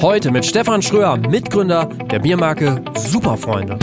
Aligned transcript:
Heute 0.00 0.30
mit 0.30 0.46
Stefan 0.46 0.80
Schröer, 0.80 1.16
Mitgründer 1.16 1.86
der 1.86 2.18
Biermarke 2.18 2.82
Superfreunde. 2.96 3.78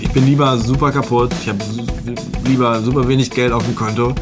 Ich 0.00 0.10
bin 0.10 0.26
lieber 0.26 0.58
super 0.58 0.92
kaputt, 0.92 1.32
ich 1.40 1.48
habe 1.48 1.58
lieber 2.44 2.80
super 2.80 3.06
wenig 3.08 3.30
Geld 3.30 3.52
auf 3.52 3.64
dem 3.64 3.74
Konto, 3.74 4.14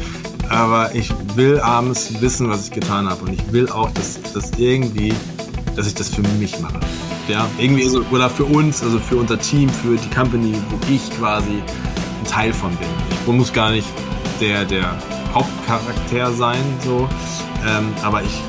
aber 0.49 0.93
ich 0.95 1.11
will 1.35 1.59
abends 1.59 2.21
wissen, 2.21 2.49
was 2.49 2.65
ich 2.65 2.71
getan 2.71 3.09
habe 3.09 3.25
und 3.25 3.33
ich 3.33 3.51
will 3.51 3.69
auch, 3.69 3.91
dass 3.91 4.19
das 4.33 4.51
irgendwie, 4.57 5.13
dass 5.75 5.87
ich 5.87 5.95
das 5.95 6.09
für 6.09 6.21
mich 6.39 6.59
mache. 6.59 6.79
Ja, 7.27 7.47
irgendwie 7.57 7.87
so, 7.87 8.03
oder 8.11 8.29
für 8.29 8.45
uns, 8.45 8.81
also 8.81 8.99
für 8.99 9.17
unser 9.17 9.39
Team, 9.39 9.69
für 9.69 9.97
die 9.97 10.09
Company, 10.09 10.53
wo 10.69 10.77
ich 10.93 11.09
quasi 11.17 11.51
ein 11.51 12.27
Teil 12.27 12.53
von 12.53 12.69
bin. 12.77 13.06
Ich 13.27 13.33
muss 13.33 13.51
gar 13.51 13.71
nicht 13.71 13.89
der, 14.39 14.63
der 14.63 14.97
Hauptcharakter 15.33 16.31
sein, 16.31 16.63
so, 16.81 17.09
ähm, 17.67 17.93
aber 18.01 18.23
ich, 18.23 18.41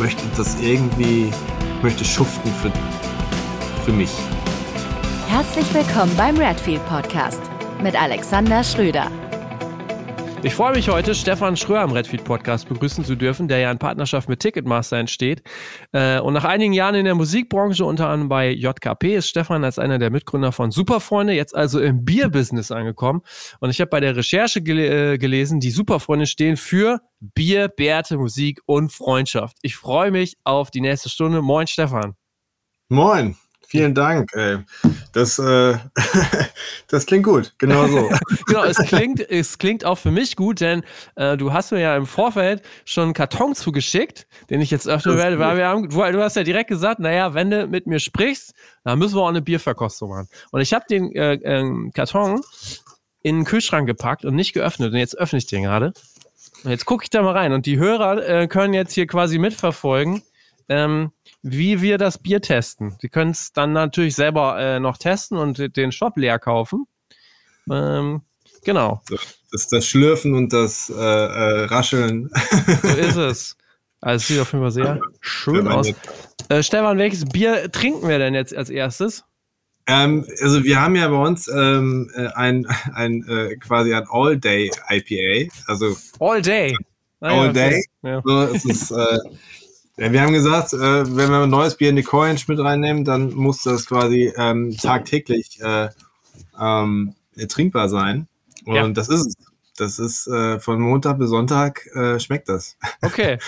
möchte 0.00 0.24
das 0.36 0.60
irgendwie, 0.60 1.30
möchte 1.82 2.04
schuften 2.04 2.50
für, 2.54 2.72
für 3.84 3.92
mich. 3.92 4.10
Herzlich 5.28 5.72
willkommen 5.72 6.12
beim 6.16 6.36
Redfield 6.36 6.84
Podcast 6.88 7.42
mit 7.80 7.94
Alexander 7.94 8.64
Schröder. 8.64 9.08
Ich 10.44 10.54
freue 10.54 10.74
mich 10.74 10.90
heute, 10.90 11.14
Stefan 11.14 11.56
Schröer 11.56 11.80
am 11.80 11.92
Redfeed 11.92 12.22
Podcast 12.22 12.68
begrüßen 12.68 13.02
zu 13.02 13.16
dürfen, 13.16 13.48
der 13.48 13.60
ja 13.60 13.70
in 13.70 13.78
Partnerschaft 13.78 14.28
mit 14.28 14.40
Ticketmaster 14.40 14.98
entsteht. 14.98 15.42
Äh, 15.92 16.20
und 16.20 16.34
nach 16.34 16.44
einigen 16.44 16.74
Jahren 16.74 16.96
in 16.96 17.06
der 17.06 17.14
Musikbranche, 17.14 17.82
unter 17.82 18.10
anderem 18.10 18.28
bei 18.28 18.50
JKP, 18.50 19.16
ist 19.16 19.28
Stefan 19.30 19.64
als 19.64 19.78
einer 19.78 19.98
der 19.98 20.10
Mitgründer 20.10 20.52
von 20.52 20.70
Superfreunde 20.70 21.32
jetzt 21.32 21.56
also 21.56 21.80
im 21.80 22.04
Bierbusiness 22.04 22.70
angekommen. 22.70 23.22
Und 23.60 23.70
ich 23.70 23.80
habe 23.80 23.88
bei 23.88 24.00
der 24.00 24.16
Recherche 24.16 24.60
gel 24.60 24.78
äh, 24.80 25.16
gelesen, 25.16 25.60
die 25.60 25.70
Superfreunde 25.70 26.26
stehen 26.26 26.58
für 26.58 27.00
Bier, 27.20 27.68
Bärte, 27.68 28.18
Musik 28.18 28.60
und 28.66 28.92
Freundschaft. 28.92 29.56
Ich 29.62 29.76
freue 29.76 30.10
mich 30.10 30.36
auf 30.44 30.70
die 30.70 30.82
nächste 30.82 31.08
Stunde. 31.08 31.40
Moin, 31.40 31.66
Stefan. 31.66 32.16
Moin. 32.90 33.34
Vielen 33.74 33.94
Dank. 33.94 34.30
Ey. 34.34 34.58
Das, 35.12 35.36
äh, 35.40 35.76
das 36.88 37.06
klingt 37.06 37.24
gut, 37.24 37.54
genau 37.58 37.88
so. 37.88 38.08
genau, 38.46 38.62
es 38.62 38.76
klingt, 38.78 39.18
es 39.18 39.58
klingt 39.58 39.84
auch 39.84 39.98
für 39.98 40.12
mich 40.12 40.36
gut, 40.36 40.60
denn 40.60 40.84
äh, 41.16 41.36
du 41.36 41.52
hast 41.52 41.72
mir 41.72 41.80
ja 41.80 41.96
im 41.96 42.06
Vorfeld 42.06 42.62
schon 42.84 43.04
einen 43.04 43.14
Karton 43.14 43.56
zugeschickt, 43.56 44.28
den 44.48 44.60
ich 44.60 44.70
jetzt 44.70 44.88
öffnen 44.88 45.16
werde, 45.16 45.40
weil 45.40 45.56
wir 45.56 45.66
haben, 45.66 45.88
du, 45.88 45.96
du, 45.96 46.22
hast 46.22 46.36
ja 46.36 46.44
direkt 46.44 46.68
gesagt, 46.68 47.00
naja, 47.00 47.34
wenn 47.34 47.50
du 47.50 47.66
mit 47.66 47.88
mir 47.88 47.98
sprichst, 47.98 48.54
dann 48.84 49.00
müssen 49.00 49.16
wir 49.16 49.22
auch 49.22 49.28
eine 49.28 49.42
Bierverkostung 49.42 50.10
machen. 50.10 50.28
Und 50.52 50.60
ich 50.60 50.72
habe 50.72 50.84
den 50.88 51.12
äh, 51.16 51.34
äh, 51.34 51.90
Karton 51.92 52.42
in 53.22 53.38
den 53.38 53.44
Kühlschrank 53.44 53.88
gepackt 53.88 54.24
und 54.24 54.36
nicht 54.36 54.52
geöffnet. 54.52 54.92
Und 54.92 54.98
jetzt 54.98 55.18
öffne 55.18 55.38
ich 55.38 55.46
den 55.46 55.64
gerade. 55.64 55.94
Und 56.62 56.70
jetzt 56.70 56.84
gucke 56.84 57.02
ich 57.02 57.10
da 57.10 57.22
mal 57.22 57.32
rein. 57.32 57.52
Und 57.52 57.66
die 57.66 57.78
Hörer 57.78 58.24
äh, 58.24 58.46
können 58.46 58.72
jetzt 58.72 58.92
hier 58.92 59.08
quasi 59.08 59.38
mitverfolgen, 59.38 60.22
ähm, 60.68 61.12
wie 61.42 61.82
wir 61.82 61.98
das 61.98 62.18
Bier 62.18 62.40
testen. 62.40 62.96
Sie 63.00 63.08
können 63.08 63.30
es 63.30 63.52
dann 63.52 63.72
natürlich 63.72 64.14
selber 64.14 64.58
äh, 64.58 64.80
noch 64.80 64.98
testen 64.98 65.38
und 65.38 65.76
den 65.76 65.92
Shop 65.92 66.16
leer 66.16 66.38
kaufen. 66.38 66.86
Ähm, 67.70 68.22
genau. 68.64 69.02
Das, 69.52 69.68
das 69.68 69.86
Schlürfen 69.86 70.34
und 70.34 70.52
das 70.52 70.90
äh, 70.90 70.94
äh, 70.94 71.64
Rascheln. 71.64 72.30
So 72.82 72.88
ist 72.88 73.16
es. 73.16 73.56
Also 74.00 74.16
es 74.16 74.28
sieht 74.28 74.38
auf 74.38 74.52
jeden 74.52 74.62
Fall 74.62 74.70
sehr 74.70 75.00
schön 75.22 75.66
aus. 75.66 75.90
Äh, 76.50 76.62
Stefan, 76.62 76.98
welches 76.98 77.24
Bier 77.24 77.72
trinken 77.72 78.06
wir 78.06 78.18
denn 78.18 78.34
jetzt 78.34 78.54
als 78.54 78.68
erstes? 78.68 79.24
Ähm, 79.86 80.26
also 80.42 80.62
wir 80.62 80.78
haben 80.78 80.94
ja 80.94 81.08
bei 81.08 81.16
uns 81.16 81.48
ähm, 81.48 82.10
äh, 82.14 82.26
ein, 82.34 82.66
ein 82.92 83.26
äh, 83.26 83.56
quasi 83.56 83.94
ein 83.94 84.04
All-Day 84.10 84.70
IPA. 84.90 85.50
Also 85.66 85.96
All 86.20 86.42
Day. 86.42 86.76
Ah, 87.20 87.28
All 87.28 87.46
ja, 87.46 87.52
Day. 87.52 87.84
Ja. 88.02 88.22
So, 88.22 88.42
es 88.42 88.64
ist 88.66 88.90
äh, 88.90 89.18
ja, 89.96 90.12
wir 90.12 90.22
haben 90.22 90.32
gesagt, 90.32 90.72
äh, 90.72 91.16
wenn 91.16 91.30
wir 91.30 91.42
ein 91.42 91.50
neues 91.50 91.76
Bier 91.76 91.90
in 91.90 91.96
die 91.96 92.02
Corange 92.02 92.40
mit 92.48 92.58
reinnehmen, 92.58 93.04
dann 93.04 93.32
muss 93.34 93.62
das 93.62 93.86
quasi 93.86 94.32
ähm, 94.36 94.76
tagtäglich 94.76 95.60
äh, 95.60 95.88
ähm, 96.60 97.14
trinkbar 97.48 97.88
sein. 97.88 98.26
Und 98.64 98.74
ja. 98.74 98.88
das 98.88 99.08
ist 99.08 99.26
es. 99.26 99.34
Das 99.76 99.98
ist 99.98 100.28
äh, 100.28 100.60
von 100.60 100.80
Montag 100.80 101.18
bis 101.18 101.30
Sonntag 101.30 101.84
äh, 101.96 102.20
schmeckt 102.20 102.48
das. 102.48 102.76
Okay. 103.02 103.38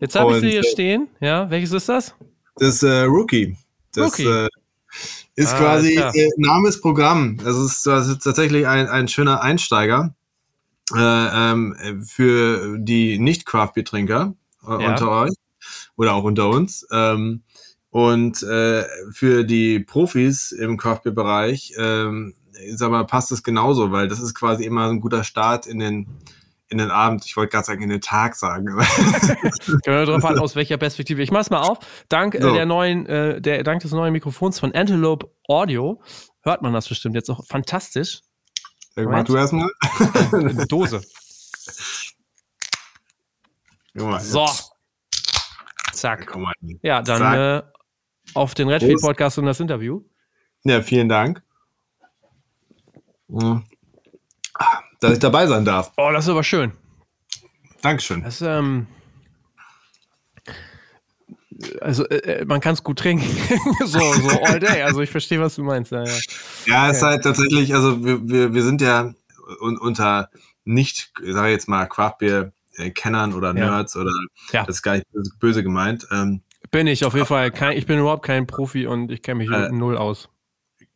Jetzt 0.00 0.16
habe 0.16 0.34
ich 0.34 0.40
sie 0.40 0.50
hier 0.50 0.60
äh, 0.60 0.64
stehen. 0.64 1.08
Ja, 1.20 1.48
welches 1.50 1.72
ist 1.72 1.88
das? 1.88 2.14
Das 2.56 2.82
äh, 2.82 3.02
Rookie. 3.02 3.56
Das 3.94 4.12
Rookie. 4.12 4.48
ist 5.36 5.52
ah, 5.52 5.58
quasi 5.58 5.96
äh, 5.96 6.28
Name 6.36 6.68
ist 6.68 6.80
Programm. 6.80 7.38
Das 7.38 7.56
ist, 7.56 7.86
das 7.86 8.08
ist 8.08 8.24
tatsächlich 8.24 8.66
ein, 8.66 8.88
ein 8.88 9.08
schöner 9.08 9.40
Einsteiger 9.42 10.14
ähm, 10.96 11.76
für 12.06 12.78
die 12.78 13.18
Nicht-Craft-Bier-Trinker 13.18 14.34
ja. 14.66 14.74
unter 14.74 15.10
euch 15.10 15.34
oder 15.98 16.14
auch 16.14 16.24
unter 16.24 16.48
uns. 16.48 16.86
Ähm, 16.90 17.42
und 17.90 18.42
äh, 18.42 18.84
für 19.10 19.44
die 19.44 19.80
Profis 19.80 20.52
im 20.52 20.78
Craftbeer-Bereich, 20.78 21.74
ähm, 21.78 22.34
sag 22.74 22.90
mal, 22.90 23.04
passt 23.04 23.32
es 23.32 23.42
genauso, 23.42 23.92
weil 23.92 24.08
das 24.08 24.20
ist 24.20 24.34
quasi 24.34 24.64
immer 24.64 24.88
ein 24.88 25.00
guter 25.00 25.24
Start 25.24 25.66
in 25.66 25.78
den 25.78 26.06
in 26.70 26.76
den 26.76 26.90
Abend, 26.90 27.24
ich 27.24 27.34
wollte 27.34 27.52
gerade 27.52 27.64
sagen, 27.64 27.82
in 27.82 27.88
den 27.88 28.02
Tag 28.02 28.34
sagen. 28.34 28.66
Können 28.66 29.80
wir 29.84 30.04
darauf 30.04 30.24
an, 30.26 30.38
aus 30.38 30.54
welcher 30.54 30.76
Perspektive. 30.76 31.22
Ich 31.22 31.30
mach's 31.30 31.48
mal 31.48 31.62
auf. 31.62 31.78
Dank 32.10 32.34
äh, 32.34 32.42
so. 32.42 32.52
der 32.52 32.66
neuen, 32.66 33.06
äh, 33.06 33.40
der, 33.40 33.62
dank 33.62 33.80
des 33.80 33.92
neuen 33.92 34.12
Mikrofons 34.12 34.60
von 34.60 34.74
Antelope 34.74 35.30
Audio 35.48 35.98
hört 36.42 36.60
man 36.60 36.74
das 36.74 36.86
bestimmt 36.86 37.14
jetzt 37.14 37.30
auch 37.30 37.42
fantastisch. 37.46 38.20
Mach 38.96 39.24
du 39.24 39.36
erstmal. 39.36 39.70
Dose. 40.68 41.00
so. 44.20 44.46
Zack. 46.00 46.36
Ja, 46.82 47.02
dann 47.02 47.18
Zack. 47.18 47.64
Äh, 47.64 47.78
auf 48.34 48.54
den 48.54 48.68
Redfield 48.68 49.00
Podcast 49.00 49.38
und 49.38 49.46
das 49.46 49.60
Interview. 49.60 50.02
Ja, 50.64 50.82
vielen 50.82 51.08
Dank. 51.08 51.42
Dass 55.00 55.12
ich 55.12 55.18
dabei 55.18 55.46
sein 55.46 55.64
darf. 55.64 55.92
Oh, 55.96 56.10
das 56.12 56.24
ist 56.24 56.30
aber 56.30 56.44
schön. 56.44 56.72
Dankeschön. 57.82 58.22
Das, 58.22 58.40
ähm, 58.42 58.86
also 61.80 62.08
äh, 62.08 62.16
äh 62.16 62.44
man 62.44 62.60
kann 62.60 62.74
es 62.74 62.82
gut 62.82 62.98
trinken. 62.98 63.28
so, 63.84 64.00
so 64.00 64.42
all 64.42 64.58
day. 64.58 64.82
Also 64.82 65.00
ich 65.00 65.10
verstehe, 65.10 65.40
was 65.40 65.54
du 65.54 65.62
meinst. 65.62 65.92
Ja, 65.92 66.04
ja. 66.04 66.18
ja 66.66 66.90
es 66.90 66.98
ist 66.98 67.02
halt 67.02 67.22
tatsächlich, 67.22 67.74
also 67.74 68.04
wir, 68.04 68.28
wir, 68.28 68.54
wir 68.54 68.62
sind 68.62 68.80
ja 68.80 69.12
un 69.60 69.78
unter 69.78 70.30
nicht, 70.64 71.12
ich 71.22 71.32
sage 71.32 71.50
jetzt 71.50 71.68
mal, 71.68 71.86
Craftbeer 71.86 72.52
Kennern 72.94 73.34
oder 73.34 73.52
Nerds 73.52 73.94
ja. 73.94 74.00
oder 74.00 74.12
ja. 74.52 74.64
das 74.64 74.76
ist 74.76 74.82
gar 74.82 74.94
nicht 74.94 75.06
böse 75.40 75.62
gemeint. 75.62 76.06
Ähm, 76.10 76.42
bin 76.70 76.86
ich 76.86 77.04
auf 77.04 77.14
jeden 77.14 77.26
Fall. 77.26 77.50
Kein, 77.50 77.76
ich 77.76 77.86
bin 77.86 77.98
überhaupt 77.98 78.24
kein 78.24 78.46
Profi 78.46 78.86
und 78.86 79.10
ich 79.10 79.22
kenne 79.22 79.38
mich 79.44 79.50
äh, 79.50 79.70
null 79.70 79.96
aus. 79.96 80.28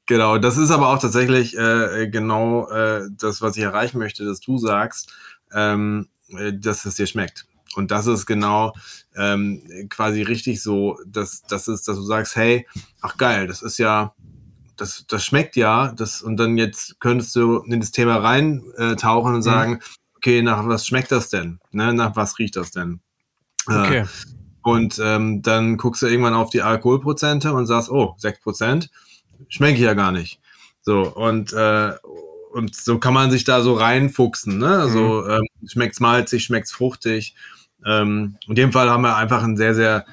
Genau, 0.06 0.38
das 0.38 0.58
ist 0.58 0.70
aber 0.70 0.88
auch 0.88 0.98
tatsächlich 0.98 1.56
äh, 1.56 2.08
genau 2.08 2.68
äh, 2.68 3.08
das, 3.18 3.40
was 3.40 3.56
ich 3.56 3.62
erreichen 3.62 3.98
möchte, 3.98 4.24
dass 4.24 4.40
du 4.40 4.58
sagst, 4.58 5.12
ähm, 5.54 6.08
äh, 6.36 6.52
dass 6.52 6.84
es 6.84 6.96
dir 6.96 7.06
schmeckt. 7.06 7.46
Und 7.74 7.90
das 7.90 8.06
ist 8.06 8.26
genau 8.26 8.74
ähm, 9.16 9.62
quasi 9.88 10.22
richtig 10.22 10.62
so, 10.62 10.98
dass, 11.06 11.42
dass, 11.42 11.68
ist, 11.68 11.88
dass 11.88 11.96
du 11.96 12.02
sagst, 12.02 12.36
hey, 12.36 12.66
ach 13.00 13.16
geil, 13.16 13.46
das 13.46 13.62
ist 13.62 13.78
ja, 13.78 14.14
das, 14.76 15.06
das 15.06 15.24
schmeckt 15.24 15.56
ja, 15.56 15.92
das, 15.92 16.20
und 16.20 16.36
dann 16.36 16.58
jetzt 16.58 17.00
könntest 17.00 17.34
du 17.36 17.60
in 17.60 17.80
das 17.80 17.92
Thema 17.92 18.16
reintauchen 18.16 19.34
und 19.34 19.40
mhm. 19.40 19.80
Okay, 20.22 20.40
nach 20.40 20.66
was 20.68 20.86
schmeckt 20.86 21.10
das 21.10 21.30
denn? 21.30 21.58
Ne? 21.72 21.92
Nach 21.92 22.14
was 22.14 22.38
riecht 22.38 22.54
das 22.54 22.70
denn? 22.70 23.00
Äh, 23.68 23.72
okay. 23.72 23.98
Äh, 23.98 24.06
und 24.62 25.00
ähm, 25.02 25.42
dann 25.42 25.76
guckst 25.76 26.02
du 26.02 26.06
irgendwann 26.06 26.34
auf 26.34 26.50
die 26.50 26.62
Alkoholprozente 26.62 27.52
und 27.52 27.66
sagst, 27.66 27.90
oh, 27.90 28.14
6%, 28.20 28.88
schmecke 29.48 29.74
ich 29.74 29.80
ja 29.80 29.94
gar 29.94 30.12
nicht. 30.12 30.40
So, 30.82 31.02
und, 31.02 31.52
äh, 31.52 31.92
und 32.52 32.76
so 32.76 33.00
kann 33.00 33.14
man 33.14 33.32
sich 33.32 33.42
da 33.42 33.62
so 33.62 33.74
reinfuchsen. 33.74 34.58
Ne? 34.58 34.78
Also 34.78 35.24
mhm. 35.24 35.30
ähm, 35.30 35.68
schmeckt's 35.68 35.98
malzig, 35.98 36.44
schmeckt's 36.44 36.70
fruchtig. 36.70 37.34
Ähm, 37.84 38.36
in 38.46 38.54
dem 38.54 38.70
Fall 38.70 38.88
haben 38.88 39.02
wir 39.02 39.16
einfach 39.16 39.42
ein 39.42 39.56
sehr, 39.56 39.74
sehr 39.74 40.06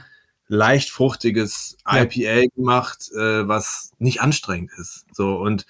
leicht 0.48 0.89
fruchtiges 0.89 1.78
ja. 1.86 2.01
IPA 2.01 2.48
gemacht, 2.56 3.12
äh, 3.16 3.48
was 3.48 3.92
nicht 4.00 4.22
anstrengend 4.22 4.72
ist. 4.80 5.06
So, 5.13 5.36
und 5.36 5.68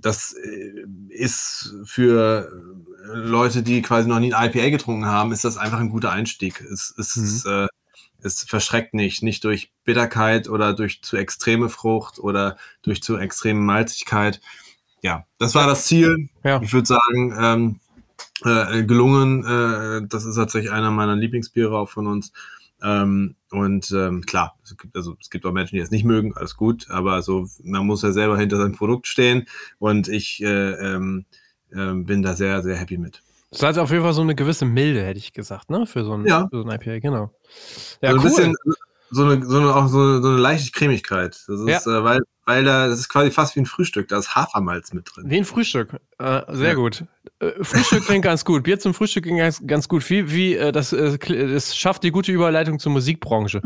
das 0.00 0.34
äh, 0.34 0.84
ist 1.08 1.74
für 1.84 2.50
Leute, 3.12 3.62
die 3.62 3.82
quasi 3.82 4.08
noch 4.08 4.20
nie 4.20 4.32
ein 4.32 4.50
IPA 4.50 4.70
getrunken 4.70 5.06
haben, 5.06 5.32
ist 5.32 5.44
das 5.44 5.56
einfach 5.56 5.80
ein 5.80 5.90
guter 5.90 6.12
Einstieg. 6.12 6.60
Es, 6.60 6.94
es, 6.96 7.44
mhm. 7.44 7.50
äh, 7.50 7.66
es 8.22 8.44
verschreckt 8.44 8.94
nicht, 8.94 9.22
nicht 9.22 9.44
durch 9.44 9.72
Bitterkeit 9.84 10.48
oder 10.48 10.74
durch 10.74 11.02
zu 11.02 11.16
extreme 11.16 11.68
Frucht 11.68 12.18
oder 12.18 12.56
durch 12.82 13.02
zu 13.02 13.16
extreme 13.16 13.60
Malzigkeit. 13.60 14.40
Ja, 15.02 15.24
das 15.38 15.54
war 15.54 15.66
das 15.66 15.86
Ziel. 15.86 16.28
Ja. 16.44 16.60
Ich 16.62 16.72
würde 16.72 16.86
sagen, 16.86 17.34
ähm, 17.38 17.80
äh, 18.44 18.84
gelungen. 18.84 19.44
Äh, 19.44 20.06
das 20.06 20.24
ist 20.24 20.36
tatsächlich 20.36 20.72
einer 20.72 20.90
meiner 20.90 21.16
Lieblingsbiere 21.16 21.76
auch 21.76 21.88
von 21.88 22.06
uns. 22.06 22.32
Ähm, 22.82 23.36
und 23.50 23.90
ähm, 23.90 24.22
klar, 24.22 24.56
es 24.64 24.76
gibt, 24.76 24.96
also, 24.96 25.16
es 25.20 25.30
gibt 25.30 25.44
auch 25.44 25.52
Menschen, 25.52 25.76
die 25.76 25.82
es 25.82 25.90
nicht 25.90 26.04
mögen, 26.04 26.34
alles 26.36 26.56
gut, 26.56 26.88
aber 26.90 27.22
so, 27.22 27.46
man 27.62 27.86
muss 27.86 28.02
ja 28.02 28.12
selber 28.12 28.38
hinter 28.38 28.56
seinem 28.56 28.74
Produkt 28.74 29.06
stehen 29.06 29.46
und 29.78 30.08
ich 30.08 30.42
äh, 30.42 30.72
ähm, 30.72 31.24
äh, 31.72 31.92
bin 31.94 32.22
da 32.22 32.34
sehr, 32.34 32.62
sehr 32.62 32.76
happy 32.76 32.98
mit. 32.98 33.22
Das 33.50 33.62
hat 33.62 33.78
auf 33.78 33.90
jeden 33.90 34.04
Fall 34.04 34.12
so 34.12 34.22
eine 34.22 34.36
gewisse 34.36 34.64
Milde, 34.64 35.02
hätte 35.02 35.18
ich 35.18 35.32
gesagt, 35.32 35.70
ne? 35.70 35.84
Für 35.86 36.04
so 36.04 36.14
ein, 36.14 36.24
Ja. 36.24 36.48
für 36.48 36.62
so 36.62 36.68
ein 36.68 36.80
IPA, 36.80 37.00
genau. 37.00 37.34
Ja, 38.00 38.10
so 38.12 38.16
ein 38.16 38.18
cool. 38.18 38.22
bisschen 38.22 38.54
so 39.10 39.24
eine, 39.24 39.44
so 39.44 39.58
eine, 39.58 39.74
auch 39.74 39.88
so 39.88 39.98
eine, 39.98 40.22
so 40.22 40.28
eine 40.28 40.38
leichte 40.38 40.70
Cremigkeit. 40.70 41.32
Das 41.48 41.60
ist, 41.60 41.86
äh, 41.86 42.04
weil, 42.04 42.20
weil 42.50 42.64
da, 42.64 42.88
das 42.88 42.98
ist 42.98 43.08
quasi 43.08 43.30
fast 43.30 43.54
wie 43.54 43.60
ein 43.60 43.66
Frühstück, 43.66 44.08
da 44.08 44.18
ist 44.18 44.34
Hafermalz 44.34 44.92
mit 44.92 45.06
drin. 45.14 45.24
Wie 45.30 45.36
ein 45.36 45.44
Frühstück. 45.44 45.92
Äh, 46.18 46.42
sehr 46.48 46.70
Ja. 46.70 46.74
gut. 46.74 47.04
Äh, 47.38 47.52
Frühstück 47.62 48.04
klingt 48.06 48.24
ganz 48.24 48.44
gut. 48.44 48.64
Bier 48.64 48.78
zum 48.80 48.92
Frühstück 48.92 49.22
klingt 49.22 49.38
ganz, 49.38 49.62
ganz 49.64 49.86
gut. 49.88 50.08
Wie, 50.10 50.32
wie, 50.32 50.54
äh, 50.56 50.72
das, 50.72 50.92
äh, 50.92 51.16
das 51.52 51.76
schafft 51.76 52.02
die 52.02 52.10
gute 52.10 52.32
Überleitung 52.32 52.80
zur 52.80 52.90
Musikbranche. 52.90 53.62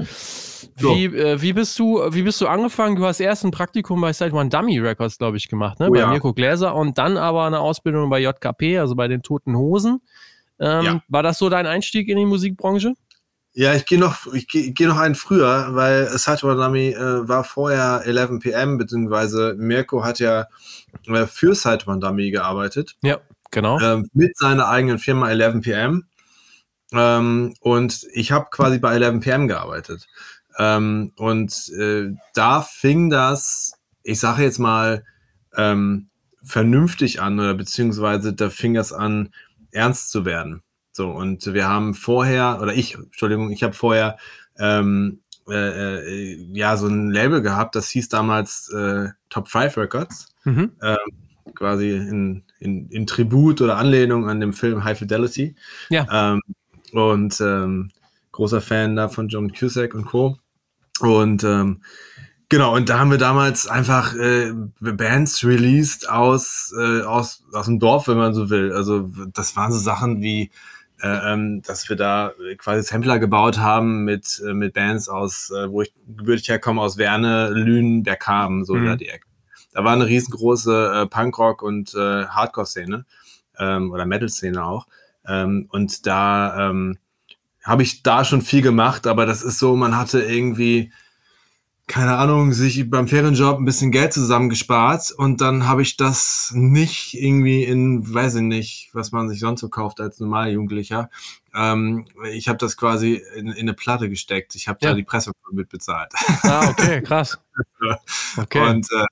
So. 0.76 0.94
Wie, 0.94 1.04
äh, 1.06 1.40
wie, 1.40 1.52
bist 1.54 1.78
du, 1.78 2.00
wie 2.10 2.22
bist 2.22 2.40
du 2.42 2.46
angefangen? 2.46 2.96
Du 2.96 3.06
hast 3.06 3.20
erst 3.20 3.44
ein 3.44 3.50
Praktikum 3.52 4.00
bei 4.02 4.12
Side 4.12 4.32
One 4.32 4.50
Dummy 4.50 4.78
Records, 4.80 5.16
glaube 5.16 5.38
ich, 5.38 5.48
gemacht, 5.48 5.80
ne? 5.80 5.88
Oh 5.88 5.92
bei 5.92 6.00
ja. 6.00 6.08
Mirko 6.08 6.34
Gläser 6.34 6.74
und 6.74 6.98
dann 6.98 7.16
aber 7.16 7.46
eine 7.46 7.60
Ausbildung 7.60 8.10
bei 8.10 8.20
JKP, 8.20 8.78
also 8.78 8.94
bei 8.94 9.08
den 9.08 9.22
Toten 9.22 9.56
Hosen. 9.56 10.00
Ähm, 10.60 10.84
Ja. 10.84 11.02
War 11.08 11.22
das 11.22 11.38
so 11.38 11.48
dein 11.48 11.66
Einstieg 11.66 12.08
in 12.08 12.16
die 12.18 12.26
Musikbranche? 12.26 12.94
Ja, 13.56 13.72
ich 13.74 13.86
gehe 13.86 14.00
noch, 14.00 14.32
ich 14.34 14.48
gehe 14.48 14.72
geh 14.72 14.86
noch 14.86 14.98
einen 14.98 15.14
früher, 15.14 15.68
weil 15.76 16.08
Saturday 16.18 16.56
Dummy 16.56 16.88
äh, 16.88 17.28
war 17.28 17.44
vorher 17.44 18.02
11 18.04 18.40
PM, 18.40 18.78
beziehungsweise 18.78 19.54
Mirko 19.56 20.04
hat 20.04 20.18
ja 20.18 20.48
äh, 21.06 21.26
für 21.26 21.54
Saturday 21.54 22.00
Dummy 22.00 22.30
gearbeitet, 22.32 22.96
Ja, 23.02 23.20
genau. 23.52 23.78
ähm, 23.80 24.10
mit 24.12 24.36
seiner 24.36 24.68
eigenen 24.68 24.98
Firma 24.98 25.30
11 25.30 25.60
PM. 25.62 26.04
Ähm, 26.92 27.54
und 27.60 28.06
ich 28.12 28.32
habe 28.32 28.46
quasi 28.50 28.78
bei 28.80 28.94
11 28.94 29.20
PM 29.20 29.46
gearbeitet. 29.46 30.08
Ähm, 30.58 31.12
und 31.16 31.68
äh, 31.78 32.10
da 32.34 32.60
fing 32.60 33.08
das, 33.08 33.74
ich 34.02 34.18
sage 34.18 34.42
jetzt 34.42 34.58
mal, 34.58 35.04
ähm, 35.56 36.08
vernünftig 36.42 37.22
an, 37.22 37.38
oder 37.38 37.54
beziehungsweise 37.54 38.32
da 38.32 38.50
fing 38.50 38.74
das 38.74 38.92
an, 38.92 39.32
ernst 39.70 40.10
zu 40.10 40.24
werden. 40.24 40.63
So, 40.96 41.10
und 41.10 41.52
wir 41.52 41.68
haben 41.68 41.94
vorher, 41.94 42.60
oder 42.62 42.72
ich, 42.72 42.94
Entschuldigung, 42.94 43.50
ich 43.50 43.64
habe 43.64 43.74
vorher 43.74 44.16
ähm, 44.58 45.18
äh, 45.48 45.98
äh, 45.98 46.48
ja 46.52 46.76
so 46.76 46.86
ein 46.86 47.10
Label 47.10 47.42
gehabt, 47.42 47.74
das 47.74 47.88
hieß 47.90 48.08
damals 48.08 48.70
äh, 48.70 49.08
Top 49.28 49.48
5 49.48 49.76
Records 49.76 50.28
Mhm. 50.44 50.72
quasi 51.54 51.90
in, 51.90 52.42
in, 52.58 52.88
in 52.90 53.06
Tribut 53.06 53.62
oder 53.62 53.78
Anlehnung 53.78 54.28
an 54.28 54.40
dem 54.40 54.52
Film 54.52 54.84
High 54.84 54.98
Fidelity. 54.98 55.54
Ja. 55.88 56.34
Ähm, 56.34 56.42
und 56.92 57.40
ähm, 57.40 57.90
großer 58.30 58.60
Fan 58.60 58.94
da 58.94 59.08
von 59.08 59.28
John 59.28 59.52
Cusack 59.52 59.94
und 59.94 60.04
Co. 60.04 60.36
Und 61.00 61.44
ähm, 61.44 61.82
genau, 62.50 62.76
und 62.76 62.88
da 62.88 62.98
haben 62.98 63.10
wir 63.10 63.18
damals 63.18 63.66
einfach 63.66 64.14
äh, 64.14 64.52
Bands 64.80 65.44
released 65.44 66.08
aus, 66.08 66.74
äh, 66.78 67.00
aus, 67.02 67.42
aus 67.52 67.66
dem 67.66 67.78
Dorf, 67.78 68.06
wenn 68.06 68.18
man 68.18 68.34
so 68.34 68.50
will. 68.50 68.72
Also 68.72 69.10
das 69.32 69.56
waren 69.56 69.72
so 69.72 69.78
Sachen 69.78 70.20
wie, 70.20 70.50
ähm, 71.04 71.62
dass 71.62 71.88
wir 71.88 71.96
da 71.96 72.32
quasi 72.58 72.82
Sampler 72.82 73.18
gebaut 73.18 73.58
haben 73.58 74.04
mit, 74.04 74.42
äh, 74.46 74.54
mit 74.54 74.74
Bands 74.74 75.08
aus, 75.08 75.50
äh, 75.50 75.70
wo 75.70 75.82
ich 75.82 75.92
gebürtig 76.06 76.48
herkomme, 76.48 76.80
aus 76.80 76.96
Werne, 76.96 77.50
Lünen, 77.50 78.02
Bergkamen, 78.02 78.64
so 78.64 78.74
Mhm. 78.74 78.86
da 78.86 78.96
die 78.96 79.08
Ecke. 79.08 79.26
Da 79.72 79.84
war 79.84 79.92
eine 79.92 80.06
riesengroße 80.06 81.02
äh, 81.02 81.06
Punkrock- 81.06 81.62
und 81.62 81.94
äh, 81.94 82.26
Hardcore-Szene 82.26 83.04
ähm, 83.58 83.90
oder 83.92 84.06
Metal-Szene 84.06 84.64
auch. 84.64 84.86
Ähm, 85.26 85.66
und 85.70 86.06
da 86.06 86.70
ähm, 86.70 86.98
habe 87.64 87.82
ich 87.82 88.02
da 88.02 88.24
schon 88.24 88.42
viel 88.42 88.62
gemacht, 88.62 89.06
aber 89.06 89.26
das 89.26 89.42
ist 89.42 89.58
so, 89.58 89.74
man 89.74 89.96
hatte 89.96 90.20
irgendwie, 90.22 90.92
keine 91.86 92.16
Ahnung, 92.16 92.52
sich 92.54 92.88
beim 92.88 93.08
Ferienjob 93.08 93.58
ein 93.58 93.64
bisschen 93.66 93.90
Geld 93.90 94.12
zusammengespart 94.14 95.12
und 95.12 95.40
dann 95.42 95.68
habe 95.68 95.82
ich 95.82 95.96
das 95.98 96.50
nicht 96.54 97.12
irgendwie 97.14 97.62
in, 97.64 98.12
weiß 98.12 98.36
ich 98.36 98.42
nicht, 98.42 98.90
was 98.94 99.12
man 99.12 99.28
sich 99.28 99.38
sonst 99.40 99.60
so 99.60 99.68
kauft 99.68 100.00
als 100.00 100.18
normaler 100.18 100.50
Jugendlicher. 100.50 101.10
Ähm, 101.54 102.06
ich 102.32 102.48
habe 102.48 102.56
das 102.58 102.76
quasi 102.78 103.22
in, 103.36 103.48
in 103.48 103.58
eine 103.58 103.74
Platte 103.74 104.08
gesteckt. 104.08 104.54
Ich 104.54 104.66
habe 104.66 104.78
Ja. 104.82 104.90
da 104.90 104.94
die 104.96 105.02
Presse 105.04 105.32
mit 105.52 105.68
bezahlt. 105.68 106.10
Ah, 106.42 106.68
okay, 106.70 107.02
krass. 107.02 107.38
Okay. 108.38 108.66
Und, 108.68 108.90
äh, 108.90 109.04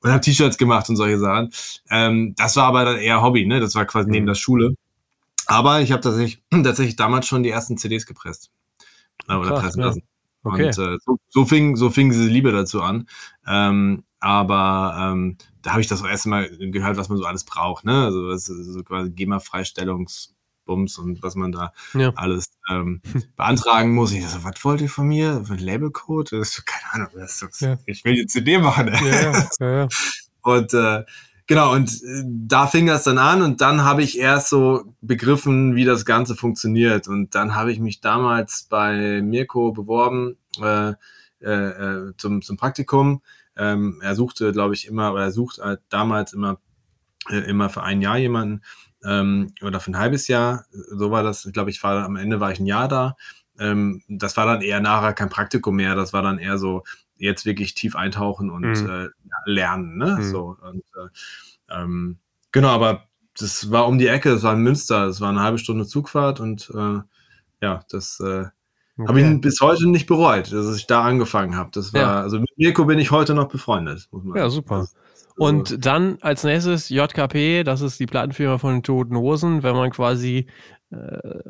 und 0.00 0.10
habe 0.10 0.20
T-Shirts 0.20 0.56
gemacht 0.58 0.88
und 0.88 0.96
solche 0.96 1.18
Sachen. 1.18 1.50
Ähm, 1.90 2.34
das 2.36 2.56
war 2.56 2.64
aber 2.66 2.84
dann 2.84 2.98
eher 2.98 3.20
Hobby, 3.22 3.44
ne? 3.46 3.58
Das 3.60 3.74
war 3.74 3.84
quasi 3.84 4.08
neben 4.10 4.24
Mhm. 4.24 4.28
der 4.28 4.34
Schule. 4.36 4.74
Aber 5.46 5.80
ich 5.80 5.92
habe 5.92 6.02
tatsächlich, 6.02 6.42
tatsächlich 6.64 6.96
damals 6.96 7.26
schon 7.26 7.42
die 7.42 7.50
ersten 7.50 7.76
CDs 7.78 8.06
gepresst. 8.06 8.50
Äh, 9.28 9.34
oder 9.34 9.48
Krass, 9.50 9.60
pressen 9.62 9.80
ja. 9.80 9.86
lassen. 9.88 10.02
Okay. 10.44 10.66
Und 10.66 10.78
äh, 10.78 10.98
so, 11.04 11.18
so, 11.28 11.44
fing, 11.44 11.76
so 11.76 11.90
fing 11.90 12.10
diese 12.10 12.24
Liebe 12.26 12.52
dazu 12.52 12.82
an. 12.82 13.08
Ähm, 13.46 14.04
aber 14.20 14.96
ähm, 15.12 15.36
da 15.62 15.72
habe 15.72 15.80
ich 15.80 15.88
das 15.88 16.02
auch 16.02 16.08
erst 16.08 16.26
mal 16.26 16.48
gehört, 16.58 16.96
was 16.96 17.08
man 17.08 17.18
so 17.18 17.24
alles 17.24 17.44
braucht. 17.44 17.84
Ne? 17.84 18.04
Also 18.04 18.28
das 18.30 18.46
so 18.46 18.82
quasi 18.84 19.10
GEMA-Freistellungsbums 19.10 20.98
und 20.98 21.22
was 21.22 21.34
man 21.34 21.52
da 21.52 21.72
Ja. 21.94 22.12
alles 22.14 22.46
ähm, 22.70 23.00
beantragen 23.36 23.92
muss. 23.94 24.12
Ich 24.12 24.26
so, 24.28 24.44
was 24.44 24.64
wollt 24.64 24.80
ihr 24.80 24.88
von 24.88 25.08
mir? 25.08 25.44
Für 25.44 25.54
ein 25.54 25.58
Labelcode? 25.58 26.32
Das 26.32 26.52
so, 26.52 26.62
keine 26.64 26.92
Ahnung. 26.92 27.08
Das 27.20 27.38
so- 27.38 27.46
Ja. 27.66 27.78
Ich 27.86 28.04
will 28.04 28.14
die 28.14 28.26
CD 28.26 28.58
machen. 28.58 28.90
ja. 29.60 29.88
Und 30.42 30.74
äh, 30.74 31.04
genau, 31.46 31.72
und 31.72 31.90
äh, 32.02 32.22
da 32.26 32.66
fing 32.66 32.86
das 32.86 33.04
dann 33.04 33.18
an 33.18 33.42
und 33.42 33.60
dann 33.60 33.84
habe 33.84 34.02
ich 34.02 34.18
erst 34.18 34.48
so 34.48 34.94
begriffen, 35.00 35.74
wie 35.74 35.84
das 35.84 36.04
Ganze 36.04 36.34
funktioniert. 36.34 37.08
Und 37.08 37.34
dann 37.34 37.54
habe 37.54 37.72
ich 37.72 37.80
mich 37.80 38.00
damals 38.00 38.66
bei 38.68 39.20
Mirko 39.22 39.72
beworben 39.72 40.36
äh, 40.60 40.94
äh, 41.40 41.50
äh, 41.50 42.12
zum, 42.16 42.42
zum 42.42 42.56
Praktikum. 42.56 43.22
Ähm, 43.56 44.00
er 44.02 44.14
suchte, 44.14 44.52
glaube 44.52 44.74
ich, 44.74 44.86
immer, 44.86 45.12
oder 45.12 45.24
er 45.24 45.32
sucht 45.32 45.58
halt 45.58 45.80
damals 45.88 46.32
immer, 46.32 46.58
immer 47.28 47.68
für 47.68 47.82
ein 47.82 48.00
Jahr 48.00 48.16
jemanden 48.16 48.62
ähm, 49.04 49.52
oder 49.62 49.80
für 49.80 49.90
ein 49.90 49.98
halbes 49.98 50.28
Jahr. 50.28 50.64
So 50.70 51.10
war 51.10 51.22
das, 51.22 51.48
glaube 51.52 51.70
ich, 51.70 51.82
war 51.82 52.04
am 52.04 52.16
Ende 52.16 52.40
war 52.40 52.52
ich 52.52 52.60
ein 52.60 52.66
Jahr 52.66 52.88
da. 52.88 53.16
Ähm, 53.58 54.02
das 54.08 54.36
war 54.36 54.46
dann 54.46 54.62
eher 54.62 54.80
nachher 54.80 55.12
kein 55.12 55.28
Praktikum 55.28 55.76
mehr, 55.76 55.94
das 55.94 56.12
war 56.12 56.22
dann 56.22 56.38
eher 56.38 56.58
so 56.58 56.84
jetzt 57.16 57.44
wirklich 57.46 57.74
tief 57.74 57.94
eintauchen 57.96 58.50
und 58.50 58.62
Mhm. 58.82 58.88
äh, 58.88 59.08
lernen, 59.46 59.96
ne? 59.98 60.16
Mhm. 60.18 60.24
So 60.24 60.56
und 60.62 60.82
äh, 60.96 61.74
ähm, 61.82 62.18
genau, 62.52 62.68
aber 62.68 63.04
das 63.38 63.70
war 63.70 63.86
um 63.86 63.98
die 63.98 64.08
Ecke, 64.08 64.30
das 64.30 64.42
war 64.42 64.54
in 64.54 64.60
Münster, 64.60 65.06
das 65.06 65.20
war 65.20 65.30
eine 65.30 65.40
halbe 65.40 65.58
Stunde 65.58 65.86
Zugfahrt 65.86 66.40
und 66.40 66.70
äh, 66.74 67.00
ja, 67.60 67.84
das 67.90 68.20
äh, 68.20 68.44
habe 69.06 69.20
ich 69.20 69.26
Okay. 69.26 69.38
bis 69.38 69.60
heute 69.60 69.88
nicht 69.88 70.06
bereut, 70.06 70.52
dass 70.52 70.76
ich 70.76 70.86
da 70.86 71.02
angefangen 71.02 71.56
habe. 71.56 71.70
Das 71.72 71.92
war, 71.94 72.00
Ja. 72.00 72.20
also 72.20 72.38
mit 72.38 72.50
Mirko 72.56 72.84
bin 72.84 72.98
ich 72.98 73.10
heute 73.10 73.34
noch 73.34 73.48
befreundet, 73.48 74.06
muss 74.10 74.22
man 74.22 74.36
Ja, 74.36 74.50
super. 74.50 74.80
Also, 74.80 74.90
Und 75.36 75.86
dann 75.86 76.18
als 76.20 76.44
nächstes 76.44 76.90
JKP, 76.90 77.64
das 77.64 77.80
ist 77.80 77.98
die 77.98 78.06
Plattenfirma 78.06 78.58
von 78.58 78.74
den 78.74 78.82
Toten 78.82 79.16
Hosen, 79.16 79.62
wenn 79.62 79.74
man 79.74 79.90
quasi 79.90 80.46
äh, 80.90 81.40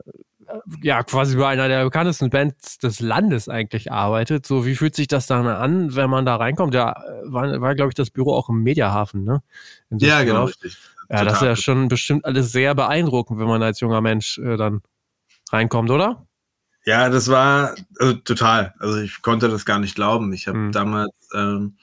ja 0.83 1.03
quasi 1.03 1.37
bei 1.37 1.49
einer 1.49 1.69
der 1.69 1.85
bekanntesten 1.85 2.31
Bands 2.31 2.79
des 2.79 3.01
Landes 3.01 3.49
eigentlich 3.49 3.93
arbeitet. 3.93 4.47
So, 4.47 4.67
wie 4.67 4.75
fühlt 4.75 4.95
sich 4.95 5.09
das 5.09 5.27
dann 5.27 5.47
an, 5.47 5.95
wenn 5.95 6.11
man 6.11 6.27
da 6.27 6.37
reinkommt? 6.37 6.75
Ja, 6.75 7.03
war, 7.25 7.61
war 7.61 7.75
glaube 7.75 7.91
ich, 7.91 7.95
das 7.95 8.11
Büro 8.11 8.35
auch 8.35 8.49
im 8.49 8.63
Mediahafen, 8.63 9.25
ne? 9.25 9.43
Ja, 9.91 10.23
genau, 10.23 10.45
richtig. 10.45 10.77
Ja, 11.09 11.25
das 11.25 11.35
ist 11.35 11.39
Total. 11.41 11.49
ja 11.49 11.57
schon 11.57 11.89
bestimmt 11.89 12.25
alles 12.25 12.53
sehr 12.53 12.75
beeindruckend, 12.75 13.39
wenn 13.39 13.47
man 13.47 13.63
als 13.63 13.81
junger 13.81 14.01
Mensch 14.01 14.39
äh, 14.39 14.57
dann 14.57 14.81
reinkommt, 15.51 15.91
oder? 15.91 16.27
Ja, 16.85 17.09
das 17.11 17.29
war 17.29 17.75
also, 17.99 18.15
total. 18.15 18.75
Also 18.79 18.99
ich 18.99 19.23
konnte 19.23 19.49
das 19.49 19.65
gar 19.65 19.79
nicht 19.79 19.95
glauben. 19.95 20.33
Ich 20.33 20.49
habe 20.49 20.59
Mhm. 20.59 20.73
damals 20.73 21.13
ähm, 21.35 21.77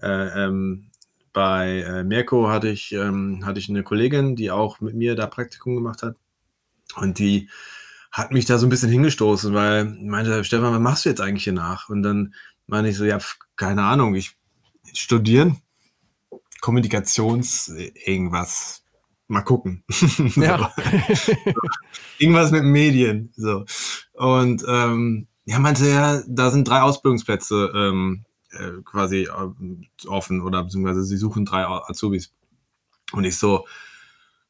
äh, 0.00 0.44
ähm, 0.46 0.90
bei 1.32 1.80
äh, 1.82 2.04
Mirko 2.04 2.48
hatte 2.48 2.68
ich, 2.68 2.92
ähm, 2.92 3.44
hatte 3.44 3.58
ich 3.58 3.68
eine 3.68 3.82
Kollegin, 3.82 4.36
die 4.36 4.50
auch 4.50 4.80
mit 4.80 4.94
mir 4.94 5.14
da 5.14 5.26
Praktikum 5.26 5.74
gemacht 5.76 6.02
hat. 6.02 6.16
Und 6.96 7.18
die 7.18 7.48
hat 8.10 8.32
mich 8.32 8.44
da 8.44 8.58
so 8.58 8.66
ein 8.66 8.70
bisschen 8.70 8.90
hingestoßen, 8.90 9.54
weil 9.54 9.84
meinte, 9.84 10.44
Stefan, 10.44 10.72
was 10.72 10.80
machst 10.80 11.04
du 11.04 11.08
jetzt 11.08 11.20
eigentlich 11.20 11.44
hier 11.44 11.52
nach? 11.52 11.88
Und 11.88 12.02
dann 12.02 12.34
meine 12.66 12.88
ich 12.88 12.96
so, 12.96 13.04
ja, 13.04 13.18
keine 13.56 13.82
Ahnung, 13.84 14.14
ich 14.14 14.36
studieren, 14.92 15.60
Kommunikations, 16.60 17.68
äh, 17.68 17.92
irgendwas. 18.04 18.82
Mal 19.28 19.42
gucken. 19.42 19.84
Ja. 20.36 20.72
irgendwas 22.18 22.50
mit 22.50 22.64
Medien. 22.64 23.32
So. 23.36 23.64
Und 24.14 24.64
ähm, 24.66 25.28
ja, 25.44 25.58
meinte 25.58 25.86
er, 25.86 26.24
da 26.26 26.50
sind 26.50 26.66
drei 26.66 26.82
Ausbildungsplätze 26.82 27.72
ähm, 27.74 28.24
äh, 28.50 28.82
quasi 28.84 29.28
ähm, 29.28 29.86
offen 30.06 30.40
oder 30.40 30.64
beziehungsweise 30.64 31.04
sie 31.04 31.16
suchen 31.16 31.44
drei 31.44 31.64
Azubis. 31.64 32.32
Und 33.12 33.24
ich 33.24 33.38
so, 33.38 33.66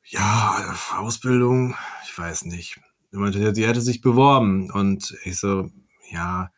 ja, 0.04 0.74
Ausbildung, 0.96 1.74
ich 2.04 2.18
weiß 2.18 2.46
nicht. 2.46 2.80
Er 3.12 3.18
meinte, 3.18 3.54
sie 3.54 3.66
hätte 3.66 3.80
sich 3.80 4.00
beworben. 4.00 4.70
Und 4.70 5.16
ich 5.24 5.38
so, 5.38 5.70
ja. 6.10 6.50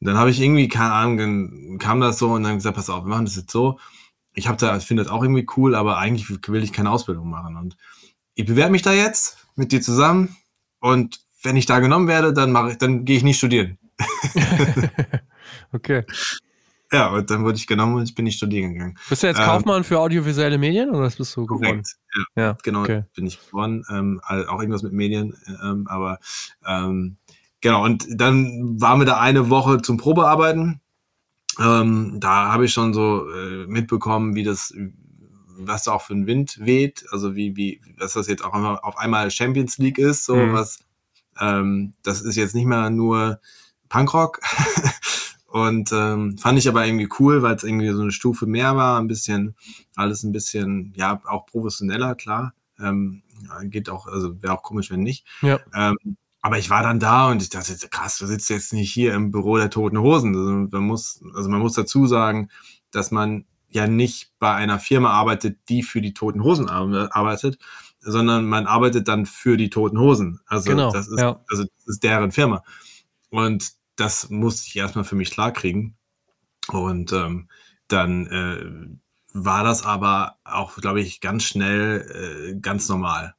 Und 0.00 0.06
dann 0.08 0.18
habe 0.18 0.30
ich 0.30 0.40
irgendwie, 0.40 0.68
keine 0.68 0.92
Ahnung, 0.92 1.16
dann 1.16 1.78
kam 1.78 2.00
das 2.00 2.18
so 2.18 2.32
und 2.32 2.42
dann 2.42 2.56
gesagt, 2.56 2.76
pass 2.76 2.90
auf, 2.90 3.04
wir 3.04 3.08
machen 3.08 3.24
das 3.24 3.36
jetzt 3.36 3.50
so. 3.50 3.78
Ich 4.34 4.48
habe 4.48 4.58
da, 4.58 4.78
finde 4.80 5.02
das 5.02 5.10
auch 5.12 5.22
irgendwie 5.22 5.46
cool, 5.56 5.74
aber 5.74 5.96
eigentlich 5.96 6.28
will 6.28 6.62
ich 6.62 6.72
keine 6.72 6.90
Ausbildung 6.90 7.30
machen. 7.30 7.56
Und 7.56 7.76
ich 8.34 8.44
bewerbe 8.44 8.72
mich 8.72 8.82
da 8.82 8.92
jetzt 8.92 9.38
mit 9.54 9.72
dir 9.72 9.80
zusammen 9.80 10.36
und 10.80 11.20
wenn 11.42 11.56
ich 11.56 11.66
da 11.66 11.80
genommen 11.80 12.08
werde, 12.08 12.32
dann 12.32 12.52
mache 12.52 12.72
ich, 12.72 12.78
dann 12.78 13.04
gehe 13.04 13.16
ich 13.16 13.22
nicht 13.22 13.38
studieren. 13.38 13.78
okay. 15.72 16.04
Ja, 16.92 17.08
und 17.08 17.30
dann 17.30 17.44
wurde 17.44 17.56
ich 17.56 17.66
genommen 17.66 17.96
und 17.96 18.04
ich 18.04 18.14
bin 18.14 18.24
nicht 18.24 18.36
studieren 18.36 18.74
gegangen. 18.74 18.98
Bist 19.08 19.22
du 19.22 19.26
jetzt 19.26 19.40
ähm, 19.40 19.44
Kaufmann 19.44 19.82
für 19.82 19.98
audiovisuelle 19.98 20.56
Medien 20.56 20.90
oder 20.90 21.10
bist 21.10 21.36
du 21.36 21.46
geworden? 21.46 21.82
Ja, 22.36 22.42
ja, 22.42 22.58
genau, 22.62 22.82
okay. 22.82 23.04
bin 23.14 23.26
ich 23.26 23.44
geworden. 23.44 23.84
Ähm, 23.90 24.20
auch 24.22 24.60
irgendwas 24.60 24.82
mit 24.82 24.92
Medien, 24.92 25.36
ähm, 25.62 25.86
aber 25.88 26.20
ähm, 26.64 27.16
genau, 27.60 27.84
und 27.84 28.06
dann 28.10 28.80
waren 28.80 29.00
wir 29.00 29.06
da 29.06 29.18
eine 29.18 29.50
Woche 29.50 29.82
zum 29.82 29.96
Probearbeiten. 29.96 30.80
Ähm, 31.58 32.18
da 32.20 32.52
habe 32.52 32.66
ich 32.66 32.72
schon 32.72 32.94
so 32.94 33.28
äh, 33.30 33.66
mitbekommen, 33.66 34.36
wie 34.36 34.44
das, 34.44 34.72
was 35.58 35.84
da 35.84 35.92
auch 35.92 36.02
für 36.02 36.14
ein 36.14 36.26
Wind 36.26 36.60
weht, 36.60 37.04
also 37.10 37.34
wie, 37.34 37.56
wie, 37.56 37.80
dass 37.98 38.12
das 38.12 38.28
jetzt 38.28 38.44
auch 38.44 38.52
auf 38.52 38.96
einmal 38.98 39.30
Champions 39.30 39.78
League 39.78 39.98
ist, 39.98 40.24
so 40.24 40.36
mhm. 40.36 40.52
was, 40.52 40.80
das 41.38 42.22
ist 42.22 42.36
jetzt 42.36 42.54
nicht 42.54 42.64
mehr 42.64 42.88
nur 42.88 43.40
Punkrock, 43.90 44.40
Und 45.56 45.90
ähm, 45.90 46.36
fand 46.36 46.58
ich 46.58 46.68
aber 46.68 46.84
irgendwie 46.84 47.08
cool, 47.18 47.40
weil 47.40 47.56
es 47.56 47.64
irgendwie 47.64 47.88
so 47.88 48.02
eine 48.02 48.12
Stufe 48.12 48.44
mehr 48.44 48.76
war, 48.76 49.00
ein 49.00 49.06
bisschen, 49.06 49.56
alles 49.94 50.22
ein 50.22 50.30
bisschen, 50.30 50.92
ja, 50.96 51.18
auch 51.24 51.46
professioneller, 51.46 52.14
klar. 52.14 52.52
Ähm, 52.78 53.22
geht 53.62 53.88
auch, 53.88 54.06
also 54.06 54.42
wäre 54.42 54.52
auch 54.52 54.62
komisch, 54.62 54.90
wenn 54.90 55.00
nicht. 55.00 55.24
Ja. 55.40 55.58
Ähm, 55.74 56.18
aber 56.42 56.58
ich 56.58 56.68
war 56.68 56.82
dann 56.82 57.00
da 57.00 57.30
und 57.30 57.40
ich 57.40 57.48
dachte, 57.48 57.74
krass, 57.88 58.18
du 58.18 58.26
sitzt 58.26 58.50
jetzt 58.50 58.74
nicht 58.74 58.92
hier 58.92 59.14
im 59.14 59.30
Büro 59.30 59.56
der 59.56 59.70
Toten 59.70 59.98
Hosen. 59.98 60.36
Also 60.36 60.76
man 60.76 60.86
muss, 60.86 61.24
also 61.34 61.48
man 61.48 61.60
muss 61.60 61.72
dazu 61.72 62.06
sagen, 62.06 62.50
dass 62.90 63.10
man 63.10 63.46
ja 63.70 63.86
nicht 63.86 64.32
bei 64.38 64.52
einer 64.52 64.78
Firma 64.78 65.08
arbeitet, 65.08 65.56
die 65.70 65.82
für 65.82 66.02
die 66.02 66.12
Toten 66.12 66.44
Hosen 66.44 66.68
arbeitet, 66.68 67.58
sondern 68.00 68.44
man 68.44 68.66
arbeitet 68.66 69.08
dann 69.08 69.24
für 69.24 69.56
die 69.56 69.70
Toten 69.70 69.98
Hosen. 69.98 70.38
Also 70.44 70.68
genau, 70.68 70.92
das 70.92 71.08
ist, 71.08 71.18
ja. 71.18 71.40
also 71.48 71.64
das 71.64 71.86
ist 71.86 72.02
deren 72.02 72.30
Firma. 72.30 72.62
Und 73.30 73.75
das 73.96 74.30
musste 74.30 74.68
ich 74.68 74.76
erstmal 74.76 75.04
für 75.04 75.16
mich 75.16 75.30
klarkriegen. 75.30 75.96
Und 76.68 77.12
ähm, 77.12 77.48
dann 77.88 78.26
äh, 78.26 78.98
war 79.32 79.64
das 79.64 79.84
aber 79.84 80.38
auch, 80.44 80.76
glaube 80.76 81.00
ich, 81.00 81.20
ganz 81.20 81.44
schnell 81.44 82.54
äh, 82.54 82.60
ganz 82.60 82.88
normal. 82.88 83.34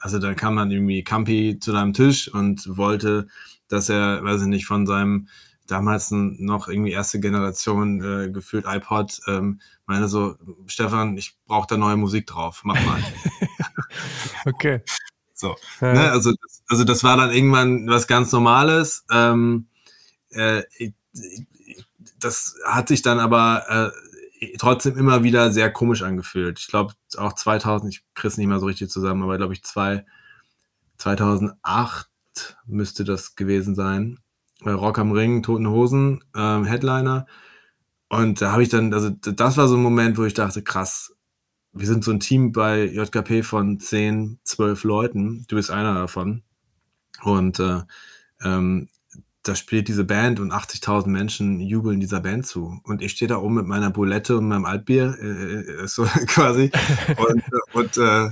Also 0.00 0.18
dann 0.18 0.34
kam 0.34 0.56
dann 0.56 0.70
irgendwie 0.70 1.04
Campi 1.04 1.58
zu 1.60 1.72
deinem 1.72 1.92
Tisch 1.92 2.32
und 2.32 2.76
wollte, 2.76 3.28
dass 3.68 3.88
er, 3.88 4.24
weiß 4.24 4.42
ich 4.42 4.48
nicht, 4.48 4.66
von 4.66 4.86
seinem 4.86 5.28
damals 5.66 6.10
noch 6.10 6.68
irgendwie 6.68 6.90
erste 6.90 7.20
Generation 7.20 8.02
äh, 8.02 8.30
gefühlt 8.30 8.64
iPod, 8.66 9.20
ähm, 9.28 9.60
meine 9.86 10.08
so, 10.08 10.36
Stefan, 10.66 11.16
ich 11.16 11.36
brauche 11.46 11.66
da 11.68 11.76
neue 11.76 11.96
Musik 11.96 12.26
drauf, 12.26 12.62
mach 12.64 12.84
mal. 12.84 13.02
okay. 14.46 14.82
So, 15.32 15.56
ja. 15.80 15.92
ne, 15.92 16.10
also, 16.10 16.32
also 16.68 16.84
das 16.84 17.04
war 17.04 17.16
dann 17.16 17.32
irgendwann 17.32 17.86
was 17.88 18.06
ganz 18.06 18.32
Normales. 18.32 19.04
Ähm, 19.10 19.68
äh, 20.32 20.62
das 22.18 22.56
hat 22.64 22.88
sich 22.88 23.02
dann 23.02 23.18
aber 23.18 23.92
äh, 24.40 24.56
trotzdem 24.58 24.96
immer 24.96 25.22
wieder 25.22 25.52
sehr 25.52 25.72
komisch 25.72 26.02
angefühlt. 26.02 26.58
Ich 26.58 26.68
glaube 26.68 26.94
auch 27.16 27.34
2000, 27.34 27.94
ich 27.94 28.04
kriege 28.14 28.28
es 28.28 28.38
nicht 28.38 28.46
mehr 28.46 28.60
so 28.60 28.66
richtig 28.66 28.90
zusammen, 28.90 29.22
aber 29.22 29.36
glaube 29.36 29.52
ich 29.54 29.62
zwei, 29.62 30.04
2008 30.98 32.08
müsste 32.66 33.04
das 33.04 33.36
gewesen 33.36 33.74
sein. 33.74 34.18
Äh, 34.64 34.70
Rock 34.70 34.98
am 34.98 35.12
Ring, 35.12 35.42
Toten 35.42 35.68
Hosen, 35.68 36.24
ähm, 36.34 36.64
Headliner. 36.64 37.26
Und 38.08 38.40
da 38.40 38.52
habe 38.52 38.62
ich 38.62 38.68
dann, 38.68 38.92
also 38.92 39.10
das 39.10 39.56
war 39.56 39.68
so 39.68 39.76
ein 39.76 39.82
Moment, 39.82 40.18
wo 40.18 40.24
ich 40.24 40.34
dachte, 40.34 40.62
krass, 40.62 41.14
wir 41.72 41.86
sind 41.86 42.04
so 42.04 42.10
ein 42.10 42.20
Team 42.20 42.52
bei 42.52 42.84
JKP 42.84 43.42
von 43.42 43.80
10, 43.80 44.38
12 44.44 44.84
Leuten. 44.84 45.46
Du 45.48 45.56
bist 45.56 45.70
einer 45.70 45.94
davon. 45.94 46.42
Und 47.22 47.58
äh, 47.60 47.80
ähm, 48.44 48.88
da 49.42 49.56
spielt 49.56 49.88
diese 49.88 50.04
Band 50.04 50.38
und 50.38 50.52
80.000 50.52 51.08
Menschen 51.08 51.60
jubeln 51.60 52.00
dieser 52.00 52.20
Band 52.20 52.46
zu. 52.46 52.80
Und 52.84 53.02
ich 53.02 53.12
stehe 53.12 53.28
da 53.28 53.38
oben 53.38 53.54
mit 53.54 53.66
meiner 53.66 53.90
Bulette 53.90 54.38
und 54.38 54.46
meinem 54.48 54.64
Altbier, 54.64 55.16
äh, 55.20 55.82
äh 55.82 55.86
so 55.86 56.04
quasi, 56.26 56.70
und, 57.16 57.42
und, 57.72 57.96
äh, 57.96 58.30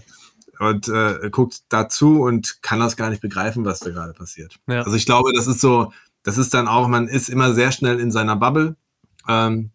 und 0.59 0.89
äh, 0.89 1.31
guckt 1.31 1.63
dazu 1.69 2.23
und 2.23 2.63
kann 2.63 2.81
das 2.81 2.97
gar 2.97 3.11
nicht 3.11 3.23
begreifen, 3.23 3.65
was 3.65 3.81
da 3.81 3.91
gerade 3.91 4.13
passiert. 4.13 4.57
Ja. 4.69 4.83
Also 4.83 4.97
ich 4.97 5.07
glaube, 5.07 5.33
das 5.35 5.47
ist 5.47 5.61
so, 5.61 5.93
das 6.23 6.39
ist 6.39 6.55
dann 6.55 6.69
auch, 6.69 6.87
man 6.87 7.09
ist 7.09 7.29
immer 7.29 7.55
sehr 7.55 7.73
schnell 7.73 7.99
in 7.99 8.11
seiner 8.11 8.37
Bubble. 8.37 8.77
Ähm, 9.27 9.71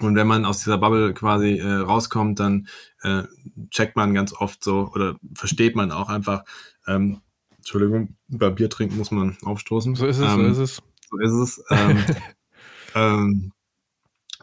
und 0.00 0.16
wenn 0.16 0.26
man 0.26 0.44
aus 0.44 0.58
dieser 0.58 0.78
Bubble 0.78 1.14
quasi 1.14 1.58
äh, 1.58 1.72
rauskommt, 1.72 2.40
dann 2.40 2.68
äh, 3.02 3.24
checkt 3.70 3.96
man 3.96 4.14
ganz 4.14 4.32
oft 4.32 4.64
so 4.64 4.90
oder 4.94 5.16
versteht 5.34 5.76
man 5.76 5.92
auch 5.92 6.08
einfach, 6.08 6.44
ähm, 6.86 7.20
Entschuldigung, 7.64 8.14
bei 8.28 8.50
Bier 8.50 8.68
trinken 8.68 8.98
muss 8.98 9.10
man 9.10 9.38
aufstoßen. 9.42 9.94
So 9.94 10.06
ist 10.06 10.18
es, 10.18 10.30
ähm, 10.30 10.54
so 10.54 10.62
ist 10.62 10.70
es. 10.70 10.82
So 11.10 11.18
ist 11.18 11.32
es. 11.32 11.64
Ähm, 11.70 12.04
ähm, 12.94 13.52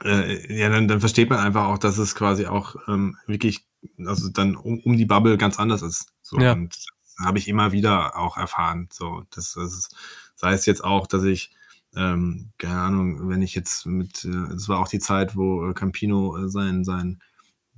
äh, 0.03 0.59
ja, 0.59 0.69
dann, 0.69 0.87
dann 0.87 0.99
versteht 0.99 1.29
man 1.29 1.37
einfach 1.37 1.65
auch, 1.65 1.77
dass 1.77 1.99
es 1.99 2.15
quasi 2.15 2.47
auch 2.47 2.75
ähm, 2.87 3.17
wirklich, 3.27 3.63
also 4.03 4.29
dann 4.29 4.55
um, 4.55 4.79
um 4.79 4.97
die 4.97 5.05
Bubble 5.05 5.37
ganz 5.37 5.59
anders 5.59 5.83
ist. 5.83 6.11
So, 6.23 6.39
ja. 6.39 6.53
Und 6.53 6.75
das 6.75 6.87
habe 7.23 7.37
ich 7.37 7.47
immer 7.47 7.71
wieder 7.71 8.17
auch 8.17 8.37
erfahren. 8.37 8.89
So, 8.91 9.21
das, 9.29 9.53
das 9.53 9.71
ist, 9.71 9.95
sei 10.35 10.53
es 10.53 10.65
jetzt 10.65 10.83
auch, 10.83 11.05
dass 11.05 11.23
ich, 11.23 11.53
ähm, 11.95 12.49
keine 12.57 12.81
Ahnung, 12.81 13.29
wenn 13.29 13.43
ich 13.43 13.53
jetzt 13.53 13.85
mit, 13.85 14.25
es 14.25 14.65
äh, 14.65 14.67
war 14.67 14.79
auch 14.79 14.87
die 14.87 14.97
Zeit, 14.97 15.35
wo 15.35 15.69
äh, 15.69 15.73
Campino 15.75 16.37
äh, 16.39 16.49
sein, 16.49 16.83
sein, 16.83 17.21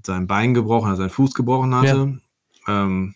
sein 0.06 0.26
Bein 0.26 0.54
gebrochen, 0.54 0.96
sein 0.96 1.10
Fuß 1.10 1.34
gebrochen 1.34 1.76
hatte. 1.76 2.20
Ja. 2.66 2.84
Ähm, 2.86 3.16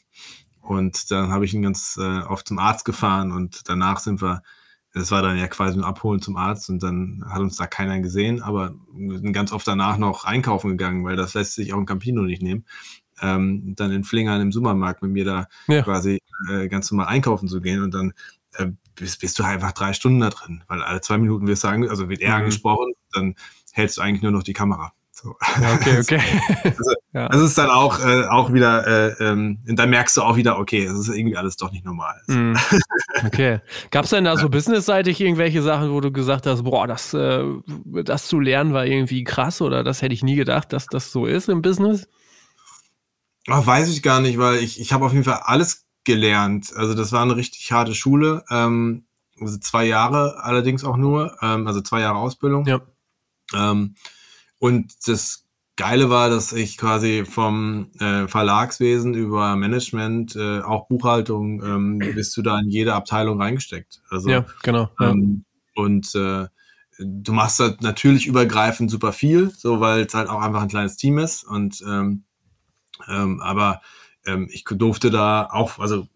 und 0.67 1.11
dann 1.11 1.31
habe 1.31 1.45
ich 1.45 1.53
ihn 1.53 1.61
ganz 1.61 1.97
äh, 1.97 2.19
oft 2.23 2.47
zum 2.47 2.59
Arzt 2.59 2.83
gefahren 2.83 3.31
und 3.31 3.69
danach 3.69 3.99
sind 3.99 4.21
wir, 4.21 4.43
das 4.93 5.11
war 5.11 5.21
dann 5.21 5.37
ja 5.37 5.47
quasi 5.47 5.77
ein 5.79 5.83
Abholen 5.83 6.21
zum 6.21 6.35
Arzt 6.35 6.69
und 6.69 6.83
dann 6.83 7.23
hat 7.29 7.39
uns 7.39 7.55
da 7.55 7.67
keiner 7.67 8.01
gesehen, 8.01 8.41
aber 8.41 8.75
wir 8.93 9.19
sind 9.19 9.31
ganz 9.31 9.53
oft 9.53 9.65
danach 9.65 9.97
noch 9.97 10.25
einkaufen 10.25 10.71
gegangen, 10.71 11.05
weil 11.05 11.15
das 11.15 11.35
lässt 11.35 11.53
sich 11.53 11.73
auch 11.73 11.77
in 11.77 11.85
Campino 11.85 12.21
nicht 12.21 12.41
nehmen. 12.41 12.65
Ähm, 13.21 13.75
dann 13.75 13.91
in 13.91 14.03
Flingern 14.03 14.41
im 14.41 14.51
Supermarkt 14.51 15.01
mit 15.01 15.11
mir 15.11 15.25
da 15.25 15.47
ja. 15.67 15.81
quasi 15.81 16.19
äh, 16.51 16.67
ganz 16.67 16.91
normal 16.91 17.07
einkaufen 17.07 17.47
zu 17.47 17.61
gehen 17.61 17.81
und 17.81 17.93
dann 17.93 18.13
äh, 18.55 18.67
bist, 18.93 19.21
bist, 19.21 19.39
du 19.39 19.43
einfach 19.43 19.71
drei 19.71 19.93
Stunden 19.93 20.19
da 20.19 20.29
drin, 20.29 20.63
weil 20.67 20.83
alle 20.83 21.01
zwei 21.01 21.17
Minuten 21.17 21.47
wirst 21.47 21.63
du 21.63 21.69
also 21.69 22.09
wird 22.09 22.21
er 22.21 22.31
mhm. 22.31 22.43
angesprochen, 22.43 22.93
dann 23.13 23.35
hältst 23.71 23.97
du 23.97 24.01
eigentlich 24.01 24.21
nur 24.21 24.31
noch 24.31 24.43
die 24.43 24.53
Kamera. 24.53 24.91
So. 25.19 25.35
Ja, 25.61 25.73
okay, 25.73 25.99
okay. 25.99 26.21
Also, 26.63 26.91
ja. 27.13 27.27
Das 27.29 27.41
ist 27.41 27.57
dann 27.57 27.71
auch, 27.71 27.99
äh, 27.99 28.25
auch 28.25 28.53
wieder, 28.53 28.85
äh, 28.85 29.23
ähm, 29.23 29.59
dann 29.65 29.89
merkst 29.89 30.15
du 30.15 30.21
auch 30.21 30.35
wieder, 30.35 30.59
okay, 30.59 30.85
es 30.85 30.93
ist 30.93 31.09
irgendwie 31.09 31.37
alles 31.37 31.57
doch 31.57 31.71
nicht 31.71 31.85
normal. 31.85 32.21
Mm. 32.27 32.53
Okay. 33.25 33.61
Gab 33.89 34.05
es 34.05 34.11
denn 34.11 34.25
da 34.25 34.37
so 34.37 34.47
businessseitig 34.47 35.19
irgendwelche 35.19 35.63
Sachen, 35.63 35.91
wo 35.91 36.01
du 36.01 36.11
gesagt 36.11 36.45
hast, 36.45 36.63
boah, 36.63 36.85
das, 36.85 37.15
äh, 37.15 37.43
das 38.03 38.27
zu 38.27 38.39
lernen 38.39 38.73
war 38.73 38.85
irgendwie 38.85 39.23
krass 39.23 39.59
oder 39.59 39.83
das 39.83 40.03
hätte 40.03 40.13
ich 40.13 40.21
nie 40.21 40.35
gedacht, 40.35 40.71
dass 40.71 40.85
das 40.85 41.11
so 41.11 41.25
ist 41.25 41.49
im 41.49 41.63
Business? 41.63 42.07
Ach, 43.47 43.65
weiß 43.65 43.89
ich 43.89 44.03
gar 44.03 44.21
nicht, 44.21 44.37
weil 44.37 44.57
ich, 44.57 44.79
ich 44.79 44.93
habe 44.93 45.03
auf 45.03 45.13
jeden 45.13 45.23
Fall 45.23 45.39
alles 45.43 45.87
gelernt. 46.03 46.71
Also 46.75 46.93
das 46.93 47.11
war 47.11 47.23
eine 47.23 47.35
richtig 47.35 47.71
harte 47.71 47.95
Schule. 47.95 48.43
Ähm, 48.51 49.07
also 49.41 49.57
zwei 49.57 49.85
Jahre 49.85 50.43
allerdings 50.43 50.83
auch 50.83 50.95
nur, 50.95 51.35
ähm, 51.41 51.65
also 51.65 51.81
zwei 51.81 52.01
Jahre 52.01 52.19
Ausbildung. 52.19 52.67
Ja. 52.67 52.81
Ähm, 53.55 53.95
und 54.59 54.93
das 55.07 55.47
Geile 55.77 56.09
war, 56.09 56.29
dass 56.29 56.53
ich 56.53 56.75
quasi 56.75 57.23
vom 57.23 57.91
äh, 57.99 58.27
Verlagswesen 58.27 59.13
über 59.13 59.55
Management, 59.55 60.35
äh, 60.35 60.61
auch 60.61 60.87
Buchhaltung, 60.87 61.63
ähm, 61.63 61.99
bist 61.99 62.35
du 62.35 62.41
da 62.41 62.59
in 62.59 62.67
jede 62.67 62.95
Abteilung 62.95 63.39
reingesteckt. 63.39 64.01
Also, 64.09 64.29
ja, 64.29 64.45
genau. 64.63 64.89
Ähm, 64.99 65.45
Und 65.75 66.15
äh, 66.15 66.47
du 66.97 67.31
machst 67.31 67.59
halt 67.59 67.83
natürlich 67.83 68.25
übergreifend 68.25 68.89
super 68.89 69.13
viel, 69.13 69.51
so 69.51 69.79
weil 69.79 70.01
es 70.01 70.15
halt 70.15 70.29
auch 70.29 70.41
einfach 70.41 70.63
ein 70.63 70.67
kleines 70.67 70.97
Team 70.97 71.19
ist. 71.19 71.43
Und 71.43 71.83
ähm, 71.87 72.23
ähm, 73.07 73.39
aber 73.41 73.81
ähm, 74.25 74.49
ich 74.51 74.63
durfte 74.63 75.11
da 75.11 75.45
auch, 75.45 75.77
also 75.77 76.07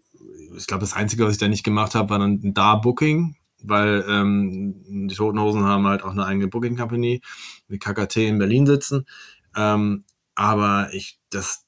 ich 0.58 0.66
glaube, 0.66 0.82
das 0.82 0.94
Einzige, 0.94 1.24
was 1.24 1.34
ich 1.34 1.40
da 1.40 1.48
nicht 1.48 1.64
gemacht 1.64 1.94
habe, 1.94 2.10
war 2.10 2.18
dann 2.18 2.40
da 2.56 2.76
Booking 2.76 3.36
weil 3.64 4.04
ähm, 4.08 5.08
die 5.08 5.16
Toten 5.16 5.40
Hosen 5.40 5.64
haben 5.64 5.86
halt 5.88 6.04
auch 6.04 6.12
eine 6.12 6.26
eigene 6.26 6.48
Booking 6.48 6.78
Company 6.78 7.22
mit 7.72 7.82
KKT 7.82 8.18
in 8.18 8.40
Berlin 8.40 8.66
sitzen. 8.66 9.06
Ähm, 9.56 10.04
aber 10.36 10.90
ich, 10.94 11.20
das, 11.30 11.66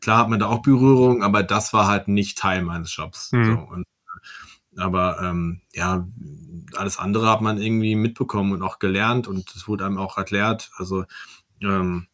klar 0.00 0.18
hat 0.18 0.28
man 0.28 0.40
da 0.40 0.46
auch 0.46 0.62
Berührung, 0.62 1.22
aber 1.22 1.42
das 1.42 1.72
war 1.72 1.86
halt 1.86 2.08
nicht 2.08 2.38
Teil 2.38 2.62
meines 2.62 2.94
Jobs. 2.94 3.32
Mhm. 3.32 3.44
So, 3.44 3.52
und, 3.52 3.86
aber 4.76 5.20
ähm, 5.22 5.60
ja, 5.72 6.06
alles 6.76 6.98
andere 6.98 7.28
hat 7.28 7.40
man 7.40 7.60
irgendwie 7.60 7.94
mitbekommen 7.94 8.52
und 8.52 8.62
auch 8.62 8.78
gelernt 8.78 9.28
und 9.28 9.54
es 9.54 9.68
wurde 9.68 9.84
einem 9.84 9.98
auch 9.98 10.16
erklärt. 10.16 10.70
Also, 10.76 11.04
ähm, 11.60 12.06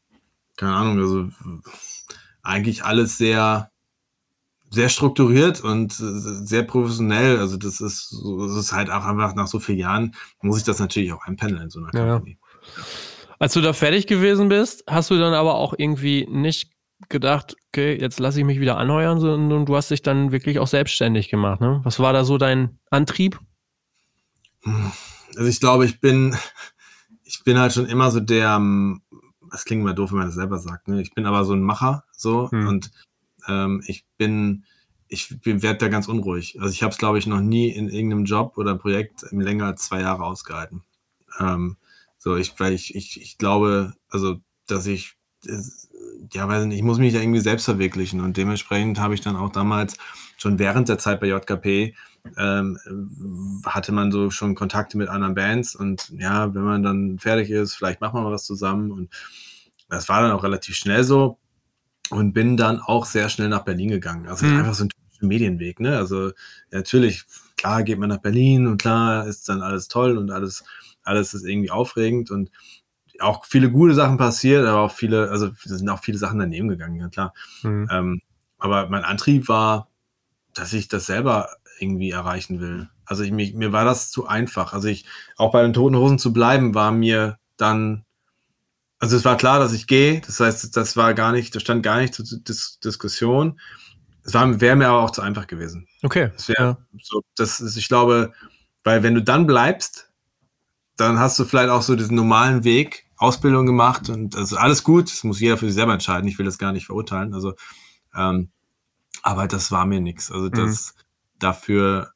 keine 0.56 0.74
Ahnung, 0.74 0.98
also 0.98 1.28
eigentlich 2.42 2.84
alles 2.84 3.16
sehr, 3.16 3.70
sehr 4.70 4.88
strukturiert 4.88 5.60
und 5.60 5.92
sehr 5.92 6.64
professionell. 6.64 7.38
Also 7.38 7.56
das 7.56 7.80
ist, 7.80 8.12
das 8.12 8.56
ist 8.56 8.72
halt 8.72 8.90
auch 8.90 9.04
einfach 9.04 9.34
nach 9.34 9.46
so 9.46 9.60
vielen 9.60 9.78
Jahren, 9.78 10.14
muss 10.42 10.58
ich 10.58 10.64
das 10.64 10.78
natürlich 10.78 11.12
auch 11.12 11.24
einpendeln 11.24 11.62
in 11.62 11.70
so 11.70 11.78
einer 11.78 11.94
ja. 11.94 12.14
Company. 12.14 12.38
Ja. 12.40 12.47
Als 13.38 13.52
du 13.52 13.60
da 13.60 13.72
fertig 13.72 14.06
gewesen 14.06 14.48
bist, 14.48 14.84
hast 14.88 15.10
du 15.10 15.18
dann 15.18 15.34
aber 15.34 15.54
auch 15.54 15.74
irgendwie 15.76 16.26
nicht 16.28 16.72
gedacht, 17.08 17.56
okay, 17.68 17.98
jetzt 18.00 18.18
lasse 18.18 18.40
ich 18.40 18.44
mich 18.44 18.58
wieder 18.58 18.76
anheuern, 18.76 19.20
sondern 19.20 19.66
du 19.66 19.76
hast 19.76 19.90
dich 19.90 20.02
dann 20.02 20.32
wirklich 20.32 20.58
auch 20.58 20.66
selbstständig 20.66 21.28
gemacht. 21.28 21.60
Ne? 21.60 21.80
Was 21.84 22.00
war 22.00 22.12
da 22.12 22.24
so 22.24 22.38
dein 22.38 22.78
Antrieb? 22.90 23.38
Also 25.36 25.48
ich 25.48 25.60
glaube, 25.60 25.84
ich 25.84 26.00
bin, 26.00 26.36
ich 27.22 27.44
bin 27.44 27.58
halt 27.58 27.72
schon 27.72 27.86
immer 27.86 28.10
so 28.10 28.20
der, 28.20 28.56
ähm, 28.56 29.02
das 29.50 29.64
klingt 29.64 29.84
mal 29.84 29.94
doof, 29.94 30.10
wenn 30.10 30.18
man 30.18 30.26
das 30.26 30.34
selber 30.34 30.58
sagt, 30.58 30.88
ne? 30.88 31.00
Ich 31.00 31.14
bin 31.14 31.24
aber 31.24 31.44
so 31.44 31.54
ein 31.54 31.62
Macher, 31.62 32.04
so, 32.12 32.50
hm. 32.50 32.66
und 32.68 32.90
ähm, 33.46 33.82
ich 33.86 34.04
bin, 34.18 34.64
ich 35.06 35.34
werde 35.44 35.78
da 35.78 35.88
ganz 35.88 36.08
unruhig. 36.08 36.58
Also 36.60 36.72
ich 36.72 36.82
habe 36.82 36.92
es, 36.92 36.98
glaube 36.98 37.18
ich, 37.18 37.26
noch 37.26 37.40
nie 37.40 37.70
in 37.70 37.88
irgendeinem 37.88 38.24
Job 38.24 38.58
oder 38.58 38.74
Projekt 38.74 39.24
länger 39.30 39.66
als 39.66 39.86
zwei 39.86 40.00
Jahre 40.00 40.24
ausgehalten. 40.24 40.82
Ähm, 41.38 41.76
so, 42.18 42.36
ich, 42.36 42.58
weil 42.58 42.72
ich, 42.72 42.94
ich, 42.94 43.20
ich 43.20 43.38
glaube, 43.38 43.94
also, 44.08 44.36
dass 44.66 44.86
ich, 44.86 45.14
ja, 46.32 46.48
weiß 46.48 46.66
nicht, 46.66 46.78
ich 46.78 46.82
muss 46.82 46.98
mich 46.98 47.14
da 47.14 47.20
irgendwie 47.20 47.40
selbst 47.40 47.64
verwirklichen 47.64 48.20
und 48.20 48.36
dementsprechend 48.36 48.98
habe 48.98 49.14
ich 49.14 49.20
dann 49.20 49.36
auch 49.36 49.50
damals 49.50 49.96
schon 50.36 50.58
während 50.58 50.88
der 50.88 50.98
Zeit 50.98 51.20
bei 51.20 51.28
JKP 51.28 51.94
ähm, 52.36 52.78
hatte 53.64 53.92
man 53.92 54.12
so 54.12 54.30
schon 54.30 54.54
Kontakte 54.54 54.98
mit 54.98 55.08
anderen 55.08 55.34
Bands 55.34 55.74
und 55.74 56.10
ja, 56.18 56.54
wenn 56.54 56.62
man 56.62 56.82
dann 56.82 57.18
fertig 57.18 57.50
ist, 57.50 57.74
vielleicht 57.74 58.00
machen 58.00 58.16
wir 58.16 58.22
mal 58.22 58.32
was 58.32 58.44
zusammen 58.44 58.90
und 58.90 59.10
das 59.88 60.08
war 60.08 60.22
dann 60.22 60.32
auch 60.32 60.42
relativ 60.42 60.74
schnell 60.74 61.04
so 61.04 61.38
und 62.10 62.32
bin 62.32 62.56
dann 62.56 62.80
auch 62.80 63.06
sehr 63.06 63.28
schnell 63.28 63.48
nach 63.48 63.64
Berlin 63.64 63.88
gegangen. 63.88 64.28
Also 64.28 64.46
mhm. 64.46 64.58
einfach 64.58 64.74
so 64.74 64.84
ein 64.84 64.90
Medienweg, 65.20 65.80
ne? 65.80 65.96
Also 65.96 66.28
ja, 66.28 66.32
natürlich, 66.78 67.24
klar 67.56 67.82
geht 67.82 67.98
man 67.98 68.08
nach 68.08 68.18
Berlin 68.18 68.66
und 68.66 68.80
klar 68.80 69.26
ist 69.26 69.48
dann 69.48 69.62
alles 69.62 69.88
toll 69.88 70.16
und 70.18 70.30
alles, 70.30 70.64
alles 71.08 71.34
ist 71.34 71.44
irgendwie 71.44 71.70
aufregend 71.70 72.30
und 72.30 72.50
auch 73.20 73.44
viele 73.44 73.70
gute 73.70 73.94
Sachen 73.94 74.16
passiert, 74.16 74.66
aber 74.66 74.80
auch 74.80 74.92
viele, 74.92 75.30
also 75.30 75.46
es 75.46 75.62
sind 75.64 75.88
auch 75.88 76.02
viele 76.02 76.18
Sachen 76.18 76.38
daneben 76.38 76.68
gegangen, 76.68 76.96
ja 76.96 77.08
klar. 77.08 77.34
Mhm. 77.62 77.88
Ähm, 77.90 78.22
aber 78.58 78.88
mein 78.88 79.04
Antrieb 79.04 79.48
war, 79.48 79.88
dass 80.54 80.72
ich 80.72 80.88
das 80.88 81.06
selber 81.06 81.48
irgendwie 81.80 82.10
erreichen 82.10 82.60
will. 82.60 82.88
Also 83.04 83.22
ich, 83.22 83.30
mir, 83.30 83.52
mir 83.54 83.72
war 83.72 83.84
das 83.84 84.10
zu 84.10 84.26
einfach. 84.26 84.72
Also 84.72 84.88
ich, 84.88 85.06
auch 85.36 85.52
bei 85.52 85.62
den 85.62 85.72
Toten 85.72 85.96
Hosen 85.96 86.18
zu 86.18 86.32
bleiben, 86.32 86.74
war 86.74 86.92
mir 86.92 87.38
dann, 87.56 88.04
also 88.98 89.16
es 89.16 89.24
war 89.24 89.36
klar, 89.36 89.58
dass 89.60 89.72
ich 89.72 89.86
gehe. 89.86 90.20
Das 90.20 90.40
heißt, 90.40 90.76
das 90.76 90.96
war 90.96 91.14
gar 91.14 91.32
nicht, 91.32 91.54
das 91.54 91.62
stand 91.62 91.82
gar 91.82 92.00
nicht 92.00 92.14
zur 92.14 92.26
Dis 92.26 92.80
Diskussion. 92.80 93.60
Es 94.24 94.34
wäre 94.34 94.76
mir 94.76 94.88
aber 94.88 95.00
auch 95.00 95.10
zu 95.10 95.22
einfach 95.22 95.46
gewesen. 95.46 95.88
Okay. 96.02 96.30
Das 96.34 96.48
wäre 96.48 96.62
ja. 96.62 96.78
so, 97.00 97.22
das 97.36 97.60
ist, 97.60 97.76
ich 97.76 97.88
glaube, 97.88 98.32
weil 98.84 99.02
wenn 99.02 99.14
du 99.14 99.22
dann 99.22 99.46
bleibst, 99.46 100.07
dann 100.98 101.18
hast 101.18 101.38
du 101.38 101.44
vielleicht 101.44 101.70
auch 101.70 101.82
so 101.82 101.96
diesen 101.96 102.16
normalen 102.16 102.64
Weg, 102.64 103.06
Ausbildung 103.16 103.66
gemacht 103.66 104.10
und 104.10 104.36
also 104.36 104.56
alles 104.56 104.84
gut. 104.84 105.10
Das 105.10 105.24
muss 105.24 105.40
jeder 105.40 105.56
für 105.56 105.66
sich 105.66 105.74
selber 105.74 105.92
entscheiden. 105.92 106.28
Ich 106.28 106.38
will 106.38 106.46
das 106.46 106.58
gar 106.58 106.72
nicht 106.72 106.86
verurteilen. 106.86 107.34
Also, 107.34 107.54
ähm, 108.14 108.50
aber 109.22 109.48
das 109.48 109.72
war 109.72 109.86
mir 109.86 110.00
nichts. 110.00 110.30
Also 110.30 110.48
das, 110.48 110.94
mhm 110.94 110.98
dafür, 111.38 112.12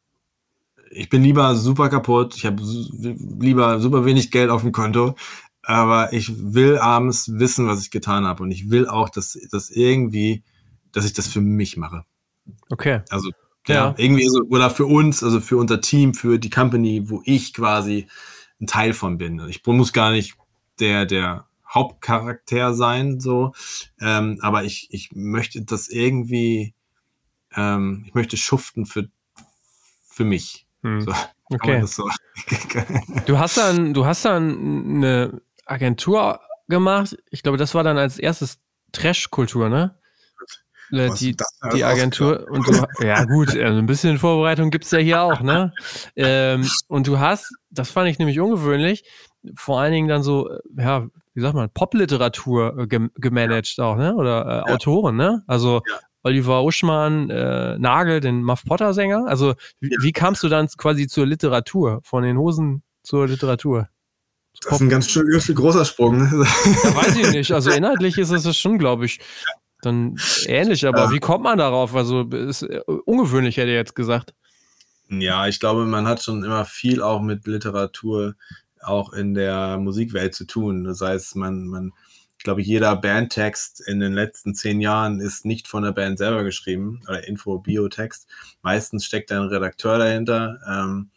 ich 0.90 1.08
bin 1.08 1.22
lieber 1.22 1.54
super 1.54 1.88
kaputt, 1.88 2.36
ich 2.36 2.46
habe 2.46 2.62
lieber 2.62 3.80
super 3.80 4.04
wenig 4.04 4.30
Geld 4.30 4.50
auf 4.50 4.62
dem 4.62 4.72
Konto, 4.72 5.14
aber 5.62 6.12
ich 6.12 6.32
will 6.54 6.78
abends 6.78 7.38
wissen, 7.38 7.66
was 7.66 7.82
ich 7.82 7.90
getan 7.90 8.26
habe 8.26 8.42
und 8.42 8.50
ich 8.50 8.70
will 8.70 8.88
auch, 8.88 9.08
dass 9.08 9.38
das 9.50 9.70
irgendwie, 9.70 10.42
dass 10.92 11.04
ich 11.04 11.12
das 11.12 11.28
für 11.28 11.40
mich 11.40 11.76
mache. 11.76 12.04
Okay. 12.70 13.02
Also 13.10 13.30
ja, 13.68 13.74
ja 13.74 13.94
irgendwie 13.96 14.28
so, 14.28 14.42
oder 14.50 14.70
für 14.70 14.86
uns, 14.86 15.22
also 15.22 15.40
für 15.40 15.56
unser 15.56 15.80
Team, 15.80 16.14
für 16.14 16.38
die 16.38 16.50
Company, 16.50 17.08
wo 17.08 17.22
ich 17.24 17.54
quasi 17.54 18.08
ein 18.62 18.66
Teil 18.66 18.94
von 18.94 19.18
bin. 19.18 19.46
Ich 19.48 19.66
muss 19.66 19.92
gar 19.92 20.12
nicht 20.12 20.36
der, 20.80 21.04
der 21.04 21.46
Hauptcharakter 21.68 22.72
sein, 22.72 23.20
so, 23.20 23.52
ähm, 24.00 24.38
aber 24.40 24.64
ich, 24.64 24.88
ich 24.90 25.10
möchte 25.12 25.62
das 25.62 25.88
irgendwie 25.88 26.74
ähm, 27.56 28.04
ich 28.06 28.14
möchte 28.14 28.36
schuften 28.36 28.86
für, 28.86 29.08
für 30.04 30.24
mich. 30.24 30.66
Hm. 30.82 31.02
So, 31.02 31.12
okay. 31.50 31.84
So. 31.86 32.08
du 33.26 33.38
hast 33.38 33.56
dann, 33.56 33.94
du 33.94 34.06
hast 34.06 34.24
dann 34.24 34.96
eine 34.96 35.40
Agentur 35.66 36.40
gemacht. 36.68 37.16
Ich 37.30 37.42
glaube, 37.42 37.58
das 37.58 37.74
war 37.74 37.84
dann 37.84 37.98
als 37.98 38.18
erstes 38.18 38.58
Trash-Kultur, 38.92 39.68
ne? 39.68 39.98
Was 40.92 41.18
die, 41.18 41.34
die 41.74 41.84
Agentur 41.84 42.46
und 42.50 42.66
du, 42.66 42.72
ja 43.04 43.24
gut, 43.24 43.56
also 43.56 43.78
ein 43.78 43.86
bisschen 43.86 44.18
Vorbereitung 44.18 44.70
gibt 44.70 44.84
es 44.84 44.90
ja 44.90 44.98
hier 44.98 45.22
auch, 45.22 45.40
ne? 45.40 45.72
ähm, 46.16 46.68
und 46.88 47.06
du 47.06 47.18
hast, 47.18 47.50
das 47.70 47.90
fand 47.90 48.10
ich 48.10 48.18
nämlich 48.18 48.38
ungewöhnlich, 48.38 49.04
vor 49.56 49.80
allen 49.80 49.92
Dingen 49.92 50.08
dann 50.08 50.22
so, 50.22 50.50
ja, 50.76 51.06
wie 51.34 51.40
sagt 51.40 51.54
man, 51.54 51.70
Popliteratur 51.70 52.78
äh, 52.78 53.08
gemanagt 53.16 53.74
ja. 53.76 53.84
auch, 53.84 53.96
ne? 53.96 54.14
Oder 54.14 54.44
äh, 54.44 54.68
ja. 54.68 54.74
Autoren, 54.74 55.16
ne? 55.16 55.42
Also 55.46 55.80
ja. 55.88 55.98
Oliver 56.24 56.62
Uschmann, 56.62 57.30
äh, 57.30 57.78
Nagel, 57.78 58.20
den 58.20 58.42
Muff 58.42 58.64
Potter 58.64 58.94
Sänger. 58.94 59.26
Also 59.26 59.54
wie, 59.80 59.90
ja. 59.90 59.98
wie, 60.02 60.12
kamst 60.12 60.42
du 60.42 60.48
dann 60.48 60.68
quasi 60.68 61.08
zur 61.08 61.26
Literatur, 61.26 62.00
von 62.04 62.22
den 62.22 62.38
Hosen 62.38 62.82
zur 63.02 63.26
Literatur? 63.26 63.88
Das 64.60 64.74
ist 64.74 64.80
ein 64.80 64.88
ganz 64.90 65.10
schön 65.10 65.26
großer 65.54 65.84
Sprung. 65.84 66.18
Ne? 66.18 66.46
Ja, 66.84 66.94
weiß 66.96 67.16
ich 67.16 67.30
nicht. 67.32 67.52
Also 67.52 67.70
inhaltlich 67.72 68.18
ist 68.18 68.30
es 68.30 68.56
schon, 68.56 68.78
glaube 68.78 69.06
ich, 69.06 69.18
dann 69.82 70.16
ähnlich. 70.46 70.86
Aber 70.86 71.04
ja. 71.04 71.10
wie 71.10 71.20
kommt 71.20 71.44
man 71.44 71.58
darauf? 71.58 71.94
Also 71.94 72.22
ist 72.22 72.62
äh, 72.62 72.80
ungewöhnlich, 73.04 73.56
hätte 73.56 73.68
ich 73.68 73.74
jetzt 73.74 73.94
gesagt. 73.94 74.34
Ja, 75.08 75.46
ich 75.46 75.60
glaube, 75.60 75.84
man 75.84 76.06
hat 76.06 76.22
schon 76.22 76.42
immer 76.42 76.64
viel 76.64 77.02
auch 77.02 77.20
mit 77.20 77.46
Literatur 77.46 78.34
auch 78.80 79.12
in 79.12 79.34
der 79.34 79.78
Musikwelt 79.78 80.34
zu 80.34 80.46
tun. 80.46 80.84
Das 80.84 81.00
heißt, 81.00 81.36
man, 81.36 81.66
man 81.66 81.92
ich 82.42 82.44
glaube, 82.44 82.62
jeder 82.62 82.96
Bandtext 82.96 83.80
in 83.86 84.00
den 84.00 84.14
letzten 84.14 84.54
zehn 84.54 84.80
Jahren 84.80 85.20
ist 85.20 85.44
nicht 85.44 85.68
von 85.68 85.84
der 85.84 85.92
Band 85.92 86.18
selber 86.18 86.42
geschrieben 86.42 87.00
oder 87.06 87.28
Info-Biotext. 87.28 88.26
Meistens 88.62 89.04
steckt 89.04 89.30
ein 89.30 89.42
Redakteur 89.42 89.98
dahinter 89.98 90.58
ähm, 90.68 91.10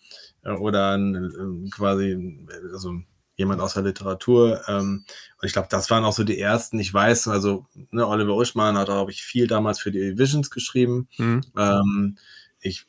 oder 0.59 0.91
ein, 0.91 1.71
quasi 1.73 2.45
also 2.71 3.01
jemand 3.35 3.61
aus 3.61 3.73
der 3.73 3.83
Literatur. 3.83 4.61
Ähm, 4.67 5.05
und 5.41 5.45
ich 5.45 5.53
glaube, 5.53 5.67
das 5.69 5.89
waren 5.89 6.05
auch 6.05 6.13
so 6.13 6.23
die 6.23 6.39
ersten. 6.39 6.79
Ich 6.79 6.93
weiß, 6.93 7.27
also 7.27 7.65
ne, 7.91 8.07
Oliver 8.07 8.35
Uschmann 8.35 8.77
hat, 8.77 8.87
glaube 8.87 9.11
ich, 9.11 9.23
viel 9.23 9.47
damals 9.47 9.79
für 9.79 9.91
die 9.91 10.17
Visions 10.17 10.49
geschrieben. 10.49 11.07
Mhm. 11.17 11.41
Ähm, 11.57 12.17
ich, 12.59 12.87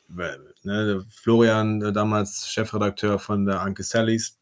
ne, 0.63 1.05
Florian, 1.09 1.93
damals 1.93 2.49
Chefredakteur 2.49 3.19
von 3.19 3.45
der 3.45 3.61
Anke 3.61 3.83
Sallys, 3.83 4.37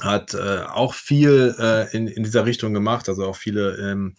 hat 0.00 0.34
äh, 0.34 0.62
auch 0.62 0.94
viel 0.94 1.54
äh, 1.58 1.94
in, 1.96 2.06
in 2.06 2.22
dieser 2.22 2.46
Richtung 2.46 2.72
gemacht, 2.72 3.08
also 3.08 3.26
auch 3.26 3.36
viele 3.36 3.76
ähm, 3.76 4.14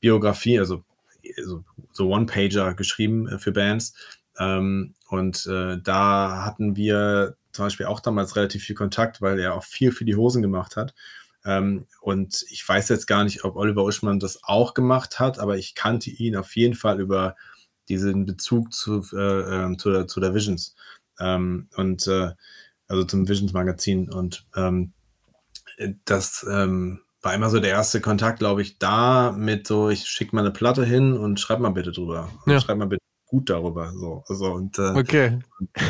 Biografien, 0.00 0.60
also, 0.60 0.84
also 1.38 1.64
so 1.92 2.08
One-Pager 2.08 2.74
geschrieben 2.74 3.28
äh, 3.28 3.38
für 3.38 3.52
Bands. 3.52 3.94
Ähm, 4.38 4.94
und 5.08 5.46
äh, 5.46 5.78
da 5.82 6.44
hatten 6.44 6.76
wir 6.76 7.36
zum 7.52 7.66
Beispiel 7.66 7.86
auch 7.86 8.00
damals 8.00 8.36
relativ 8.36 8.64
viel 8.64 8.76
Kontakt, 8.76 9.20
weil 9.20 9.38
er 9.38 9.54
auch 9.54 9.64
viel 9.64 9.92
für 9.92 10.04
die 10.04 10.16
Hosen 10.16 10.42
gemacht 10.42 10.76
hat. 10.76 10.94
Ähm, 11.44 11.86
und 12.00 12.44
ich 12.50 12.66
weiß 12.66 12.88
jetzt 12.88 13.06
gar 13.06 13.24
nicht, 13.24 13.44
ob 13.44 13.56
Oliver 13.56 13.84
Uschmann 13.84 14.20
das 14.20 14.42
auch 14.44 14.74
gemacht 14.74 15.18
hat, 15.18 15.38
aber 15.38 15.56
ich 15.56 15.74
kannte 15.74 16.10
ihn 16.10 16.36
auf 16.36 16.54
jeden 16.56 16.74
Fall 16.74 17.00
über 17.00 17.36
diesen 17.88 18.26
Bezug 18.26 18.72
zu, 18.72 19.04
äh, 19.12 19.72
äh, 19.72 19.76
zu, 19.76 19.90
der, 19.90 20.06
zu 20.06 20.20
der 20.20 20.34
Visions. 20.34 20.74
Ähm, 21.18 21.68
und 21.76 22.06
äh, 22.06 22.30
also 22.88 23.04
zum 23.04 23.28
Visions 23.28 23.52
Magazin. 23.52 24.10
Und 24.10 24.46
ähm, 24.56 24.92
das 26.04 26.46
ähm, 26.48 27.00
war 27.22 27.34
immer 27.34 27.50
so 27.50 27.58
der 27.58 27.70
erste 27.70 28.00
Kontakt, 28.00 28.38
glaube 28.38 28.62
ich, 28.62 28.78
da 28.78 29.32
mit 29.32 29.66
so, 29.66 29.90
ich 29.90 30.06
schicke 30.06 30.34
mal 30.34 30.42
eine 30.42 30.52
Platte 30.52 30.84
hin 30.84 31.16
und 31.16 31.40
schreib 31.40 31.60
mal 31.60 31.70
bitte 31.70 31.92
drüber. 31.92 32.30
Ja. 32.46 32.60
Schreib 32.60 32.78
mal 32.78 32.86
bitte 32.86 33.02
gut 33.32 33.48
darüber. 33.48 33.92
So, 33.96 34.22
also, 34.28 34.52
und, 34.52 34.78
äh, 34.78 34.92
okay. 34.94 35.38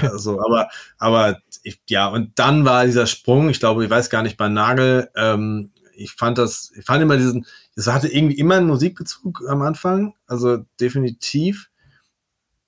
Also, 0.00 0.40
aber, 0.40 0.68
aber 0.98 1.38
ich, 1.64 1.82
ja, 1.88 2.06
und 2.06 2.38
dann 2.38 2.64
war 2.64 2.86
dieser 2.86 3.06
Sprung, 3.08 3.50
ich 3.50 3.58
glaube, 3.58 3.84
ich 3.84 3.90
weiß 3.90 4.10
gar 4.10 4.22
nicht, 4.22 4.36
bei 4.36 4.48
Nagel, 4.48 5.10
ähm, 5.16 5.72
ich 5.94 6.12
fand 6.12 6.38
das, 6.38 6.72
ich 6.76 6.84
fand 6.84 7.02
immer 7.02 7.16
diesen, 7.16 7.44
es 7.74 7.88
hatte 7.88 8.06
irgendwie 8.06 8.38
immer 8.38 8.56
einen 8.56 8.68
Musikbezug 8.68 9.42
am 9.48 9.60
Anfang, 9.62 10.14
also 10.26 10.58
definitiv. 10.80 11.68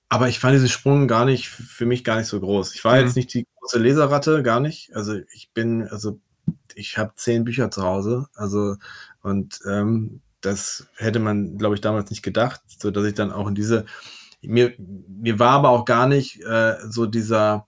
Aber 0.09 0.27
ich 0.27 0.39
fand 0.39 0.55
diesen 0.55 0.69
Sprung 0.69 1.07
gar 1.07 1.23
nicht, 1.23 1.47
für 1.47 1.85
mich 1.85 2.03
gar 2.03 2.17
nicht 2.17 2.27
so 2.27 2.39
groß. 2.39 2.75
Ich 2.75 2.83
war 2.83 2.97
mhm. 2.97 3.05
jetzt 3.05 3.15
nicht 3.15 3.33
die 3.33 3.47
große 3.59 3.79
Leserratte, 3.79 4.43
gar 4.43 4.59
nicht. 4.59 4.93
Also 4.93 5.15
ich 5.33 5.51
bin, 5.53 5.87
also 5.87 6.19
ich 6.75 6.97
habe 6.97 7.13
zehn 7.15 7.45
Bücher 7.45 7.71
zu 7.71 7.81
Hause, 7.83 8.27
also 8.35 8.75
und 9.21 9.61
ähm, 9.67 10.21
das 10.41 10.87
hätte 10.97 11.19
man, 11.19 11.57
glaube 11.57 11.75
ich, 11.75 11.81
damals 11.81 12.09
nicht 12.09 12.23
gedacht, 12.23 12.61
so 12.67 12.91
dass 12.91 13.05
ich 13.05 13.15
dann 13.15 13.31
auch 13.31 13.47
in 13.47 13.55
diese 13.55 13.85
mir 14.47 14.73
mir 14.77 15.39
war 15.39 15.51
aber 15.51 15.69
auch 15.69 15.85
gar 15.85 16.07
nicht 16.07 16.41
äh, 16.41 16.75
so 16.87 17.05
dieser 17.05 17.67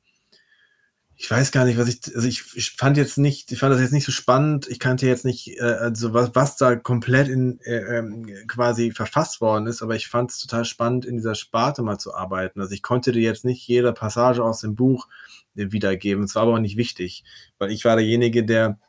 ich 1.20 1.32
weiß 1.32 1.52
gar 1.52 1.66
nicht, 1.66 1.80
was 1.80 1.88
ich, 1.88 2.00
also 2.16 2.28
ich, 2.28 2.44
ich 2.54 2.72
fand 2.72 2.96
jetzt 2.96 3.18
nicht, 3.18 3.52
ich 3.52 3.58
fand 3.58 3.74
das 3.74 3.82
jetzt 3.82 3.92
nicht 3.92 4.06
so 4.06 4.12
spannend. 4.12 4.68
Ich 4.70 4.80
kannte 4.80 5.08
jetzt 5.08 5.26
nicht, 5.26 5.60
äh, 5.60 5.64
also 5.64 6.14
was, 6.14 6.36
was 6.36 6.58
da 6.58 6.76
komplett 6.76 7.28
in 7.28 7.60
äh, 7.62 7.98
ähm, 7.98 8.28
quasi 8.48 8.92
verfasst 8.92 9.42
worden 9.42 9.66
ist, 9.66 9.82
aber 9.82 9.96
ich 9.96 10.08
fand 10.08 10.30
es 10.30 10.38
total 10.38 10.64
spannend, 10.64 11.06
in 11.06 11.16
dieser 11.16 11.34
Sparte 11.34 11.82
mal 11.82 11.98
zu 11.98 12.14
arbeiten. 12.14 12.62
Also 12.62 12.74
ich 12.74 12.84
konnte 12.84 13.12
dir 13.12 13.24
jetzt 13.24 13.46
nicht 13.46 13.68
jede 13.68 13.94
Passage 13.94 14.44
aus 14.44 14.62
dem 14.62 14.76
Buch 14.76 15.08
äh, 15.56 15.72
wiedergeben. 15.72 16.24
Es 16.26 16.36
war 16.36 16.44
aber 16.44 16.54
auch 16.54 16.60
nicht 16.60 16.78
wichtig, 16.78 17.24
weil 17.58 17.72
ich 17.72 17.84
war 17.84 17.96
derjenige, 17.96 18.46
der 18.46 18.80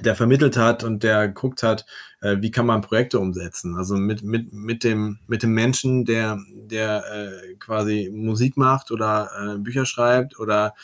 der 0.00 0.14
vermittelt 0.14 0.56
hat 0.56 0.84
und 0.84 1.02
der 1.02 1.28
geguckt 1.28 1.62
hat, 1.62 1.86
äh, 2.20 2.36
wie 2.40 2.50
kann 2.50 2.66
man 2.66 2.80
Projekte 2.80 3.18
umsetzen. 3.18 3.76
Also 3.76 3.96
mit, 3.96 4.22
mit, 4.22 4.52
mit, 4.52 4.84
dem, 4.84 5.18
mit 5.26 5.42
dem 5.42 5.52
Menschen, 5.52 6.04
der, 6.04 6.38
der 6.52 7.04
äh, 7.12 7.54
quasi 7.54 8.10
Musik 8.12 8.56
macht 8.56 8.90
oder 8.90 9.30
äh, 9.38 9.58
Bücher 9.58 9.86
schreibt 9.86 10.38
oder 10.38 10.74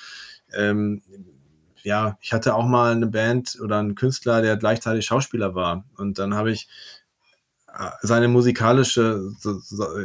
ähm, 0.53 1.03
ja, 1.83 2.18
ich 2.20 2.33
hatte 2.33 2.55
auch 2.55 2.66
mal 2.66 2.92
eine 2.92 3.07
Band 3.07 3.59
oder 3.62 3.79
einen 3.79 3.94
Künstler, 3.94 4.42
der 4.42 4.57
gleichzeitig 4.57 5.07
Schauspieler 5.07 5.55
war. 5.55 5.85
Und 5.96 6.18
dann 6.18 6.35
habe 6.35 6.53
ich 6.53 6.68
äh, 7.68 7.90
seine 8.03 8.29
musikalische 8.29 9.33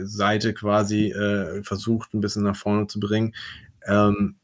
Seite 0.03 0.53
quasi 0.53 1.11
äh, 1.11 1.63
versucht, 1.63 2.13
ein 2.13 2.21
bisschen 2.21 2.43
nach 2.43 2.55
vorne 2.55 2.87
zu 2.87 2.99
bringen. 2.99 3.35
Ähm, 3.85 4.37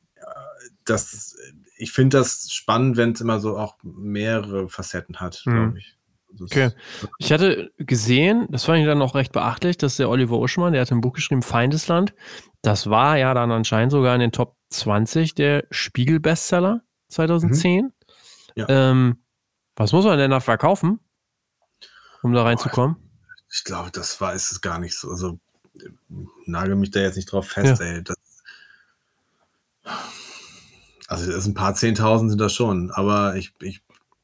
das, 0.86 1.36
ich 1.82 1.92
finde 1.92 2.20
das 2.20 2.52
spannend, 2.52 2.96
wenn 2.96 3.14
es 3.14 3.22
immer 3.22 3.40
so 3.40 3.58
auch 3.58 3.76
mehrere 3.82 4.70
Facetten 4.70 5.20
hat, 5.20 5.42
mhm. 5.46 5.52
glaube 5.52 5.80
ich. 5.80 5.98
Das 6.34 6.42
okay. 6.44 6.72
Ich 7.18 7.32
hatte 7.34 7.72
gesehen, 7.78 8.48
das 8.52 8.66
fand 8.66 8.80
ich 8.80 8.86
dann 8.86 9.02
auch 9.02 9.16
recht 9.16 9.34
beachtlich, 9.34 9.78
dass 9.78 9.98
der 9.98 10.08
Oliver 10.08 10.38
Uschmann, 10.38 10.74
der 10.74 10.82
hat 10.84 10.92
ein 10.92 11.02
Buch 11.02 11.14
geschrieben, 11.14 11.42
Feindesland. 11.42 12.14
Das 12.62 12.90
war 12.90 13.18
ja 13.18 13.34
dann 13.34 13.52
anscheinend 13.52 13.92
sogar 13.92 14.14
in 14.14 14.22
den 14.22 14.32
Top 14.32 14.56
20 14.70 15.34
der 15.34 15.66
Spiegel-Bestseller 15.72 16.84
2010. 17.10 17.86
Mhm. 17.86 17.92
Ja. 18.56 18.70
Ähm, 18.70 19.18
was 19.76 19.92
muss 19.92 20.06
man 20.06 20.20
denn 20.20 20.32
da 20.32 20.40
verkaufen, 20.40 21.00
um 22.22 22.32
da 22.32 22.44
reinzukommen? 22.44 22.96
Ich 23.52 23.64
glaube, 23.64 23.90
das 23.92 24.22
war 24.22 24.34
ist 24.34 24.52
es 24.52 24.62
gar 24.62 24.78
nicht 24.78 24.96
so. 24.96 25.10
Also 25.10 25.40
nagel 26.46 26.76
mich 26.76 26.92
da 26.92 27.00
jetzt 27.00 27.16
nicht 27.16 27.32
drauf 27.32 27.48
fest, 27.48 27.82
ja. 27.82 27.88
ey. 27.88 28.04
Das, 28.04 28.18
also 31.12 31.30
das 31.30 31.46
ein 31.46 31.54
paar 31.54 31.76
Zehntausend 31.76 32.30
sind 32.30 32.40
das 32.40 32.54
schon, 32.54 32.90
aber 32.92 33.36
ich, 33.36 33.52
ich 33.62 33.82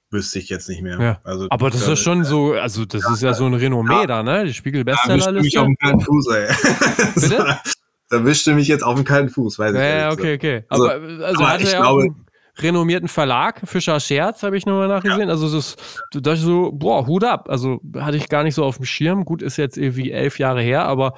wüsste 0.10 0.39
ich 0.39 0.47
jetzt 0.47 0.69
nicht 0.69 0.82
mehr. 0.82 1.00
Ja. 1.00 1.19
Also, 1.26 1.47
aber 1.50 1.69
das 1.69 1.86
ist 1.86 2.00
schon 2.00 2.23
so, 2.23 2.54
also 2.54 2.86
das 2.86 3.04
ja, 3.04 3.13
ist 3.13 3.21
ja 3.23 3.34
so 3.34 3.45
ein 3.45 3.54
Renommee 3.54 4.02
ja. 4.02 4.08
da, 4.08 4.23
ne? 4.23 4.45
Die 4.45 4.54
Spiegel 4.54 4.86
Bestsellerliste. 4.86 5.36
Ja, 5.36 5.41
mich 5.41 5.58
auf 5.60 5.65
den 5.65 5.76
kalten 5.76 6.00
Fuß, 6.00 6.28
ey. 6.28 6.47
Bitte? 7.15 7.58
da 8.10 8.26
wischte 8.26 8.54
mich 8.54 8.69
jetzt 8.69 8.84
auf 8.84 8.95
den 8.95 9.04
kalten 9.04 9.30
Fuß, 9.30 9.60
weiß 9.60 9.73
ich 9.73 9.80
nicht. 9.80 9.89
Ja, 9.89 10.12
okay, 10.12 10.36
okay. 10.36 10.63
Aber 10.69 10.91
also, 10.91 11.23
also 11.26 11.43
aber 11.43 11.60
ich 11.60 11.69
glaube, 11.69 12.02
einen 12.04 12.26
renommierten 12.58 13.10
Verlag, 13.10 13.62
Fischer 13.65 14.00
Scherz, 14.00 14.43
habe 14.43 14.56
ich 14.56 14.65
nochmal 14.65 14.88
nachgesehen. 14.88 15.30
Also 15.30 15.54
das, 15.54 15.76
da 16.13 16.21
dachte 16.21 16.38
ich 16.38 16.45
so, 16.45 16.71
boah, 16.71 17.06
Hut 17.06 17.26
ab. 17.26 17.50
Also 17.50 17.82
hatte 17.97 18.15
ich 18.15 18.30
gar 18.30 18.43
nicht 18.43 18.56
so 18.56 18.63
auf 18.63 18.78
dem 18.78 18.86
Schirm. 18.86 19.26
Gut, 19.26 19.41
ist 19.41 19.58
jetzt 19.58 19.78
irgendwie 19.78 20.12
elf 20.12 20.39
Jahre 20.39 20.62
her, 20.62 20.86
aber 20.86 21.15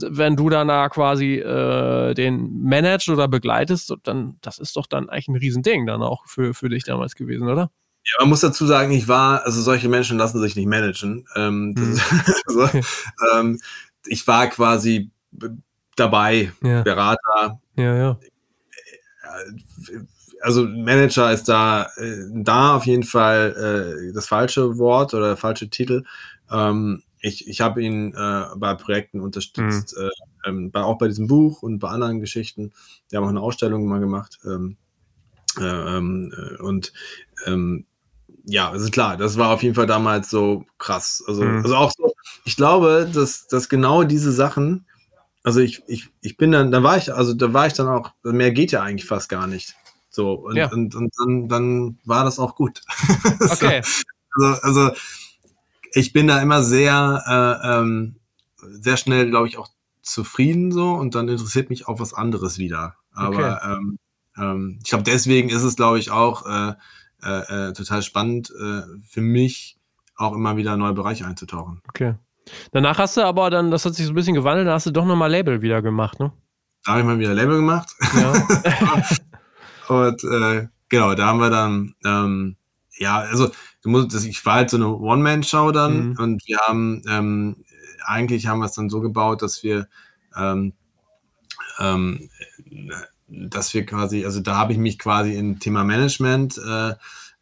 wenn 0.00 0.36
du 0.36 0.48
danach 0.48 0.90
quasi 0.90 1.36
äh, 1.36 2.14
den 2.14 2.62
managst 2.62 3.08
oder 3.08 3.28
begleitest, 3.28 3.94
dann 4.02 4.36
das 4.40 4.58
ist 4.58 4.76
doch 4.76 4.86
dann 4.86 5.08
eigentlich 5.08 5.28
ein 5.28 5.36
Riesending 5.36 5.86
dann 5.86 6.02
auch 6.02 6.26
für, 6.26 6.54
für 6.54 6.68
dich 6.68 6.84
damals 6.84 7.14
gewesen, 7.14 7.48
oder? 7.48 7.70
Ja, 8.04 8.14
man 8.20 8.30
muss 8.30 8.40
dazu 8.40 8.64
sagen, 8.66 8.92
ich 8.92 9.08
war, 9.08 9.44
also 9.44 9.60
solche 9.60 9.88
Menschen 9.88 10.18
lassen 10.18 10.40
sich 10.40 10.56
nicht 10.56 10.66
managen. 10.66 11.26
Ähm, 11.36 11.74
hm. 11.76 12.00
so, 12.46 12.68
ähm, 13.34 13.60
ich 14.06 14.26
war 14.26 14.46
quasi 14.46 15.10
dabei, 15.96 16.52
ja. 16.62 16.82
Berater. 16.82 17.60
Ja, 17.76 17.96
ja. 17.96 18.18
Also 20.40 20.64
Manager 20.64 21.32
ist 21.32 21.48
da, 21.48 21.88
äh, 21.96 22.24
da 22.32 22.76
auf 22.76 22.86
jeden 22.86 23.02
Fall 23.02 24.08
äh, 24.08 24.12
das 24.14 24.26
falsche 24.26 24.78
Wort 24.78 25.12
oder 25.12 25.28
der 25.28 25.36
falsche 25.36 25.68
Titel. 25.68 26.04
Ähm, 26.50 27.02
ich, 27.20 27.48
ich 27.48 27.60
habe 27.60 27.82
ihn 27.82 28.14
äh, 28.14 28.44
bei 28.56 28.74
Projekten 28.74 29.20
unterstützt, 29.20 29.96
mhm. 29.96 30.04
äh, 30.04 30.48
ähm, 30.48 30.70
bei, 30.70 30.82
auch 30.82 30.98
bei 30.98 31.08
diesem 31.08 31.26
Buch 31.26 31.62
und 31.62 31.78
bei 31.78 31.88
anderen 31.88 32.20
Geschichten. 32.20 32.72
Wir 33.08 33.18
haben 33.18 33.24
auch 33.24 33.30
eine 33.30 33.40
Ausstellung 33.40 33.86
mal 33.86 34.00
gemacht. 34.00 34.38
Ähm, 34.44 34.76
äh, 35.58 35.96
ähm, 35.96 36.32
äh, 36.36 36.62
und 36.62 36.92
ähm, 37.46 37.86
ja, 38.44 38.70
also 38.70 38.90
klar, 38.90 39.16
das 39.16 39.36
war 39.36 39.50
auf 39.50 39.62
jeden 39.62 39.74
Fall 39.74 39.86
damals 39.86 40.30
so 40.30 40.64
krass. 40.78 41.22
Also, 41.26 41.42
mhm. 41.42 41.62
also 41.62 41.76
auch 41.76 41.92
so, 41.96 42.12
ich 42.44 42.56
glaube, 42.56 43.08
dass, 43.12 43.46
dass 43.46 43.68
genau 43.68 44.04
diese 44.04 44.32
Sachen, 44.32 44.86
also 45.42 45.60
ich, 45.60 45.82
ich, 45.86 46.08
ich 46.22 46.36
bin 46.36 46.52
dann, 46.52 46.70
da 46.70 46.82
war 46.82 46.96
ich, 46.96 47.12
also 47.12 47.34
da 47.34 47.52
war 47.52 47.66
ich 47.66 47.74
dann 47.74 47.88
auch, 47.88 48.12
mehr 48.22 48.52
geht 48.52 48.72
ja 48.72 48.82
eigentlich 48.82 49.06
fast 49.06 49.28
gar 49.28 49.46
nicht. 49.46 49.74
So, 50.10 50.32
und, 50.32 50.56
ja. 50.56 50.70
und, 50.70 50.94
und 50.94 51.12
dann, 51.18 51.48
dann 51.48 51.98
war 52.04 52.24
das 52.24 52.38
auch 52.38 52.54
gut. 52.54 52.82
Okay. 53.50 53.82
so, 54.36 54.44
also, 54.46 54.60
also 54.62 54.90
ich 55.92 56.12
bin 56.12 56.26
da 56.26 56.40
immer 56.40 56.62
sehr, 56.62 57.22
äh, 57.62 57.78
ähm, 57.78 58.16
sehr 58.60 58.96
schnell, 58.96 59.28
glaube 59.30 59.48
ich, 59.48 59.58
auch 59.58 59.68
zufrieden 60.02 60.72
so 60.72 60.92
und 60.92 61.14
dann 61.14 61.28
interessiert 61.28 61.70
mich 61.70 61.86
auch 61.86 62.00
was 62.00 62.14
anderes 62.14 62.58
wieder. 62.58 62.96
Aber 63.12 63.58
okay. 63.58 63.72
ähm, 63.72 63.98
ähm, 64.36 64.78
ich 64.82 64.90
glaube, 64.90 65.04
deswegen 65.04 65.48
ist 65.50 65.62
es, 65.62 65.76
glaube 65.76 65.98
ich, 65.98 66.10
auch 66.10 66.46
äh, 66.46 66.74
äh, 67.22 67.68
äh, 67.68 67.72
total 67.72 68.02
spannend 68.02 68.50
äh, 68.50 68.82
für 69.06 69.20
mich, 69.20 69.76
auch 70.16 70.34
immer 70.34 70.56
wieder 70.56 70.76
neue 70.76 70.94
Bereiche 70.94 71.26
einzutauchen. 71.26 71.80
Okay. 71.88 72.14
Danach 72.72 72.98
hast 72.98 73.16
du 73.16 73.22
aber 73.22 73.50
dann, 73.50 73.70
das 73.70 73.84
hat 73.84 73.94
sich 73.94 74.06
so 74.06 74.12
ein 74.12 74.14
bisschen 74.14 74.34
gewandelt, 74.34 74.66
da 74.66 74.74
hast 74.74 74.86
du 74.86 74.90
doch 74.90 75.04
nochmal 75.04 75.30
Label 75.30 75.60
wieder 75.60 75.82
gemacht, 75.82 76.18
ne? 76.18 76.32
Da 76.84 76.92
habe 76.92 77.00
ich 77.00 77.06
mal 77.06 77.18
wieder 77.18 77.34
Label 77.34 77.56
gemacht. 77.56 77.90
Ja. 78.16 78.32
und 79.88 80.24
äh, 80.24 80.68
genau, 80.88 81.14
da 81.14 81.26
haben 81.26 81.40
wir 81.40 81.50
dann, 81.50 81.94
ähm, 82.04 82.56
ja, 82.96 83.18
also 83.18 83.50
musst, 83.84 84.14
das, 84.14 84.24
ich 84.24 84.44
war 84.44 84.54
halt 84.54 84.70
so 84.70 84.76
eine 84.76 84.88
One-Man-Show 84.88 85.72
dann 85.72 86.10
mhm. 86.10 86.16
und 86.18 86.42
wir 86.46 86.58
haben, 86.58 87.02
ähm, 87.08 87.64
eigentlich 88.04 88.46
haben 88.46 88.58
wir 88.60 88.66
es 88.66 88.72
dann 88.72 88.90
so 88.90 89.00
gebaut, 89.00 89.42
dass 89.42 89.62
wir, 89.62 89.88
ähm, 90.36 90.72
ähm, 91.78 92.28
dass 93.28 93.74
wir 93.74 93.86
quasi, 93.86 94.24
also 94.24 94.40
da 94.40 94.56
habe 94.56 94.72
ich 94.72 94.78
mich 94.78 94.98
quasi 94.98 95.34
im 95.34 95.58
Thema 95.60 95.84
Management 95.84 96.58
äh, 96.58 96.94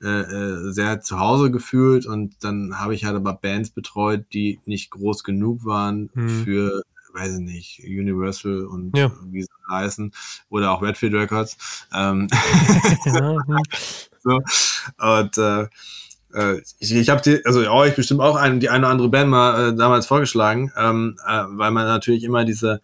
äh, 0.05 0.73
sehr 0.73 1.01
zu 1.01 1.19
Hause 1.19 1.51
gefühlt 1.51 2.05
und 2.05 2.35
dann 2.45 2.79
habe 2.79 2.95
ich 2.95 3.07
halt 3.07 3.17
aber 3.17 3.33
Bands 3.33 3.71
betreut, 3.71 4.27
die 4.33 4.61
nicht 4.67 4.91
groß 4.91 5.25
genug 5.25 5.65
waren 5.65 6.11
mhm. 6.13 6.45
für, 6.45 6.83
weiß 7.15 7.39
ich 7.39 7.45
nicht, 7.45 7.81
Universal 7.83 8.67
und 8.67 8.95
ja. 8.97 9.11
wie 9.25 9.43
sie 9.43 9.49
heißen 9.71 10.13
oder 10.51 10.73
auch 10.73 10.83
Redfield 10.83 11.15
Records. 11.15 11.57
Ähm, 11.95 12.29
ja. 13.07 13.37
so. 14.23 14.41
Und 14.99 15.39
äh, 15.39 15.67
äh, 16.37 16.61
ich, 16.79 16.95
ich 16.95 17.09
habe 17.09 17.23
die, 17.23 17.45
also 17.45 17.69
euch 17.71 17.97
bestimmt 17.97 18.21
auch 18.21 18.37
ein, 18.37 18.61
die 18.61 18.69
eine 18.69 18.85
oder 18.85 18.91
andere 18.91 19.09
Band 19.09 19.31
mal 19.31 19.71
äh, 19.71 19.75
damals 19.75 20.07
vorgeschlagen, 20.07 20.71
ähm, 20.77 21.17
äh, 21.27 21.45
weil 21.49 21.71
man 21.71 21.87
natürlich 21.87 22.25
immer 22.25 22.45
diese, 22.45 22.83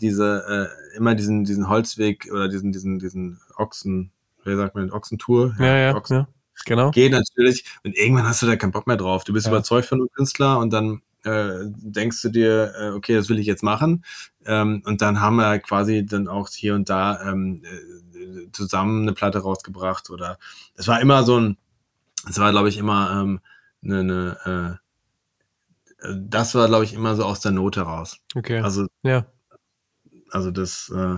diese, 0.00 0.70
äh, 0.72 0.96
immer 0.96 1.14
diesen, 1.14 1.44
diesen 1.44 1.68
Holzweg 1.68 2.28
oder 2.32 2.48
diesen, 2.48 2.72
diesen, 2.72 2.98
diesen 2.98 3.40
Ochsen, 3.56 4.12
wie 4.44 4.56
sagt 4.56 4.74
man, 4.74 4.90
Ochsentour? 4.90 5.54
Ja, 5.58 5.76
ja, 5.76 5.94
Ochsen. 5.94 6.16
ja, 6.16 6.28
genau. 6.64 6.90
Geht 6.90 7.12
natürlich. 7.12 7.64
Und 7.84 7.96
irgendwann 7.96 8.26
hast 8.26 8.42
du 8.42 8.46
da 8.46 8.56
keinen 8.56 8.72
Bock 8.72 8.86
mehr 8.86 8.96
drauf. 8.96 9.24
Du 9.24 9.32
bist 9.32 9.46
ja. 9.46 9.52
überzeugt 9.52 9.88
von 9.88 10.00
einem 10.00 10.08
Künstler 10.14 10.58
und 10.58 10.72
dann 10.72 11.02
äh, 11.24 11.64
denkst 11.64 12.22
du 12.22 12.28
dir, 12.30 12.72
äh, 12.78 12.90
okay, 12.90 13.14
das 13.14 13.28
will 13.28 13.38
ich 13.38 13.46
jetzt 13.46 13.62
machen. 13.62 14.04
Ähm, 14.46 14.82
und 14.86 15.02
dann 15.02 15.20
haben 15.20 15.36
wir 15.36 15.58
quasi 15.58 16.06
dann 16.06 16.28
auch 16.28 16.48
hier 16.48 16.74
und 16.74 16.88
da 16.88 17.20
ähm, 17.28 17.62
äh, 17.64 18.50
zusammen 18.52 19.02
eine 19.02 19.12
Platte 19.12 19.40
rausgebracht 19.40 20.08
oder 20.08 20.38
es 20.76 20.88
war 20.88 21.00
immer 21.00 21.24
so 21.24 21.38
ein, 21.38 21.56
es 22.28 22.38
war, 22.38 22.50
glaube 22.50 22.68
ich, 22.68 22.78
immer 22.78 23.20
ähm, 23.20 23.40
eine, 23.84 24.00
eine 24.44 24.80
äh, 26.02 26.14
das 26.14 26.54
war, 26.54 26.68
glaube 26.68 26.84
ich, 26.84 26.94
immer 26.94 27.16
so 27.16 27.24
aus 27.24 27.40
der 27.40 27.52
Not 27.52 27.76
heraus. 27.76 28.18
Okay. 28.34 28.60
Also, 28.60 28.86
ja. 29.02 29.26
Also 30.30 30.50
das 30.50 30.92
äh, 30.94 31.16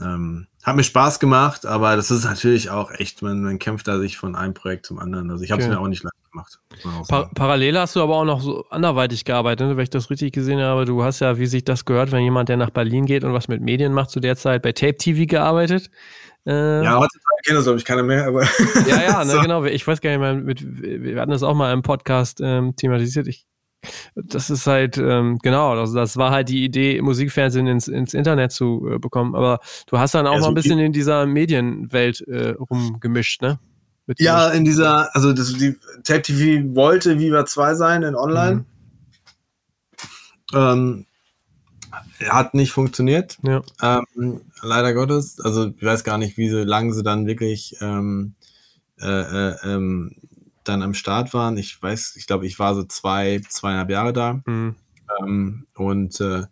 ähm, 0.00 0.46
hat 0.62 0.76
mir 0.76 0.84
Spaß 0.84 1.20
gemacht, 1.20 1.66
aber 1.66 1.96
das 1.96 2.10
ist 2.10 2.24
natürlich 2.24 2.70
auch 2.70 2.90
echt, 2.90 3.22
man, 3.22 3.42
man 3.42 3.58
kämpft 3.58 3.88
da 3.88 3.98
sich 3.98 4.16
von 4.16 4.34
einem 4.34 4.54
Projekt 4.54 4.86
zum 4.86 4.98
anderen. 4.98 5.30
Also 5.30 5.44
ich 5.44 5.50
habe 5.50 5.60
es 5.60 5.68
okay. 5.68 5.76
mir 5.76 5.80
auch 5.80 5.88
nicht 5.88 6.02
leicht 6.02 6.30
gemacht. 6.30 6.60
Pa 7.08 7.30
parallel 7.34 7.78
hast 7.78 7.96
du 7.96 8.02
aber 8.02 8.16
auch 8.16 8.24
noch 8.24 8.40
so 8.40 8.64
anderweitig 8.70 9.24
gearbeitet, 9.24 9.68
ne? 9.68 9.76
wenn 9.76 9.82
ich 9.82 9.90
das 9.90 10.10
richtig 10.10 10.32
gesehen 10.32 10.60
habe. 10.60 10.84
Du 10.84 11.02
hast 11.02 11.20
ja, 11.20 11.38
wie 11.38 11.46
sich 11.46 11.64
das 11.64 11.84
gehört, 11.84 12.10
wenn 12.10 12.22
jemand, 12.22 12.48
der 12.48 12.56
nach 12.56 12.70
Berlin 12.70 13.06
geht 13.06 13.24
und 13.24 13.32
was 13.32 13.48
mit 13.48 13.60
Medien 13.60 13.92
macht, 13.92 14.10
zu 14.10 14.20
der 14.20 14.36
Zeit 14.36 14.62
bei 14.62 14.72
Tape 14.72 14.96
TV 14.96 15.26
gearbeitet. 15.26 15.90
Äh, 16.44 16.82
ja, 16.82 16.98
heutzutage 16.98 17.42
kennen 17.44 17.56
das, 17.56 17.64
glaube 17.64 17.78
ich, 17.78 17.84
keiner 17.84 18.02
mehr, 18.02 18.26
aber. 18.26 18.42
ja, 18.88 19.02
ja, 19.02 19.24
ne, 19.24 19.30
so. 19.32 19.40
genau. 19.40 19.64
Ich 19.64 19.86
weiß 19.86 20.00
gar 20.00 20.10
nicht 20.10 20.20
mehr, 20.20 20.34
mit, 20.34 20.62
wir 20.82 21.20
hatten 21.20 21.30
das 21.30 21.42
auch 21.42 21.54
mal 21.54 21.72
im 21.72 21.82
Podcast 21.82 22.40
ähm, 22.42 22.74
thematisiert. 22.76 23.28
Ich, 23.28 23.46
das 24.14 24.50
ist 24.50 24.66
halt, 24.66 24.98
ähm, 24.98 25.38
genau, 25.42 25.72
also 25.72 25.94
das 25.94 26.16
war 26.16 26.30
halt 26.30 26.48
die 26.48 26.64
Idee, 26.64 27.00
Musikfernsehen 27.00 27.66
ins, 27.66 27.88
ins 27.88 28.14
Internet 28.14 28.52
zu 28.52 28.88
äh, 28.90 28.98
bekommen. 28.98 29.34
Aber 29.34 29.60
du 29.86 29.98
hast 29.98 30.14
dann 30.14 30.26
auch 30.26 30.34
ja, 30.34 30.38
so 30.40 30.46
mal 30.46 30.52
ein 30.52 30.54
bisschen 30.54 30.78
in 30.78 30.92
dieser 30.92 31.26
Medienwelt 31.26 32.20
äh, 32.22 32.50
rumgemischt, 32.50 33.42
ne? 33.42 33.58
Mit 34.06 34.20
ja, 34.20 34.48
in 34.48 34.64
dieser, 34.64 35.14
also 35.14 35.32
das, 35.32 35.52
die 35.52 35.76
Tape 36.02 36.22
TV 36.22 36.74
wollte 36.74 37.20
Viva 37.20 37.46
2 37.46 37.74
sein 37.74 38.02
in 38.02 38.16
Online. 38.16 38.54
Mhm. 38.54 38.66
Ähm, 40.54 41.06
hat 42.28 42.54
nicht 42.54 42.72
funktioniert. 42.72 43.38
Ja. 43.42 43.62
Ähm, 43.82 44.40
leider 44.62 44.94
Gottes. 44.94 45.40
Also 45.40 45.72
ich 45.76 45.82
weiß 45.82 46.04
gar 46.04 46.18
nicht, 46.18 46.36
wie 46.36 46.48
so 46.48 46.58
lange 46.58 46.92
sie 46.92 47.02
dann 47.02 47.26
wirklich 47.26 47.76
ähm, 47.80 48.34
äh, 49.00 49.50
äh, 49.50 49.56
ähm, 49.64 50.16
dann 50.64 50.82
am 50.82 50.94
Start 50.94 51.34
waren. 51.34 51.56
Ich 51.56 51.82
weiß, 51.82 52.14
ich 52.16 52.26
glaube, 52.26 52.46
ich 52.46 52.58
war 52.58 52.74
so 52.74 52.84
zwei, 52.84 53.40
zweieinhalb 53.48 53.90
Jahre 53.90 54.12
da. 54.12 54.40
Mhm. 54.46 54.76
Ähm, 55.20 55.66
und 55.74 56.20
äh, 56.20 56.44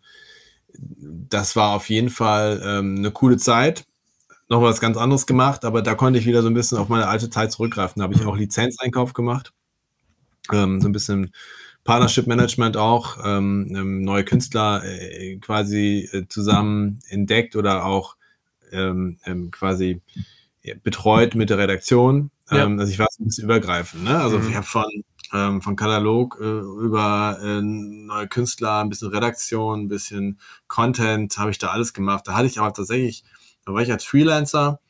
das 0.78 1.56
war 1.56 1.70
auf 1.70 1.88
jeden 1.88 2.10
Fall 2.10 2.60
ähm, 2.64 2.96
eine 2.98 3.10
coole 3.10 3.36
Zeit. 3.36 3.86
Noch 4.48 4.62
was 4.62 4.80
ganz 4.80 4.96
anderes 4.96 5.26
gemacht, 5.26 5.64
aber 5.64 5.80
da 5.80 5.94
konnte 5.94 6.18
ich 6.18 6.26
wieder 6.26 6.42
so 6.42 6.48
ein 6.48 6.54
bisschen 6.54 6.78
auf 6.78 6.88
meine 6.88 7.06
alte 7.06 7.30
Zeit 7.30 7.52
zurückgreifen. 7.52 8.00
Da 8.00 8.04
habe 8.04 8.14
ich 8.14 8.22
mhm. 8.22 8.28
auch 8.28 8.36
Lizenzeinkauf 8.36 9.12
gemacht. 9.12 9.52
Ähm, 10.52 10.80
so 10.80 10.88
ein 10.88 10.92
bisschen 10.92 11.32
Partnership 11.90 12.26
Management 12.26 12.76
auch, 12.76 13.18
ähm, 13.24 13.72
ähm, 13.74 14.02
neue 14.02 14.24
Künstler 14.24 14.82
äh, 14.84 15.36
quasi 15.38 16.08
äh, 16.12 16.26
zusammen 16.28 17.00
entdeckt 17.08 17.56
oder 17.56 17.84
auch 17.84 18.16
ähm, 18.72 19.18
ähm 19.24 19.50
quasi 19.50 20.00
betreut 20.82 21.34
mit 21.34 21.50
der 21.50 21.58
Redaktion. 21.58 22.30
Ja. 22.50 22.64
Ähm, 22.64 22.78
also 22.78 22.92
ich 22.92 22.98
war 22.98 23.08
so 23.10 23.22
ein 23.22 23.26
bisschen 23.26 23.44
übergreifend. 23.44 24.04
Ne? 24.04 24.18
Also 24.18 24.38
Mhm. 24.38 24.48
ich 24.48 24.54
habe 24.54 24.66
von, 24.66 24.86
ähm, 25.32 25.62
von 25.62 25.76
Katalog 25.76 26.38
äh, 26.40 26.44
über 26.44 27.38
äh, 27.42 27.60
neue 27.62 28.28
Künstler, 28.28 28.80
ein 28.80 28.88
bisschen 28.88 29.08
Redaktion, 29.08 29.82
ein 29.82 29.88
bisschen 29.88 30.38
Content, 30.68 31.38
habe 31.38 31.50
ich 31.50 31.58
da 31.58 31.68
alles 31.68 31.92
gemacht. 31.92 32.26
Da 32.26 32.34
hatte 32.34 32.46
ich 32.46 32.58
aber 32.58 32.72
tatsächlich, 32.72 33.24
da 33.64 33.72
war 33.72 33.82
ich 33.82 33.90
als 33.90 34.04
Freelancer 34.04 34.80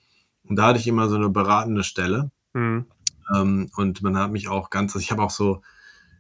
und 0.45 0.57
da 0.57 0.67
hatte 0.67 0.79
ich 0.79 0.87
immer 0.87 1.09
so 1.09 1.17
eine 1.17 1.31
beratende 1.31 1.85
Stelle. 1.85 2.31
Mhm. 2.53 2.87
Ähm, 3.35 3.71
und 3.77 4.03
man 4.03 4.19
hat 4.19 4.33
mich 4.33 4.49
auch 4.49 4.71
ganz, 4.71 4.95
also 4.95 5.03
ich 5.03 5.13
habe 5.13 5.23
auch 5.23 5.31
so 5.31 5.63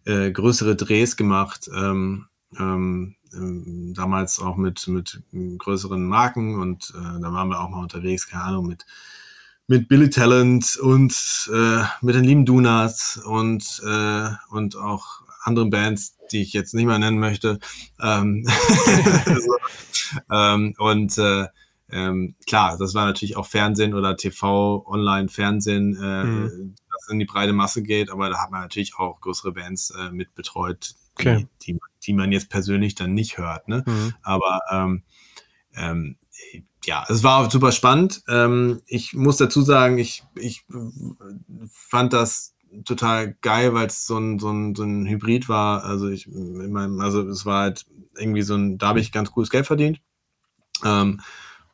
äh, 0.04 0.30
größere 0.30 0.76
Drehs 0.76 1.16
gemacht, 1.16 1.70
ähm, 1.74 2.26
ähm, 2.58 3.16
ähm, 3.32 3.94
damals 3.94 4.40
auch 4.40 4.56
mit, 4.56 4.88
mit 4.88 5.22
größeren 5.58 6.04
Marken 6.04 6.58
und 6.58 6.92
äh, 6.96 7.20
da 7.20 7.32
waren 7.32 7.48
wir 7.48 7.60
auch 7.60 7.70
mal 7.70 7.82
unterwegs, 7.82 8.28
keine 8.28 8.44
Ahnung, 8.44 8.66
mit, 8.66 8.86
mit 9.66 9.88
Billy 9.88 10.10
Talent 10.10 10.76
und 10.76 11.14
äh, 11.52 11.82
mit 12.00 12.14
den 12.14 12.24
lieben 12.24 12.44
Donuts 12.44 13.18
und, 13.24 13.82
äh, 13.86 14.28
und 14.50 14.76
auch 14.76 15.22
anderen 15.42 15.70
Bands, 15.70 16.16
die 16.32 16.42
ich 16.42 16.52
jetzt 16.52 16.74
nicht 16.74 16.86
mehr 16.86 16.98
nennen 16.98 17.18
möchte. 17.18 17.58
Ähm, 18.00 18.44
so, 19.26 19.56
ähm, 20.30 20.74
und 20.78 21.16
äh, 21.18 21.46
ähm, 21.92 22.34
klar, 22.46 22.76
das 22.78 22.94
war 22.94 23.06
natürlich 23.06 23.36
auch 23.36 23.46
Fernsehen 23.46 23.94
oder 23.94 24.16
TV, 24.16 24.84
Online-Fernsehen, 24.86 25.96
äh, 25.96 26.24
Mhm. 26.24 26.74
Das 27.00 27.12
in 27.12 27.18
die 27.18 27.24
breite 27.24 27.52
Masse 27.52 27.82
geht, 27.82 28.10
aber 28.10 28.30
da 28.30 28.38
hat 28.38 28.50
man 28.50 28.60
natürlich 28.60 28.96
auch 28.96 29.20
größere 29.20 29.52
Bands 29.52 29.90
äh, 29.90 30.10
mit 30.10 30.34
betreut, 30.34 30.94
die, 31.18 31.28
Okay. 31.28 31.48
die, 31.62 31.78
die 32.02 32.12
man 32.12 32.32
jetzt 32.32 32.50
persönlich 32.50 32.94
dann 32.94 33.12
nicht 33.14 33.38
hört. 33.38 33.68
Ne? 33.68 33.84
Mhm. 33.86 34.14
Aber 34.22 34.60
ähm, 34.70 35.02
ähm, 35.74 36.16
ja, 36.84 37.04
es 37.08 37.22
war 37.22 37.50
super 37.50 37.72
spannend. 37.72 38.22
Ähm, 38.28 38.80
ich 38.86 39.12
muss 39.12 39.36
dazu 39.36 39.62
sagen, 39.62 39.98
ich, 39.98 40.24
ich 40.34 40.64
fand 41.70 42.12
das 42.12 42.54
total 42.84 43.34
geil, 43.42 43.74
weil 43.74 43.88
es 43.88 44.06
so 44.06 44.16
ein, 44.18 44.38
so, 44.38 44.50
ein, 44.50 44.74
so 44.74 44.84
ein 44.84 45.06
Hybrid 45.06 45.48
war. 45.48 45.84
Also 45.84 46.08
ich, 46.08 46.26
in 46.26 46.72
meinem, 46.72 47.00
also 47.00 47.22
es 47.28 47.44
war 47.44 47.62
halt 47.62 47.84
irgendwie 48.16 48.42
so 48.42 48.54
ein, 48.54 48.78
da 48.78 48.88
habe 48.88 49.00
ich 49.00 49.12
ganz 49.12 49.30
cooles 49.32 49.50
Geld 49.50 49.66
verdient. 49.66 50.00
Ähm, 50.84 51.20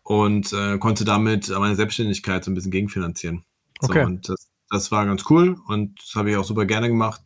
und 0.02 0.52
äh, 0.52 0.78
konnte 0.78 1.04
damit 1.04 1.48
meine 1.48 1.76
Selbstständigkeit 1.76 2.44
so 2.44 2.50
ein 2.50 2.54
bisschen 2.54 2.70
gegenfinanzieren. 2.70 3.44
So, 3.80 3.88
Okay. 3.88 4.04
und 4.04 4.28
das, 4.28 4.48
das 4.76 4.90
war 4.92 5.04
ganz 5.06 5.24
cool 5.30 5.56
und 5.66 5.98
das 6.00 6.14
habe 6.14 6.30
ich 6.30 6.36
auch 6.36 6.44
super 6.44 6.64
gerne 6.66 6.88
gemacht. 6.88 7.20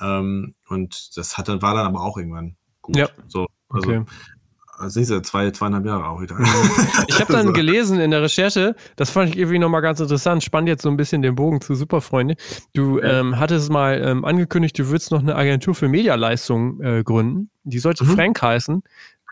Ähm, 0.00 0.54
und 0.68 1.16
das 1.16 1.36
hat 1.36 1.48
dann, 1.48 1.60
war 1.62 1.74
dann 1.74 1.86
aber 1.86 2.00
auch 2.00 2.16
irgendwann 2.16 2.56
gut. 2.80 2.96
Ja. 2.96 3.08
So, 3.28 3.46
also, 3.68 3.90
Okay. 3.90 4.04
also 4.78 4.98
nicht 5.00 5.08
so 5.08 5.20
zwei, 5.20 5.50
zweieinhalb 5.50 5.84
Jahre 5.84 6.06
auch 6.08 6.20
wieder. 6.20 6.36
Ich 7.08 7.20
habe 7.20 7.32
dann 7.32 7.52
gelesen 7.52 8.00
in 8.00 8.10
der 8.10 8.22
Recherche, 8.22 8.74
das 8.96 9.10
fand 9.10 9.30
ich 9.30 9.36
irgendwie 9.38 9.58
nochmal 9.58 9.82
ganz 9.82 10.00
interessant, 10.00 10.42
spannt 10.42 10.66
jetzt 10.68 10.82
so 10.82 10.88
ein 10.88 10.96
bisschen 10.96 11.20
den 11.22 11.34
Bogen 11.34 11.60
zu 11.60 11.74
Superfreunde. 11.74 12.36
Du 12.74 12.98
Ja. 12.98 13.20
ähm, 13.20 13.38
hattest 13.38 13.70
mal 13.70 14.00
ähm, 14.02 14.24
angekündigt, 14.24 14.78
du 14.78 14.88
würdest 14.88 15.10
noch 15.10 15.20
eine 15.20 15.36
Agentur 15.36 15.74
für 15.74 15.88
Medialeistungen 15.88 16.80
äh, 16.82 17.02
gründen. 17.04 17.50
Die 17.64 17.78
sollte 17.78 18.04
Mhm. 18.04 18.14
Frank 18.14 18.42
heißen. 18.42 18.82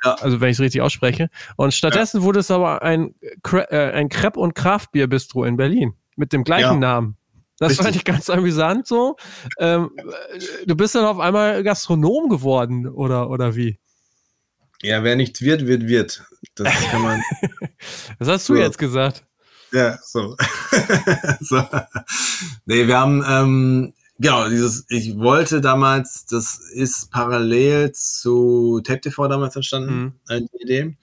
Ja. 0.04 0.14
Also 0.20 0.40
wenn 0.40 0.48
ich 0.50 0.56
es 0.56 0.60
richtig 0.60 0.80
ausspreche. 0.82 1.28
Und 1.56 1.74
stattdessen 1.74 2.22
wurde 2.22 2.40
es 2.40 2.50
aber 2.50 2.82
ein, 2.82 3.14
äh, 3.52 3.92
ein 3.92 4.08
Crepe- 4.08 4.38
und 4.40 4.54
Kraftbier-Bistro 4.54 5.44
in 5.44 5.56
Berlin 5.56 5.94
mit 6.16 6.32
dem 6.32 6.44
gleichen 6.44 6.74
Ja. 6.74 6.94
Namen. 7.00 7.16
Das 7.60 7.76
fand 7.76 7.88
Richtig. 7.88 8.00
ich 8.00 8.04
ganz 8.06 8.28
amüsant 8.30 8.86
so. 8.88 9.16
Ähm, 9.58 9.90
äh, 9.96 10.64
du 10.66 10.74
bist 10.74 10.94
dann 10.96 11.04
auf 11.04 11.18
einmal 11.20 11.62
Gastronom 11.62 12.28
geworden 12.28 12.88
oder, 12.88 13.30
oder 13.30 13.54
wie? 13.54 13.78
Ja, 14.82 15.04
wer 15.04 15.14
nichts 15.14 15.42
wird, 15.42 15.66
wird, 15.66 15.86
wird. 15.86 16.24
Das 16.54 16.72
kann 16.90 17.02
man. 17.02 17.22
Was 18.18 18.28
hast 18.28 18.48
du 18.48 18.54
So. 18.54 18.60
jetzt 18.60 18.78
gesagt? 18.78 19.24
ja, 19.72 19.98
so. 20.02 20.36
so. 21.40 21.62
Nee, 22.64 22.86
wir 22.86 22.98
haben, 22.98 23.22
ähm, 23.28 23.92
genau, 24.18 24.48
dieses, 24.48 24.86
ich 24.88 25.16
wollte 25.18 25.60
damals, 25.60 26.24
das 26.26 26.58
ist 26.72 27.10
parallel 27.10 27.92
zu 27.92 28.80
Tape 28.82 29.02
TV 29.02 29.28
damals 29.28 29.54
entstanden, 29.54 30.18
Mhm. 30.28 30.48
die 30.54 30.62
Idee, 30.62 30.96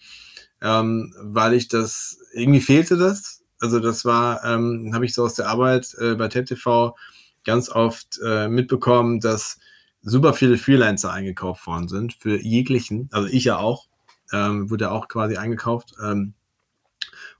ähm, 0.62 1.14
weil 1.22 1.54
ich 1.54 1.68
das, 1.68 2.18
irgendwie 2.34 2.62
fehlte 2.62 2.98
das. 2.98 3.37
Also 3.60 3.80
das 3.80 4.06
war, 4.06 4.44
ähm, 4.44 4.92
habe 4.94 5.06
ich 5.06 5.14
so 5.14 5.24
aus 5.24 5.34
der 5.34 5.50
Arbeit 5.50 5.96
äh, 6.00 6.16
bei 6.16 6.28
Tape 6.28 6.46
TV 6.46 6.96
ganz 7.44 7.70
oft 7.70 8.20
äh, 8.24 8.48
mitbekommen, 8.48 9.20
dass 9.20 9.60
super 10.02 10.34
viele 10.34 10.58
Freelancer 10.58 11.12
eingekauft 11.12 11.66
worden 11.68 11.88
sind 11.88 12.14
für 12.14 12.40
jeglichen, 12.40 13.10
also 13.12 13.28
ich 13.28 13.46
ja 13.46 13.58
auch, 13.58 13.88
ähm, 14.32 14.70
wurde 14.70 14.86
ja 14.86 14.92
auch 14.92 15.08
quasi 15.08 15.38
eingekauft. 15.38 15.94
Ähm, 16.04 16.34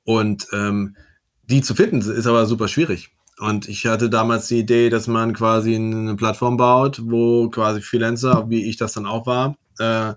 und 0.04 0.48
ähm, 0.54 0.96
die 1.44 1.62
zu 1.62 1.76
finden 1.76 2.00
ist 2.00 2.28
aber 2.28 2.46
super 2.46 2.68
schwierig. 2.68 3.10
Und 3.40 3.70
ich 3.70 3.86
hatte 3.86 4.10
damals 4.10 4.48
die 4.48 4.60
Idee, 4.60 4.90
dass 4.90 5.08
man 5.08 5.34
quasi 5.34 5.76
eine 5.76 6.16
Plattform 6.16 6.58
baut, 6.58 7.02
wo 7.04 7.50
quasi 7.50 7.82
Freelancer, 7.82 8.50
wie 8.50 8.66
ich 8.66 8.78
das 8.78 8.94
dann 8.94 9.06
auch 9.06 9.28
war, 9.28 9.56
äh, 9.80 10.14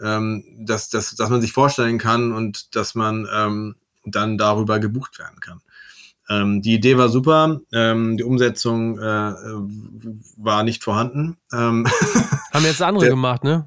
ähm, 0.00 0.44
dass, 0.66 0.88
dass, 0.88 1.14
dass 1.14 1.30
man 1.30 1.40
sich 1.40 1.52
vorstellen 1.52 1.98
kann 1.98 2.32
und 2.32 2.74
dass 2.74 2.94
man 2.94 3.28
ähm, 3.32 3.76
dann 4.06 4.38
darüber 4.38 4.78
gebucht 4.78 5.18
werden 5.18 5.40
kann. 5.40 5.60
Ähm, 6.28 6.62
die 6.62 6.74
Idee 6.74 6.98
war 6.98 7.08
super, 7.08 7.60
ähm, 7.72 8.16
die 8.16 8.24
Umsetzung 8.24 8.98
äh, 8.98 9.32
war 10.36 10.62
nicht 10.64 10.82
vorhanden. 10.82 11.36
Ähm, 11.52 11.86
Haben 12.52 12.64
jetzt 12.64 12.82
andere 12.82 13.04
Der- 13.04 13.10
gemacht, 13.10 13.44
ne? 13.44 13.66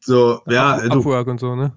so, 0.00 0.40
ja, 0.46 0.74
Up- 0.76 0.82
du, 0.90 0.98
Upwork 1.00 1.26
und 1.26 1.40
so, 1.40 1.56
ne? 1.56 1.72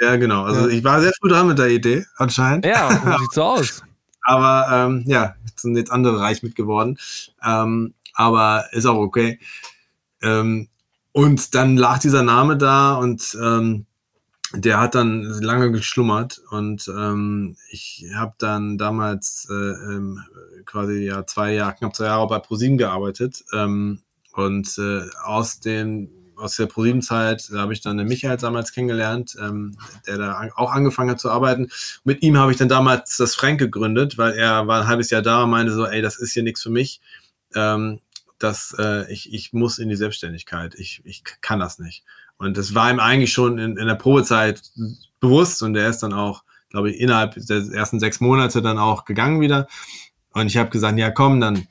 ja, 0.00 0.16
genau. 0.16 0.44
Also 0.44 0.62
Ja. 0.62 0.68
ich 0.68 0.82
war 0.84 1.00
sehr 1.02 1.12
früh 1.20 1.28
dran 1.28 1.48
mit 1.48 1.58
der 1.58 1.68
Idee, 1.68 2.06
anscheinend. 2.16 2.64
Ja, 2.64 3.18
sieht 3.18 3.32
so 3.32 3.42
aus. 3.42 3.82
Aber 4.22 4.66
ähm, 4.72 5.02
ja, 5.06 5.34
sind 5.56 5.76
jetzt 5.76 5.92
andere 5.92 6.18
reich 6.18 6.42
mit 6.42 6.54
geworden. 6.56 6.96
Ähm, 7.44 7.92
aber 8.14 8.64
ist 8.72 8.86
auch 8.86 8.96
okay. 8.96 9.38
Ähm, 10.22 10.68
und 11.12 11.54
dann 11.54 11.76
lag 11.76 11.98
dieser 11.98 12.22
Name 12.22 12.56
da 12.56 12.94
und 12.94 13.36
der 14.56 14.80
hat 14.80 14.94
dann 14.94 15.22
lange 15.22 15.70
geschlummert 15.70 16.40
und 16.50 16.88
ähm, 16.88 17.56
ich 17.70 18.06
habe 18.14 18.34
dann 18.38 18.78
damals 18.78 19.48
äh, 19.50 19.54
ähm, 19.54 20.20
quasi 20.64 21.04
ja 21.04 21.26
zwei 21.26 21.54
Jahre, 21.54 21.74
knapp 21.74 21.96
zwei 21.96 22.06
Jahre 22.06 22.26
bei 22.26 22.38
ProSieben 22.38 22.78
gearbeitet 22.78 23.44
ähm, 23.52 24.00
und 24.32 24.78
äh, 24.78 25.02
aus 25.24 25.60
den 25.60 26.10
aus 26.36 26.56
der 26.56 26.66
ProSieben-Zeit 26.66 27.50
habe 27.54 27.72
ich 27.72 27.80
dann 27.80 27.96
den 27.96 28.08
Michael 28.08 28.36
damals 28.36 28.72
kennengelernt, 28.72 29.36
ähm, 29.40 29.76
der 30.06 30.18
da 30.18 30.48
auch 30.56 30.72
angefangen 30.72 31.10
hat 31.10 31.20
zu 31.20 31.30
arbeiten. 31.30 31.68
Mit 32.02 32.22
ihm 32.22 32.36
habe 32.36 32.50
ich 32.50 32.58
dann 32.58 32.68
damals 32.68 33.16
das 33.16 33.36
Frank 33.36 33.60
gegründet, 33.60 34.18
weil 34.18 34.32
er 34.32 34.66
war 34.66 34.82
ein 34.82 34.88
halbes 34.88 35.10
Jahr 35.10 35.22
da 35.22 35.44
und 35.44 35.50
meinte 35.50 35.72
so, 35.72 35.86
ey, 35.86 36.02
das 36.02 36.18
ist 36.18 36.32
hier 36.32 36.42
nichts 36.42 36.62
für 36.62 36.70
mich. 36.70 37.00
Ähm, 37.54 38.00
das, 38.44 38.76
äh, 38.78 39.10
ich, 39.12 39.32
ich 39.32 39.52
muss 39.52 39.78
in 39.78 39.88
die 39.88 39.96
Selbstständigkeit. 39.96 40.74
Ich, 40.74 41.00
ich 41.04 41.24
kann 41.40 41.58
das 41.58 41.78
nicht. 41.78 42.04
Und 42.36 42.56
das 42.56 42.74
war 42.74 42.90
ihm 42.90 43.00
eigentlich 43.00 43.32
schon 43.32 43.58
in, 43.58 43.76
in 43.76 43.86
der 43.86 43.94
Probezeit 43.94 44.62
bewusst 45.18 45.62
und 45.62 45.74
er 45.76 45.88
ist 45.88 46.00
dann 46.00 46.12
auch, 46.12 46.44
glaube 46.68 46.90
ich, 46.90 47.00
innerhalb 47.00 47.34
der 47.34 47.58
ersten 47.72 48.00
sechs 48.00 48.20
Monate 48.20 48.60
dann 48.60 48.78
auch 48.78 49.04
gegangen 49.04 49.40
wieder. 49.40 49.66
Und 50.32 50.46
ich 50.46 50.56
habe 50.56 50.70
gesagt, 50.70 50.98
ja 50.98 51.10
komm, 51.10 51.40
dann 51.40 51.66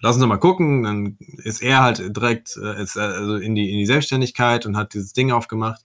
lass 0.00 0.14
uns 0.14 0.22
doch 0.22 0.28
mal 0.28 0.36
gucken. 0.36 0.84
Dann 0.84 1.16
ist 1.38 1.62
er 1.62 1.82
halt 1.82 2.16
direkt 2.16 2.56
äh, 2.56 2.82
ist, 2.82 2.96
also 2.96 3.36
in, 3.36 3.54
die, 3.54 3.72
in 3.72 3.78
die 3.78 3.86
Selbstständigkeit 3.86 4.66
und 4.66 4.76
hat 4.76 4.94
dieses 4.94 5.12
Ding 5.12 5.32
aufgemacht. 5.32 5.82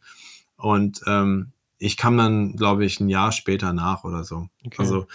Und 0.58 1.02
ähm, 1.08 1.54
ich 1.80 1.98
kam 1.98 2.18
dann, 2.18 2.56
glaube 2.56 2.86
ich, 2.86 3.00
ein 3.00 3.10
Jahr 3.10 3.32
später 3.32 3.74
nach 3.74 4.04
oder 4.04 4.24
so. 4.24 4.48
Okay. 4.64 4.76
Also, 4.78 5.08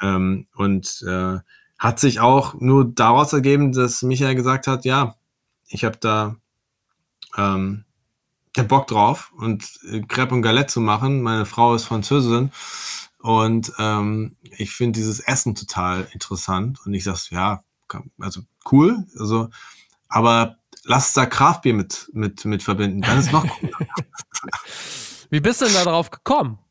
ähm, 0.00 0.46
und 0.54 1.04
äh, 1.06 1.38
hat 1.84 2.00
sich 2.00 2.18
auch 2.18 2.54
nur 2.54 2.86
daraus 2.86 3.34
ergeben, 3.34 3.72
dass 3.72 4.00
Michael 4.00 4.34
gesagt 4.34 4.66
hat, 4.66 4.86
ja, 4.86 5.16
ich 5.68 5.84
habe 5.84 5.98
da 5.98 6.36
ähm, 7.36 7.84
Bock 8.68 8.86
drauf 8.86 9.34
und 9.36 9.68
äh, 9.90 10.00
Crepe 10.00 10.34
und 10.34 10.40
Galette 10.40 10.72
zu 10.72 10.80
machen. 10.80 11.20
Meine 11.20 11.44
Frau 11.44 11.74
ist 11.74 11.84
Französin 11.84 12.52
und 13.18 13.70
ähm, 13.78 14.34
ich 14.56 14.70
finde 14.70 14.98
dieses 14.98 15.20
Essen 15.20 15.54
total 15.54 16.08
interessant. 16.12 16.78
Und 16.86 16.94
ich 16.94 17.04
sag, 17.04 17.16
so, 17.16 17.34
ja, 17.34 17.62
also 18.18 18.40
cool, 18.72 19.04
also, 19.18 19.50
aber 20.08 20.56
lass 20.84 21.12
da 21.12 21.26
Kraftbier 21.26 21.74
mit, 21.74 22.08
mit, 22.14 22.46
mit 22.46 22.62
verbinden, 22.62 23.02
dann 23.02 23.18
ist 23.18 23.30
noch 23.30 23.46
cooler. 23.46 23.76
Wie 25.28 25.40
bist 25.40 25.60
du 25.60 25.66
denn 25.66 25.74
da 25.74 25.84
drauf 25.84 26.10
gekommen? 26.10 26.63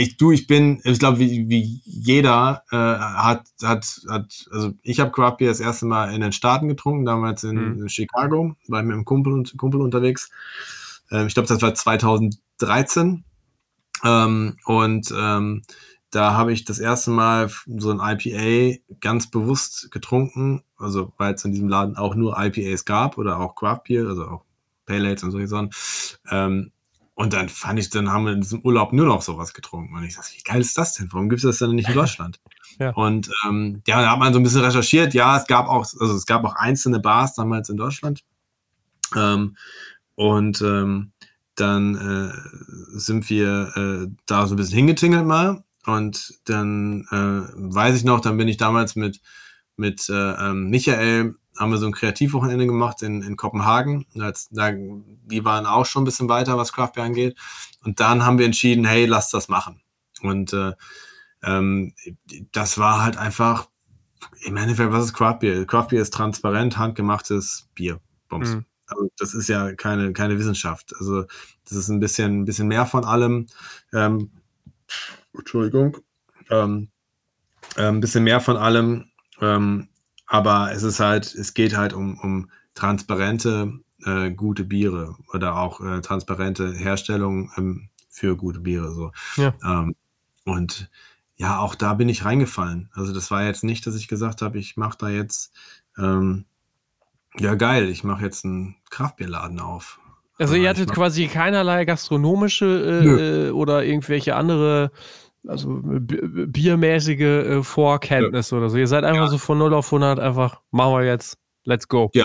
Ich, 0.00 0.16
du, 0.16 0.30
ich 0.32 0.46
bin, 0.46 0.80
ich 0.84 0.98
glaube, 0.98 1.18
wie, 1.18 1.46
wie 1.50 1.82
jeder 1.84 2.62
äh, 2.70 2.76
hat, 2.76 3.44
hat, 3.62 4.00
hat, 4.08 4.48
also 4.50 4.72
ich 4.82 4.98
habe 4.98 5.10
Craft 5.10 5.36
Beer 5.38 5.48
das 5.48 5.60
erste 5.60 5.84
Mal 5.84 6.14
in 6.14 6.22
den 6.22 6.32
Staaten 6.32 6.68
getrunken, 6.68 7.04
damals 7.04 7.44
in, 7.44 7.80
Mhm. 7.80 7.88
Chicago, 7.88 8.56
war 8.68 8.82
mit 8.82 8.94
einem 8.94 9.04
Kumpel, 9.04 9.34
und, 9.34 9.56
Kumpel 9.58 9.82
unterwegs. 9.82 10.30
Ähm, 11.10 11.26
ich 11.26 11.34
glaube, 11.34 11.48
das 11.48 11.60
war 11.60 11.74
2013. 11.74 13.24
Ähm, 14.02 14.56
und 14.64 15.14
ähm, 15.14 15.62
da 16.10 16.32
habe 16.32 16.54
ich 16.54 16.64
das 16.64 16.78
erste 16.78 17.10
Mal 17.10 17.50
so 17.66 17.90
ein 17.90 18.00
IPA 18.00 18.78
ganz 19.00 19.30
bewusst 19.30 19.90
getrunken, 19.90 20.62
also 20.78 21.12
weil 21.18 21.34
es 21.34 21.44
in 21.44 21.52
diesem 21.52 21.68
Laden 21.68 21.96
auch 21.96 22.14
nur 22.14 22.36
IPAs 22.42 22.86
gab 22.86 23.18
oder 23.18 23.38
auch 23.38 23.54
Craft 23.54 23.82
Beer, 23.86 24.06
also 24.06 24.24
auch 24.24 24.44
Pale 24.86 25.08
Ales 25.08 25.22
und 25.22 25.30
solche 25.30 25.48
Sachen. 25.48 25.70
Ähm, 26.30 26.72
und 27.20 27.34
dann 27.34 27.50
fand 27.50 27.78
ich, 27.78 27.90
dann 27.90 28.10
haben 28.10 28.24
wir 28.24 28.32
in 28.32 28.40
diesem 28.40 28.62
Urlaub 28.62 28.94
nur 28.94 29.04
noch 29.04 29.20
sowas 29.20 29.52
getrunken. 29.52 29.94
Und 29.94 30.04
ich 30.04 30.14
dachte, 30.14 30.30
wie 30.34 30.42
geil 30.42 30.62
ist 30.62 30.78
das 30.78 30.94
denn? 30.94 31.12
Warum 31.12 31.28
gibt 31.28 31.44
es 31.44 31.46
das 31.46 31.58
denn 31.58 31.74
nicht 31.76 31.90
in 31.90 31.94
Deutschland? 32.02 32.40
ja. 32.78 32.92
Und 32.92 33.30
ähm, 33.46 33.82
ja, 33.86 34.00
da 34.00 34.12
hat 34.12 34.18
man 34.18 34.32
so 34.32 34.40
ein 34.40 34.42
bisschen 34.42 34.62
recherchiert. 34.62 35.12
Ja, 35.12 35.36
es 35.36 35.46
gab 35.46 35.68
auch, 35.68 35.80
also 36.00 36.14
es 36.14 36.24
gab 36.24 36.44
auch 36.44 36.54
einzelne 36.54 36.98
Bars 36.98 37.34
damals 37.34 37.68
in 37.68 37.76
Deutschland. 37.76 38.24
Ähm, 39.14 39.54
und 40.14 40.62
ähm, 40.62 41.12
dann 41.56 41.94
äh, 41.94 42.98
sind 42.98 43.28
wir 43.28 43.70
äh, 43.76 44.10
da 44.24 44.46
so 44.46 44.54
ein 44.54 44.56
bisschen 44.56 44.78
hingetingelt 44.78 45.26
mal. 45.26 45.62
Und 45.84 46.40
dann 46.46 47.02
äh, 47.10 47.52
weiß 47.54 47.96
ich 47.96 48.04
noch, 48.04 48.20
dann 48.20 48.38
bin 48.38 48.48
ich 48.48 48.56
damals 48.56 48.96
mit, 48.96 49.20
mit 49.76 50.08
äh, 50.08 50.12
ähm, 50.12 50.70
Michael 50.70 51.34
haben 51.60 51.70
wir 51.70 51.78
so 51.78 51.86
ein 51.86 51.92
Kreativwochenende 51.92 52.66
gemacht 52.66 53.02
in, 53.02 53.22
in 53.22 53.36
Kopenhagen. 53.36 54.06
Das, 54.14 54.48
da, 54.50 54.72
die 54.72 55.44
waren 55.44 55.66
auch 55.66 55.84
schon 55.84 56.02
ein 56.02 56.06
bisschen 56.06 56.28
weiter, 56.28 56.56
was 56.56 56.72
Craft 56.72 56.92
Beer 56.94 57.04
angeht. 57.04 57.38
Und 57.84 58.00
dann 58.00 58.24
haben 58.24 58.38
wir 58.38 58.46
entschieden, 58.46 58.86
hey, 58.86 59.04
lass 59.04 59.30
das 59.30 59.48
machen. 59.48 59.82
Und 60.22 60.54
äh, 60.54 60.72
ähm, 61.42 61.94
das 62.52 62.78
war 62.78 63.02
halt 63.02 63.18
einfach, 63.18 63.68
im 64.44 64.56
Endeffekt, 64.56 64.90
was 64.90 65.04
ist 65.04 65.12
Craft 65.12 65.38
Beer? 65.40 65.66
Craft 65.66 65.88
Beer 65.88 66.02
ist 66.02 66.14
transparent, 66.14 66.78
handgemachtes 66.78 67.68
Bier. 67.74 68.00
Bums. 68.28 68.54
Mhm. 68.54 68.64
Also 68.86 69.10
das 69.18 69.34
ist 69.34 69.48
ja 69.48 69.72
keine, 69.74 70.14
keine 70.14 70.38
Wissenschaft. 70.38 70.94
Also 70.98 71.24
das 71.64 71.72
ist 71.76 71.88
ein 71.90 72.00
bisschen, 72.00 72.40
ein 72.40 72.44
bisschen 72.46 72.68
mehr 72.68 72.86
von 72.86 73.04
allem. 73.04 73.46
Ähm, 73.92 74.30
Entschuldigung. 75.36 75.98
Ähm, 76.50 76.88
äh, 77.76 77.86
ein 77.86 78.00
bisschen 78.00 78.24
mehr 78.24 78.40
von 78.40 78.56
allem. 78.56 79.10
Ähm, 79.40 79.88
aber 80.30 80.70
es 80.72 80.84
ist 80.84 81.00
halt, 81.00 81.34
es 81.34 81.54
geht 81.54 81.76
halt 81.76 81.92
um, 81.92 82.16
um 82.20 82.50
transparente, 82.74 83.80
äh, 84.04 84.30
gute 84.30 84.62
Biere 84.62 85.16
oder 85.34 85.56
auch 85.56 85.80
äh, 85.80 86.00
transparente 86.02 86.72
Herstellung 86.72 87.50
ähm, 87.56 87.88
für 88.08 88.36
gute 88.36 88.60
Biere. 88.60 88.92
So. 88.94 89.10
Ja. 89.34 89.54
Ähm, 89.64 89.96
und 90.44 90.88
ja, 91.34 91.58
auch 91.58 91.74
da 91.74 91.94
bin 91.94 92.08
ich 92.08 92.24
reingefallen. 92.24 92.90
Also 92.92 93.12
das 93.12 93.32
war 93.32 93.42
jetzt 93.42 93.64
nicht, 93.64 93.84
dass 93.88 93.96
ich 93.96 94.06
gesagt 94.06 94.40
habe, 94.40 94.56
ich 94.58 94.76
mache 94.76 94.98
da 94.98 95.08
jetzt, 95.08 95.52
ähm, 95.98 96.44
ja 97.36 97.56
geil, 97.56 97.88
ich 97.88 98.04
mache 98.04 98.24
jetzt 98.24 98.44
einen 98.44 98.76
Kraftbierladen 98.88 99.58
auf. 99.58 99.98
Also 100.38 100.54
ihr 100.54 100.68
hattet 100.68 100.92
quasi 100.92 101.26
keinerlei 101.26 101.84
gastronomische 101.84 102.66
äh, 102.66 103.48
äh, 103.48 103.50
oder 103.50 103.84
irgendwelche 103.84 104.36
andere 104.36 104.92
also 105.46 105.80
biermäßige 105.82 107.20
äh, 107.20 107.62
Vorkenntnisse 107.62 108.54
ja. 108.54 108.58
oder 108.58 108.70
so. 108.70 108.76
Ihr 108.76 108.86
seid 108.86 109.04
einfach 109.04 109.24
ja. 109.24 109.30
so 109.30 109.38
von 109.38 109.58
0 109.58 109.74
auf 109.74 109.86
100 109.86 110.18
einfach, 110.18 110.60
machen 110.70 110.92
wir 110.94 111.04
jetzt, 111.04 111.38
let's 111.64 111.88
go. 111.88 112.10
Ja. 112.14 112.24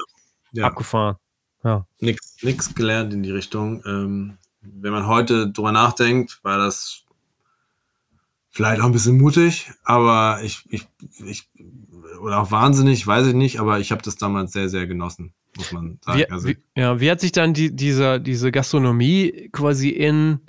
ja. 0.52 0.66
Abgefahren. 0.66 1.16
Ja. 1.64 1.88
Nix, 2.00 2.38
nix 2.42 2.76
gelernt 2.76 3.14
in 3.14 3.24
die 3.24 3.32
Richtung. 3.32 3.84
Ähm, 3.86 4.38
wenn 4.62 4.92
man 4.92 5.08
heute 5.08 5.50
drüber 5.52 5.72
nachdenkt, 5.72 6.44
war 6.44 6.58
das 6.58 7.06
vielleicht 8.50 8.82
auch 8.82 8.86
ein 8.86 8.92
bisschen 8.94 9.18
mutig, 9.18 9.72
aber 9.84 10.40
ich, 10.44 10.64
ich, 10.70 10.88
ich 11.26 11.50
oder 12.22 12.40
auch 12.40 12.52
wahnsinnig, 12.52 13.06
weiß 13.06 13.28
ich 13.28 13.34
nicht, 13.34 13.60
aber 13.60 13.80
ich 13.80 13.92
habe 13.92 14.02
das 14.02 14.16
damals 14.16 14.54
sehr, 14.54 14.70
sehr 14.70 14.88
genossen, 14.88 15.34
muss 15.58 15.72
man 15.72 16.00
sagen. 16.02 16.20
Wie, 16.20 16.30
also, 16.30 16.48
wie, 16.48 16.58
ja, 16.76 17.00
wie 17.00 17.12
hat 17.12 17.20
sich 17.20 17.32
dann 17.32 17.54
die, 17.54 17.76
dieser, 17.76 18.20
diese 18.20 18.52
Gastronomie 18.52 19.50
quasi 19.52 19.90
in 19.90 20.40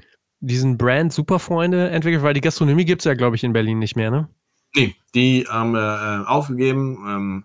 diesen 0.40 0.78
Brand 0.78 1.12
Superfreunde 1.12 1.90
entwickelt? 1.90 2.22
Weil 2.22 2.34
die 2.34 2.40
Gastronomie 2.40 2.84
gibt 2.84 3.02
es 3.02 3.04
ja, 3.04 3.14
glaube 3.14 3.36
ich, 3.36 3.44
in 3.44 3.52
Berlin 3.52 3.78
nicht 3.78 3.96
mehr, 3.96 4.10
ne? 4.10 4.28
Nee, 4.74 4.94
die 5.14 5.46
haben 5.48 5.72
wir 5.72 6.24
äh, 6.24 6.28
aufgegeben 6.28 6.98
ähm, 7.06 7.44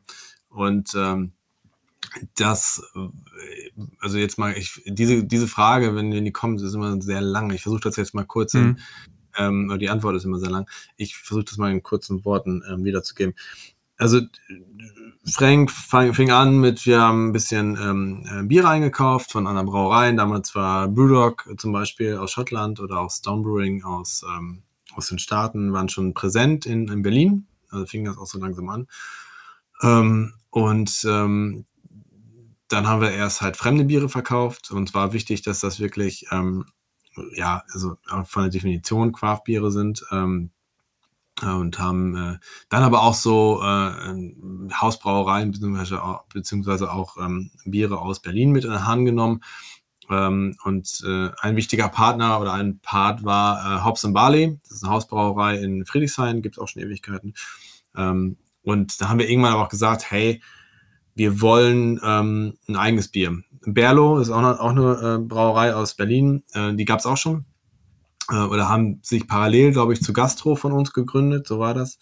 und 0.49 0.91
ähm, 0.95 1.32
das, 2.36 2.84
äh, 2.95 3.69
also 3.99 4.17
jetzt 4.17 4.38
mal, 4.38 4.58
ich, 4.58 4.82
diese, 4.86 5.23
diese 5.23 5.47
Frage, 5.47 5.95
wenn, 5.95 6.12
wenn 6.12 6.25
die 6.25 6.32
kommt, 6.32 6.62
ist 6.62 6.73
immer 6.73 7.01
sehr 7.01 7.21
lang. 7.21 7.51
Ich 7.51 7.62
versuche 7.62 7.82
das 7.82 7.95
jetzt 7.95 8.13
mal 8.13 8.25
kurz 8.25 8.54
mhm. 8.54 8.62
in, 8.62 8.80
ähm, 9.38 9.77
die 9.80 9.89
Antwort 9.89 10.15
ist 10.15 10.25
immer 10.25 10.39
sehr 10.39 10.49
lang. 10.49 10.67
Ich 10.97 11.15
versuche 11.15 11.45
das 11.45 11.58
mal 11.58 11.71
in 11.71 11.84
kurzen 11.84 12.25
Worten 12.25 12.63
ähm, 12.69 12.84
wiederzugeben. 12.84 13.34
Also 13.97 14.19
Frank 15.23 15.69
fing 15.69 16.31
an 16.31 16.60
mit, 16.60 16.86
wir 16.88 16.99
haben 16.99 17.29
ein 17.29 17.31
bisschen 17.31 17.77
ähm, 17.79 18.25
äh, 18.27 18.43
Bier 18.43 18.67
eingekauft 18.67 19.31
von 19.31 19.45
anderen 19.45 19.67
Brauereien. 19.67 20.17
Damals 20.17 20.55
war 20.55 20.88
Brewdog 20.88 21.47
zum 21.57 21.71
Beispiel 21.71 22.17
aus 22.17 22.31
Schottland 22.31 22.79
oder 22.79 22.99
auch 22.99 23.12
Stone 23.12 23.43
Brewing 23.43 23.84
aus, 23.84 24.25
ähm, 24.27 24.63
aus 24.95 25.10
den 25.10 25.19
Staaten, 25.19 25.73
waren 25.73 25.89
schon 25.89 26.15
präsent 26.15 26.65
in, 26.65 26.88
in 26.88 27.03
Berlin. 27.03 27.45
Also 27.69 27.86
fing 27.86 28.05
das 28.05 28.17
auch 28.17 28.25
so 28.25 28.39
langsam 28.39 28.67
an. 28.69 28.88
Ähm, 29.84 30.34
und 30.49 31.05
ähm, 31.07 31.65
dann 32.67 32.88
haben 32.88 33.01
wir 33.01 33.12
erst 33.12 33.41
halt 33.41 33.57
fremde 33.57 33.86
Biere 33.86 34.10
verkauft 34.10 34.71
und 34.71 34.93
war 34.95 35.13
wichtig, 35.13 35.43
dass 35.43 35.60
das 35.60 35.79
wirklich, 35.79 36.25
ähm, 36.31 36.65
ja, 37.36 37.63
also 37.73 37.97
von 38.25 38.43
der 38.43 38.49
Definition 38.49 39.12
Craft-Biere 39.12 39.71
sind. 39.71 40.03
Ähm, 41.43 41.58
und 41.60 41.80
haben 41.80 42.15
äh, 42.15 42.38
dann 42.69 42.84
aber 42.84 43.04
auch 43.04 43.13
so 43.13 43.62
äh, 43.62 44.71
Hausbrauereien 44.73 45.51
beziehungsweise 45.51 46.04
auch, 46.04 46.23
beziehungsweise 46.25 46.91
auch 46.91 47.17
ähm, 47.17 47.51
Biere 47.65 47.99
aus 47.99 48.21
Berlin 48.21 48.51
mit 48.51 48.65
in 48.65 48.71
der 48.71 48.88
Hand 48.88 49.06
genommen. 49.06 49.41
Ähm, 50.10 50.58
und 50.63 51.04
äh, 51.06 51.30
ein 51.39 51.56
wichtiger 51.56 51.89
Partner 51.89 52.39
oder 52.39 52.54
ein 52.54 52.80
Part 52.80 53.23
war 53.23 53.80
äh, 53.80 53.84
Hobbs 53.86 54.06
Barley. 54.12 54.60
Das 54.63 54.77
ist 54.77 54.84
eine 54.84 54.93
Hausbrauerei 54.93 55.58
in 55.58 55.86
Friedrichshain, 55.86 56.41
gibt 56.41 56.58
es 56.58 56.60
auch 56.62 56.67
schon 56.67 56.82
Ewigkeiten. 56.82 57.34
Ähm, 57.95 58.38
und 58.63 59.01
da 59.01 59.10
haben 59.10 59.19
wir 59.19 59.30
irgendwann 59.30 59.54
aber 59.54 59.63
auch 59.63 59.69
gesagt, 59.69 60.12
hey, 60.12 60.41
wir 61.15 61.41
wollen 61.41 61.99
ähm, 62.04 62.58
ein 62.67 62.75
eigenes 62.75 63.10
Bier. 63.10 63.41
Berlo 63.65 64.19
ist 64.19 64.30
auch, 64.30 64.39
eine, 64.39 64.60
auch 64.60 64.71
eine 64.71 65.15
äh, 65.15 65.17
Brauerei 65.19 65.75
aus 65.75 65.95
Berlin, 65.95 66.43
äh, 66.54 66.73
die 66.73 66.86
gab 66.86 66.99
es 66.99 67.06
auch 67.06 67.17
schon 67.17 67.45
oder 68.36 68.70
haben 68.70 69.00
sich 69.04 69.28
parallel, 69.28 69.72
glaube 69.72 69.94
ich, 69.94 70.02
zu 70.02 70.13
Gastro 70.13 70.56
von 70.56 70.72
uns 70.72 70.94
gegründet, 70.94 71.48
so 71.48 71.60
war 71.60 71.74
das. 71.74 72.00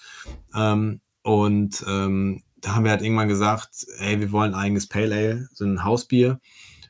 Ähm, 0.53 1.01
und 1.23 1.83
ähm, 1.87 2.43
da 2.57 2.75
haben 2.75 2.83
wir 2.83 2.91
halt 2.91 3.01
irgendwann 3.01 3.27
gesagt, 3.27 3.85
ey, 3.99 4.19
wir 4.19 4.31
wollen 4.31 4.53
ein 4.53 4.59
eigenes 4.59 4.87
Pale 4.87 5.15
Ale, 5.15 5.49
so 5.53 5.65
ein 5.65 5.83
Hausbier. 5.83 6.39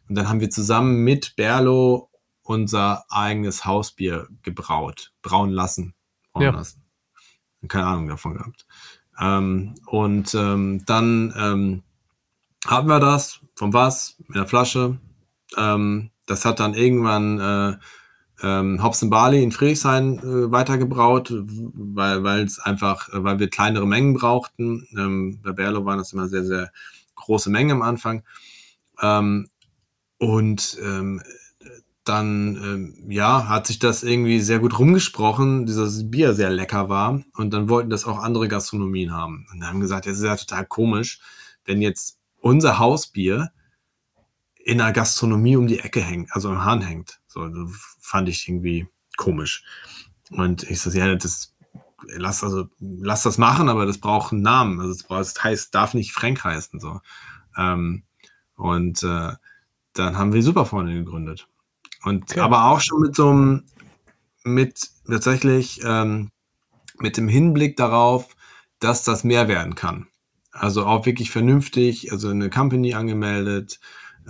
Und 0.08 0.16
dann 0.16 0.28
haben 0.28 0.40
wir 0.40 0.50
zusammen 0.50 1.04
mit 1.04 1.36
Berlo 1.36 2.10
unser 2.42 3.06
eigenes 3.10 3.66
Hausbier 3.66 4.28
gebraut, 4.42 5.14
brauen 5.22 5.52
lassen. 5.52 5.94
Brauen 6.34 6.46
ja. 6.46 6.52
lassen. 6.52 6.84
Keine 7.68 7.86
Ahnung 7.86 8.08
davon 8.08 8.36
gehabt. 8.36 8.66
Ähm, 9.20 9.76
und 9.86 10.34
ähm, 10.34 10.84
dann 10.86 11.34
ähm, 11.38 11.84
hatten 12.66 12.88
wir 12.88 13.00
das, 13.00 13.42
von 13.56 13.74
was, 13.74 14.16
in 14.28 14.34
der 14.34 14.48
Flasche. 14.48 14.98
Ähm, 15.58 16.12
das 16.26 16.46
hat 16.46 16.60
dann 16.60 16.74
irgendwann 16.74 17.40
äh, 17.40 17.78
ähm, 18.42 18.82
Hobson 18.84 19.10
Barley 19.10 19.44
in 19.44 19.52
Friedrichshain 19.52 20.20
äh, 20.20 20.52
weitergebraut, 20.52 21.34
weil 21.34 22.44
es 22.44 22.60
einfach, 22.60 23.10
äh, 23.10 23.24
weil 23.24 23.40
wir 23.40 23.50
kleinere 23.50 23.88
Mengen 23.88 24.14
brauchten. 24.14 24.88
Ähm, 24.98 25.40
bei 25.44 25.52
Berlo 25.52 25.86
waren 25.86 25.98
das 25.98 26.14
immer 26.14 26.28
sehr, 26.28 26.46
sehr 26.46 26.72
große 27.16 27.50
Mengen 27.50 27.72
am 27.72 27.82
Anfang. 27.82 28.24
Ähm, 29.02 29.50
und 30.18 30.78
ähm, 30.84 31.22
dann, 32.04 32.56
ähm, 32.56 33.12
ja, 33.12 33.48
hat 33.48 33.68
sich 33.68 33.78
das 33.78 34.04
irgendwie 34.04 34.40
sehr 34.40 34.60
gut 34.60 34.80
rumgesprochen, 34.80 35.66
dieses 35.66 36.10
Bier 36.10 36.34
sehr 36.34 36.50
lecker 36.50 36.90
war. 36.90 37.22
Und 37.36 37.54
dann 37.54 37.70
wollten 37.70 37.90
das 37.90 38.06
auch 38.06 38.20
andere 38.20 38.48
Gastronomien 38.48 39.14
haben. 39.14 39.46
Und 39.52 39.66
haben 39.66 39.80
gesagt, 39.80 40.08
das 40.08 40.18
ist 40.18 40.24
ja 40.24 40.36
total 40.36 40.66
komisch, 40.66 41.20
wenn 41.66 41.82
jetzt 41.82 42.18
unser 42.42 42.80
Hausbier 42.80 43.52
in 44.70 44.82
einer 44.82 44.94
Gastronomie 44.94 45.56
um 45.56 45.68
die 45.68 45.80
Ecke 45.80 46.02
hängt, 46.02 46.32
also 46.34 46.50
am 46.50 46.64
Hahn 46.64 46.82
hängt. 46.82 47.20
So, 47.28 47.50
fand 48.00 48.30
ich 48.30 48.48
irgendwie 48.48 48.88
komisch. 49.18 49.64
Und 50.30 50.64
ich 50.64 50.80
so, 50.80 50.92
ja, 50.92 51.16
das 51.16 51.56
lass 52.06 52.44
also 52.44 52.68
lass 52.80 53.24
das 53.24 53.38
machen, 53.38 53.68
aber 53.68 53.86
das 53.86 53.98
braucht 53.98 54.32
einen 54.32 54.44
Namen. 54.44 54.80
Also 54.80 55.04
das 55.10 55.44
heißt, 55.44 55.74
darf 55.74 55.94
nicht 55.94 56.12
Frank 56.12 56.44
heißen 56.44 56.80
so. 56.80 57.02
Ähm, 57.58 58.04
und 58.56 59.02
äh, 59.04 59.34
dann 59.94 60.18
haben 60.18 60.34
wir 60.34 60.44
Superfreunde 60.44 60.94
gegründet. 60.94 61.48
Und 62.04 62.24
okay. 62.32 62.40
aber 62.40 62.66
auch 62.66 62.80
schon 62.80 63.02
mit 63.02 63.16
so 63.16 63.30
einem, 63.30 63.66
mit 64.44 64.90
tatsächlich 65.08 65.82
ähm, 65.84 66.30
mit 67.00 67.18
dem 67.18 67.28
Hinblick 67.28 67.76
darauf, 67.76 68.36
dass 68.80 69.04
das 69.04 69.24
mehr 69.24 69.48
werden 69.48 69.74
kann. 69.74 70.08
Also 70.52 70.86
auch 70.86 71.06
wirklich 71.06 71.32
vernünftig, 71.32 72.12
also 72.12 72.30
eine 72.30 72.50
Company 72.50 72.94
angemeldet, 72.94 73.80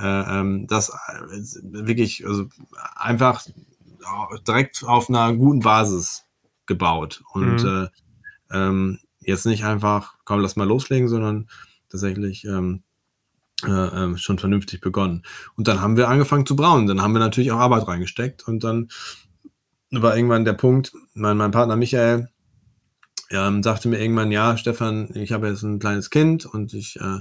ähm, 0.03 0.67
das 0.67 0.89
äh, 0.89 1.29
wirklich, 1.61 2.25
also 2.25 2.45
einfach 2.95 3.43
direkt 4.47 4.83
auf 4.83 5.09
einer 5.09 5.33
guten 5.33 5.59
Basis 5.59 6.25
gebaut 6.65 7.23
und 7.33 7.63
mhm. 7.63 7.89
äh, 8.51 8.57
ähm, 8.57 8.99
jetzt 9.19 9.45
nicht 9.45 9.65
einfach, 9.65 10.15
komm, 10.25 10.39
lass 10.39 10.55
mal 10.55 10.67
loslegen, 10.67 11.07
sondern 11.07 11.49
tatsächlich 11.89 12.45
ähm, 12.45 12.83
äh, 13.65 13.69
ähm, 13.71 14.17
schon 14.17 14.39
vernünftig 14.39 14.81
begonnen. 14.81 15.23
Und 15.55 15.67
dann 15.67 15.81
haben 15.81 15.97
wir 15.97 16.07
angefangen 16.07 16.45
zu 16.45 16.55
brauen. 16.55 16.87
Dann 16.87 17.01
haben 17.01 17.13
wir 17.13 17.19
natürlich 17.19 17.51
auch 17.51 17.59
Arbeit 17.59 17.87
reingesteckt 17.87 18.47
und 18.47 18.63
dann 18.63 18.89
war 19.91 20.15
irgendwann 20.15 20.45
der 20.45 20.53
Punkt, 20.53 20.93
mein, 21.13 21.37
mein 21.37 21.51
Partner 21.51 21.75
Michael 21.75 22.29
ähm, 23.31 23.61
sagte 23.61 23.89
mir 23.89 23.99
irgendwann, 23.99 24.31
ja, 24.31 24.57
Stefan, 24.57 25.09
ich 25.15 25.31
habe 25.31 25.47
jetzt 25.47 25.63
ein 25.63 25.79
kleines 25.79 26.09
Kind 26.09 26.45
und 26.45 26.73
ich, 26.73 26.99
äh, 26.99 27.19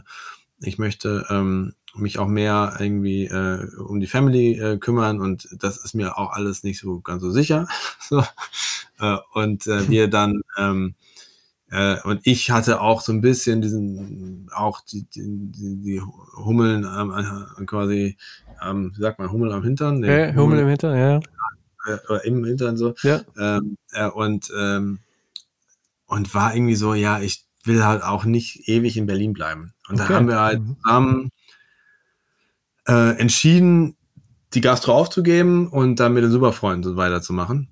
ich 0.61 0.79
möchte 0.79 1.27
ähm, 1.29 1.75
mich 1.95 2.19
auch 2.19 2.29
mehr 2.29 2.77
irgendwie 2.79 3.27
äh, 3.27 3.67
um 3.79 4.01
die 4.01 4.07
Family 4.07 4.59
äh, 4.59 4.79
kümmern 4.79 5.21
und 5.21 5.49
das 5.59 5.79
ist 5.79 5.95
mir 5.95 6.19
auch 6.19 6.33
alles 6.33 6.63
nicht 6.63 6.79
so 6.79 7.01
ganz 7.01 7.23
so 7.23 7.31
sicher. 7.31 7.67
so. 8.01 8.23
Äh, 9.01 9.17
und 9.35 9.67
äh, 9.67 9.89
wir 9.89 10.09
dann 10.11 10.43
ähm, 10.57 10.95
äh, 11.71 12.01
und 12.03 12.21
ich 12.25 12.51
hatte 12.51 12.81
auch 12.81 13.01
so 13.01 13.13
ein 13.13 13.21
bisschen 13.21 13.61
diesen, 13.61 14.49
auch 14.55 14.81
die, 14.81 15.05
die, 15.05 15.53
die 15.55 16.03
Hummeln 16.37 16.85
ähm, 16.85 17.13
äh, 17.13 17.65
quasi, 17.67 18.17
ähm, 18.65 18.93
wie 18.97 19.03
sagt 19.03 19.19
man, 19.19 19.31
Hummel 19.31 19.53
am 19.53 19.63
Hintern? 19.63 20.01
Nee, 20.01 20.29
ja, 20.29 20.35
Hummel 20.35 20.61
im 20.61 20.69
Hintern, 20.69 20.97
ja. 20.97 21.21
Oder 22.09 22.25
im 22.25 22.45
Hintern 22.45 22.77
so. 22.77 22.95
Ja. 23.03 23.21
Ähm, 23.39 23.77
äh, 23.93 24.09
und, 24.09 24.51
ähm, 24.59 25.01
und 26.07 26.35
war 26.35 26.55
irgendwie 26.55 26.75
so, 26.75 26.95
ja, 26.95 27.21
ich 27.21 27.45
will 27.65 27.85
halt 27.85 28.03
auch 28.03 28.25
nicht 28.25 28.69
ewig 28.69 28.97
in 28.97 29.07
Berlin 29.07 29.35
bleiben. 29.35 29.75
Und 29.89 30.01
okay. 30.01 30.09
da 30.09 30.15
haben 30.15 30.29
wir 30.29 30.41
halt 30.41 30.61
mhm. 30.61 30.77
zusammen 30.83 31.31
äh, 32.89 33.19
entschieden, 33.19 33.97
die 34.55 34.61
Gastro 34.61 34.95
aufzugeben 34.95 35.69
und 35.69 36.01
dann 36.01 36.15
mit 36.15 36.25
den 36.25 36.31
Superfreunden 36.31 36.83
so 36.83 36.97
weiterzumachen. 36.97 37.69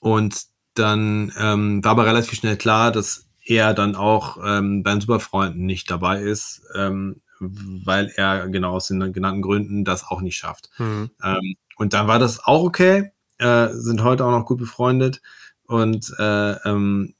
Und 0.00 0.44
dann 0.74 1.32
ähm, 1.38 1.82
war 1.84 1.92
aber 1.92 2.06
relativ 2.06 2.38
schnell 2.38 2.56
klar, 2.56 2.92
dass 2.92 3.26
er 3.44 3.72
dann 3.72 3.94
auch 3.94 4.38
ähm, 4.44 4.82
bei 4.82 4.90
den 4.90 5.00
Superfreunden 5.00 5.64
nicht 5.64 5.90
dabei 5.90 6.20
ist, 6.20 6.62
ähm, 6.74 7.22
weil 7.38 8.12
er 8.16 8.48
genau 8.48 8.72
aus 8.72 8.88
den 8.88 9.12
genannten 9.12 9.42
Gründen 9.42 9.84
das 9.84 10.04
auch 10.04 10.20
nicht 10.20 10.36
schafft. 10.36 10.70
Mhm. 10.78 11.10
Ähm, 11.22 11.54
und 11.76 11.92
dann 11.92 12.08
war 12.08 12.18
das 12.18 12.44
auch 12.44 12.62
okay, 12.62 13.12
äh, 13.38 13.68
sind 13.70 14.02
heute 14.02 14.24
auch 14.24 14.30
noch 14.30 14.46
gut 14.46 14.58
befreundet 14.58 15.22
und 15.66 16.12
äh, 16.18 16.52
ähm, 16.68 17.14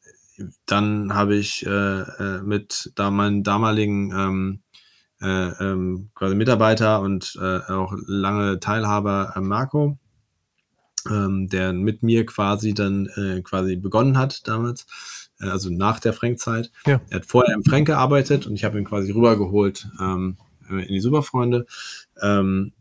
dann 0.67 1.15
habe 1.15 1.37
ich 1.37 1.65
äh, 1.67 1.71
äh, 1.71 2.43
mit 2.43 2.93
da 2.95 3.11
meinen 3.11 3.43
damaligen 3.43 4.13
ähm, 4.13 4.63
äh, 5.27 5.49
ähm, 5.61 6.11
quasi 6.15 6.37
Mitarbeiter 6.37 7.01
und 7.01 7.37
äh, 7.41 7.59
auch 7.73 7.93
lange 8.07 8.61
Teilhaber 8.61 9.33
äh, 9.35 9.41
Marco, 9.41 9.99
ähm, 11.11 11.49
der 11.49 11.73
mit 11.73 12.03
mir 12.05 12.25
quasi 12.27 12.75
dann 12.75 13.07
äh, 13.17 13.43
quasi 13.43 13.75
begonnen 13.77 14.19
hat 14.19 14.47
damals, 14.47 14.87
äh, 15.41 15.49
also 15.49 15.71
nach 15.71 15.99
der 15.99 16.13
Frank-Zeit. 16.13 16.71
Ja. 16.87 17.01
Er 17.11 17.17
hat 17.17 17.27
vorher 17.27 17.55
im 17.55 17.65
Frank 17.65 17.89
gearbeitet 17.89 18.47
und 18.47 18.55
ich 18.55 18.65
habe 18.65 18.79
ihn 18.79 18.85
quasi 18.85 19.11
rübergeholt 19.11 19.89
ähm, 20.01 20.37
in 20.69 20.89
die 20.89 21.01
Superfreunde. 21.01 21.67
Ähm, 22.23 22.73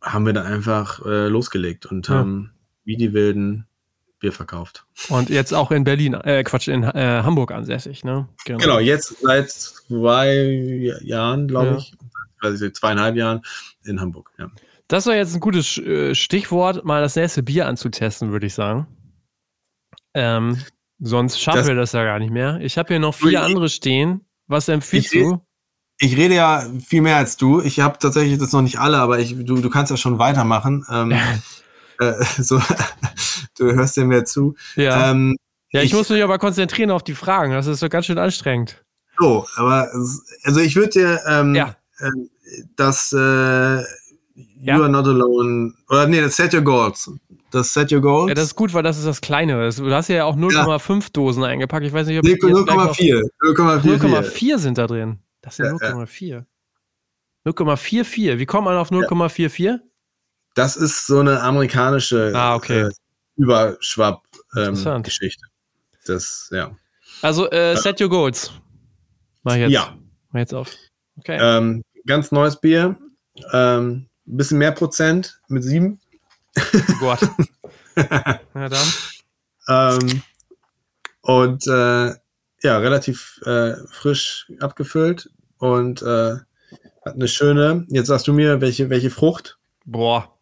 haben 0.00 0.24
wir 0.24 0.32
dann 0.32 0.46
einfach 0.46 1.04
äh, 1.04 1.28
losgelegt 1.28 1.84
und 1.84 2.08
ja. 2.08 2.14
haben 2.14 2.52
wie 2.84 2.96
die 2.96 3.12
Wilden 3.12 3.66
Bier 4.18 4.32
verkauft. 4.32 4.86
Und 5.08 5.28
jetzt 5.28 5.52
auch 5.52 5.70
in 5.70 5.84
Berlin, 5.84 6.14
äh, 6.14 6.42
Quatsch, 6.42 6.68
in 6.68 6.82
äh, 6.84 7.22
Hamburg 7.22 7.52
ansässig, 7.52 8.04
ne? 8.04 8.28
Genau. 8.44 8.58
genau. 8.58 8.78
jetzt 8.78 9.16
seit 9.20 9.50
zwei 9.50 10.92
Jahren, 11.02 11.48
glaube 11.48 11.66
ja. 11.68 11.76
ich, 11.76 11.94
also 12.40 12.68
zweieinhalb 12.70 13.16
Jahren 13.16 13.42
in 13.84 14.00
Hamburg, 14.00 14.30
ja. 14.38 14.50
Das 14.88 15.06
war 15.06 15.16
jetzt 15.16 15.34
ein 15.34 15.40
gutes 15.40 15.78
äh, 15.78 16.14
Stichwort, 16.14 16.84
mal 16.84 17.02
das 17.02 17.16
nächste 17.16 17.42
Bier 17.42 17.66
anzutesten, 17.66 18.30
würde 18.30 18.46
ich 18.46 18.54
sagen. 18.54 18.86
Ähm, 20.14 20.62
sonst 21.00 21.40
schaffen 21.40 21.58
das, 21.58 21.66
wir 21.66 21.74
das 21.74 21.92
ja 21.92 22.04
gar 22.04 22.18
nicht 22.18 22.30
mehr. 22.30 22.60
Ich 22.60 22.78
habe 22.78 22.88
hier 22.88 23.00
noch 23.00 23.14
vier 23.14 23.30
ich, 23.30 23.38
andere 23.38 23.68
stehen. 23.68 24.24
Was 24.46 24.68
empfiehlst 24.68 25.14
ich, 25.14 25.22
du? 25.22 25.40
Ich 25.98 26.16
rede 26.16 26.34
ja 26.34 26.70
viel 26.84 27.00
mehr 27.02 27.16
als 27.16 27.36
du. 27.36 27.60
Ich 27.60 27.80
habe 27.80 27.98
tatsächlich 27.98 28.38
das 28.38 28.52
noch 28.52 28.62
nicht 28.62 28.78
alle, 28.78 28.98
aber 28.98 29.18
ich, 29.18 29.34
du, 29.44 29.56
du 29.56 29.70
kannst 29.70 29.90
ja 29.90 29.96
schon 29.96 30.18
weitermachen. 30.18 30.86
Ähm, 30.90 31.12
äh, 31.98 32.24
so, 32.38 32.60
du 33.58 33.72
hörst 33.72 33.96
dir 33.96 34.04
mehr 34.04 34.24
zu. 34.24 34.54
Ja. 34.74 35.10
Ähm, 35.10 35.36
ja, 35.70 35.80
ich, 35.82 35.86
ich, 35.86 35.94
muss 35.94 36.08
mich 36.08 36.22
aber 36.22 36.38
konzentrieren 36.38 36.90
auf 36.90 37.02
die 37.02 37.14
Fragen. 37.14 37.52
Das 37.52 37.66
ist 37.66 37.80
so 37.80 37.88
ganz 37.88 38.06
schön 38.06 38.18
anstrengend. 38.18 38.84
So, 39.18 39.46
aber 39.56 39.90
also 40.42 40.60
ich 40.60 40.76
würde 40.76 40.90
dir 40.90 41.20
ähm, 41.26 41.54
ja. 41.54 41.76
äh, 41.98 42.10
das 42.76 43.12
äh, 43.12 43.82
You 44.36 44.72
ja. 44.72 44.80
are 44.80 44.88
not 44.88 45.06
alone. 45.06 45.72
Oder 45.88 46.06
nee, 46.06 46.20
das 46.20 46.36
Set 46.36 46.52
Your 46.52 46.62
Goals. 46.62 47.10
Das 47.50 47.72
Set 47.72 47.92
Your 47.92 48.00
Goals. 48.00 48.28
Ja, 48.28 48.34
das 48.34 48.44
ist 48.44 48.54
gut, 48.54 48.74
weil 48.74 48.82
das 48.82 48.98
ist 48.98 49.06
das 49.06 49.20
Kleine. 49.20 49.70
Du 49.70 49.90
hast 49.92 50.08
ja 50.08 50.24
auch 50.24 50.36
0,5 50.36 51.02
ja. 51.02 51.08
Dosen 51.12 51.44
eingepackt. 51.44 51.86
Ich 51.86 51.92
weiß 51.92 52.06
nicht, 52.06 52.18
ob 52.18 52.24
nee, 52.24 52.34
0,4. 52.34 53.22
0,4 53.42 54.58
sind 54.58 54.78
da 54.78 54.86
drin. 54.86 55.20
Das 55.40 55.56
sind 55.56 55.66
ja, 55.66 55.72
0,4. 55.72 56.44
0,44. 57.46 58.38
Wie 58.38 58.46
kommt 58.46 58.64
man 58.64 58.76
auf 58.76 58.90
0,44? 58.90 59.78
Das 60.54 60.76
ist 60.76 61.06
so 61.06 61.20
eine 61.20 61.42
amerikanische 61.42 62.32
ah, 62.34 62.56
okay. 62.56 62.80
äh, 62.80 62.90
Überschwapp-Geschichte. 63.36 65.46
Ähm, 65.46 65.50
das, 66.06 66.48
ja. 66.52 66.76
Also, 67.22 67.50
äh, 67.50 67.76
Set 67.76 68.00
Your 68.00 68.08
Goals. 68.08 68.52
Mach 69.42 69.56
jetzt. 69.56 69.70
Ja. 69.70 69.96
Mach 70.30 70.40
jetzt 70.40 70.54
auf. 70.54 70.74
Okay. 71.18 71.38
Ähm, 71.40 71.82
ganz 72.06 72.32
neues 72.32 72.60
Bier. 72.60 72.96
Ähm, 73.52 74.08
ein 74.26 74.36
bisschen 74.36 74.58
mehr 74.58 74.72
Prozent 74.72 75.40
mit 75.48 75.62
sieben. 75.62 76.00
Oh 76.56 76.94
Gott. 77.00 77.20
Na 78.54 78.68
dann. 78.68 78.86
Ähm, 79.68 80.22
und 81.22 81.66
äh, 81.66 82.14
ja, 82.62 82.78
relativ 82.78 83.40
äh, 83.44 83.74
frisch 83.90 84.50
abgefüllt 84.60 85.30
und 85.58 86.02
äh, 86.02 86.36
hat 87.04 87.14
eine 87.14 87.28
schöne. 87.28 87.86
Jetzt 87.88 88.08
sagst 88.08 88.26
du 88.26 88.32
mir, 88.32 88.60
welche, 88.60 88.90
welche 88.90 89.10
Frucht? 89.10 89.58
Boah. 89.84 90.35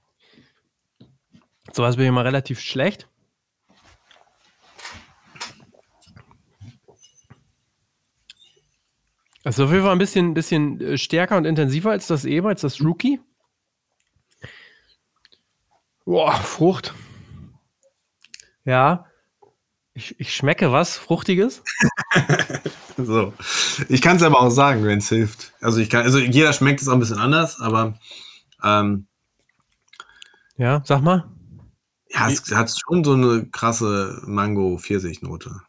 Sowas 1.75 1.97
bin 1.97 2.05
ich 2.05 2.09
immer 2.09 2.25
relativ 2.25 2.61
schlecht. 2.61 3.09
Also 9.43 9.65
auf 9.65 9.73
jeden 9.73 9.83
Fall 9.83 9.93
ein 9.93 9.99
bisschen, 9.99 10.35
bisschen 10.35 10.81
äh, 10.81 10.97
stärker 10.97 11.37
und 11.37 11.45
intensiver 11.45 11.91
als 11.91 12.07
das 12.07 12.25
Eber, 12.25 12.51
als 12.51 12.61
das 12.61 12.81
Rookie. 12.81 13.21
Boah, 16.05 16.33
Frucht. 16.35 16.95
Ja. 18.65 19.07
Ich, 19.95 20.19
ich 20.21 20.35
schmecke 20.35 20.71
was 20.71 20.97
Fruchtiges. 20.97 21.63
so. 22.97 23.33
Ich 23.89 24.01
kann 24.01 24.17
es 24.17 24.23
aber 24.23 24.41
auch 24.41 24.51
sagen, 24.51 24.85
wenn 24.85 24.99
es 24.99 25.09
hilft. 25.09 25.53
Also 25.61 25.81
ich 25.81 25.91
kann, 25.91 26.03
also 26.03 26.19
jeder 26.19 26.53
schmeckt 26.53 26.81
es 26.81 26.89
auch 26.89 26.95
ein 26.95 27.01
bisschen 27.01 27.19
anders, 27.19 27.61
aber 27.61 27.99
ähm, 28.63 29.09
ja, 30.57 30.81
sag 30.85 31.03
mal. 31.03 31.34
Ja, 32.15 32.29
es 32.29 32.51
hat 32.55 32.71
schon 32.71 33.03
so 33.03 33.15
eine 33.15 33.47
krasse 33.47 34.23
Mango-Pfirsich-Note. 34.25 35.61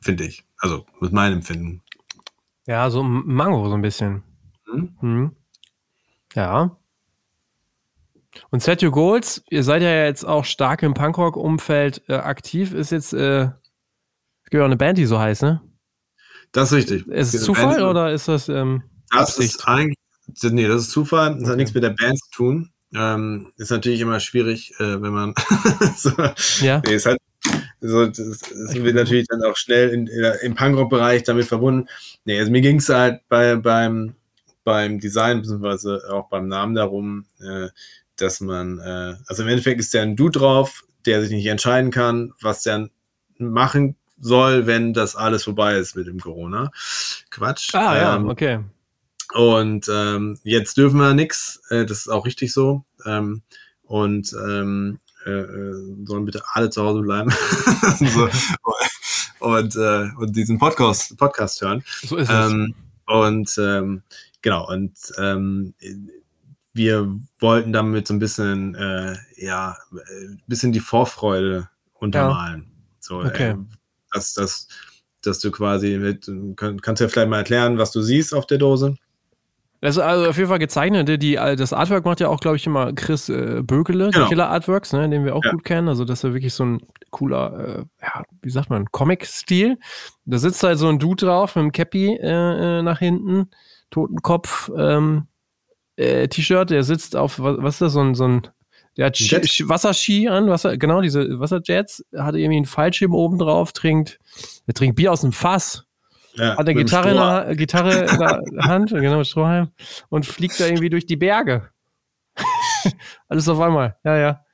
Finde 0.00 0.24
ich. 0.24 0.44
Also 0.58 0.86
mit 1.00 1.12
meinem 1.12 1.38
Empfinden. 1.38 1.82
Ja, 2.66 2.90
so 2.90 3.02
Mango 3.02 3.68
so 3.68 3.74
ein 3.74 3.82
bisschen. 3.82 4.22
Hm? 4.66 4.96
Hm. 5.00 5.36
Ja. 6.34 6.76
Und 8.50 8.62
Set 8.62 8.82
Your 8.82 8.90
Goals, 8.90 9.42
ihr 9.50 9.62
seid 9.62 9.82
ja 9.82 10.04
jetzt 10.04 10.24
auch 10.24 10.44
stark 10.44 10.82
im 10.82 10.94
Punkrock-Umfeld 10.94 12.02
äh, 12.08 12.14
aktiv, 12.14 12.72
ist 12.72 12.90
jetzt, 12.90 13.12
äh, 13.12 13.42
es 13.42 13.50
gibt 14.44 14.54
ja 14.54 14.60
auch 14.62 14.66
eine 14.66 14.76
Band, 14.76 14.98
die 14.98 15.06
so 15.06 15.18
heißt, 15.18 15.42
ne? 15.42 15.60
Das 16.52 16.70
ist 16.70 16.78
richtig. 16.78 17.06
Ist 17.08 17.34
es 17.34 17.44
Zufall 17.44 17.76
Band, 17.76 17.82
oder 17.82 18.12
ist 18.12 18.28
das 18.28 18.48
ähm, 18.48 18.82
Das 19.10 19.30
Absicht? 19.36 19.56
ist 19.56 19.68
eigentlich, 19.68 19.98
nee, 20.42 20.66
das 20.66 20.82
ist 20.82 20.90
Zufall, 20.90 21.34
das 21.34 21.42
okay. 21.42 21.50
hat 21.50 21.56
nichts 21.56 21.74
mit 21.74 21.82
der 21.82 21.90
Band 21.90 22.18
zu 22.18 22.30
tun. 22.30 22.72
Ähm, 22.94 23.52
ist 23.56 23.70
natürlich 23.70 24.00
immer 24.00 24.18
schwierig, 24.18 24.72
äh, 24.80 25.00
wenn 25.00 25.12
man 25.12 25.34
so, 25.96 26.10
ja. 26.60 26.82
nee, 26.84 26.94
es 26.94 27.06
hat 27.06 27.18
so, 27.80 28.06
das, 28.06 28.16
das 28.16 28.74
wird 28.74 28.94
natürlich 28.94 29.26
dann 29.28 29.42
auch 29.42 29.56
schnell 29.56 29.90
in, 29.90 30.06
in, 30.06 30.24
im 30.42 30.54
Punkrock-Bereich 30.54 31.22
damit 31.22 31.46
verbunden. 31.46 31.88
Nee, 32.24 32.38
also 32.38 32.50
mir 32.50 32.60
ging 32.60 32.76
es 32.76 32.88
halt 32.88 33.20
bei, 33.28 33.56
beim, 33.56 34.14
beim 34.64 35.00
Design, 35.00 35.40
beziehungsweise 35.40 36.02
auch 36.10 36.28
beim 36.28 36.48
Namen 36.48 36.74
darum, 36.74 37.26
äh, 37.40 37.68
dass 38.16 38.40
man, 38.40 38.78
äh, 38.78 39.14
also 39.26 39.42
im 39.42 39.48
Endeffekt 39.48 39.80
ist 39.80 39.94
der 39.94 40.02
ein 40.02 40.16
Dude 40.16 40.38
drauf, 40.38 40.84
der 41.06 41.22
sich 41.22 41.30
nicht 41.30 41.46
entscheiden 41.46 41.90
kann, 41.90 42.32
was 42.40 42.62
der 42.62 42.90
machen 43.38 43.96
soll, 44.20 44.66
wenn 44.66 44.92
das 44.92 45.16
alles 45.16 45.44
vorbei 45.44 45.76
ist 45.76 45.96
mit 45.96 46.06
dem 46.06 46.20
Corona. 46.20 46.70
Quatsch. 47.30 47.74
Ah, 47.74 48.16
ähm, 48.16 48.26
ja, 48.26 48.30
okay. 48.30 48.60
Und 49.32 49.88
ähm, 49.92 50.38
jetzt 50.42 50.76
dürfen 50.76 50.98
wir 50.98 51.14
nichts, 51.14 51.62
äh, 51.70 51.86
das 51.86 51.98
ist 51.98 52.08
auch 52.08 52.26
richtig 52.26 52.52
so. 52.52 52.84
Ähm, 53.06 53.42
und 53.84 54.32
ähm, 54.32 54.98
äh, 55.26 55.30
äh 55.30 56.04
sollen 56.04 56.24
bitte 56.24 56.42
alle 56.52 56.70
zu 56.70 56.82
Hause 56.82 57.02
bleiben 57.02 57.30
so, 57.98 58.28
und, 59.40 59.76
äh, 59.76 60.08
und 60.16 60.34
diesen 60.34 60.58
Podcast, 60.58 61.16
Podcast 61.16 61.60
hören. 61.60 61.84
So 62.02 62.16
ist 62.16 62.30
es. 62.30 62.52
Ähm, 62.52 62.74
und 63.06 63.56
ähm, 63.58 64.02
genau, 64.42 64.68
und 64.68 64.92
ähm, 65.18 65.74
wir 66.72 67.18
wollten 67.40 67.72
damit 67.72 68.06
so 68.06 68.14
ein 68.14 68.18
bisschen, 68.20 68.74
äh, 68.74 69.16
ja, 69.36 69.76
ein 69.92 70.42
bisschen 70.46 70.72
die 70.72 70.80
Vorfreude 70.80 71.68
untermalen. 71.94 72.62
Ja. 72.62 72.96
So, 73.00 73.18
okay. 73.20 73.50
äh, 73.50 73.56
dass, 74.12 74.34
dass, 74.34 74.68
dass 75.22 75.40
du 75.40 75.50
quasi 75.50 75.98
mit, 75.98 76.30
kann, 76.56 76.80
kannst 76.80 77.00
du 77.00 77.04
ja 77.04 77.08
vielleicht 77.08 77.28
mal 77.28 77.38
erklären, 77.38 77.78
was 77.78 77.90
du 77.90 78.02
siehst 78.02 78.34
auf 78.34 78.46
der 78.46 78.58
Dose. 78.58 78.96
Das 79.80 79.96
ist 79.96 80.02
also 80.02 80.28
auf 80.28 80.36
jeden 80.36 80.48
Fall 80.48 80.58
gezeichnet. 80.58 81.22
Die, 81.22 81.34
das 81.34 81.72
Artwork 81.72 82.04
macht 82.04 82.20
ja 82.20 82.28
auch, 82.28 82.40
glaube 82.40 82.56
ich, 82.56 82.66
immer 82.66 82.92
Chris 82.92 83.30
äh, 83.30 83.62
Bökele, 83.62 84.10
genau. 84.10 84.28
Killer 84.28 84.50
Artworks, 84.50 84.92
ne, 84.92 85.08
den 85.08 85.24
wir 85.24 85.34
auch 85.34 85.44
ja. 85.44 85.52
gut 85.52 85.64
kennen. 85.64 85.88
Also, 85.88 86.04
das 86.04 86.18
ist 86.18 86.24
ja 86.24 86.34
wirklich 86.34 86.52
so 86.52 86.64
ein 86.64 86.82
cooler, 87.10 87.78
äh, 87.78 87.84
ja, 88.02 88.22
wie 88.42 88.50
sagt 88.50 88.68
man, 88.68 88.90
Comic-Stil. 88.90 89.78
Da 90.26 90.38
sitzt 90.38 90.62
halt 90.62 90.78
so 90.78 90.88
ein 90.88 90.98
Dude 90.98 91.24
drauf 91.24 91.56
mit 91.56 91.62
einem 91.62 91.72
Cappy 91.72 92.16
äh, 92.16 92.78
äh 92.78 92.82
nach 92.82 92.98
hinten 92.98 93.48
Totenkopf 93.90 94.70
ähm, 94.76 95.26
äh, 95.96 96.28
T-Shirt, 96.28 96.70
der 96.70 96.82
sitzt 96.82 97.16
auf, 97.16 97.40
was, 97.40 97.56
was 97.58 97.74
ist 97.74 97.80
das, 97.80 97.92
so 97.92 98.00
ein, 98.00 98.14
so 98.14 98.26
ein 98.26 98.42
der 98.96 99.06
hat 99.06 99.16
Ski, 99.16 99.46
Ski, 99.46 99.68
Wasserski 99.68 100.28
an, 100.28 100.48
Wasser, 100.48 100.76
genau, 100.76 101.00
diese 101.00 101.38
Wasserjets, 101.38 102.04
hat 102.14 102.34
irgendwie 102.34 102.56
einen 102.56 102.66
Fallschirm 102.66 103.14
oben 103.14 103.38
drauf, 103.38 103.72
trinkt, 103.72 104.18
er 104.66 104.74
trinkt 104.74 104.96
Bier 104.96 105.12
aus 105.12 105.20
dem 105.20 105.32
Fass, 105.32 105.84
ja, 106.34 106.56
hat 106.56 106.60
eine 106.60 106.74
Gitarre 106.74 107.10
in, 107.10 107.16
der, 107.16 107.56
Gitarre 107.56 108.06
in 108.06 108.18
der 108.18 108.64
Hand, 108.64 108.90
genau, 108.90 109.24
Strohhalm, 109.24 109.70
und 110.08 110.26
fliegt 110.26 110.60
da 110.60 110.66
irgendwie 110.66 110.90
durch 110.90 111.06
die 111.06 111.16
Berge. 111.16 111.70
Alles 113.28 113.48
auf 113.48 113.60
einmal, 113.60 113.96
ja, 114.04 114.16
ja. 114.16 114.44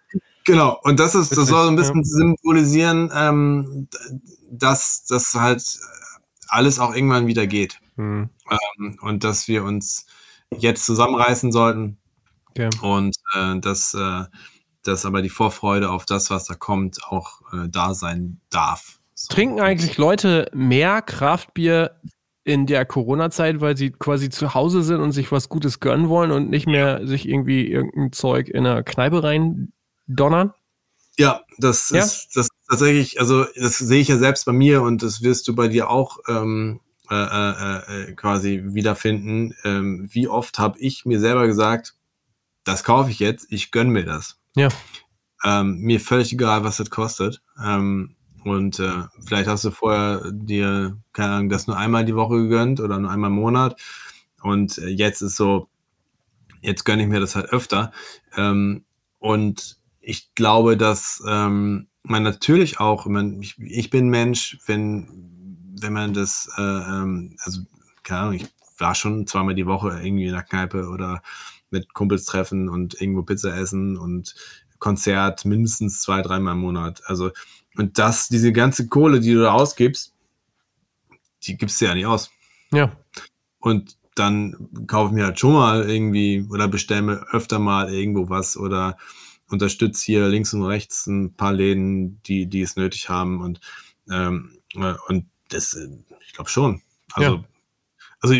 Genau, 0.44 0.78
und 0.84 1.00
das 1.00 1.14
ist, 1.14 1.36
das 1.36 1.48
soll 1.48 1.64
so 1.64 1.68
ein 1.68 1.76
bisschen 1.76 2.02
ja. 2.02 2.04
symbolisieren, 2.04 3.10
ähm, 3.12 3.88
dass 4.50 5.04
das 5.04 5.34
halt 5.34 5.62
alles 6.48 6.78
auch 6.78 6.94
irgendwann 6.94 7.26
wieder 7.26 7.48
geht. 7.48 7.80
Mhm. 7.96 8.30
Ähm, 8.48 8.98
und 9.00 9.24
dass 9.24 9.48
wir 9.48 9.64
uns 9.64 10.06
jetzt 10.56 10.86
zusammenreißen 10.86 11.50
sollten. 11.50 11.98
Okay. 12.50 12.70
Und 12.80 13.16
äh, 13.34 13.58
dass, 13.58 13.94
äh, 13.94 14.24
dass 14.82 15.04
aber 15.04 15.22
die 15.22 15.30
Vorfreude 15.30 15.90
auf 15.90 16.06
das, 16.06 16.30
was 16.30 16.44
da 16.44 16.54
kommt, 16.54 17.04
auch 17.04 17.40
äh, 17.52 17.68
da 17.68 17.94
sein 17.94 18.40
darf. 18.50 19.00
Trinken 19.28 19.60
eigentlich 19.60 19.96
Leute 19.96 20.50
mehr 20.54 21.02
Kraftbier 21.02 21.96
in 22.44 22.66
der 22.66 22.84
Corona-Zeit, 22.84 23.60
weil 23.60 23.76
sie 23.76 23.90
quasi 23.90 24.30
zu 24.30 24.54
Hause 24.54 24.82
sind 24.82 25.00
und 25.00 25.12
sich 25.12 25.32
was 25.32 25.48
Gutes 25.48 25.80
gönnen 25.80 26.08
wollen 26.08 26.30
und 26.30 26.48
nicht 26.48 26.66
mehr 26.66 27.06
sich 27.06 27.28
irgendwie 27.28 27.66
irgendein 27.66 28.12
Zeug 28.12 28.48
in 28.48 28.66
einer 28.66 28.82
Kneipe 28.82 29.22
rein 29.22 29.72
donnern? 30.06 30.52
Ja, 31.18 31.42
das 31.58 31.90
ja? 31.90 32.04
ist 32.04 32.28
das 32.34 32.48
tatsächlich, 32.68 33.18
also 33.18 33.46
das 33.56 33.78
sehe 33.78 34.00
ich 34.00 34.08
ja 34.08 34.18
selbst 34.18 34.44
bei 34.44 34.52
mir 34.52 34.82
und 34.82 35.02
das 35.02 35.22
wirst 35.22 35.48
du 35.48 35.54
bei 35.54 35.68
dir 35.68 35.90
auch 35.90 36.18
ähm, 36.28 36.80
äh, 37.10 37.14
äh, 37.14 38.10
äh, 38.10 38.12
quasi 38.12 38.62
wiederfinden. 38.66 39.54
Ähm, 39.64 40.08
wie 40.12 40.28
oft 40.28 40.58
habe 40.58 40.78
ich 40.78 41.06
mir 41.06 41.20
selber 41.20 41.46
gesagt, 41.46 41.94
das 42.64 42.84
kaufe 42.84 43.10
ich 43.10 43.18
jetzt, 43.18 43.46
ich 43.50 43.70
gönne 43.70 43.90
mir 43.90 44.04
das. 44.04 44.38
Ja. 44.54 44.68
Ähm, 45.44 45.78
mir 45.78 46.00
völlig 46.00 46.32
egal, 46.32 46.64
was 46.64 46.78
das 46.78 46.90
kostet. 46.90 47.42
Ähm, 47.64 48.15
und 48.46 48.78
äh, 48.78 49.02
vielleicht 49.24 49.48
hast 49.48 49.64
du 49.64 49.70
vorher 49.70 50.30
dir, 50.32 50.96
keine 51.12 51.32
Ahnung, 51.32 51.48
das 51.48 51.66
nur 51.66 51.76
einmal 51.76 52.04
die 52.04 52.14
Woche 52.14 52.36
gegönnt 52.36 52.80
oder 52.80 52.98
nur 52.98 53.10
einmal 53.10 53.30
im 53.30 53.36
Monat. 53.36 53.80
Und 54.42 54.78
äh, 54.78 54.88
jetzt 54.88 55.20
ist 55.20 55.36
so, 55.36 55.68
jetzt 56.60 56.84
gönne 56.84 57.02
ich 57.02 57.08
mir 57.08 57.20
das 57.20 57.34
halt 57.34 57.46
öfter. 57.46 57.92
Ähm, 58.36 58.84
und 59.18 59.78
ich 60.00 60.34
glaube, 60.34 60.76
dass 60.76 61.22
ähm, 61.26 61.88
man 62.04 62.22
natürlich 62.22 62.78
auch, 62.78 63.06
man, 63.06 63.42
ich, 63.42 63.58
ich 63.58 63.90
bin 63.90 64.08
Mensch, 64.08 64.58
wenn 64.66 65.32
wenn 65.80 65.92
man 65.92 66.14
das, 66.14 66.48
äh, 66.56 66.62
ähm, 66.62 67.36
also 67.40 67.60
keine 68.02 68.20
Ahnung, 68.20 68.34
ich 68.34 68.46
war 68.78 68.94
schon 68.94 69.26
zweimal 69.26 69.54
die 69.54 69.66
Woche 69.66 70.00
irgendwie 70.02 70.26
in 70.26 70.32
der 70.32 70.42
Kneipe 70.42 70.88
oder 70.88 71.22
mit 71.70 71.92
Kumpels 71.94 72.24
treffen 72.24 72.68
und 72.68 73.00
irgendwo 73.00 73.22
Pizza 73.22 73.56
essen 73.56 73.96
und 73.96 74.34
Konzert 74.78 75.44
mindestens 75.44 76.02
zwei, 76.02 76.22
dreimal 76.22 76.54
im 76.54 76.60
Monat. 76.60 77.02
Also, 77.06 77.30
und 77.76 77.98
das, 77.98 78.28
diese 78.28 78.52
ganze 78.52 78.88
Kohle, 78.88 79.20
die 79.20 79.32
du 79.32 79.42
da 79.42 79.52
ausgibst, 79.52 80.12
die 81.42 81.56
gibst 81.56 81.80
du 81.80 81.86
ja 81.86 81.94
nicht 81.94 82.06
aus. 82.06 82.30
Ja. 82.72 82.96
Und 83.58 83.96
dann 84.14 84.68
kaufe 84.86 85.10
ich 85.10 85.14
mir 85.14 85.26
halt 85.26 85.38
schon 85.38 85.52
mal 85.52 85.88
irgendwie 85.88 86.46
oder 86.50 86.68
bestelle 86.68 87.02
mir 87.02 87.26
öfter 87.32 87.58
mal 87.58 87.92
irgendwo 87.92 88.28
was 88.28 88.56
oder 88.56 88.96
unterstütze 89.48 90.04
hier 90.04 90.28
links 90.28 90.52
und 90.54 90.64
rechts 90.64 91.06
ein 91.06 91.34
paar 91.34 91.52
Läden, 91.52 92.20
die, 92.22 92.46
die 92.46 92.62
es 92.62 92.76
nötig 92.76 93.08
haben 93.08 93.40
und, 93.40 93.60
ähm, 94.10 94.58
äh, 94.74 94.94
und 95.08 95.26
das, 95.50 95.74
äh, 95.74 95.88
ich 96.26 96.32
glaube 96.32 96.50
schon. 96.50 96.82
Also, 97.12 97.36
ja. 97.36 97.44
also 98.20 98.34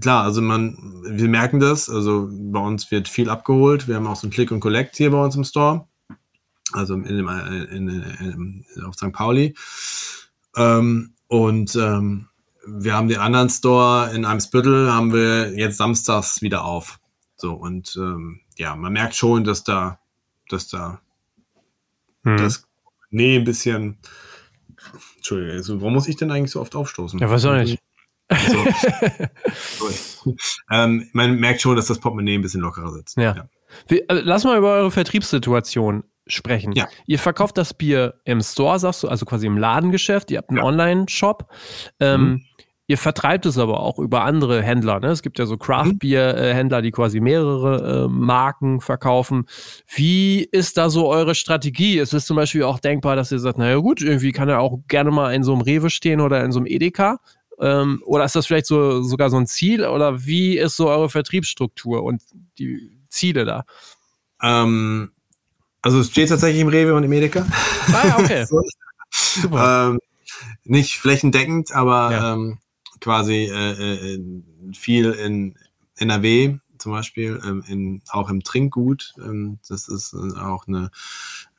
klar, 0.00 0.24
also 0.24 0.42
man, 0.42 1.02
wir 1.06 1.28
merken 1.28 1.60
das. 1.60 1.88
Also 1.88 2.28
bei 2.30 2.60
uns 2.60 2.90
wird 2.90 3.08
viel 3.08 3.30
abgeholt. 3.30 3.88
Wir 3.88 3.96
haben 3.96 4.06
auch 4.06 4.16
so 4.16 4.26
ein 4.26 4.30
Click 4.30 4.50
und 4.50 4.60
Collect 4.60 4.96
hier 4.96 5.10
bei 5.10 5.22
uns 5.22 5.36
im 5.36 5.44
Store. 5.44 5.86
Also 6.72 6.94
in 6.94 7.04
dem, 7.04 7.28
in, 7.28 7.88
in, 7.88 8.64
in, 8.74 8.84
auf 8.84 8.94
St. 8.94 9.12
Pauli. 9.12 9.54
Ähm, 10.56 11.14
und 11.28 11.76
ähm, 11.76 12.28
wir 12.66 12.94
haben 12.94 13.08
den 13.08 13.18
anderen 13.18 13.48
Store 13.48 14.12
in 14.14 14.24
einem 14.24 14.40
Spittel, 14.40 14.92
haben 14.92 15.12
wir 15.12 15.56
jetzt 15.56 15.76
samstags 15.76 16.42
wieder 16.42 16.64
auf. 16.64 16.98
So, 17.36 17.52
und 17.52 17.96
ähm, 17.96 18.40
ja, 18.56 18.74
man 18.74 18.92
merkt 18.92 19.14
schon, 19.14 19.44
dass 19.44 19.62
da, 19.62 20.00
dass 20.48 20.68
da 20.68 21.00
hm. 22.24 22.38
das 22.38 22.66
Nee, 23.10 23.36
ein 23.36 23.44
bisschen 23.44 23.98
Entschuldigung, 25.16 25.56
also 25.56 25.80
warum 25.80 25.94
muss 25.94 26.08
ich 26.08 26.16
denn 26.16 26.30
eigentlich 26.30 26.50
so 26.50 26.60
oft 26.60 26.74
aufstoßen? 26.76 27.18
Ja, 27.18 27.30
weiß 27.30 27.46
auch 27.46 27.54
nicht. 27.54 27.80
Also, 28.28 28.66
ähm, 30.70 31.08
man 31.12 31.38
merkt 31.38 31.60
schon, 31.60 31.76
dass 31.76 31.86
das 31.86 32.00
Portemonnaie 32.00 32.34
ein 32.34 32.42
bisschen 32.42 32.60
lockerer 32.60 32.92
sitzt. 32.92 33.16
Ja. 33.16 33.36
ja. 33.36 33.48
Also, 34.08 34.22
lass 34.24 34.44
mal 34.44 34.58
über 34.58 34.74
eure 34.74 34.90
Vertriebssituation 34.90 36.04
sprechen. 36.26 36.72
Ja. 36.72 36.88
Ihr 37.06 37.18
verkauft 37.18 37.56
das 37.58 37.74
Bier 37.74 38.14
im 38.24 38.40
Store, 38.40 38.78
sagst 38.78 39.02
du, 39.02 39.08
also 39.08 39.24
quasi 39.24 39.46
im 39.46 39.58
Ladengeschäft. 39.58 40.30
Ihr 40.30 40.38
habt 40.38 40.50
einen 40.50 40.58
ja. 40.58 40.64
Online-Shop. 40.64 41.50
Ähm, 42.00 42.20
mhm. 42.20 42.44
Ihr 42.88 42.98
vertreibt 42.98 43.46
es 43.46 43.58
aber 43.58 43.80
auch 43.80 43.98
über 43.98 44.22
andere 44.22 44.62
Händler. 44.62 45.00
Ne? 45.00 45.08
Es 45.08 45.22
gibt 45.22 45.40
ja 45.40 45.46
so 45.46 45.56
Craft-Bier-Händler, 45.56 46.82
die 46.82 46.92
quasi 46.92 47.18
mehrere 47.18 48.04
äh, 48.04 48.08
Marken 48.08 48.80
verkaufen. 48.80 49.46
Wie 49.92 50.44
ist 50.44 50.76
da 50.76 50.88
so 50.88 51.08
eure 51.08 51.34
Strategie? 51.34 51.98
Es 51.98 52.12
ist 52.12 52.26
zum 52.26 52.36
Beispiel 52.36 52.62
auch 52.62 52.78
denkbar, 52.78 53.16
dass 53.16 53.32
ihr 53.32 53.40
sagt, 53.40 53.58
naja 53.58 53.76
gut, 53.78 54.02
irgendwie 54.02 54.30
kann 54.30 54.48
er 54.48 54.60
auch 54.60 54.78
gerne 54.86 55.10
mal 55.10 55.34
in 55.34 55.42
so 55.42 55.52
einem 55.52 55.62
Rewe 55.62 55.90
stehen 55.90 56.20
oder 56.20 56.44
in 56.44 56.52
so 56.52 56.60
einem 56.60 56.66
Edeka. 56.66 57.18
Ähm, 57.58 58.02
oder 58.04 58.24
ist 58.24 58.36
das 58.36 58.46
vielleicht 58.46 58.66
so 58.66 59.02
sogar 59.02 59.30
so 59.30 59.36
ein 59.36 59.46
Ziel? 59.46 59.84
Oder 59.84 60.24
wie 60.24 60.56
ist 60.56 60.76
so 60.76 60.88
eure 60.88 61.10
Vertriebsstruktur 61.10 62.04
und 62.04 62.22
die 62.58 63.00
Ziele 63.08 63.44
da? 63.44 63.64
Ähm, 64.40 65.10
also 65.82 66.00
es 66.00 66.10
steht 66.10 66.28
tatsächlich 66.28 66.62
im 66.62 66.68
Rewe 66.68 66.94
und 66.94 67.04
im 67.04 67.12
Edeka. 67.12 67.46
Ah 67.92 68.16
okay. 68.18 68.44
so. 68.48 68.62
Super. 69.10 69.90
Ähm, 69.90 70.00
nicht 70.64 70.98
flächendeckend, 70.98 71.72
aber 71.72 72.12
ja. 72.12 72.34
ähm, 72.34 72.58
quasi 73.00 73.44
äh, 73.44 74.14
äh, 74.14 74.42
viel 74.72 75.12
in 75.12 75.56
NRW 75.96 76.58
zum 76.78 76.92
Beispiel, 76.92 77.40
ähm, 77.44 77.64
in, 77.66 78.02
auch 78.10 78.28
im 78.28 78.42
Trinkgut. 78.42 79.14
Ähm, 79.18 79.58
das 79.68 79.88
ist 79.88 80.12
äh, 80.14 80.38
auch 80.38 80.66
eine, 80.66 80.90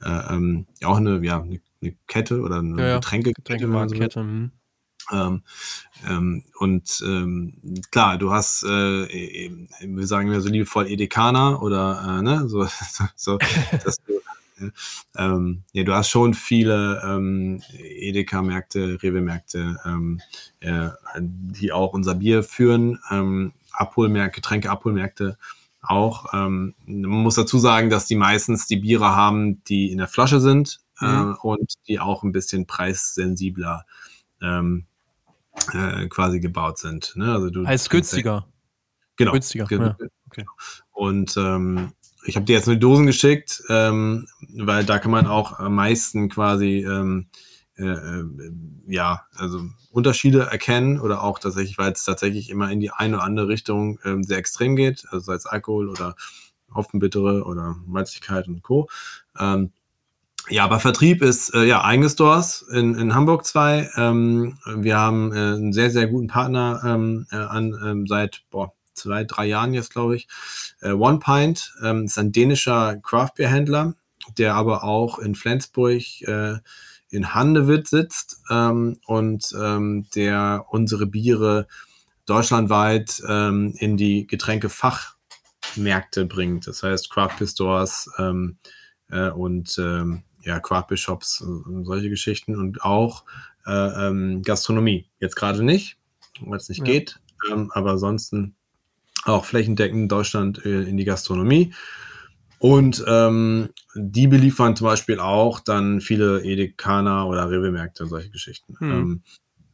äh, 0.01 0.33
ähm, 0.33 0.67
auch 0.83 0.97
eine, 0.97 1.23
ja, 1.23 1.41
eine, 1.41 1.59
eine, 1.81 1.95
Kette 2.07 2.41
oder 2.41 2.59
eine 2.59 2.81
ja, 2.81 2.95
Getränkekette. 2.95 3.41
Getränke 3.41 4.23
mhm. 4.23 4.51
Ähm, 5.11 5.43
ähm, 6.07 6.43
und 6.59 7.03
ähm, 7.05 7.53
klar, 7.91 8.17
du 8.17 8.31
hast, 8.31 8.63
äh, 8.63 9.03
e, 9.05 9.45
e, 9.47 9.67
wir 9.81 10.07
sagen 10.07 10.27
immer 10.27 10.41
so 10.41 10.49
liebevoll 10.49 10.87
Edekaner 10.87 11.61
oder 11.61 12.19
äh, 12.19 12.21
ne, 12.21 12.47
so, 12.47 12.67
so 13.15 13.37
dass 13.83 13.97
du 13.97 14.17
ähm, 15.15 15.63
ja, 15.71 15.83
du 15.83 15.93
hast 15.93 16.09
schon 16.09 16.33
viele 16.33 17.01
ähm, 17.05 17.61
Edeka-Märkte, 17.77 19.01
Rewe-Märkte, 19.01 19.77
ähm, 19.85 20.21
äh, 20.59 20.89
die 21.19 21.71
auch 21.71 21.93
unser 21.93 22.15
Bier 22.15 22.43
führen, 22.43 22.99
ähm, 23.11 23.53
Abholmärkte, 23.71 24.41
Getränke-Abholmärkte 24.41 25.37
auch. 25.81 26.33
Ähm, 26.33 26.75
man 26.85 27.21
muss 27.21 27.35
dazu 27.35 27.57
sagen, 27.59 27.89
dass 27.89 28.07
die 28.07 28.15
meistens 28.15 28.67
die 28.67 28.77
Biere 28.77 29.15
haben, 29.15 29.63
die 29.65 29.91
in 29.91 29.99
der 29.99 30.07
Flasche 30.07 30.39
sind 30.39 30.79
äh, 31.01 31.05
mhm. 31.05 31.37
und 31.41 31.73
die 31.87 31.99
auch 31.99 32.23
ein 32.23 32.31
bisschen 32.31 32.65
preissensibler 32.65 33.85
ähm, 34.41 34.85
äh, 35.73 36.07
quasi 36.07 36.39
gebaut 36.39 36.77
sind. 36.77 37.13
Ne? 37.15 37.31
Also 37.31 37.49
du 37.49 37.65
heißt 37.65 37.89
günstiger. 37.89 38.47
Genau. 39.15 39.31
Günstiger. 39.31 39.67
Ja. 39.69 39.97
Okay. 40.27 40.45
Und 40.91 41.35
ähm, 41.37 41.93
ich 42.25 42.35
habe 42.35 42.45
dir 42.45 42.53
jetzt 42.53 42.67
nur 42.67 42.75
Dosen 42.75 43.05
geschickt, 43.05 43.63
ähm, 43.69 44.27
weil 44.55 44.85
da 44.85 44.99
kann 44.99 45.11
man 45.11 45.27
auch 45.27 45.59
am 45.59 45.75
meisten 45.75 46.29
quasi 46.29 46.85
ähm, 46.85 47.27
äh, 47.77 47.85
äh, 47.85 48.25
ja, 48.87 49.25
also 49.35 49.61
Unterschiede 49.91 50.41
erkennen 50.51 50.99
oder 50.99 51.23
auch 51.23 51.39
tatsächlich, 51.39 51.77
weil 51.77 51.91
es 51.91 52.03
tatsächlich 52.03 52.49
immer 52.49 52.71
in 52.71 52.79
die 52.79 52.91
eine 52.91 53.17
oder 53.17 53.23
andere 53.23 53.47
Richtung 53.47 53.99
ähm, 54.03 54.23
sehr 54.23 54.37
extrem 54.37 54.75
geht, 54.75 55.05
also 55.09 55.19
sei 55.19 55.35
es 55.35 55.45
Alkohol 55.45 55.89
oder 55.89 56.15
Hopfenbittere 56.73 57.43
oder 57.43 57.75
Malzigkeit 57.85 58.47
und 58.47 58.61
Co. 58.63 58.89
Ähm, 59.39 59.71
ja, 60.49 60.63
aber 60.63 60.79
Vertrieb 60.79 61.21
ist 61.21 61.53
äh, 61.53 61.65
ja 61.65 61.83
eigene 61.83 62.09
Stores 62.09 62.65
in, 62.71 62.95
in 62.95 63.13
Hamburg 63.13 63.45
zwei. 63.45 63.89
Ähm, 63.95 64.57
wir 64.65 64.97
haben 64.97 65.33
äh, 65.33 65.35
einen 65.35 65.73
sehr, 65.73 65.91
sehr 65.91 66.07
guten 66.07 66.27
Partner 66.27 66.81
ähm, 66.85 67.27
äh, 67.31 67.35
an, 67.35 67.77
ähm, 67.83 68.07
seit 68.07 68.43
boah, 68.49 68.73
zwei, 68.93 69.23
drei 69.23 69.45
Jahren 69.45 69.73
jetzt, 69.73 69.91
glaube 69.91 70.15
ich. 70.15 70.27
Äh, 70.81 70.91
One 70.91 71.19
Pint 71.19 71.73
ähm, 71.83 72.05
ist 72.05 72.17
ein 72.17 72.31
dänischer 72.31 72.97
Craft 72.97 73.31
Beer 73.35 73.49
Händler, 73.49 73.95
der 74.37 74.55
aber 74.55 74.83
auch 74.83 75.19
in 75.19 75.35
Flensburg, 75.35 76.03
äh, 76.21 76.55
in 77.09 77.33
Handewitt 77.33 77.87
sitzt 77.87 78.41
ähm, 78.49 78.99
und 79.05 79.53
ähm, 79.59 80.07
der 80.15 80.65
unsere 80.69 81.07
Biere 81.07 81.67
deutschlandweit 82.25 83.21
ähm, 83.27 83.73
in 83.77 83.95
die 83.95 84.27
Getränkefachmärkte 84.27 86.25
bringt. 86.25 86.67
Das 86.67 86.83
heißt 86.83 87.09
Craft 87.09 87.37
Beer 87.39 87.47
Stores 87.47 88.09
ähm, 88.17 88.57
äh, 89.09 89.29
und 89.29 89.77
ja, 90.47 90.59
und 91.41 91.85
solche 91.85 92.09
Geschichten 92.09 92.55
und 92.55 92.81
auch 92.81 93.25
äh, 93.65 94.07
ähm, 94.07 94.41
Gastronomie. 94.43 95.09
Jetzt 95.19 95.35
gerade 95.35 95.63
nicht, 95.63 95.97
weil 96.39 96.57
es 96.57 96.69
nicht 96.69 96.79
ja. 96.79 96.85
geht, 96.85 97.19
ähm, 97.51 97.69
aber 97.73 97.91
ansonsten 97.91 98.55
auch 99.25 99.43
flächendeckend 99.43 100.09
Deutschland 100.11 100.65
äh, 100.65 100.83
in 100.83 100.95
die 100.95 101.03
Gastronomie. 101.03 101.73
Und 102.59 103.03
ähm, 103.07 103.69
die 103.93 104.27
beliefern 104.27 104.75
zum 104.75 104.85
Beispiel 104.85 105.19
auch 105.19 105.59
dann 105.59 106.01
viele 106.01 106.43
Edekaner 106.43 107.27
oder 107.27 107.49
Rewe-Märkte, 107.49 108.07
solche 108.07 108.29
Geschichten. 108.29 108.75
Hm. 108.79 108.91
Ähm, 108.91 109.23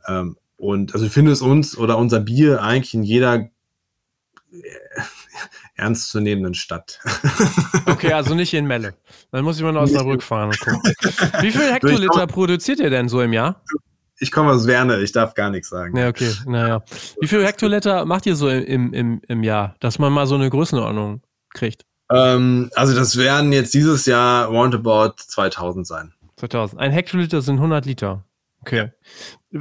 ähm, 0.07 0.37
und 0.57 0.93
also 0.93 1.05
ich 1.05 1.11
finde 1.11 1.31
es 1.31 1.41
uns 1.41 1.77
oder 1.77 1.97
unser 1.97 2.19
Bier 2.19 2.63
eigentlich 2.63 2.93
in 2.93 3.03
jeder 3.03 3.35
äh, 3.35 3.49
ernstzunehmenden 5.75 6.53
Stadt. 6.53 6.99
Okay, 7.85 8.13
also 8.13 8.33
nicht 8.33 8.53
in 8.53 8.65
Melle. 8.65 8.95
Dann 9.31 9.43
muss 9.43 9.57
ich 9.57 9.63
mal 9.63 9.73
nach 9.73 9.81
Osnabrück 9.81 10.23
fahren 10.23 10.49
und 10.49 10.59
gucken. 10.59 10.93
Wie 11.41 11.51
viel 11.51 11.61
Hektoliter 11.73 12.27
produziert 12.27 12.79
ihr 12.79 12.89
denn 12.89 13.09
so 13.09 13.21
im 13.21 13.33
Jahr? 13.33 13.61
Ich 14.19 14.31
komme 14.31 14.51
aus 14.51 14.67
Werne, 14.67 15.01
ich 15.01 15.11
darf 15.11 15.33
gar 15.33 15.49
nichts 15.49 15.69
sagen. 15.69 15.97
Ja, 15.97 16.07
okay, 16.07 16.31
naja. 16.45 16.81
Wie 17.19 17.27
viel 17.27 17.45
Hektoliter 17.45 18.05
macht 18.05 18.25
ihr 18.25 18.35
so 18.35 18.47
im, 18.49 18.93
im, 18.93 19.21
im 19.27 19.43
Jahr, 19.43 19.75
dass 19.79 19.99
man 19.99 20.13
mal 20.13 20.27
so 20.27 20.35
eine 20.35 20.49
Größenordnung 20.49 21.21
kriegt? 21.53 21.85
Ähm, 22.09 22.69
also 22.75 22.95
das 22.95 23.17
werden 23.17 23.51
jetzt 23.51 23.73
dieses 23.73 24.05
Jahr 24.05 24.47
roundabout 24.47 25.15
2000 25.17 25.85
sein. 25.85 26.13
2000. 26.37 26.79
Ein 26.79 26.91
Hektoliter 26.91 27.41
sind 27.41 27.55
100 27.55 27.85
Liter. 27.85 28.23
Okay. 28.61 28.91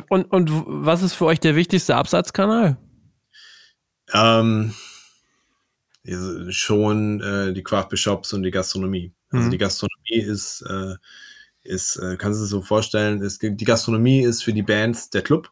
Und, 0.08 0.24
und 0.24 0.50
was 0.66 1.02
ist 1.02 1.14
für 1.14 1.26
euch 1.26 1.40
der 1.40 1.56
wichtigste 1.56 1.96
Absatzkanal? 1.96 2.76
Ähm, 4.12 4.74
schon 6.50 7.20
äh, 7.20 7.52
die 7.52 7.62
Craft 7.62 7.96
Shops 7.96 8.32
und 8.32 8.42
die 8.42 8.50
Gastronomie. 8.50 9.12
Also 9.30 9.46
Mhm. 9.46 9.50
die 9.50 9.58
Gastronomie 9.58 10.20
ist, 10.20 10.62
äh, 10.68 10.94
ist 11.62 11.96
äh, 11.96 12.16
kannst 12.16 12.40
du 12.40 12.44
dir 12.44 12.48
so 12.48 12.62
vorstellen, 12.62 13.22
ist, 13.22 13.40
die 13.42 13.64
Gastronomie 13.64 14.22
ist 14.22 14.42
für 14.42 14.52
die 14.52 14.62
Bands 14.62 15.10
der 15.10 15.22
Club 15.22 15.50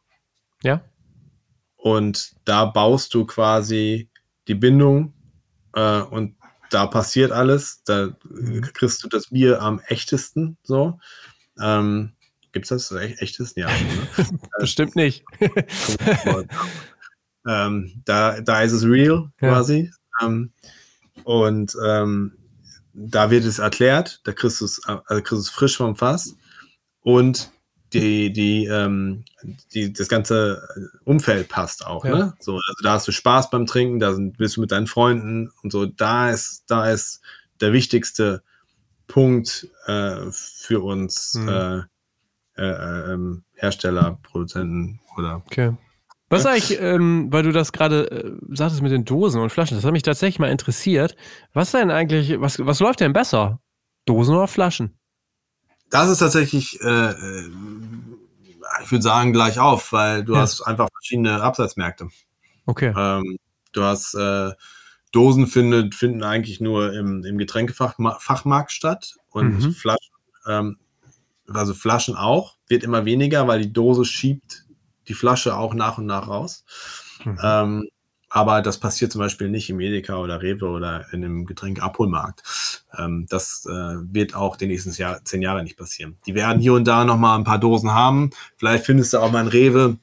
Ja? 0.62 0.82
und 1.76 2.32
da 2.44 2.64
baust 2.66 3.14
du 3.14 3.24
quasi 3.26 4.11
die 4.48 4.55
Bindung 4.57 5.14
äh, 5.74 6.01
und 6.01 6.36
da 6.70 6.86
passiert 6.86 7.30
alles. 7.32 7.82
Da 7.84 8.07
äh, 8.07 8.61
kriegst 8.61 9.03
du 9.05 9.09
das 9.09 9.28
Bier 9.28 9.61
am 9.62 9.80
echtesten 9.86 10.57
so. 10.62 10.98
Ähm, 11.61 12.12
Gibt 12.53 12.70
es 12.70 12.88
das 12.88 13.01
echt, 13.01 13.22
echtesten? 13.22 13.61
Ja. 13.61 13.68
Ne? 13.68 14.38
Bestimmt 14.59 14.96
nicht. 14.96 15.24
ähm, 17.46 18.03
da, 18.05 18.40
da 18.40 18.62
ist 18.62 18.72
es 18.72 18.84
real 18.84 19.30
Ja. 19.40 19.48
quasi. 19.48 19.90
Ähm, 20.20 20.52
und 21.24 21.76
ähm, 21.84 22.32
da 22.92 23.30
wird 23.30 23.44
es 23.44 23.58
erklärt, 23.58 24.20
da 24.24 24.32
kriegst 24.32 24.60
du 24.60 24.64
es, 24.64 24.80
äh, 24.86 24.96
also 25.06 25.36
es 25.36 25.50
frisch 25.50 25.76
vom 25.76 25.96
Fass 25.96 26.36
und 27.02 27.50
die, 27.92 28.32
die, 28.32 28.66
ähm, 28.66 29.24
die, 29.74 29.92
das 29.92 30.08
ganze 30.08 30.62
Umfeld 31.04 31.48
passt 31.48 31.84
auch. 31.84 32.04
Ja. 32.04 32.16
Ne? 32.16 32.34
So, 32.38 32.52
also 32.54 32.82
da 32.82 32.92
hast 32.92 33.08
du 33.08 33.12
Spaß 33.12 33.50
beim 33.50 33.66
Trinken, 33.66 33.98
da 33.98 34.14
sind, 34.14 34.38
bist 34.38 34.56
du 34.56 34.60
mit 34.60 34.70
deinen 34.70 34.86
Freunden 34.86 35.50
und 35.62 35.72
so. 35.72 35.86
Da 35.86 36.30
ist, 36.30 36.64
da 36.68 36.88
ist 36.88 37.20
der 37.60 37.72
wichtigste 37.72 38.42
Punkt 39.08 39.68
äh, 39.86 40.30
für 40.30 40.84
uns 40.84 41.34
Mhm. 41.34 41.48
äh, 41.48 41.78
äh, 42.56 43.12
ähm, 43.12 43.44
Hersteller, 43.54 44.18
Produzenten 44.22 45.00
oder 45.16 45.36
Okay. 45.46 45.76
Was 46.31 46.47
eigentlich, 46.47 46.81
ähm, 46.81 47.26
weil 47.33 47.43
du 47.43 47.51
das 47.53 47.72
gerade 47.72 48.11
äh, 48.11 48.33
sagtest 48.55 48.83
mit 48.83 48.93
den 48.93 49.05
Dosen 49.05 49.41
und 49.41 49.51
Flaschen, 49.51 49.76
das 49.76 49.85
hat 49.85 49.93
mich 49.93 50.05
tatsächlich 50.05 50.39
mal 50.39 50.51
interessiert. 50.51 51.16
Was 51.53 51.72
denn 51.72 51.91
eigentlich, 51.91 52.41
was, 52.41 52.64
was 52.64 52.78
läuft 52.78 53.01
denn 53.01 53.12
besser? 53.12 53.61
Dosen 54.07 54.37
oder 54.37 54.47
Flaschen? 54.47 54.97
Das 55.91 56.09
ist 56.09 56.18
tatsächlich, 56.18 56.81
äh, 56.83 57.11
äh, 57.11 57.51
ich 58.85 58.93
würde 58.93 59.03
sagen, 59.03 59.33
gleich 59.33 59.59
auf, 59.59 59.93
weil 59.93 60.24
du 60.24 60.35
Ja. 60.35 60.43
hast 60.43 60.62
einfach 60.62 60.89
verschiedene 60.93 61.43
Absatzmärkte. 61.43 62.09
Okay. 62.66 62.95
Ähm, 62.97 63.37
du 63.72 63.83
hast 63.83 64.14
äh, 64.14 64.53
Dosen 65.11 65.49
findet, 65.49 65.97
finden 65.97 66.22
eigentlich 66.22 66.61
nur 66.61 66.93
im, 66.93 67.24
im 67.24 67.39
Getränkefachmarkt 67.39 68.70
statt 68.70 69.16
und 69.31 69.51
Mhm. 69.64 69.72
Flaschen, 69.72 70.14
ähm, 70.47 70.78
also 71.49 71.74
Flaschen 71.74 72.14
auch, 72.14 72.55
wird 72.68 72.85
immer 72.85 73.05
weniger, 73.05 73.49
weil 73.49 73.61
die 73.61 73.72
Dose 73.72 74.05
schiebt 74.05 74.64
die 75.11 75.14
Flasche 75.14 75.56
auch 75.56 75.74
nach 75.74 75.98
und 75.98 76.06
nach 76.06 76.28
raus. 76.28 76.64
Mhm. 77.24 77.38
Ähm, 77.42 77.88
aber 78.32 78.62
das 78.62 78.78
passiert 78.78 79.11
zum 79.11 79.18
Beispiel 79.18 79.48
nicht 79.50 79.68
im 79.70 79.80
Edeka 79.80 80.16
oder 80.16 80.40
Rewe 80.40 80.66
oder 80.66 81.12
in 81.12 81.24
einem 81.24 81.46
Getränkeabholmarkt. 81.46 82.42
Ähm, 82.96 83.26
das 83.28 83.66
äh, 83.66 83.72
wird 83.72 84.36
auch 84.36 84.56
die 84.56 84.68
nächsten 84.68 84.92
Jahr, 84.92 85.24
zehn 85.24 85.42
Jahre 85.42 85.64
nicht 85.64 85.76
passieren. 85.76 86.16
Die 86.26 86.34
werden 86.36 86.61
hier 86.62 86.74
und 86.74 86.84
da 86.86 87.04
noch 87.04 87.18
mal 87.18 87.36
ein 87.36 87.42
paar 87.44 87.58
Dosen 87.58 87.92
haben. 87.92 88.30
Vielleicht 88.56 88.86
findest 88.86 89.12
du 89.12 89.18
auch 89.18 89.32
mal 89.32 89.40
einen 89.40 89.48
Rewe, 89.48 89.98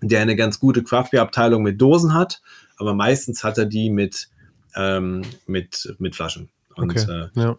der 0.00 0.22
eine 0.22 0.34
ganz 0.34 0.58
gute 0.58 0.82
Craftbeer-Abteilung 0.82 1.62
mit 1.62 1.78
Dosen 1.80 2.14
hat, 2.14 2.40
aber 2.78 2.94
meistens 2.94 3.44
hat 3.44 3.58
er 3.58 3.66
die 3.66 3.90
mit, 3.90 4.30
ähm, 4.74 5.22
mit, 5.46 5.94
mit 5.98 6.16
Flaschen. 6.16 6.48
Und, 6.74 6.92
Okay. 6.92 7.28
äh, 7.34 7.40
Ja. 7.40 7.58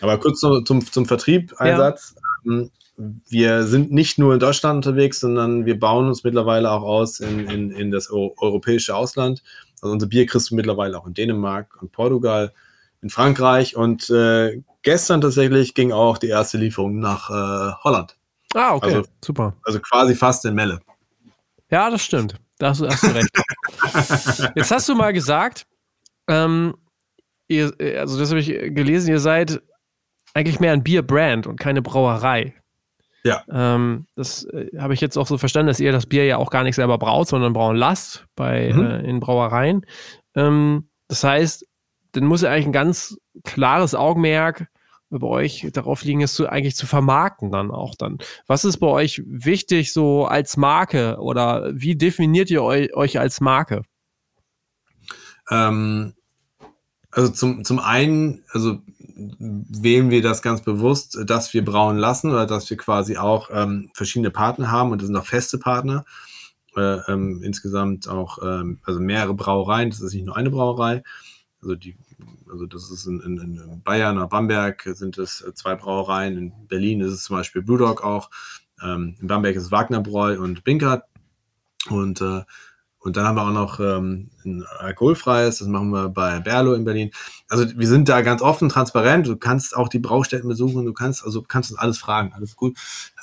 aber 0.00 0.18
kurz 0.18 0.40
zum, 0.40 0.66
zum, 0.66 0.84
zum 0.84 1.06
Vertrieb, 1.06 1.54
ein 1.58 1.68
Ja. 1.68 1.76
Satz. 1.76 2.16
Ähm, 2.46 2.70
Wir 2.98 3.62
sind 3.64 3.92
nicht 3.92 4.18
nur 4.18 4.34
in 4.34 4.40
Deutschland 4.40 4.76
unterwegs, 4.84 5.20
sondern 5.20 5.66
wir 5.66 5.78
bauen 5.78 6.08
uns 6.08 6.24
mittlerweile 6.24 6.70
auch 6.72 6.82
aus 6.82 7.20
in, 7.20 7.48
in, 7.48 7.70
in 7.70 7.90
das 7.92 8.10
Eu 8.10 8.30
europäische 8.38 8.94
Ausland. 8.96 9.42
Also 9.80 9.92
unser 9.92 10.08
Bier 10.08 10.26
kriegst 10.26 10.50
du 10.50 10.56
mittlerweile 10.56 10.98
auch 10.98 11.06
in 11.06 11.14
Dänemark 11.14 11.80
und 11.80 11.92
Portugal, 11.92 12.52
in 13.00 13.10
Frankreich 13.10 13.76
und 13.76 14.10
äh, 14.10 14.62
gestern 14.82 15.20
tatsächlich 15.20 15.74
ging 15.74 15.92
auch 15.92 16.18
die 16.18 16.26
erste 16.28 16.58
Lieferung 16.58 16.98
nach 16.98 17.30
äh, 17.30 17.72
Holland. 17.84 18.16
Ah, 18.54 18.74
okay. 18.74 18.86
Also- 18.96 19.08
Super. 19.24 19.54
Also 19.62 19.78
quasi 19.78 20.16
fast 20.16 20.44
in 20.44 20.54
Melle. 20.54 20.80
Ja, 21.70 21.90
das 21.90 22.02
stimmt. 22.02 22.34
Da 22.58 22.70
hast, 22.70 22.80
du- 22.80 22.88
hast 22.88 23.04
du 23.04 23.08
recht. 23.14 23.30
Jetzt 24.56 24.70
hast 24.72 24.88
du 24.88 24.96
mal 24.96 25.12
gesagt, 25.12 25.66
ähm, 26.26 26.74
ihr, 27.46 27.72
also 28.00 28.18
das 28.18 28.30
habe 28.30 28.40
ich 28.40 28.48
gelesen, 28.48 29.10
ihr 29.10 29.20
seid 29.20 29.62
eigentlich 30.34 30.58
mehr 30.58 30.72
ein 30.72 30.82
Bierbrand 30.82 31.46
und 31.46 31.60
keine 31.60 31.82
Brauerei. 31.82 32.54
Ja. 33.24 33.42
Ähm, 33.50 34.06
das 34.14 34.44
äh, 34.44 34.70
habe 34.78 34.94
ich 34.94 35.00
jetzt 35.00 35.16
auch 35.16 35.26
so 35.26 35.38
verstanden, 35.38 35.68
dass 35.68 35.80
ihr 35.80 35.92
das 35.92 36.06
Bier 36.06 36.24
ja 36.24 36.36
auch 36.36 36.50
gar 36.50 36.62
nicht 36.62 36.76
selber 36.76 36.98
braut, 36.98 37.28
sondern 37.28 37.52
brauen 37.52 37.76
lasst 37.76 38.26
bei, 38.36 38.72
Mhm. 38.72 38.80
äh, 38.86 39.00
in 39.00 39.20
Brauereien. 39.20 39.84
Ähm, 40.34 40.88
das 41.08 41.24
heißt, 41.24 41.66
dann 42.12 42.24
muss 42.24 42.42
ja 42.42 42.50
eigentlich 42.50 42.66
ein 42.66 42.72
ganz 42.72 43.16
klares 43.44 43.94
Augenmerk 43.94 44.68
bei 45.10 45.26
euch 45.26 45.66
darauf 45.72 46.04
liegen, 46.04 46.20
es 46.22 46.34
zu, 46.34 46.48
eigentlich 46.48 46.76
zu 46.76 46.86
vermarkten 46.86 47.50
dann 47.50 47.70
auch 47.70 47.94
dann. 47.96 48.18
Was 48.46 48.64
ist 48.64 48.78
bei 48.78 48.86
euch 48.88 49.22
wichtig 49.26 49.92
so 49.92 50.26
als 50.26 50.56
Marke 50.56 51.16
oder 51.18 51.70
wie 51.74 51.96
definiert 51.96 52.50
ihr 52.50 52.62
eu 52.62 52.86
euch 52.94 53.18
als 53.18 53.40
Marke? 53.40 53.82
Ähm, 55.50 56.14
also 57.10 57.32
zum, 57.32 57.64
zum 57.64 57.78
einen, 57.78 58.44
also 58.52 58.80
wählen 59.18 60.10
wir 60.10 60.22
das 60.22 60.42
ganz 60.42 60.62
bewusst, 60.62 61.18
dass 61.26 61.52
wir 61.52 61.64
brauen 61.64 61.98
lassen 61.98 62.30
oder 62.30 62.46
dass 62.46 62.70
wir 62.70 62.76
quasi 62.76 63.16
auch 63.16 63.50
ähm, 63.52 63.90
verschiedene 63.94 64.30
Partner 64.30 64.70
haben 64.70 64.92
und 64.92 65.00
das 65.00 65.08
sind 65.08 65.16
auch 65.16 65.26
feste 65.26 65.58
Partner. 65.58 66.04
Äh, 66.76 67.00
ähm, 67.08 67.42
insgesamt 67.42 68.08
auch, 68.08 68.38
ähm, 68.42 68.78
also 68.84 69.00
mehrere 69.00 69.34
Brauereien, 69.34 69.90
das 69.90 70.00
ist 70.00 70.14
nicht 70.14 70.26
nur 70.26 70.36
eine 70.36 70.50
Brauerei. 70.50 71.02
Also 71.60 71.74
die, 71.74 71.96
also 72.50 72.66
das 72.66 72.90
ist 72.90 73.06
in, 73.06 73.20
in, 73.20 73.38
in 73.38 73.82
Bayern 73.82 74.16
oder 74.16 74.28
Bamberg 74.28 74.88
sind 74.94 75.18
es 75.18 75.40
äh, 75.40 75.52
zwei 75.54 75.74
Brauereien, 75.74 76.36
in 76.36 76.52
Berlin 76.68 77.00
ist 77.00 77.12
es 77.12 77.24
zum 77.24 77.36
Beispiel 77.36 77.62
Brewdog 77.62 78.04
auch, 78.04 78.30
ähm, 78.82 79.16
in 79.20 79.26
Bamberg 79.26 79.56
ist 79.56 79.72
Wagnerbräu 79.72 80.38
und 80.38 80.62
Binkert 80.62 81.04
und 81.90 82.20
äh, 82.20 82.42
und 83.00 83.16
dann 83.16 83.24
haben 83.26 83.36
wir 83.36 83.42
auch 83.42 83.52
noch 83.52 83.80
ähm, 83.80 84.30
ein 84.44 84.64
alkoholfreies, 84.78 85.58
das 85.58 85.68
machen 85.68 85.90
wir 85.90 86.08
bei 86.08 86.40
Berlo 86.40 86.74
in 86.74 86.84
Berlin. 86.84 87.10
Also 87.48 87.66
wir 87.76 87.86
sind 87.86 88.08
da 88.08 88.22
ganz 88.22 88.42
offen, 88.42 88.68
transparent. 88.68 89.26
Du 89.26 89.36
kannst 89.36 89.76
auch 89.76 89.88
die 89.88 90.00
Braustätten 90.00 90.48
besuchen, 90.48 90.84
du 90.84 90.92
kannst 90.92 91.24
also 91.24 91.42
kannst 91.42 91.70
uns 91.70 91.78
alles 91.78 91.98
fragen, 91.98 92.32
alles 92.34 92.56
gut. 92.56 92.76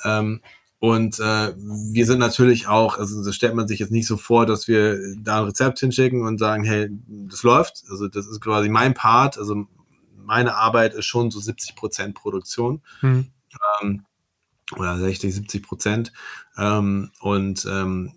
Ähm, 0.03 0.41
und 0.79 1.19
äh, 1.19 1.53
wir 1.57 2.05
sind 2.05 2.19
natürlich 2.19 2.67
auch, 2.67 2.97
also 2.97 3.23
das 3.23 3.35
stellt 3.35 3.55
man 3.55 3.67
sich 3.67 3.79
jetzt 3.79 3.91
nicht 3.91 4.07
so 4.07 4.17
vor, 4.17 4.45
dass 4.45 4.67
wir 4.67 4.99
da 5.17 5.39
ein 5.39 5.45
Rezept 5.45 5.79
hinschicken 5.79 6.21
und 6.21 6.37
sagen, 6.37 6.63
hey, 6.63 6.89
das 7.07 7.43
läuft. 7.43 7.83
Also 7.89 8.07
das 8.07 8.27
ist 8.27 8.41
quasi 8.41 8.69
mein 8.69 8.93
Part. 8.93 9.37
Also 9.37 9.65
meine 10.15 10.55
Arbeit 10.55 10.93
ist 10.93 11.05
schon 11.05 11.31
so 11.31 11.39
70 11.39 11.75
Prozent 11.75 12.15
Produktion 12.15 12.81
Hm. 12.99 13.27
ähm, 13.81 14.05
oder 14.77 14.97
60, 14.97 15.33
70 15.33 15.63
Prozent. 15.63 16.13
Ähm, 16.57 17.11
und 17.19 17.65
ähm, 17.69 18.11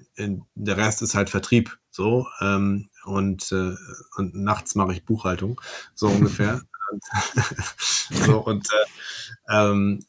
der 0.55 0.77
Rest 0.77 1.03
ist 1.03 1.15
halt 1.15 1.31
Vertrieb. 1.31 1.79
So. 1.91 2.27
Ähm, 2.41 2.89
und, 3.05 3.51
äh, 3.53 3.75
und 4.17 4.35
nachts 4.35 4.75
mache 4.75 4.93
ich 4.93 5.05
Buchhaltung, 5.05 5.61
so 5.95 6.09
ungefähr. 6.09 6.63
und, 6.93 7.05
so, 8.27 8.39
und 8.39 8.69
äh, 8.71 9.61
ähm, 9.61 10.05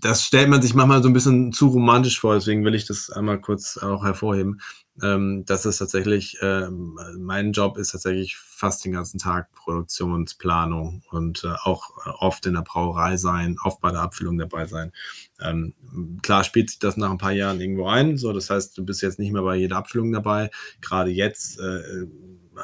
das 0.00 0.24
stellt 0.24 0.48
man 0.48 0.60
sich 0.60 0.74
manchmal 0.74 1.02
so 1.02 1.08
ein 1.08 1.12
bisschen 1.12 1.52
zu 1.52 1.68
romantisch 1.68 2.18
vor, 2.20 2.34
deswegen 2.34 2.64
will 2.64 2.74
ich 2.74 2.86
das 2.86 3.10
einmal 3.10 3.40
kurz 3.40 3.78
auch 3.78 4.04
hervorheben. 4.04 4.60
Ähm, 5.02 5.44
das 5.46 5.66
ist 5.66 5.78
tatsächlich, 5.78 6.38
ähm, 6.42 6.98
mein 7.18 7.52
Job 7.52 7.78
ist 7.78 7.92
tatsächlich 7.92 8.36
fast 8.58 8.84
den 8.84 8.90
ganzen 8.90 9.18
Tag 9.18 9.52
Produktionsplanung 9.52 11.02
und 11.10 11.44
äh, 11.44 11.54
auch 11.62 11.90
äh, 12.04 12.10
oft 12.10 12.44
in 12.44 12.54
der 12.54 12.62
Brauerei 12.62 13.16
sein, 13.16 13.56
oft 13.62 13.80
bei 13.80 13.92
der 13.92 14.00
Abfüllung 14.00 14.36
dabei 14.36 14.66
sein. 14.66 14.92
Ähm, 15.40 15.74
klar 16.22 16.42
spielt 16.42 16.70
sich 16.70 16.80
das 16.80 16.96
nach 16.96 17.10
ein 17.10 17.18
paar 17.18 17.32
Jahren 17.32 17.60
irgendwo 17.60 17.86
ein, 17.86 18.18
so 18.18 18.32
das 18.32 18.50
heißt, 18.50 18.76
du 18.76 18.84
bist 18.84 19.00
jetzt 19.00 19.20
nicht 19.20 19.32
mehr 19.32 19.42
bei 19.42 19.54
jeder 19.54 19.76
Abfüllung 19.76 20.10
dabei. 20.10 20.50
Gerade 20.80 21.12
jetzt 21.12 21.60
äh, 21.60 22.06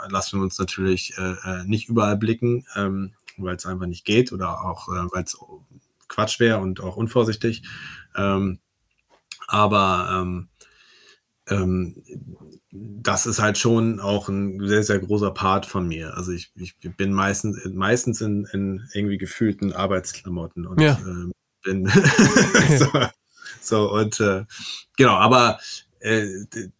lassen 0.08 0.40
wir 0.40 0.42
uns 0.42 0.58
natürlich 0.58 1.16
äh, 1.16 1.36
äh 1.44 1.64
nicht 1.64 1.88
überall 1.88 2.16
blicken, 2.16 2.66
ähm, 2.74 3.14
weil 3.36 3.54
es 3.54 3.64
einfach 3.64 3.86
nicht 3.86 4.04
geht 4.04 4.32
oder 4.32 4.64
auch 4.64 4.88
äh, 4.88 5.06
weil 5.12 5.22
es 5.22 5.38
Quatsch 6.08 6.40
wäre 6.40 6.58
und 6.58 6.80
auch 6.80 6.96
unvorsichtig. 6.96 7.62
Ähm, 8.16 8.58
aber 9.46 10.08
ähm, 11.48 12.02
das 12.70 13.26
ist 13.26 13.40
halt 13.40 13.58
schon 13.58 14.00
auch 14.00 14.28
ein 14.28 14.66
sehr, 14.66 14.82
sehr 14.82 14.98
großer 14.98 15.30
Part 15.30 15.66
von 15.66 15.86
mir. 15.86 16.16
Also 16.16 16.32
ich, 16.32 16.52
ich 16.56 16.74
bin 16.96 17.12
meistens, 17.12 17.64
meistens 17.72 18.20
in, 18.20 18.46
in 18.52 18.88
irgendwie 18.92 19.18
gefühlten 19.18 19.72
Arbeitsklamotten 19.72 20.66
und 20.66 20.80
ja. 20.80 20.98
ähm, 21.06 21.32
bin 21.62 21.86
so, 22.78 22.86
so, 23.60 23.92
und 23.92 24.20
äh, 24.20 24.44
genau, 24.96 25.14
aber 25.14 25.60
äh, 26.00 26.26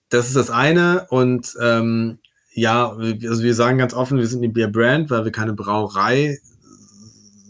das 0.09 0.29
ist 0.29 0.37
das 0.37 0.51
eine 0.51 1.07
und 1.11 1.57
ähm, 1.61 2.19
ja, 2.53 2.91
also 2.91 3.43
wir 3.43 3.55
sagen 3.55 3.79
ganz 3.79 3.95
offen, 3.95 4.19
wir 4.19 4.27
sind 4.27 4.43
eine 4.43 4.53
Bierbrand, 4.53 5.11
weil 5.11 5.25
wir 5.25 5.33
keine 5.33 5.55
Brauerei 5.55 6.39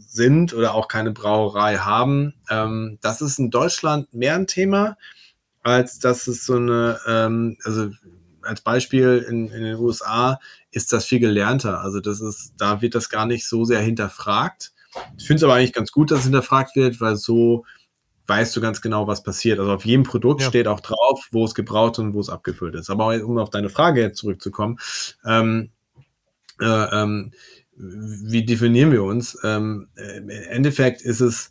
sind 0.09 0.55
oder 0.55 0.75
auch 0.75 0.89
keine 0.89 1.11
Brauerei 1.11 1.77
haben. 1.77 2.35
Ähm, 2.49 2.99
das 3.03 3.21
ist 3.21 3.39
in 3.39 3.51
Deutschland 3.51 4.15
mehr 4.15 4.37
ein 4.37 4.47
Thema, 4.47 4.97
als 5.65 5.99
dass 5.99 6.29
es 6.29 6.47
so 6.47 6.57
eine, 6.57 7.01
ähm, 7.09 7.57
also 7.65 7.91
als 8.43 8.61
Beispiel 8.61 9.27
in, 9.29 9.49
in 9.49 9.65
den 9.65 9.77
USA 9.77 10.39
ist 10.71 10.93
das 10.93 11.07
viel 11.07 11.19
gelernter. 11.19 11.81
Also 11.81 12.01
das 12.01 12.21
ist, 12.21 12.53
da 12.59 12.83
wird 12.83 12.95
das 12.95 13.09
gar 13.09 13.27
nicht 13.27 13.49
so 13.49 13.65
sehr 13.65 13.81
hinterfragt. 13.81 14.73
Ich 15.19 15.27
finde 15.27 15.39
es 15.39 15.45
aber 15.45 15.55
eigentlich 15.55 15.73
ganz 15.73 15.91
gut, 15.91 16.11
dass 16.11 16.21
es 16.21 16.25
hinterfragt 16.25 16.77
wird, 16.77 17.01
weil 17.01 17.17
so 17.17 17.65
weißt 18.27 18.55
du 18.55 18.61
ganz 18.61 18.81
genau, 18.81 19.07
was 19.07 19.23
passiert. 19.23 19.59
Also 19.59 19.73
auf 19.73 19.85
jedem 19.85 20.05
Produkt 20.05 20.43
ja. 20.43 20.49
steht 20.49 20.69
auch 20.69 20.81
drauf, 20.81 21.29
wo 21.31 21.45
es 21.45 21.55
gebraucht 21.55 21.99
und 21.99 22.15
wo 22.15 22.21
es 22.21 22.29
abgefüllt 22.29 22.75
ist. 22.75 22.91
Aber 22.91 23.23
um 23.25 23.39
auf 23.39 23.51
deine 23.51 23.71
Frage 23.71 24.12
zurückzukommen, 24.12 24.79
ähm, 25.25 25.71
äh, 26.61 26.67
ähm, 26.67 27.33
wie 27.77 28.45
definieren 28.45 28.93
wir 28.93 29.03
uns? 29.03 29.37
Ähm, 29.43 29.89
Im 29.97 30.29
Endeffekt 30.29 31.03
ist 31.03 31.21
es, 31.21 31.51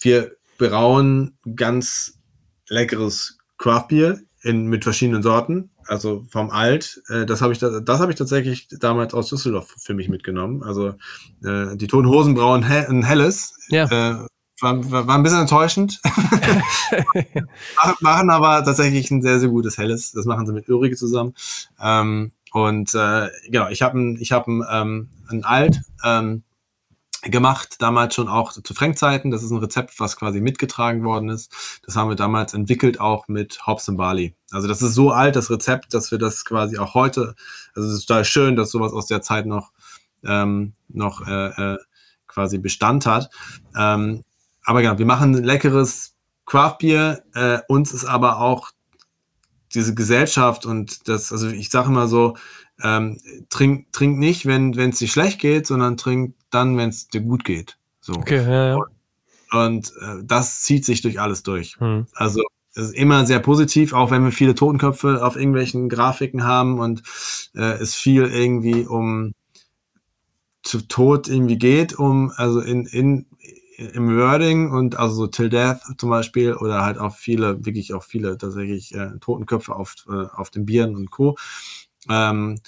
wir 0.00 0.32
brauen 0.56 1.36
ganz 1.54 2.18
leckeres 2.68 3.37
Craftbier 3.58 4.20
in, 4.42 4.66
mit 4.66 4.84
verschiedenen 4.84 5.22
Sorten 5.22 5.70
also 5.88 6.24
vom 6.28 6.50
Alt, 6.50 7.02
äh, 7.08 7.24
das 7.24 7.40
habe 7.40 7.52
ich, 7.52 7.58
da, 7.58 7.80
das 7.80 8.00
habe 8.00 8.12
ich 8.12 8.18
tatsächlich 8.18 8.68
damals 8.78 9.14
aus 9.14 9.28
Düsseldorf 9.30 9.74
für 9.78 9.94
mich 9.94 10.08
mitgenommen. 10.08 10.62
Also 10.62 10.94
äh, 11.42 11.76
die 11.76 11.86
Toten 11.86 12.08
Hosen 12.08 12.34
brauen 12.34 12.68
he 12.68 12.86
ein 12.86 13.02
helles. 13.02 13.54
Ja. 13.68 13.84
Äh, 13.84 14.26
war, 14.60 14.90
war, 14.90 15.14
ein 15.16 15.22
bisschen 15.22 15.40
enttäuschend. 15.40 16.00
machen 18.00 18.30
aber 18.30 18.64
tatsächlich 18.64 19.10
ein 19.10 19.22
sehr, 19.22 19.40
sehr 19.40 19.48
gutes 19.48 19.78
helles. 19.78 20.12
Das 20.12 20.26
machen 20.26 20.46
sie 20.46 20.52
mit 20.52 20.68
Ulrike 20.68 20.96
zusammen. 20.96 21.34
Ähm, 21.80 22.32
und 22.52 22.94
äh, 22.94 23.28
genau, 23.48 23.68
ich 23.68 23.82
habe 23.82 23.98
ein, 23.98 24.18
ich 24.20 24.32
hab 24.32 24.46
ein, 24.46 24.62
ähm, 24.70 25.08
ein 25.28 25.44
Alt. 25.44 25.80
Ähm, 26.04 26.42
gemacht, 27.22 27.76
damals 27.80 28.14
schon 28.14 28.28
auch 28.28 28.52
zu 28.52 28.74
Frank-Zeiten. 28.74 29.30
Das 29.30 29.42
ist 29.42 29.50
ein 29.50 29.58
Rezept, 29.58 29.98
was 29.98 30.16
quasi 30.16 30.40
mitgetragen 30.40 31.04
worden 31.04 31.28
ist. 31.28 31.80
Das 31.84 31.96
haben 31.96 32.08
wir 32.08 32.16
damals 32.16 32.54
entwickelt 32.54 33.00
auch 33.00 33.28
mit 33.28 33.66
Hobbs 33.66 33.88
und 33.88 33.96
Barley. 33.96 34.34
Also 34.50 34.68
das 34.68 34.82
ist 34.82 34.94
so 34.94 35.10
alt, 35.10 35.34
das 35.36 35.50
Rezept, 35.50 35.94
dass 35.94 36.10
wir 36.10 36.18
das 36.18 36.44
quasi 36.44 36.78
auch 36.78 36.94
heute, 36.94 37.34
also 37.74 37.88
es 37.88 37.94
ist 37.94 38.06
total 38.06 38.24
schön, 38.24 38.56
dass 38.56 38.70
sowas 38.70 38.92
aus 38.92 39.06
der 39.06 39.20
Zeit 39.20 39.46
noch, 39.46 39.72
ähm, 40.24 40.74
noch 40.88 41.26
äh, 41.26 41.72
äh, 41.74 41.78
quasi 42.28 42.58
Bestand 42.58 43.04
hat. 43.06 43.30
Ähm, 43.76 44.22
aber 44.64 44.82
genau, 44.82 44.98
wir 44.98 45.06
machen 45.06 45.34
ein 45.34 45.44
leckeres 45.44 46.14
Craftbier. 46.46 47.24
Äh, 47.34 47.58
uns 47.68 47.92
ist 47.92 48.04
aber 48.04 48.38
auch 48.38 48.70
diese 49.74 49.94
Gesellschaft 49.94 50.66
und 50.66 51.08
das, 51.08 51.32
also 51.32 51.48
ich 51.48 51.70
sage 51.70 51.88
immer 51.88 52.08
so, 52.08 52.36
ähm, 52.82 53.20
trink, 53.50 53.92
trink 53.92 54.18
nicht, 54.18 54.46
wenn 54.46 54.72
es 54.78 54.98
dir 54.98 55.08
schlecht 55.08 55.40
geht, 55.40 55.66
sondern 55.66 55.96
trink 55.96 56.34
dann, 56.50 56.76
wenn 56.76 56.90
es 56.90 57.08
dir 57.08 57.20
gut 57.20 57.44
geht. 57.44 57.78
So. 58.00 58.14
Okay, 58.14 58.42
ja, 58.42 58.76
ja. 58.76 58.78
Und, 59.50 59.92
äh, 60.00 60.22
das 60.24 60.62
zieht 60.62 60.84
sich 60.84 61.00
durch 61.00 61.20
alles 61.20 61.42
durch. 61.42 61.78
Hm. 61.78 62.06
Also 62.14 62.42
es 62.74 62.90
ist 62.90 62.94
immer 62.94 63.26
sehr 63.26 63.40
positiv, 63.40 63.92
auch 63.92 64.10
wenn 64.10 64.24
wir 64.24 64.32
viele 64.32 64.54
Totenköpfe 64.54 65.24
auf 65.24 65.36
irgendwelchen 65.36 65.88
Grafiken 65.88 66.44
haben 66.44 66.78
und 66.78 67.02
äh, 67.54 67.80
es 67.80 67.94
viel 67.94 68.24
irgendwie 68.24 68.86
um 68.86 69.32
zu 70.62 70.82
Tod 70.82 71.28
irgendwie 71.28 71.58
geht, 71.58 71.98
um, 71.98 72.30
also 72.36 72.60
in, 72.60 72.86
in, 72.86 73.26
im 73.78 74.16
Wording 74.16 74.70
und 74.70 74.96
also 74.98 75.14
so 75.14 75.26
Till 75.26 75.48
Death 75.48 75.80
zum 75.96 76.10
Beispiel 76.10 76.54
oder 76.54 76.82
halt 76.84 76.98
auch 76.98 77.16
viele, 77.16 77.64
wirklich 77.64 77.94
auch 77.94 78.04
viele 78.04 78.36
tatsächlich 78.36 78.94
äh, 78.94 79.18
Totenköpfe 79.20 79.74
auf, 79.74 79.94
äh, 80.08 80.26
auf 80.34 80.50
den 80.50 80.66
Bieren 80.66 80.94
und 80.94 81.10
Co. 81.10 81.36
Ähm, 82.08 82.60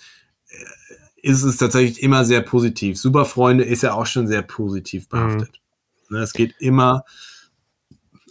ist 1.22 1.42
es 1.42 1.56
tatsächlich 1.56 2.02
immer 2.02 2.24
sehr 2.24 2.40
positiv. 2.40 2.98
Superfreunde 2.98 3.64
ist 3.64 3.82
ja 3.82 3.94
auch 3.94 4.06
schon 4.06 4.26
sehr 4.26 4.42
positiv 4.42 5.04
mhm. 5.04 5.08
behaftet. 5.10 5.60
Mhm. 6.08 6.16
Es 6.16 6.32
geht 6.32 6.54
immer 6.58 7.04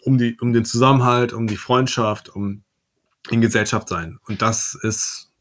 um, 0.04 0.18
die, 0.18 0.38
um 0.40 0.54
den 0.54 0.66
Zusammenhalt, 0.66 1.34
um 1.34 1.48
die 1.48 1.58
Freundschaft, 1.58 2.30
um 2.30 2.64
in 3.30 3.42
Gesellschaft 3.42 3.90
sein. 3.90 4.18
Und 4.28 4.42
das 4.42 4.78
ist 4.82 5.32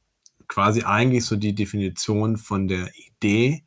quasi 0.47 0.83
eigentlich 0.83 1.25
so 1.25 1.37
die 1.37 1.55
Definition 1.55 2.37
von 2.37 2.69
der 2.69 2.91
Idee, 2.97 3.65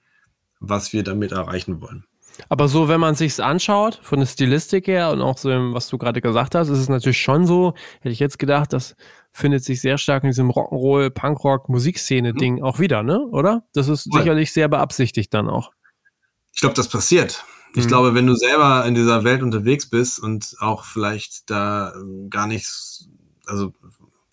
was 0.59 0.93
wir 0.93 1.03
damit 1.03 1.31
erreichen 1.31 1.81
wollen. 1.81 2.05
Aber 2.49 2.67
so, 2.67 2.87
wenn 2.87 2.99
man 2.99 3.15
sich's 3.15 3.39
anschaut, 3.39 3.99
von 4.01 4.19
der 4.19 4.25
Stilistik 4.25 4.87
her 4.87 5.11
und 5.11 5.21
auch 5.21 5.37
so, 5.37 5.49
was 5.49 5.89
du 5.89 5.97
gerade 5.97 6.21
gesagt 6.21 6.55
hast, 6.55 6.69
ist 6.69 6.79
es 6.79 6.89
natürlich 6.89 7.21
schon 7.21 7.45
so, 7.45 7.73
hätte 7.99 8.13
ich 8.13 8.19
jetzt 8.19 8.39
gedacht, 8.39 8.73
das 8.73 8.95
findet 9.31 9.63
sich 9.63 9.81
sehr 9.81 9.97
stark 9.97 10.23
in 10.23 10.29
diesem 10.29 10.49
Rock'n'Roll, 10.51 11.09
Punkrock, 11.09 11.69
Musikszene-Ding 11.69 12.55
mhm. 12.55 12.63
auch 12.63 12.79
wieder, 12.79 13.03
ne? 13.03 13.25
Oder? 13.27 13.63
Das 13.73 13.87
ist 13.87 14.03
Voll. 14.11 14.21
sicherlich 14.21 14.51
sehr 14.51 14.67
beabsichtigt 14.67 15.33
dann 15.33 15.49
auch. 15.49 15.71
Ich 16.53 16.59
glaube, 16.59 16.75
das 16.75 16.89
passiert. 16.89 17.43
Ich 17.73 17.85
mhm. 17.85 17.87
glaube, 17.87 18.13
wenn 18.13 18.27
du 18.27 18.35
selber 18.35 18.85
in 18.85 18.95
dieser 18.95 19.23
Welt 19.23 19.41
unterwegs 19.41 19.89
bist 19.89 20.19
und 20.19 20.55
auch 20.59 20.83
vielleicht 20.83 21.49
da 21.49 21.93
gar 22.29 22.47
nichts, 22.47 23.07
also 23.45 23.73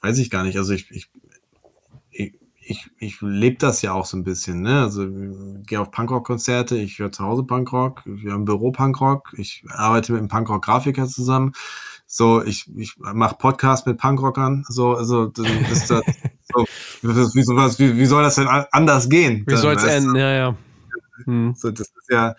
weiß 0.01 0.19
ich 0.19 0.31
gar 0.31 0.43
nicht, 0.43 0.59
also 0.59 0.73
ich, 0.73 0.91
ich 0.91 1.09
ich, 2.69 2.91
ich 2.99 3.21
lebe 3.23 3.57
das 3.57 3.81
ja 3.81 3.95
auch 3.95 4.05
so 4.05 4.17
ein 4.17 4.25
bisschen, 4.25 4.61
ne? 4.61 4.83
Also 4.83 5.07
gehe 5.67 5.81
auf 5.81 5.91
Punkrock-Konzerte, 5.91 6.77
ich 6.77 6.99
höre 6.99 7.11
zu 7.11 7.25
Hause 7.25 7.45
Punkrock, 7.45 8.03
wir 8.05 8.33
haben 8.33 8.45
Büro 8.45 8.73
Punkrock, 8.73 9.33
ich 9.39 9.65
arbeite 9.71 10.13
mit 10.13 10.19
einem 10.19 10.29
Punkrock-Grafiker 10.29 11.09
zusammen. 11.09 11.53
So, 12.11 12.43
ich, 12.43 12.67
ich 12.75 12.95
mache 12.97 13.37
Podcast 13.37 13.87
mit 13.87 13.99
Punkrockern. 13.99 14.65
So, 14.67 14.95
also 14.95 15.27
dann 15.27 15.65
ist 15.71 15.91
das 15.91 16.03
so, 16.55 16.65
wie, 17.03 17.43
sowas, 17.43 17.79
wie, 17.79 17.99
wie 17.99 18.07
soll 18.07 18.23
das 18.23 18.37
denn 18.37 18.49
anders 18.49 19.11
gehen? 19.11 19.45
Wie 19.47 19.57
soll 19.57 19.75
es 19.75 19.85
enden? 19.85 20.17
Ja, 20.17 20.31
ja. 20.31 20.57
Hm. 21.25 21.55
So, 21.55 21.71
das 21.71 21.89
ist 21.89 22.11
ja, 22.11 22.35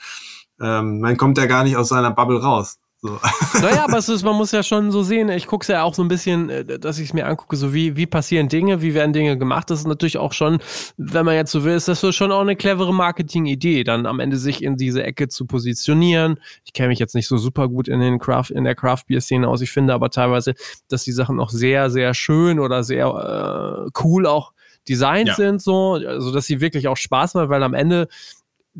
ähm, 0.59 1.01
man 1.01 1.17
kommt 1.17 1.37
ja 1.37 1.45
gar 1.45 1.63
nicht 1.63 1.77
aus 1.77 1.89
seiner 1.89 2.09
Bubble 2.09 2.41
raus. 2.41 2.79
So. 3.01 3.17
Naja, 3.61 3.85
aber 3.85 3.97
es 3.97 4.09
ist, 4.09 4.23
man 4.23 4.35
muss 4.35 4.51
ja 4.51 4.61
schon 4.61 4.91
so 4.91 5.03
sehen, 5.03 5.29
ich 5.29 5.47
gucke 5.47 5.63
es 5.63 5.69
ja 5.69 5.83
auch 5.83 5.93
so 5.93 6.01
ein 6.01 6.09
bisschen, 6.09 6.49
äh, 6.49 6.79
dass 6.79 6.99
ich 6.99 7.09
es 7.09 7.13
mir 7.13 7.25
angucke, 7.27 7.55
so 7.55 7.73
wie, 7.73 7.95
wie 7.95 8.05
passieren 8.05 8.49
Dinge, 8.49 8.81
wie 8.81 8.93
werden 8.93 9.13
Dinge 9.13 9.37
gemacht. 9.37 9.69
Das 9.69 9.79
ist 9.79 9.87
natürlich 9.87 10.17
auch 10.17 10.33
schon, 10.33 10.59
wenn 10.97 11.25
man 11.25 11.35
jetzt 11.35 11.51
so 11.51 11.63
will, 11.63 11.75
ist 11.75 11.87
das 11.87 12.01
so 12.01 12.11
schon 12.11 12.31
auch 12.31 12.41
eine 12.41 12.57
clevere 12.57 12.93
Marketing-Idee, 12.93 13.85
dann 13.85 14.05
am 14.05 14.19
Ende 14.19 14.37
sich 14.37 14.61
in 14.61 14.75
diese 14.75 15.03
Ecke 15.03 15.29
zu 15.29 15.45
positionieren. 15.45 16.39
Ich 16.65 16.73
kenne 16.73 16.89
mich 16.89 16.99
jetzt 16.99 17.15
nicht 17.15 17.27
so 17.27 17.37
super 17.37 17.69
gut 17.69 17.87
in 17.87 18.01
den 18.01 18.19
Craft, 18.19 18.49
in 18.49 18.65
der 18.65 18.75
Craft-Bier-Szene 18.75 19.47
aus. 19.47 19.61
Ich 19.61 19.71
finde 19.71 19.93
aber 19.93 20.09
teilweise, 20.09 20.53
dass 20.89 21.05
die 21.05 21.13
Sachen 21.13 21.39
auch 21.39 21.51
sehr, 21.51 21.89
sehr 21.89 22.13
schön 22.13 22.59
oder 22.59 22.83
sehr 22.83 23.87
äh, 23.87 23.89
cool 24.03 24.25
auch 24.25 24.51
designt 24.89 25.27
ja. 25.29 25.35
sind, 25.35 25.61
so, 25.61 25.93
also 25.93 26.31
dass 26.31 26.45
sie 26.47 26.61
wirklich 26.61 26.87
auch 26.87 26.97
Spaß 26.97 27.35
machen, 27.35 27.49
weil 27.49 27.63
am 27.63 27.73
Ende 27.73 28.07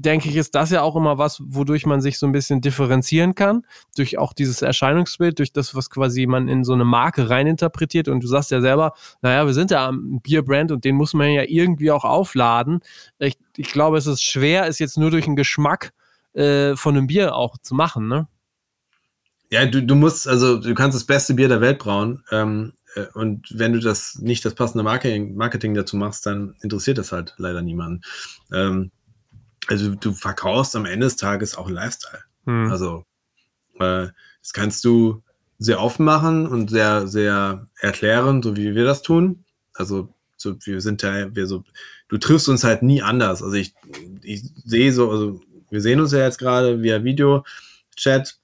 denke 0.02 0.30
ich, 0.30 0.36
ist 0.36 0.56
das 0.56 0.72
ja 0.72 0.82
auch 0.82 0.96
immer 0.96 1.18
was, 1.18 1.42
wodurch 1.44 1.86
man 1.86 2.02
sich 2.02 2.18
so 2.18 2.26
ein 2.26 2.32
bisschen 2.32 2.62
differenzieren 2.62 3.36
kann, 3.36 3.66
durch 3.96 4.18
auch 4.18 4.34
dieses 4.34 4.62
Erscheinungsbild, 4.62 5.40
durch 5.40 5.52
das, 5.52 5.76
was 5.76 5.90
quasi 5.90 6.26
man 6.26 6.48
in 6.48 6.64
so 6.64 6.74
eine 6.74 6.86
Marke 6.86 7.30
reininterpretiert. 7.30 8.08
Und 8.08 8.24
du 8.24 8.28
sagst 8.28 8.52
ja 8.52 8.62
selber, 8.62 8.94
naja, 9.22 9.46
wir 9.46 9.54
sind 9.54 9.72
ja 9.72 9.88
am 9.88 10.22
Bierbrand 10.22 10.72
und 10.72 10.86
den 10.86 10.96
muss 10.96 11.14
man 11.14 11.32
ja 11.32 11.44
irgendwie 11.48 11.92
auch 11.92 12.06
aufladen. 12.06 12.80
Ich, 13.20 13.38
ich 13.58 13.72
glaube, 13.72 13.98
es 13.98 14.08
ist 14.08 14.24
schwer, 14.24 14.68
es 14.68 14.80
jetzt 14.80 14.98
nur 14.98 15.12
durch 15.12 15.26
den 15.26 15.36
Geschmack 15.36 15.92
äh, 16.34 16.76
von 16.76 16.96
einem 16.96 17.08
Bier 17.08 17.36
auch 17.36 17.58
zu 17.58 17.76
machen, 17.76 18.08
ne? 18.08 18.28
Ja, 19.52 19.66
du, 19.66 19.82
du 19.82 19.96
musst, 19.96 20.28
also 20.28 20.60
du 20.60 20.76
kannst 20.76 20.96
das 20.96 21.06
beste 21.06 21.34
Bier 21.34 21.48
der 21.48 21.60
Welt 21.60 21.80
brauen. 21.80 22.24
Ähm, 22.32 22.74
äh, 22.96 23.08
und 23.14 23.48
wenn 23.52 23.74
du 23.74 23.80
das 23.80 24.20
nicht 24.20 24.46
das 24.46 24.54
passende 24.54 24.84
Marketing, 24.84 25.36
Marketing 25.36 25.74
dazu 25.74 25.98
machst, 25.98 26.26
dann 26.26 26.56
interessiert 26.62 27.00
das 27.00 27.12
halt 27.12 27.34
leider 27.38 27.64
niemanden. 27.64 28.02
Ähm, 28.54 28.92
also 29.70 29.96
du 29.96 30.14
verkaufst 30.14 30.76
am 30.76 30.86
Ende 30.86 31.06
des 31.06 31.16
Tages 31.16 31.56
auch 31.56 31.68
einen 31.68 31.76
Lifestyle. 31.76 32.24
Hm. 32.46 32.72
Also 32.72 33.06
äh, 33.76 34.08
das 34.42 34.54
kannst 34.54 34.84
du 34.84 35.24
sehr 35.60 35.82
offen 35.82 36.06
machen 36.06 36.48
und 36.48 36.70
sehr, 36.70 37.08
sehr 37.08 37.68
erklären, 37.80 38.42
so 38.42 38.56
wie 38.56 38.74
wir 38.76 38.86
das 38.86 39.02
tun. 39.02 39.44
Also 39.74 40.14
so, 40.38 40.56
wir 40.64 40.82
sind 40.82 41.02
ja, 41.04 41.36
wir 41.36 41.48
so, 41.48 41.64
du 42.08 42.18
triffst 42.18 42.50
uns 42.50 42.64
halt 42.64 42.82
nie 42.82 43.02
anders. 43.02 43.44
Also 43.44 43.56
ich, 43.56 43.74
ich 44.24 44.44
sehe 44.66 44.92
so, 44.92 45.12
also 45.12 45.42
wir 45.70 45.82
sehen 45.82 46.00
uns 46.00 46.14
ja 46.14 46.20
jetzt 46.20 46.40
gerade 46.40 46.82
via 46.82 47.04
Video-Chat. 47.04 48.38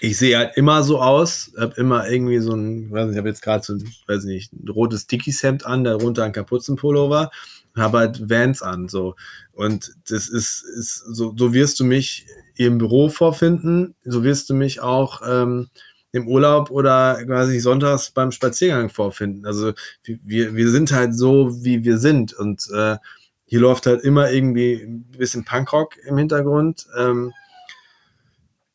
Ich 0.00 0.18
sehe 0.18 0.36
halt 0.36 0.56
immer 0.56 0.84
so 0.84 1.00
aus, 1.00 1.50
habe 1.58 1.74
immer 1.76 2.08
irgendwie 2.08 2.38
so 2.38 2.52
ein, 2.52 2.92
weiß 2.92 3.06
nicht, 3.06 3.14
ich 3.14 3.18
habe 3.18 3.28
jetzt 3.28 3.42
gerade 3.42 3.64
so 3.64 3.72
ein, 3.72 3.90
weiß 4.06 4.24
nicht, 4.24 4.52
ein 4.52 4.68
rotes 4.68 5.06
Dickies-Hemd 5.08 5.66
an, 5.66 5.82
darunter 5.82 6.24
ein 6.24 6.32
Kapuzenpullover 6.32 7.30
habe 7.76 7.98
halt 7.98 8.28
Vans 8.28 8.62
an, 8.62 8.88
so. 8.88 9.14
Und 9.52 9.94
das 10.08 10.28
ist, 10.28 10.62
ist 10.62 10.98
so, 10.98 11.34
so 11.36 11.52
wirst 11.52 11.80
du 11.80 11.84
mich 11.84 12.26
im 12.56 12.78
Büro 12.78 13.08
vorfinden, 13.08 13.94
so 14.04 14.24
wirst 14.24 14.50
du 14.50 14.54
mich 14.54 14.80
auch 14.80 15.22
ähm, 15.26 15.68
im 16.12 16.26
Urlaub 16.26 16.70
oder 16.70 17.22
quasi 17.24 17.60
sonntags 17.60 18.10
beim 18.10 18.32
Spaziergang 18.32 18.88
vorfinden. 18.90 19.46
Also 19.46 19.72
wir, 20.04 20.54
wir 20.54 20.70
sind 20.70 20.92
halt 20.92 21.14
so, 21.14 21.62
wie 21.62 21.84
wir 21.84 21.98
sind. 21.98 22.32
Und 22.32 22.68
äh, 22.74 22.96
hier 23.44 23.60
läuft 23.60 23.86
halt 23.86 24.02
immer 24.02 24.30
irgendwie 24.30 24.82
ein 24.82 25.04
bisschen 25.10 25.44
Punkrock 25.44 25.96
im 26.04 26.18
Hintergrund. 26.18 26.86
Ähm, 26.96 27.32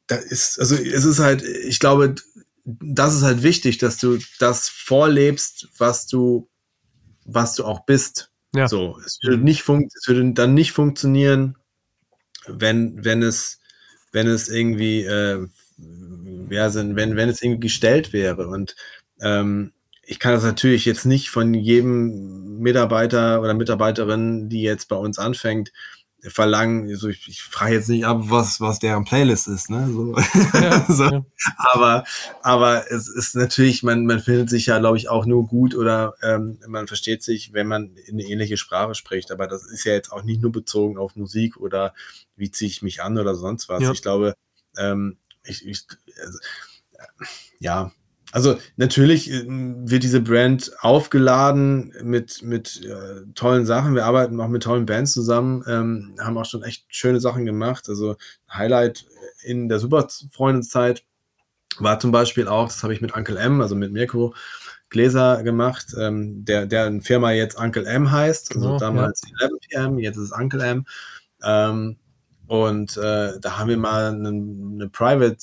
da 0.07 0.15
ist, 0.15 0.59
also 0.59 0.75
es 0.75 1.05
ist 1.05 1.19
halt, 1.19 1.43
ich 1.43 1.79
glaube, 1.79 2.15
das 2.65 3.15
ist 3.15 3.23
halt 3.23 3.43
wichtig, 3.43 3.77
dass 3.77 3.97
du 3.97 4.19
das 4.39 4.69
vorlebst, 4.69 5.69
was 5.77 6.07
du, 6.07 6.49
was 7.25 7.55
du 7.55 7.65
auch 7.65 7.85
bist. 7.85 8.31
Ja. 8.55 8.67
So, 8.67 8.97
es 9.05 9.19
würde 9.23 9.43
nicht 9.43 9.61
es 9.67 10.07
würde 10.07 10.33
dann 10.33 10.53
nicht 10.53 10.71
funktionieren, 10.71 11.57
wenn, 12.47 13.03
wenn 13.03 13.23
es, 13.23 13.59
wenn 14.11 14.27
es 14.27 14.49
irgendwie, 14.49 15.03
äh, 15.03 15.47
ja, 16.49 16.69
sind, 16.69 16.95
wenn, 16.95 17.15
wenn 17.15 17.29
es 17.29 17.41
irgendwie 17.41 17.61
gestellt 17.61 18.13
wäre. 18.13 18.47
Und 18.47 18.75
ähm, 19.21 19.73
ich 20.03 20.19
kann 20.19 20.33
das 20.33 20.43
natürlich 20.43 20.85
jetzt 20.85 21.05
nicht 21.05 21.29
von 21.29 21.53
jedem 21.53 22.59
Mitarbeiter 22.59 23.41
oder 23.41 23.53
Mitarbeiterin, 23.53 24.49
die 24.49 24.61
jetzt 24.61 24.87
bei 24.87 24.97
uns 24.97 25.17
anfängt, 25.17 25.71
verlangen, 26.29 26.89
also 26.89 27.09
ich, 27.09 27.27
ich 27.27 27.41
frage 27.41 27.73
jetzt 27.73 27.89
nicht 27.89 28.05
ab, 28.05 28.21
was, 28.23 28.61
was 28.61 28.79
deren 28.79 29.03
Playlist 29.03 29.47
ist, 29.47 29.69
ne? 29.69 29.89
So. 29.91 30.15
Ja, 30.53 30.85
so. 30.89 31.03
Ja. 31.03 31.25
Aber, 31.57 32.03
aber 32.41 32.91
es 32.91 33.09
ist 33.09 33.35
natürlich, 33.35 33.83
man, 33.83 34.05
man 34.05 34.19
findet 34.19 34.49
sich 34.49 34.67
ja, 34.67 34.79
glaube 34.79 34.97
ich, 34.97 35.09
auch 35.09 35.25
nur 35.25 35.47
gut 35.47 35.75
oder 35.75 36.15
ähm, 36.21 36.59
man 36.67 36.87
versteht 36.87 37.23
sich, 37.23 37.53
wenn 37.53 37.67
man 37.67 37.95
eine 38.09 38.23
ähnliche 38.23 38.57
Sprache 38.57 38.95
spricht. 38.95 39.31
Aber 39.31 39.47
das 39.47 39.65
ist 39.65 39.83
ja 39.83 39.93
jetzt 39.93 40.11
auch 40.11 40.23
nicht 40.23 40.41
nur 40.41 40.51
bezogen 40.51 40.97
auf 40.97 41.15
Musik 41.15 41.57
oder 41.57 41.93
wie 42.35 42.51
ziehe 42.51 42.69
ich 42.69 42.81
mich 42.81 43.01
an 43.01 43.17
oder 43.17 43.35
sonst 43.35 43.67
was. 43.67 43.83
Ja. 43.83 43.91
Ich 43.91 44.01
glaube, 44.01 44.33
ähm, 44.77 45.17
ich, 45.43 45.65
ich 45.67 45.85
also, 46.21 46.39
ja, 47.59 47.91
also 48.33 48.57
natürlich 48.77 49.31
äh, 49.31 49.43
wird 49.45 50.01
diese 50.01 50.19
Brand 50.19 50.71
aufgeladen 50.79 51.93
mit, 52.01 52.41
mit 52.41 52.83
äh, 52.83 53.21
tollen 53.35 53.67
Sachen. 53.67 53.93
Wir 53.93 54.05
arbeiten 54.05 54.41
auch 54.41 54.47
mit 54.47 54.63
tollen 54.63 54.87
Bands 54.87 55.13
zusammen, 55.13 55.63
ähm, 55.67 56.15
haben 56.19 56.39
auch 56.39 56.45
schon 56.45 56.63
echt 56.63 56.85
schöne 56.87 57.19
Sachen 57.19 57.45
gemacht. 57.45 57.87
Also 57.89 58.15
Highlight 58.51 59.05
in 59.43 59.69
der 59.69 59.77
Superfreundenzeit 59.77 61.03
war 61.77 61.99
zum 61.99 62.11
Beispiel 62.11 62.47
auch, 62.47 62.69
das 62.69 62.81
habe 62.81 62.95
ich 62.95 63.01
mit 63.01 63.15
Uncle 63.15 63.37
M, 63.37 63.61
also 63.61 63.75
mit 63.75 63.91
Mirko 63.91 64.33
Gläser 64.89 65.43
gemacht, 65.43 65.93
ähm, 65.99 66.43
der, 66.43 66.65
der 66.65 67.01
Firma 67.01 67.31
jetzt 67.33 67.59
Uncle 67.59 67.85
M 67.85 68.11
heißt, 68.11 68.55
also 68.55 68.67
genau, 68.67 68.79
damals 68.79 69.21
ja. 69.39 69.47
11 69.47 69.51
PM, 69.69 69.99
jetzt 69.99 70.17
ist 70.17 70.23
es 70.23 70.31
Uncle 70.31 70.61
M. 70.61 70.85
Ähm, 71.43 71.97
und 72.47 72.97
äh, 72.97 73.39
da 73.39 73.57
haben 73.59 73.69
wir 73.69 73.77
mal 73.77 74.07
eine, 74.07 74.29
eine 74.29 74.89
Private 74.89 75.37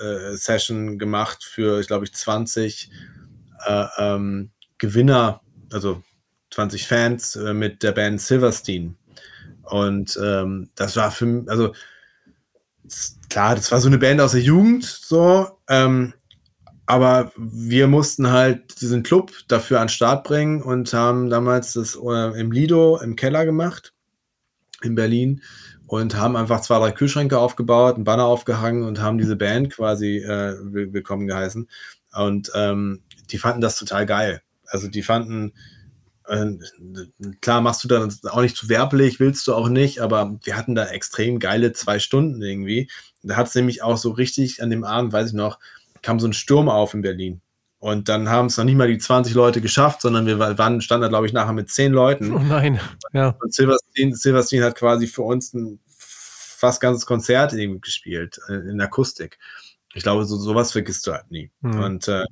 äh, 0.00 0.36
Session 0.36 0.98
gemacht 0.98 1.44
für, 1.44 1.80
ich 1.80 1.86
glaube 1.86 2.04
ich, 2.04 2.14
20 2.14 2.90
äh, 3.66 3.86
ähm, 3.98 4.50
Gewinner, 4.78 5.40
also 5.72 6.02
20 6.50 6.86
Fans 6.86 7.36
äh, 7.36 7.54
mit 7.54 7.82
der 7.82 7.92
Band 7.92 8.20
Silverstein. 8.20 8.96
Und 9.62 10.18
ähm, 10.22 10.70
das 10.74 10.96
war 10.96 11.10
für 11.10 11.26
mich, 11.26 11.50
also 11.50 11.72
klar, 13.28 13.56
das 13.56 13.70
war 13.72 13.80
so 13.80 13.88
eine 13.88 13.98
Band 13.98 14.20
aus 14.20 14.32
der 14.32 14.42
Jugend, 14.42 14.84
so, 14.84 15.58
ähm, 15.68 16.14
aber 16.86 17.32
wir 17.36 17.88
mussten 17.88 18.30
halt 18.30 18.80
diesen 18.80 19.02
Club 19.02 19.32
dafür 19.48 19.80
an 19.80 19.86
den 19.86 19.92
Start 19.92 20.24
bringen 20.24 20.62
und 20.62 20.92
haben 20.92 21.30
damals 21.30 21.72
das 21.72 21.96
äh, 21.96 22.40
im 22.40 22.52
Lido 22.52 22.98
im 22.98 23.16
Keller 23.16 23.44
gemacht 23.44 23.92
in 24.82 24.94
Berlin 24.94 25.42
und 25.86 26.16
haben 26.16 26.36
einfach 26.36 26.60
zwei, 26.60 26.78
drei 26.78 26.92
Kühlschränke 26.92 27.38
aufgebaut, 27.38 27.94
einen 27.94 28.04
Banner 28.04 28.24
aufgehangen 28.24 28.84
und 28.84 29.00
haben 29.00 29.18
diese 29.18 29.36
Band 29.36 29.72
quasi 29.72 30.18
äh, 30.18 30.56
willkommen 30.62 31.26
geheißen. 31.26 31.68
Und 32.14 32.50
ähm, 32.54 33.02
die 33.30 33.38
fanden 33.38 33.60
das 33.60 33.78
total 33.78 34.06
geil. 34.06 34.42
Also 34.66 34.88
die 34.88 35.02
fanden, 35.02 35.52
äh, 36.26 36.46
klar 37.40 37.60
machst 37.60 37.84
du 37.84 37.88
dann 37.88 38.12
auch 38.30 38.40
nicht 38.40 38.56
zu 38.56 38.68
werblich, 38.68 39.20
willst 39.20 39.46
du 39.46 39.54
auch 39.54 39.68
nicht, 39.68 40.00
aber 40.00 40.38
wir 40.42 40.56
hatten 40.56 40.74
da 40.74 40.86
extrem 40.86 41.38
geile 41.38 41.72
zwei 41.72 41.98
Stunden 41.98 42.42
irgendwie. 42.42 42.90
Da 43.22 43.36
hat 43.36 43.48
es 43.48 43.54
nämlich 43.54 43.82
auch 43.82 43.96
so 43.96 44.10
richtig 44.10 44.62
an 44.62 44.70
dem 44.70 44.84
Abend, 44.84 45.12
weiß 45.12 45.28
ich 45.28 45.34
noch, 45.34 45.58
kam 46.02 46.18
so 46.18 46.26
ein 46.26 46.32
Sturm 46.32 46.68
auf 46.68 46.94
in 46.94 47.02
Berlin. 47.02 47.42
Und 47.78 48.08
dann 48.08 48.28
haben 48.28 48.46
es 48.46 48.56
noch 48.56 48.64
nicht 48.64 48.76
mal 48.76 48.88
die 48.88 48.98
20 48.98 49.34
Leute 49.34 49.60
geschafft, 49.60 50.00
sondern 50.00 50.26
wir 50.26 50.38
waren, 50.38 50.80
standen 50.80 51.02
da, 51.02 51.08
glaube 51.08 51.26
ich, 51.26 51.32
nachher 51.32 51.52
mit 51.52 51.70
10 51.70 51.92
Leuten. 51.92 52.32
Oh 52.32 52.38
nein, 52.38 52.80
ja. 53.12 53.36
Und 53.40 53.52
Silverstein, 53.52 54.14
Silverstein 54.14 54.62
hat 54.62 54.76
quasi 54.76 55.06
für 55.06 55.22
uns 55.22 55.52
ein 55.52 55.78
fast 55.86 56.80
ganzes 56.80 57.06
Konzert 57.06 57.52
eben 57.52 57.80
gespielt, 57.80 58.40
äh, 58.48 58.54
in 58.54 58.80
Akustik. 58.80 59.38
Ich 59.94 60.02
glaube, 60.02 60.24
so, 60.24 60.36
sowas 60.36 60.72
vergisst 60.72 61.06
du 61.06 61.12
halt 61.12 61.30
nie. 61.30 61.50
Mhm. 61.60 61.80
Und 61.80 62.08
äh, 62.08 62.24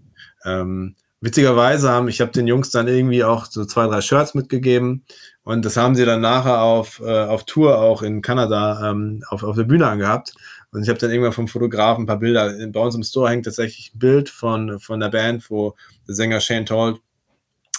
ähm, 0.44 0.96
witzigerweise 1.20 1.90
haben, 1.90 2.08
ich 2.08 2.20
habe 2.20 2.32
den 2.32 2.46
Jungs 2.46 2.70
dann 2.70 2.88
irgendwie 2.88 3.24
auch 3.24 3.46
so 3.46 3.64
zwei, 3.64 3.86
drei 3.86 4.00
Shirts 4.00 4.34
mitgegeben 4.34 5.04
und 5.42 5.64
das 5.64 5.76
haben 5.76 5.94
sie 5.94 6.04
dann 6.04 6.20
nachher 6.20 6.60
auf, 6.62 7.00
äh, 7.00 7.24
auf 7.24 7.44
Tour 7.44 7.78
auch 7.78 8.02
in 8.02 8.20
Kanada 8.22 8.90
ähm, 8.90 9.22
auf, 9.28 9.42
auf 9.42 9.56
der 9.56 9.64
Bühne 9.64 9.86
angehabt. 9.86 10.34
Und 10.74 10.82
ich 10.82 10.88
habe 10.88 10.98
dann 10.98 11.10
irgendwann 11.10 11.32
vom 11.32 11.46
Fotografen 11.46 12.02
ein 12.02 12.06
paar 12.06 12.18
Bilder. 12.18 12.52
Bei 12.66 12.80
uns 12.80 12.96
im 12.96 13.04
Store 13.04 13.30
hängt 13.30 13.44
tatsächlich 13.44 13.94
ein 13.94 13.98
Bild 14.00 14.28
von, 14.28 14.80
von 14.80 14.98
der 14.98 15.08
Band, 15.08 15.48
wo 15.48 15.76
der 16.08 16.16
Sänger 16.16 16.40
Shane 16.40 16.66
Toll 16.66 16.98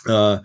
äh, 0.08 0.38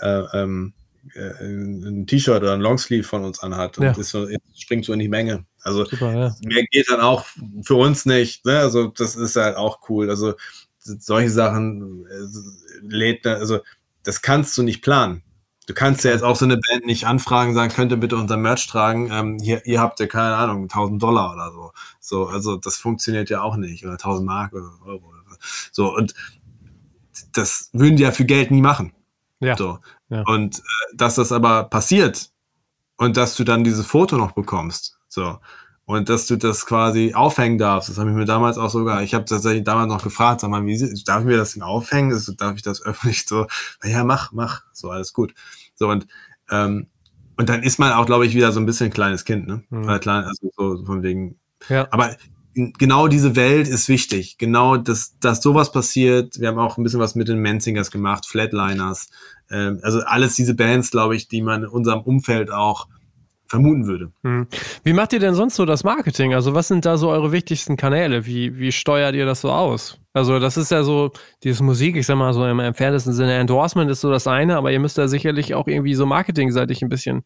äh, 0.00 0.24
ähm, 0.32 0.72
äh, 1.14 1.44
ein 1.44 2.06
T-Shirt 2.06 2.42
oder 2.42 2.54
ein 2.54 2.62
Longsleeve 2.62 3.06
von 3.06 3.24
uns 3.24 3.40
anhat 3.40 3.76
und 3.76 3.84
ja. 3.84 3.94
so, 3.94 4.26
springt 4.56 4.86
so 4.86 4.94
in 4.94 5.00
die 5.00 5.08
Menge. 5.08 5.44
Also 5.60 5.84
Super, 5.84 6.14
ja. 6.14 6.34
mehr 6.40 6.64
geht 6.70 6.90
dann 6.90 7.00
auch 7.00 7.26
für 7.62 7.74
uns 7.74 8.06
nicht. 8.06 8.46
Ne? 8.46 8.58
Also 8.58 8.86
das 8.86 9.14
ist 9.14 9.36
halt 9.36 9.56
auch 9.56 9.80
cool. 9.90 10.08
Also 10.08 10.32
solche 10.78 11.30
Sachen 11.30 12.06
äh, 12.06 12.88
lädt, 12.88 13.26
also 13.26 13.60
das 14.02 14.22
kannst 14.22 14.56
du 14.56 14.62
nicht 14.62 14.80
planen. 14.80 15.22
Du 15.68 15.74
kannst 15.74 16.02
ja 16.02 16.12
jetzt 16.12 16.24
auch 16.24 16.34
so 16.34 16.46
eine 16.46 16.56
Band 16.56 16.86
nicht 16.86 17.06
anfragen, 17.06 17.52
sagen, 17.52 17.70
könnt 17.70 17.92
ihr 17.92 17.98
bitte 17.98 18.16
unser 18.16 18.38
Merch 18.38 18.66
tragen? 18.66 19.10
Ähm, 19.12 19.38
hier, 19.38 19.66
ihr 19.66 19.82
habt 19.82 20.00
ja 20.00 20.06
keine 20.06 20.34
Ahnung, 20.34 20.62
1000 20.62 21.02
Dollar 21.02 21.34
oder 21.34 21.52
so. 21.52 21.72
So, 22.00 22.26
also 22.26 22.56
das 22.56 22.78
funktioniert 22.78 23.28
ja 23.28 23.42
auch 23.42 23.56
nicht 23.56 23.84
oder 23.84 23.92
1000 23.92 24.26
Mark 24.26 24.54
oder 24.54 24.70
Euro. 24.86 25.06
Oder 25.08 25.36
so 25.70 25.94
und 25.94 26.14
das 27.34 27.68
würden 27.74 27.96
die 27.96 28.02
ja 28.04 28.12
für 28.12 28.24
Geld 28.24 28.50
nie 28.50 28.62
machen. 28.62 28.94
Ja. 29.40 29.58
So. 29.58 29.78
ja. 30.08 30.22
Und 30.22 30.58
äh, 30.58 30.62
dass 30.94 31.16
das 31.16 31.32
aber 31.32 31.64
passiert 31.64 32.30
und 32.96 33.18
dass 33.18 33.36
du 33.36 33.44
dann 33.44 33.62
dieses 33.62 33.86
Foto 33.86 34.16
noch 34.16 34.32
bekommst, 34.32 34.98
so 35.06 35.38
und 35.88 36.10
dass 36.10 36.26
du 36.26 36.36
das 36.36 36.66
quasi 36.66 37.14
aufhängen 37.14 37.56
darfst. 37.56 37.88
Das 37.88 37.96
habe 37.96 38.10
ich 38.10 38.16
mir 38.16 38.26
damals 38.26 38.58
auch 38.58 38.68
sogar, 38.68 39.02
ich 39.02 39.14
habe 39.14 39.24
tatsächlich 39.24 39.64
damals 39.64 39.88
noch 39.88 40.02
gefragt, 40.02 40.42
sag 40.42 40.50
mal, 40.50 40.66
wie 40.66 41.02
darf 41.06 41.20
ich 41.20 41.26
mir 41.26 41.38
das 41.38 41.54
denn 41.54 41.62
aufhängen? 41.62 42.12
Also, 42.12 42.32
darf 42.32 42.56
ich 42.56 42.62
das 42.62 42.82
öffentlich 42.84 43.26
so? 43.26 43.46
Ja, 43.82 44.04
mach, 44.04 44.30
mach, 44.32 44.64
so 44.74 44.90
alles 44.90 45.14
gut. 45.14 45.32
So 45.76 45.88
und 45.88 46.06
ähm, 46.50 46.88
und 47.38 47.48
dann 47.48 47.62
ist 47.62 47.78
man 47.78 47.92
auch, 47.92 48.04
glaube 48.04 48.26
ich, 48.26 48.34
wieder 48.34 48.52
so 48.52 48.60
ein 48.60 48.66
bisschen 48.66 48.88
ein 48.88 48.92
kleines 48.92 49.24
Kind, 49.24 49.46
ne? 49.46 49.62
Mhm. 49.70 50.00
Klein, 50.00 50.24
also 50.24 50.50
so 50.54 50.84
von 50.84 51.02
wegen. 51.02 51.38
Ja. 51.70 51.88
Aber 51.90 52.14
genau 52.54 53.08
diese 53.08 53.34
Welt 53.34 53.66
ist 53.66 53.88
wichtig. 53.88 54.36
Genau, 54.36 54.76
dass, 54.76 55.18
dass 55.20 55.40
sowas 55.40 55.72
passiert. 55.72 56.38
Wir 56.38 56.48
haben 56.48 56.58
auch 56.58 56.76
ein 56.76 56.84
bisschen 56.84 57.00
was 57.00 57.14
mit 57.14 57.28
den 57.28 57.38
Menzingers 57.38 57.90
gemacht, 57.90 58.26
Flatliners. 58.26 59.08
Ähm, 59.50 59.80
also 59.82 60.00
alles 60.00 60.34
diese 60.34 60.54
Bands, 60.54 60.90
glaube 60.90 61.16
ich, 61.16 61.28
die 61.28 61.40
man 61.40 61.62
in 61.62 61.68
unserem 61.70 62.02
Umfeld 62.02 62.50
auch 62.50 62.88
vermuten 63.48 63.86
würde. 63.86 64.12
Mhm. 64.22 64.46
Wie 64.84 64.92
macht 64.92 65.12
ihr 65.12 65.20
denn 65.20 65.34
sonst 65.34 65.56
so 65.56 65.64
das 65.64 65.82
Marketing? 65.82 66.34
Also 66.34 66.54
was 66.54 66.68
sind 66.68 66.84
da 66.84 66.98
so 66.98 67.08
eure 67.08 67.32
wichtigsten 67.32 67.76
Kanäle? 67.76 68.26
Wie, 68.26 68.58
wie 68.58 68.72
steuert 68.72 69.14
ihr 69.14 69.24
das 69.26 69.40
so 69.40 69.50
aus? 69.50 69.98
Also 70.12 70.38
das 70.38 70.56
ist 70.56 70.70
ja 70.70 70.82
so, 70.82 71.12
dieses 71.42 71.60
Musik, 71.60 71.96
ich 71.96 72.06
sag 72.06 72.16
mal 72.16 72.34
so 72.34 72.46
im 72.46 72.60
entferntesten 72.60 73.14
Sinne, 73.14 73.34
Endorsement 73.34 73.90
ist 73.90 74.02
so 74.02 74.10
das 74.10 74.26
eine, 74.26 74.56
aber 74.56 74.70
ihr 74.70 74.80
müsst 74.80 74.98
da 74.98 75.08
sicherlich 75.08 75.54
auch 75.54 75.66
irgendwie 75.66 75.94
so 75.94 76.04
marketingseitig 76.04 76.82
ein 76.82 76.90
bisschen 76.90 77.22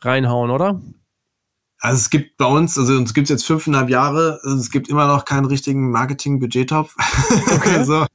reinhauen, 0.00 0.50
oder? 0.50 0.80
Also 1.78 1.96
es 1.96 2.10
gibt 2.10 2.36
bei 2.36 2.46
uns, 2.46 2.78
also 2.78 2.94
uns 2.94 3.14
gibt 3.14 3.24
es 3.24 3.30
jetzt 3.30 3.46
fünfeinhalb 3.46 3.88
Jahre, 3.88 4.38
also 4.44 4.56
es 4.56 4.70
gibt 4.70 4.88
immer 4.88 5.08
noch 5.08 5.24
keinen 5.24 5.46
richtigen 5.46 5.90
Marketing-Budgettopf. 5.90 6.94
Okay. 7.50 7.84
so, 7.84 8.06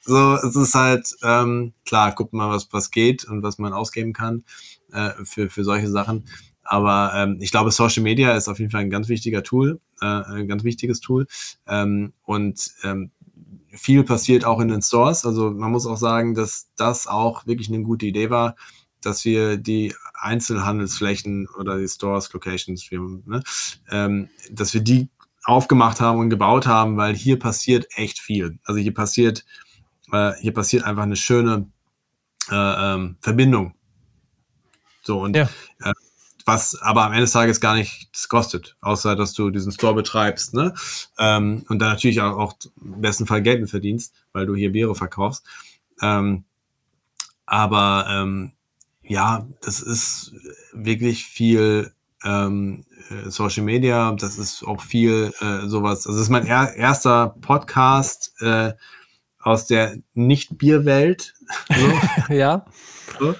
so, 0.00 0.34
es 0.34 0.54
ist 0.54 0.74
halt, 0.74 1.08
ähm, 1.24 1.72
klar, 1.84 2.14
guckt 2.14 2.32
mal, 2.32 2.50
was, 2.50 2.68
was 2.72 2.90
geht 2.90 3.24
und 3.24 3.42
was 3.42 3.58
man 3.58 3.72
ausgeben 3.72 4.12
kann 4.12 4.44
äh, 4.92 5.10
für, 5.24 5.50
für 5.50 5.64
solche 5.64 5.88
Sachen. 5.88 6.24
Aber 6.68 7.12
ähm, 7.14 7.38
ich 7.40 7.50
glaube, 7.50 7.70
Social 7.70 8.02
Media 8.02 8.32
ist 8.36 8.48
auf 8.48 8.58
jeden 8.58 8.70
Fall 8.70 8.82
ein 8.82 8.90
ganz 8.90 9.08
wichtiger 9.08 9.42
Tool, 9.42 9.80
äh, 10.00 10.06
ein 10.06 10.48
ganz 10.48 10.64
wichtiges 10.64 11.00
Tool. 11.00 11.26
Ähm, 11.66 12.12
und 12.24 12.70
ähm, 12.84 13.10
viel 13.70 14.04
passiert 14.04 14.44
auch 14.44 14.60
in 14.60 14.68
den 14.68 14.82
Stores. 14.82 15.24
Also 15.24 15.50
man 15.50 15.70
muss 15.70 15.86
auch 15.86 15.96
sagen, 15.98 16.34
dass 16.34 16.68
das 16.76 17.06
auch 17.06 17.46
wirklich 17.46 17.68
eine 17.68 17.82
gute 17.82 18.06
Idee 18.06 18.30
war, 18.30 18.56
dass 19.02 19.24
wir 19.24 19.56
die 19.56 19.94
Einzelhandelsflächen 20.14 21.48
oder 21.58 21.78
die 21.78 21.88
Stores, 21.88 22.32
Locations, 22.32 22.90
ne, 23.26 23.42
ähm, 23.90 24.28
dass 24.50 24.74
wir 24.74 24.80
die 24.80 25.08
aufgemacht 25.44 26.00
haben 26.00 26.18
und 26.18 26.30
gebaut 26.30 26.66
haben, 26.66 26.96
weil 26.96 27.14
hier 27.14 27.38
passiert 27.38 27.86
echt 27.94 28.18
viel. 28.18 28.58
Also 28.64 28.80
hier 28.80 28.94
passiert, 28.94 29.44
äh, 30.12 30.32
hier 30.40 30.52
passiert 30.52 30.84
einfach 30.84 31.04
eine 31.04 31.16
schöne 31.16 31.70
äh, 32.50 32.94
ähm, 32.94 33.16
Verbindung 33.20 33.74
So 35.02 35.20
und 35.22 35.36
ja. 35.36 35.48
äh, 35.80 35.92
was 36.46 36.80
aber 36.80 37.04
am 37.04 37.12
Ende 37.12 37.24
des 37.24 37.32
Tages 37.32 37.60
gar 37.60 37.74
nichts 37.74 38.28
kostet, 38.28 38.76
außer 38.80 39.16
dass 39.16 39.34
du 39.34 39.50
diesen 39.50 39.72
Store 39.72 39.94
betreibst, 39.94 40.54
ne? 40.54 40.72
Ähm, 41.18 41.64
und 41.68 41.80
dann 41.80 41.90
natürlich 41.90 42.20
auch, 42.20 42.38
auch 42.38 42.54
im 42.80 43.00
besten 43.00 43.26
Fall 43.26 43.42
Geld 43.42 43.68
verdienst, 43.68 44.14
weil 44.32 44.46
du 44.46 44.54
hier 44.54 44.70
Biere 44.72 44.94
verkaufst. 44.94 45.44
Ähm, 46.00 46.44
aber 47.46 48.06
ähm, 48.08 48.52
ja, 49.02 49.46
das 49.60 49.80
ist 49.80 50.32
wirklich 50.72 51.24
viel 51.24 51.92
ähm, 52.24 52.84
äh, 53.10 53.28
Social 53.28 53.64
Media, 53.64 54.12
das 54.12 54.38
ist 54.38 54.62
auch 54.64 54.80
viel 54.80 55.32
äh, 55.40 55.66
sowas. 55.66 56.06
Also 56.06 56.18
das 56.18 56.26
ist 56.26 56.30
mein 56.30 56.46
er 56.46 56.74
erster 56.74 57.34
Podcast 57.40 58.32
äh, 58.40 58.72
aus 59.40 59.66
der 59.66 59.96
Nicht-Bier-Welt. 60.14 61.34
So. 61.74 62.34
ja. 62.34 62.66
So. 63.18 63.34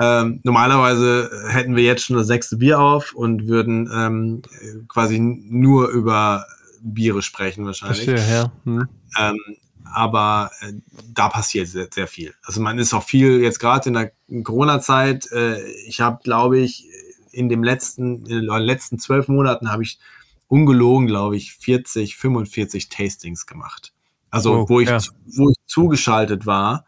Ähm, 0.00 0.40
normalerweise 0.42 1.30
hätten 1.48 1.76
wir 1.76 1.84
jetzt 1.84 2.04
schon 2.04 2.16
das 2.16 2.26
sechste 2.26 2.56
Bier 2.56 2.80
auf 2.80 3.14
und 3.14 3.46
würden 3.46 3.90
ähm, 3.92 4.42
quasi 4.88 5.18
nur 5.18 5.88
über 5.88 6.46
Biere 6.82 7.22
sprechen 7.22 7.64
wahrscheinlich. 7.64 8.04
Verstehe, 8.04 8.34
ja. 8.34 8.52
Hm. 8.64 8.88
Ähm, 9.18 9.38
aber 9.84 10.50
äh, 10.60 10.72
da 11.12 11.28
passiert 11.28 11.68
sehr, 11.68 11.88
sehr 11.92 12.08
viel. 12.08 12.34
Also 12.42 12.60
man 12.60 12.78
ist 12.78 12.92
auch 12.94 13.04
viel 13.04 13.40
jetzt 13.40 13.60
gerade 13.60 13.88
in 13.88 13.94
der 13.94 14.12
Corona-Zeit. 14.42 15.30
Äh, 15.32 15.62
ich 15.86 16.00
habe, 16.00 16.20
glaube 16.22 16.58
ich, 16.58 16.88
in 17.30 17.48
dem 17.48 17.62
letzten, 17.62 18.26
in 18.26 18.46
den 18.46 18.60
letzten 18.60 18.98
zwölf 18.98 19.28
Monaten 19.28 19.70
habe 19.70 19.82
ich 19.82 19.98
ungelogen, 20.48 21.06
glaube 21.06 21.36
ich, 21.36 21.54
40, 21.54 22.16
45 22.16 22.88
Tastings 22.88 23.46
gemacht. 23.46 23.92
Also 24.30 24.54
oh, 24.54 24.68
wo 24.68 24.80
ich, 24.80 24.88
ja. 24.88 24.98
wo 25.26 25.50
ich 25.50 25.56
zugeschaltet 25.66 26.44
war 26.44 26.84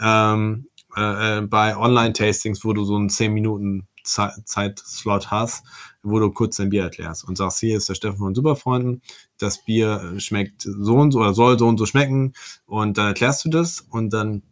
ähm, 0.00 0.67
äh, 0.96 1.38
äh 1.38 1.40
bei 1.42 1.76
Online-Tastings, 1.76 2.64
wo 2.64 2.72
du 2.72 2.84
so 2.84 2.96
einen 2.96 3.10
10 3.10 3.32
Minuten 3.32 3.88
Zeitslot 4.04 5.30
hast, 5.30 5.64
wo 6.02 6.18
du 6.18 6.30
kurz 6.30 6.56
dein 6.56 6.70
Bier 6.70 6.84
erklärst 6.84 7.24
und 7.24 7.36
sagst, 7.36 7.60
hier 7.60 7.76
ist 7.76 7.88
der 7.88 7.94
Steffen 7.94 8.18
von 8.18 8.34
Superfreunden, 8.34 9.02
das 9.38 9.64
Bier 9.64 10.14
schmeckt 10.18 10.62
so 10.62 10.96
und 10.96 11.12
so 11.12 11.20
oder 11.20 11.34
soll 11.34 11.58
so 11.58 11.66
und 11.66 11.78
so 11.78 11.86
schmecken 11.86 12.32
und 12.64 12.96
dann 12.96 13.08
erklärst 13.08 13.44
du 13.44 13.50
das 13.50 13.80
und 13.80 14.12
dann 14.12 14.42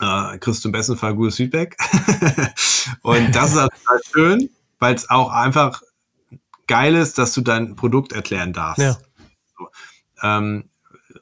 äh, 0.00 0.38
kriegst 0.38 0.64
du 0.64 0.68
im 0.68 0.72
besten 0.72 0.96
Fall 0.96 1.14
gutes 1.14 1.36
Feedback. 1.36 1.76
und 3.02 3.34
das 3.34 3.54
ist 3.54 3.60
halt 3.60 4.04
schön, 4.12 4.50
weil 4.78 4.94
es 4.94 5.08
auch 5.08 5.30
einfach 5.30 5.82
geil 6.66 6.94
ist, 6.94 7.18
dass 7.18 7.32
du 7.34 7.40
dein 7.40 7.76
Produkt 7.76 8.12
erklären 8.12 8.52
darfst. 8.52 8.82
Ja. 8.82 8.98
So. 9.56 9.68
Ähm, 10.22 10.70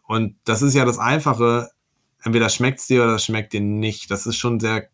und 0.06 0.36
das 0.44 0.62
ist 0.62 0.74
ja 0.74 0.84
das 0.84 0.98
Einfache, 0.98 1.70
entweder 2.22 2.48
schmeckt 2.48 2.80
es 2.80 2.86
dir 2.86 3.04
oder 3.04 3.18
schmeckt 3.18 3.52
dir 3.52 3.60
nicht. 3.60 4.10
Das 4.10 4.26
ist 4.26 4.36
schon 4.36 4.60
sehr, 4.60 4.88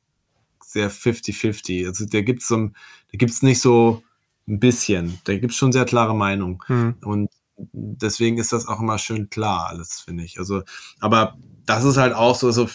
sehr 0.63 0.91
50-50. 0.91 1.87
Also 1.87 2.07
da 2.07 2.21
gibt 2.23 2.43
es 2.43 2.49
so, 2.49 2.57
da 2.67 3.19
gibt's 3.19 3.43
nicht 3.43 3.61
so 3.61 4.03
ein 4.49 4.61
bisschen. 4.61 5.19
Da 5.25 5.37
gibt 5.37 5.53
es 5.53 5.57
schon 5.57 5.73
sehr 5.73 5.85
klare 5.85 6.15
Meinung. 6.15 6.63
Hm. 6.67 6.95
Und 7.03 7.31
deswegen 7.73 8.39
ist 8.39 8.53
das 8.53 8.67
auch 8.67 8.81
immer 8.81 8.99
schön 8.99 9.31
klar, 9.31 9.69
alles, 9.69 10.01
finde 10.01 10.25
ich. 10.25 10.39
Also, 10.39 10.63
aber 11.01 11.37
das 11.65 11.85
ist 11.85 11.97
halt 11.97 12.15
auch 12.15 12.35
so, 12.35 12.51
so 12.51 12.69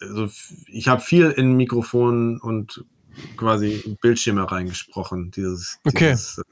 also 0.00 0.28
ich 0.66 0.88
habe 0.88 1.00
viel 1.00 1.30
in 1.30 1.56
Mikrofonen 1.56 2.40
und 2.40 2.84
quasi 3.36 3.96
Bildschirme 4.00 4.50
reingesprochen, 4.50 5.30
dieses, 5.30 5.78
okay. 5.86 6.10
dieses 6.10 6.42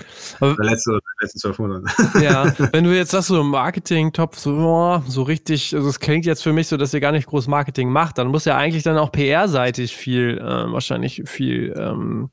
äh, 0.41 0.55
letzte, 0.59 0.99
letzten 1.21 1.39
zwölf 1.39 1.59
Monate. 1.59 1.85
Ja, 2.23 2.55
wenn 2.73 2.85
du 2.85 2.95
jetzt 2.95 3.11
sagst, 3.11 3.29
so 3.29 3.41
im 3.41 3.49
Marketing-Topf, 3.49 4.39
so, 4.39 4.53
oh, 4.53 5.03
so 5.07 5.23
richtig, 5.23 5.75
also 5.75 5.89
es 5.89 6.01
klingt 6.01 6.27
jetzt 6.27 6.43
für 6.43 6.53
mich 6.53 6.69
so, 6.69 6.77
dass 6.77 6.95
ihr 6.95 7.01
gar 7.01 7.13
nicht 7.13 7.27
groß 7.27 7.49
Marketing 7.49 7.91
macht, 7.91 8.19
dann 8.19 8.29
muss 8.29 8.45
ja 8.45 8.57
eigentlich 8.57 8.83
dann 8.83 8.97
auch 8.99 9.13
PR-seitig 9.13 9.97
viel, 9.97 10.39
äh, 10.39 10.73
wahrscheinlich 10.73 11.23
viel 11.27 11.75
ähm, 11.77 12.31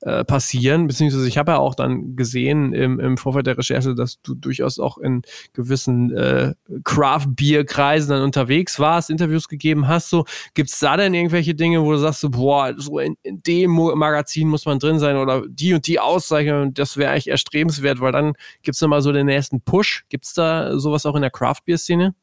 äh, 0.00 0.24
passieren, 0.24 0.86
beziehungsweise 0.86 1.26
ich 1.26 1.38
habe 1.38 1.52
ja 1.52 1.58
auch 1.58 1.74
dann 1.74 2.16
gesehen 2.16 2.72
im, 2.72 3.00
im 3.00 3.16
Vorfeld 3.16 3.46
der 3.46 3.56
Recherche, 3.56 3.94
dass 3.94 4.20
du 4.22 4.34
durchaus 4.34 4.78
auch 4.78 4.98
in 4.98 5.22
gewissen 5.52 6.14
äh, 6.14 6.54
Craft-Bier-Kreisen 6.84 8.10
dann 8.10 8.22
unterwegs 8.22 8.78
warst, 8.78 9.10
Interviews 9.10 9.48
gegeben 9.48 9.88
hast, 9.88 10.10
so, 10.10 10.24
gibt 10.54 10.70
es 10.70 10.78
da 10.78 10.96
denn 10.96 11.14
irgendwelche 11.14 11.54
Dinge, 11.54 11.82
wo 11.82 11.92
du 11.92 11.98
sagst, 11.98 12.20
so, 12.20 12.30
boah, 12.30 12.74
so 12.76 12.98
in, 12.98 13.16
in 13.22 13.38
dem 13.38 13.61
dem 13.62 13.74
Magazin 13.74 14.48
muss 14.48 14.66
man 14.66 14.78
drin 14.78 14.98
sein 14.98 15.16
oder 15.16 15.42
die 15.46 15.74
und 15.74 15.86
die 15.86 16.00
Auszeichnung, 16.00 16.74
das 16.74 16.96
wäre 16.96 17.12
eigentlich 17.12 17.28
erstrebenswert, 17.28 18.00
weil 18.00 18.12
dann 18.12 18.34
gibt 18.62 18.74
es 18.74 18.80
nochmal 18.80 19.02
so 19.02 19.12
den 19.12 19.26
nächsten 19.26 19.60
Push. 19.60 20.04
Gibt 20.08 20.24
es 20.24 20.34
da 20.34 20.78
sowas 20.78 21.06
auch 21.06 21.16
in 21.16 21.22
der 21.22 21.30
Craft-Beer-Szene? 21.30 22.14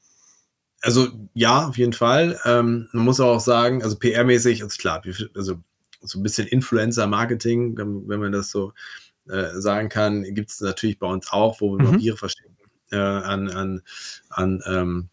Also 0.81 1.07
ja, 1.33 1.67
auf 1.67 1.77
jeden 1.77 1.93
Fall. 1.93 2.39
Ähm, 2.45 2.87
man 2.93 3.05
muss 3.05 3.19
auch 3.19 3.39
sagen, 3.39 3.83
also 3.83 3.97
PR-mäßig, 3.97 4.63
also 4.63 4.77
klar, 4.77 5.01
also 5.35 5.55
so 6.01 6.19
ein 6.19 6.23
bisschen 6.23 6.47
Influencer-Marketing, 6.47 7.77
wenn 7.77 8.19
man 8.19 8.31
das 8.31 8.51
so 8.51 8.73
äh, 9.27 9.59
sagen 9.59 9.89
kann, 9.89 10.23
gibt 10.33 10.49
es 10.49 10.61
natürlich 10.61 10.99
bei 10.99 11.07
uns 11.07 11.31
auch, 11.31 11.59
wo 11.59 11.77
wir 11.77 11.85
mhm. 11.85 11.97
Biere 11.97 12.17
verstecken 12.17 12.55
äh, 12.91 12.97
an, 12.97 13.49
an, 13.49 13.81
an 14.29 14.63
ähm, 14.65 15.09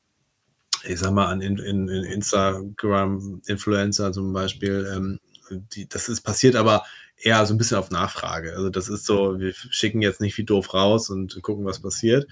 ich 0.84 1.00
sag 1.00 1.12
mal, 1.12 1.26
an 1.26 1.40
in, 1.40 1.58
in, 1.58 1.88
in 1.88 2.04
Instagram-Influencer 2.04 4.12
zum 4.12 4.32
Beispiel, 4.32 4.88
ähm, 4.94 5.18
die, 5.50 5.88
das 5.88 6.08
ist 6.08 6.22
passiert 6.22 6.56
aber 6.56 6.84
eher 7.16 7.44
so 7.46 7.54
ein 7.54 7.58
bisschen 7.58 7.78
auf 7.78 7.90
Nachfrage. 7.90 8.54
Also 8.54 8.70
das 8.70 8.88
ist 8.88 9.06
so, 9.06 9.38
wir 9.38 9.52
schicken 9.54 10.02
jetzt 10.02 10.20
nicht 10.20 10.36
wie 10.38 10.44
doof 10.44 10.74
raus 10.74 11.10
und 11.10 11.40
gucken, 11.42 11.64
was 11.64 11.80
passiert. 11.80 12.26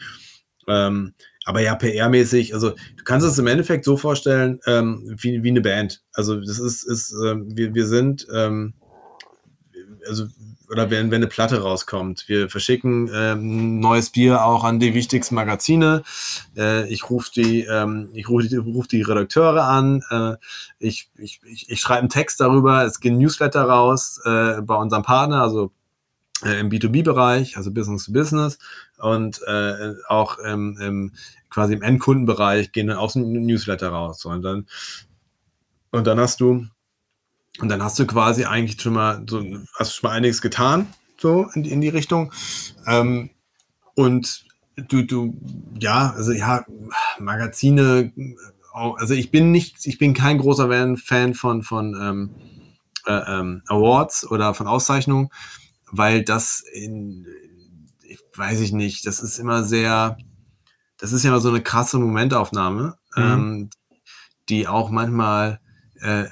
Ähm, 0.67 1.15
aber 1.45 1.61
ja, 1.61 1.75
PR-mäßig, 1.75 2.55
also 2.55 2.71
du 2.71 3.05
kannst 3.05 3.27
es 3.27 3.39
im 3.39 3.47
Endeffekt 3.47 3.85
so 3.85 3.97
vorstellen, 3.97 4.61
ähm, 4.67 5.17
wie, 5.21 5.43
wie 5.43 5.51
eine 5.51 5.61
Band. 5.61 6.03
Also 6.13 6.41
das 6.41 6.59
ist, 6.59 6.85
ist 6.85 7.15
ähm, 7.25 7.55
wir, 7.57 7.75
wir 7.75 7.87
sind, 7.87 8.27
ähm, 8.35 8.75
also 10.09 10.27
oder 10.71 10.91
wenn, 10.91 11.11
wenn 11.11 11.17
eine 11.17 11.27
Platte 11.27 11.63
rauskommt. 11.63 12.29
Wir 12.29 12.49
verschicken 12.49 13.11
ähm, 13.13 13.81
neues 13.81 14.11
Bier 14.11 14.45
auch 14.45 14.65
an 14.65 14.81
die 14.81 14.95
wichtigsten 14.95 15.35
Magazine. 15.35 16.03
Äh, 16.57 16.89
ich 16.89 17.11
rufe 17.11 17.31
die, 17.35 17.63
ähm, 17.63 18.11
ich 18.15 18.29
rufe 18.29 18.49
die, 18.49 18.57
ruf 18.57 18.87
die 18.87 19.03
Redakteure 19.03 19.65
an. 19.65 20.03
Äh, 20.11 20.37
ich 20.79 21.11
ich, 21.17 21.41
ich, 21.45 21.71
ich 21.71 21.81
schreibe 21.81 22.01
einen 22.01 22.09
Text 22.09 22.41
darüber. 22.41 22.85
Es 22.85 23.01
gehen 23.01 23.19
Newsletter 23.19 23.63
raus 23.63 24.21
äh, 24.25 24.61
bei 24.63 24.75
unserem 24.75 25.03
Partner, 25.03 25.43
also 25.43 25.71
äh, 26.45 26.61
im 26.61 26.71
B2B-Bereich, 26.71 27.57
also 27.57 27.71
Business 27.71 28.07
to 28.07 28.13
Business 28.13 28.59
und 28.99 29.41
äh, 29.47 29.95
auch 30.09 30.39
im, 30.39 30.79
im, 30.81 31.13
quasi 31.51 31.75
im 31.75 31.83
Endkundenbereich 31.83 32.73
gehen 32.73 32.89
dann 32.89 32.97
auch 32.97 33.11
so 33.11 33.21
Newsletter 33.21 33.89
raus. 33.89 34.21
So, 34.21 34.31
und 34.31 34.43
dann 34.43 34.67
und 35.91 36.09
dann 36.09 36.19
hast 36.19 36.41
du 36.41 36.67
und 37.61 37.69
dann 37.69 37.83
hast 37.83 37.99
du 37.99 38.07
quasi 38.07 38.45
eigentlich 38.45 38.81
schon 38.81 38.95
mal 38.95 39.25
so, 39.29 39.45
hast 39.79 39.95
schon 39.95 40.09
mal 40.09 40.17
einiges 40.17 40.43
getan, 40.43 40.89
so 41.19 41.47
in, 41.55 41.65
in 41.65 41.81
die 41.81 41.89
Richtung. 41.89 42.33
Ähm, 42.87 43.31
und 43.95 44.45
du, 44.77 45.03
du, 45.03 45.41
ja, 45.79 46.13
also 46.17 46.33
ja, 46.33 46.65
Magazine, 47.19 48.13
also 48.73 49.15
ich 49.15 49.31
bin 49.31 49.53
nicht, 49.53 49.87
ich 49.87 49.99
bin 49.99 50.15
kein 50.15 50.39
großer 50.39 50.97
Fan 50.97 51.35
von, 51.35 51.63
von 51.63 51.97
ähm, 52.01 52.31
äh, 53.07 53.39
ähm, 53.39 53.63
Awards 53.69 54.27
oder 54.31 54.55
von 54.55 54.67
Auszeichnungen, 54.67 55.29
weil 55.91 56.25
das 56.25 56.61
in, 56.73 57.27
ich 58.03 58.19
weiß 58.35 58.61
ich 58.61 58.73
nicht, 58.73 59.07
das 59.07 59.21
ist 59.21 59.39
immer 59.39 59.63
sehr, 59.63 60.19
das 60.99 61.13
ist 61.13 61.23
ja 61.23 61.31
immer 61.31 61.41
so 61.41 61.51
eine 61.51 61.63
krasse 61.63 61.99
Momentaufnahme, 61.99 62.97
mhm. 63.15 63.23
ähm, 63.23 63.71
die 64.49 64.67
auch 64.67 64.91
manchmal 64.91 65.61
äh, 66.01 66.25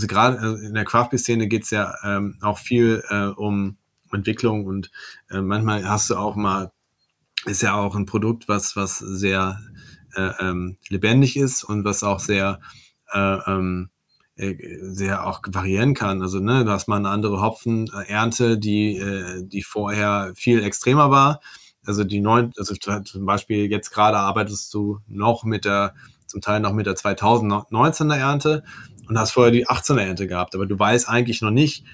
also 0.00 0.06
gerade 0.06 0.38
äh, 0.38 0.66
in 0.66 0.74
der 0.74 0.86
Craft-Szene 0.86 1.46
geht 1.46 1.64
es 1.64 1.70
ja 1.70 1.94
ähm, 2.02 2.38
auch 2.40 2.58
viel 2.58 3.02
äh, 3.10 3.26
um 3.26 3.76
Entwicklung 4.10 4.64
und 4.64 4.90
äh, 5.30 5.42
manchmal 5.42 5.86
hast 5.86 6.08
du 6.08 6.16
auch 6.16 6.36
mal, 6.36 6.72
ist 7.44 7.62
ja 7.62 7.74
auch 7.74 7.94
ein 7.94 8.06
Produkt, 8.06 8.48
was, 8.48 8.76
was 8.76 8.98
sehr 8.98 9.60
äh, 10.14 10.30
ähm, 10.40 10.78
lebendig 10.88 11.36
ist 11.36 11.64
und 11.64 11.84
was 11.84 12.02
auch 12.02 12.18
sehr, 12.18 12.60
äh, 13.12 13.38
ähm, 13.46 13.90
äh, 14.36 14.56
sehr 14.80 15.26
auch 15.26 15.42
variieren 15.46 15.92
kann. 15.92 16.22
Also, 16.22 16.40
ne, 16.40 16.64
du 16.64 16.70
hast 16.70 16.88
mal 16.88 16.96
eine 16.96 17.10
andere 17.10 17.42
Hopfenernte, 17.42 18.58
die, 18.58 19.02
die 19.44 19.62
vorher 19.62 20.32
viel 20.34 20.64
extremer 20.64 21.10
war. 21.10 21.40
Also 21.84 22.04
die 22.04 22.20
neun, 22.20 22.52
also 22.56 22.74
zum 22.74 23.26
Beispiel 23.26 23.70
jetzt 23.70 23.90
gerade 23.90 24.18
arbeitest 24.18 24.72
du 24.72 25.00
noch 25.06 25.44
mit 25.44 25.64
der, 25.64 25.94
zum 26.30 26.40
Teil 26.40 26.60
noch 26.60 26.72
mit 26.72 26.86
der 26.86 26.94
2019er 26.94 28.16
Ernte 28.16 28.64
und 29.08 29.18
hast 29.18 29.32
vorher 29.32 29.52
die 29.52 29.66
18er 29.66 30.00
Ernte 30.00 30.26
gehabt, 30.26 30.54
aber 30.54 30.66
du 30.66 30.78
weißt 30.78 31.08
eigentlich 31.08 31.42
noch 31.42 31.50
nicht, 31.50 31.84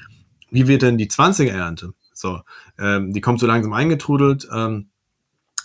wie 0.51 0.69
wird 0.69 0.83
denn 0.83 0.99
die 0.99 1.09
20er 1.09 1.51
Ernte? 1.51 1.93
So, 2.13 2.41
ähm, 2.79 3.13
die 3.13 3.21
kommt 3.21 3.41
so 3.41 3.47
langsam 3.47 3.73
eingetrudelt 3.73 4.49
ähm, 4.55 4.89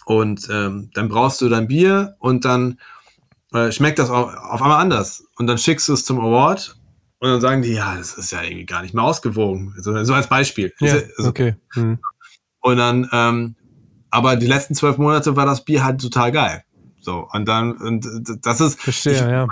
und 0.05 0.47
ähm, 0.51 0.89
dann 0.93 1.09
brauchst 1.09 1.41
du 1.41 1.49
dein 1.49 1.67
Bier 1.67 2.15
und 2.19 2.45
dann 2.45 2.79
äh, 3.53 3.71
schmeckt 3.71 3.99
das 3.99 4.09
auf, 4.09 4.33
auf 4.35 4.61
einmal 4.61 4.81
anders 4.81 5.25
und 5.37 5.47
dann 5.47 5.57
schickst 5.57 5.87
du 5.87 5.93
es 5.93 6.05
zum 6.05 6.19
Award 6.19 6.77
und 7.19 7.29
dann 7.29 7.41
sagen 7.41 7.61
die, 7.61 7.73
ja, 7.73 7.95
das 7.95 8.17
ist 8.17 8.31
ja 8.31 8.41
irgendwie 8.41 8.65
gar 8.65 8.81
nicht 8.81 8.93
mehr 8.93 9.03
ausgewogen. 9.03 9.75
So, 9.77 10.03
so 10.03 10.13
als 10.13 10.27
Beispiel. 10.27 10.73
Ja, 10.79 10.95
also, 11.17 11.29
okay. 11.29 11.55
Hm. 11.73 11.99
Und 12.61 12.77
dann, 12.77 13.07
ähm, 13.11 13.55
aber 14.09 14.35
die 14.35 14.47
letzten 14.47 14.73
zwölf 14.75 14.97
Monate 14.97 15.35
war 15.35 15.45
das 15.45 15.63
Bier 15.63 15.83
halt 15.83 16.01
total 16.01 16.31
geil. 16.31 16.63
So, 17.01 17.27
und 17.31 17.45
dann, 17.45 17.73
und 17.73 18.07
das 18.45 18.61
ist. 18.61 18.79
Verstehe, 18.79 19.13
ich, 19.13 19.19
ja 19.19 19.47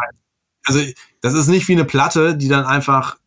also 0.70 0.82
das 1.22 1.34
ist 1.34 1.48
nicht 1.48 1.68
wie 1.68 1.74
eine 1.74 1.86
Platte, 1.86 2.38
die 2.38 2.48
dann 2.48 2.66
einfach 2.66 3.18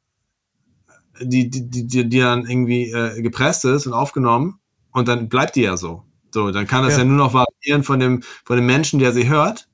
die, 1.20 1.50
die, 1.50 1.68
die, 1.68 2.08
die 2.08 2.18
dann 2.18 2.46
irgendwie 2.46 2.90
äh, 2.90 3.20
gepresst 3.20 3.64
ist 3.64 3.86
und 3.86 3.92
aufgenommen 3.92 4.60
und 4.92 5.08
dann 5.08 5.28
bleibt 5.28 5.56
die 5.56 5.62
ja 5.62 5.76
so. 5.76 6.04
So, 6.30 6.50
dann 6.50 6.66
kann 6.66 6.84
das 6.84 6.94
ja, 6.94 7.00
ja 7.00 7.04
nur 7.04 7.18
noch 7.18 7.34
variieren 7.34 7.82
von 7.82 8.00
dem, 8.00 8.22
von 8.44 8.56
dem 8.56 8.64
Menschen, 8.64 8.98
der 8.98 9.12
sie 9.12 9.28
hört, 9.28 9.68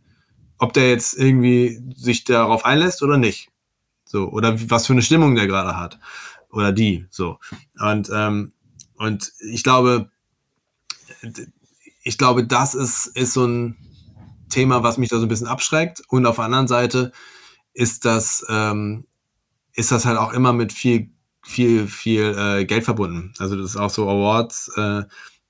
ob 0.58 0.72
der 0.72 0.88
jetzt 0.88 1.16
irgendwie 1.16 1.80
sich 1.94 2.24
darauf 2.24 2.64
einlässt 2.64 3.02
oder 3.02 3.16
nicht. 3.16 3.50
So, 4.04 4.28
oder 4.28 4.58
was 4.70 4.86
für 4.86 4.94
eine 4.94 5.02
Stimmung 5.02 5.34
der 5.34 5.46
gerade 5.46 5.76
hat. 5.76 6.00
Oder 6.50 6.72
die, 6.72 7.06
so. 7.10 7.38
Und, 7.78 8.10
ähm, 8.12 8.52
und 8.96 9.32
ich 9.52 9.62
glaube, 9.62 10.10
ich 12.02 12.18
glaube, 12.18 12.46
das 12.46 12.74
ist, 12.74 13.06
ist 13.06 13.34
so 13.34 13.44
ein 13.46 13.76
Thema, 14.48 14.82
was 14.82 14.98
mich 14.98 15.08
da 15.08 15.18
so 15.18 15.26
ein 15.26 15.28
bisschen 15.28 15.46
abschreckt. 15.46 16.02
Und 16.08 16.26
auf 16.26 16.36
der 16.36 16.44
anderen 16.44 16.68
Seite 16.68 17.12
ist 17.72 18.04
das, 18.04 18.44
ähm, 18.48 19.06
ist 19.74 19.92
das 19.92 20.04
halt 20.04 20.18
auch 20.18 20.32
immer 20.32 20.52
mit 20.52 20.72
viel, 20.72 21.10
viel, 21.42 21.86
viel 21.86 22.34
äh, 22.36 22.64
Geld 22.64 22.84
verbunden. 22.84 23.32
Also 23.38 23.56
das 23.56 23.70
ist 23.70 23.76
auch 23.76 23.90
so 23.90 24.08
Awards, 24.08 24.70
äh, 24.76 25.02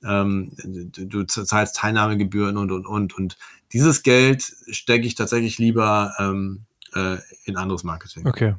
ähm, 0.04 0.52
du 0.62 1.24
zahlst 1.24 1.76
Teilnahmegebühren 1.76 2.56
und, 2.56 2.70
und, 2.70 2.86
und. 2.86 3.16
Und 3.16 3.36
dieses 3.72 4.02
Geld 4.02 4.54
stecke 4.70 5.06
ich 5.06 5.14
tatsächlich 5.14 5.58
lieber 5.58 6.14
ähm, 6.18 6.66
äh, 6.94 7.16
in 7.44 7.56
anderes 7.56 7.84
Marketing. 7.84 8.26
Okay. 8.26 8.54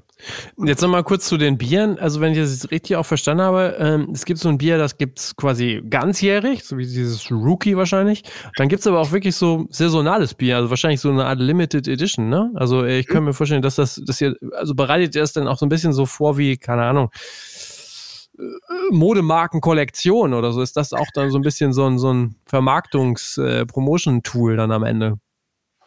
Jetzt 0.58 0.82
nochmal 0.82 1.04
kurz 1.04 1.28
zu 1.28 1.38
den 1.38 1.58
Bieren. 1.58 1.98
Also, 1.98 2.20
wenn 2.20 2.34
ich 2.34 2.40
das 2.40 2.70
richtig 2.72 2.98
auch 2.98 3.06
verstanden 3.06 3.44
habe, 3.44 3.76
ähm, 3.80 4.10
es 4.14 4.26
gibt 4.26 4.40
so 4.40 4.50
ein 4.50 4.58
Bier, 4.58 4.78
das 4.78 4.98
gibt 4.98 5.20
es 5.20 5.36
quasi 5.36 5.82
ganzjährig, 5.90 6.64
so 6.64 6.78
wie 6.78 6.86
dieses 6.86 7.32
Rookie 7.32 7.78
wahrscheinlich. 7.78 8.24
Dann 8.58 8.68
gibt 8.68 8.82
es 8.82 8.88
aber 8.88 9.00
auch 9.00 9.12
wirklich 9.12 9.36
so 9.36 9.66
saisonales 9.70 10.34
Bier, 10.34 10.58
also 10.58 10.70
wahrscheinlich 10.70 11.00
so 11.00 11.10
eine 11.10 11.26
Art 11.26 11.40
Limited 11.40 11.88
Edition, 11.88 12.30
ne? 12.30 12.52
Also, 12.56 12.86
ich 12.86 13.08
kann 13.08 13.24
mir 13.24 13.34
vorstellen, 13.34 13.62
dass 13.62 13.76
das, 13.76 14.02
dass 14.06 14.20
ihr, 14.20 14.36
also 14.54 14.76
bereitet 14.76 15.16
ihr 15.16 15.22
das 15.22 15.34
dann 15.34 15.48
auch 15.48 15.58
so 15.58 15.66
ein 15.66 15.70
bisschen 15.70 15.94
so 15.94 16.06
vor 16.06 16.38
wie, 16.38 16.58
keine 16.58 16.84
Ahnung, 16.84 17.10
äh, 18.38 18.44
Modemarkenkollektion 18.92 20.34
oder 20.34 20.52
so. 20.52 20.62
Ist 20.62 20.78
das 20.78 20.94
auch 20.94 21.08
dann 21.14 21.32
so 21.32 21.38
ein 21.38 21.44
bisschen 21.44 21.74
so 21.74 21.86
ein, 21.86 22.00
so 22.00 22.14
ein 22.14 22.36
Vermarktungs-Promotion-Tool 22.46 24.54
äh, 24.54 24.58
dann 24.58 24.72
am 24.72 24.84
Ende? 24.84 25.20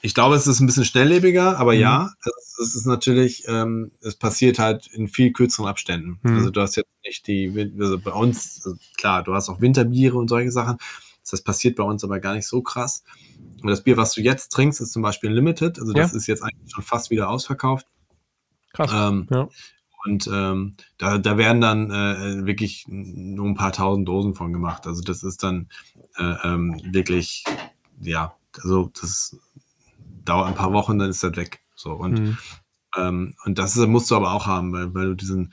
Ich 0.04 0.14
glaube, 0.14 0.34
es 0.34 0.48
ist 0.48 0.58
ein 0.58 0.66
bisschen 0.66 0.84
schnelllebiger, 0.84 1.58
aber 1.58 1.74
mhm. 1.74 1.80
ja, 1.80 2.10
es, 2.24 2.58
es, 2.60 2.74
ist 2.74 2.86
natürlich, 2.86 3.44
ähm, 3.46 3.92
es 4.00 4.16
passiert 4.16 4.58
halt 4.58 4.88
in 4.88 5.06
viel 5.06 5.32
kürzeren 5.32 5.68
Abständen. 5.68 6.18
Mhm. 6.22 6.36
Also 6.36 6.50
du 6.50 6.60
hast 6.60 6.74
jetzt 6.74 6.90
nicht 7.04 7.26
die, 7.28 7.72
also 7.78 8.00
bei 8.00 8.10
uns, 8.10 8.62
also 8.64 8.76
klar, 8.96 9.22
du 9.22 9.32
hast 9.32 9.48
auch 9.48 9.60
Winterbiere 9.60 10.18
und 10.18 10.28
solche 10.28 10.50
Sachen. 10.50 10.78
Das 11.30 11.40
passiert 11.40 11.76
bei 11.76 11.84
uns 11.84 12.02
aber 12.02 12.18
gar 12.18 12.34
nicht 12.34 12.48
so 12.48 12.62
krass. 12.62 13.04
Und 13.62 13.68
das 13.68 13.84
Bier, 13.84 13.96
was 13.96 14.12
du 14.12 14.20
jetzt 14.20 14.48
trinkst, 14.50 14.80
ist 14.80 14.92
zum 14.92 15.02
Beispiel 15.02 15.30
Limited. 15.30 15.78
Also 15.78 15.92
das 15.92 16.10
ja. 16.10 16.18
ist 16.18 16.26
jetzt 16.26 16.42
eigentlich 16.42 16.72
schon 16.74 16.82
fast 16.82 17.10
wieder 17.10 17.30
ausverkauft. 17.30 17.86
Krass. 18.72 18.90
Ähm, 18.92 19.28
ja. 19.30 19.48
Und 20.04 20.28
ähm, 20.32 20.74
da, 20.98 21.18
da 21.18 21.38
werden 21.38 21.60
dann 21.60 21.90
äh, 21.90 22.44
wirklich 22.44 22.86
nur 22.88 23.46
ein 23.46 23.54
paar 23.54 23.72
tausend 23.72 24.08
Dosen 24.08 24.34
von 24.34 24.52
gemacht. 24.52 24.88
Also 24.88 25.00
das 25.00 25.22
ist 25.22 25.44
dann 25.44 25.68
äh, 26.16 26.34
ähm, 26.42 26.80
wirklich, 26.92 27.44
ja, 28.00 28.34
also 28.62 28.90
das 29.00 29.38
dauert 30.24 30.48
ein 30.48 30.54
paar 30.54 30.72
Wochen, 30.72 30.98
dann 30.98 31.10
ist 31.10 31.22
das 31.22 31.36
weg. 31.36 31.60
So 31.74 31.92
und 31.92 32.20
mhm. 32.20 32.38
ähm, 32.96 33.34
und 33.44 33.58
das 33.58 33.76
ist, 33.76 33.86
musst 33.86 34.10
du 34.10 34.16
aber 34.16 34.32
auch 34.32 34.46
haben, 34.46 34.72
weil, 34.72 34.94
weil 34.94 35.06
du 35.06 35.14
diesen 35.14 35.52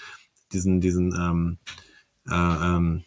diesen 0.52 0.82
diesen 0.82 1.14
ähm, 1.14 1.58
äh, 2.28 2.34
ähm, 2.34 3.04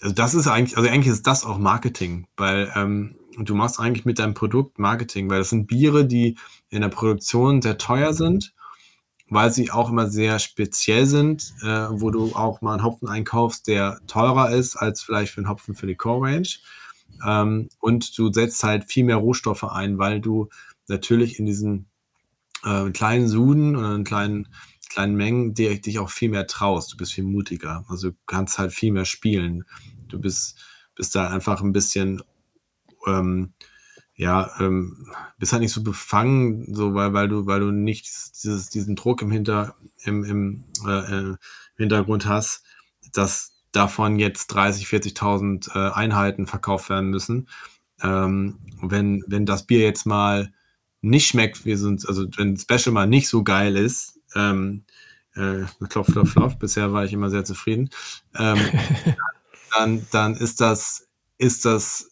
also 0.00 0.14
das 0.14 0.34
ist 0.34 0.46
eigentlich, 0.46 0.76
also 0.76 0.88
eigentlich 0.88 1.12
ist 1.12 1.26
das 1.26 1.44
auch 1.44 1.58
Marketing, 1.58 2.26
weil 2.36 2.70
ähm, 2.74 3.16
du 3.38 3.54
machst 3.54 3.80
eigentlich 3.80 4.04
mit 4.04 4.18
deinem 4.18 4.34
Produkt 4.34 4.78
Marketing, 4.78 5.30
weil 5.30 5.38
das 5.38 5.50
sind 5.50 5.66
Biere, 5.66 6.06
die 6.06 6.36
in 6.68 6.82
der 6.82 6.88
Produktion 6.88 7.62
sehr 7.62 7.78
teuer 7.78 8.12
sind, 8.12 8.54
weil 9.28 9.52
sie 9.52 9.70
auch 9.70 9.90
immer 9.90 10.08
sehr 10.08 10.38
speziell 10.38 11.06
sind, 11.06 11.54
äh, 11.62 11.86
wo 11.90 12.10
du 12.10 12.34
auch 12.34 12.60
mal 12.60 12.74
einen 12.74 12.84
Hopfen 12.84 13.08
einkaufst, 13.08 13.66
der 13.66 14.00
teurer 14.06 14.50
ist 14.50 14.76
als 14.76 15.02
vielleicht 15.02 15.32
für 15.32 15.40
einen 15.40 15.48
Hopfen 15.48 15.74
für 15.74 15.86
die 15.86 15.96
Core 15.96 16.28
Range. 16.28 16.48
Ähm, 17.24 17.68
und 17.80 18.16
du 18.18 18.32
setzt 18.32 18.62
halt 18.62 18.84
viel 18.84 19.04
mehr 19.04 19.16
Rohstoffe 19.16 19.64
ein, 19.64 19.98
weil 19.98 20.20
du 20.20 20.48
natürlich 20.88 21.38
in 21.38 21.46
diesen 21.46 21.86
äh, 22.64 22.90
kleinen 22.90 23.28
Suden 23.28 23.76
oder 23.76 23.94
in 23.94 24.04
kleinen, 24.04 24.48
kleinen 24.88 25.16
Mengen 25.16 25.54
dir, 25.54 25.80
dich 25.80 25.98
auch 25.98 26.10
viel 26.10 26.30
mehr 26.30 26.46
traust. 26.46 26.92
Du 26.92 26.96
bist 26.96 27.12
viel 27.12 27.24
mutiger. 27.24 27.84
Also 27.88 28.10
du 28.10 28.16
kannst 28.26 28.58
halt 28.58 28.72
viel 28.72 28.92
mehr 28.92 29.04
spielen. 29.04 29.64
Du 30.08 30.20
bist, 30.20 30.58
bist 30.94 31.14
da 31.14 31.28
einfach 31.28 31.62
ein 31.62 31.72
bisschen, 31.72 32.22
ähm, 33.06 33.52
ja, 34.14 34.50
ähm, 34.60 35.12
bist 35.38 35.52
halt 35.52 35.62
nicht 35.62 35.72
so 35.72 35.82
befangen, 35.82 36.74
so 36.74 36.94
weil, 36.94 37.12
weil 37.12 37.28
du, 37.28 37.46
weil 37.46 37.60
du 37.60 37.70
nicht 37.70 38.06
dieses, 38.42 38.70
diesen 38.70 38.96
Druck 38.96 39.20
im 39.22 39.30
Hinter, 39.30 39.76
im, 40.04 40.24
im 40.24 40.64
äh, 40.86 41.32
äh 41.32 41.36
Hintergrund 41.76 42.24
hast, 42.24 42.64
dass 43.12 43.55
davon 43.76 44.18
jetzt 44.18 44.48
30, 44.48 44.86
40.000 44.86 45.74
äh, 45.74 45.92
Einheiten 45.92 46.46
verkauft 46.46 46.88
werden 46.88 47.10
müssen. 47.10 47.48
Ähm, 48.02 48.58
wenn, 48.80 49.24
wenn 49.26 49.46
das 49.46 49.66
Bier 49.66 49.80
jetzt 49.80 50.06
mal 50.06 50.52
nicht 51.02 51.28
schmeckt, 51.28 51.64
wir 51.64 51.78
sind, 51.78 52.08
also 52.08 52.26
wenn 52.36 52.56
Special 52.56 52.92
mal 52.92 53.06
nicht 53.06 53.28
so 53.28 53.44
geil 53.44 53.76
ist, 53.76 54.18
ähm, 54.34 54.84
äh, 55.34 55.64
klopf, 55.88 56.12
klopf, 56.12 56.32
klopf, 56.32 56.56
bisher 56.56 56.92
war 56.92 57.04
ich 57.04 57.12
immer 57.12 57.30
sehr 57.30 57.44
zufrieden, 57.44 57.90
ähm, 58.36 58.58
dann, 59.76 60.06
dann 60.10 60.34
ist 60.34 60.60
das, 60.60 61.08
ist 61.38 61.64
das, 61.64 62.10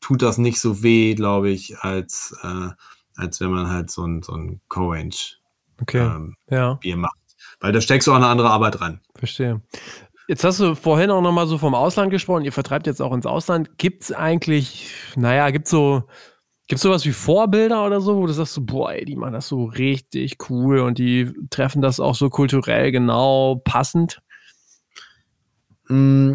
tut 0.00 0.22
das 0.22 0.38
nicht 0.38 0.60
so 0.60 0.82
weh, 0.82 1.14
glaube 1.14 1.50
ich, 1.50 1.78
als, 1.80 2.36
äh, 2.42 2.70
als 3.16 3.40
wenn 3.40 3.50
man 3.50 3.68
halt 3.68 3.90
so 3.90 4.04
ein, 4.06 4.22
so 4.22 4.32
ein 4.32 4.60
Co-Range 4.68 5.14
okay. 5.80 5.98
ähm, 5.98 6.36
ja. 6.48 6.74
Bier 6.74 6.96
macht. 6.96 7.16
Weil 7.58 7.72
da 7.72 7.80
steckst 7.80 8.06
du 8.08 8.12
auch 8.12 8.16
eine 8.16 8.28
andere 8.28 8.50
Arbeit 8.50 8.80
dran. 8.80 9.00
Verstehe. 9.14 9.60
Jetzt 10.30 10.44
hast 10.44 10.60
du 10.60 10.76
vorhin 10.76 11.10
auch 11.10 11.22
nochmal 11.22 11.48
so 11.48 11.58
vom 11.58 11.74
Ausland 11.74 12.12
gesprochen. 12.12 12.44
Ihr 12.44 12.52
vertreibt 12.52 12.86
jetzt 12.86 13.02
auch 13.02 13.12
ins 13.12 13.26
Ausland. 13.26 13.78
Gibt 13.78 14.04
es 14.04 14.12
eigentlich, 14.12 14.94
naja, 15.16 15.50
gibt 15.50 15.64
es 15.64 15.72
so, 15.72 16.04
gibt's 16.68 16.84
sowas 16.84 17.04
wie 17.04 17.10
Vorbilder 17.10 17.84
oder 17.84 18.00
so, 18.00 18.14
wo 18.14 18.28
du 18.28 18.32
sagst 18.32 18.54
so, 18.54 18.60
boah, 18.60 18.92
ey, 18.92 19.04
die 19.04 19.16
machen 19.16 19.32
das 19.32 19.48
so 19.48 19.64
richtig 19.64 20.36
cool 20.48 20.78
und 20.78 20.98
die 20.98 21.32
treffen 21.50 21.82
das 21.82 21.98
auch 21.98 22.14
so 22.14 22.28
kulturell 22.28 22.92
genau 22.92 23.60
passend? 23.64 24.22
Mm, 25.88 26.34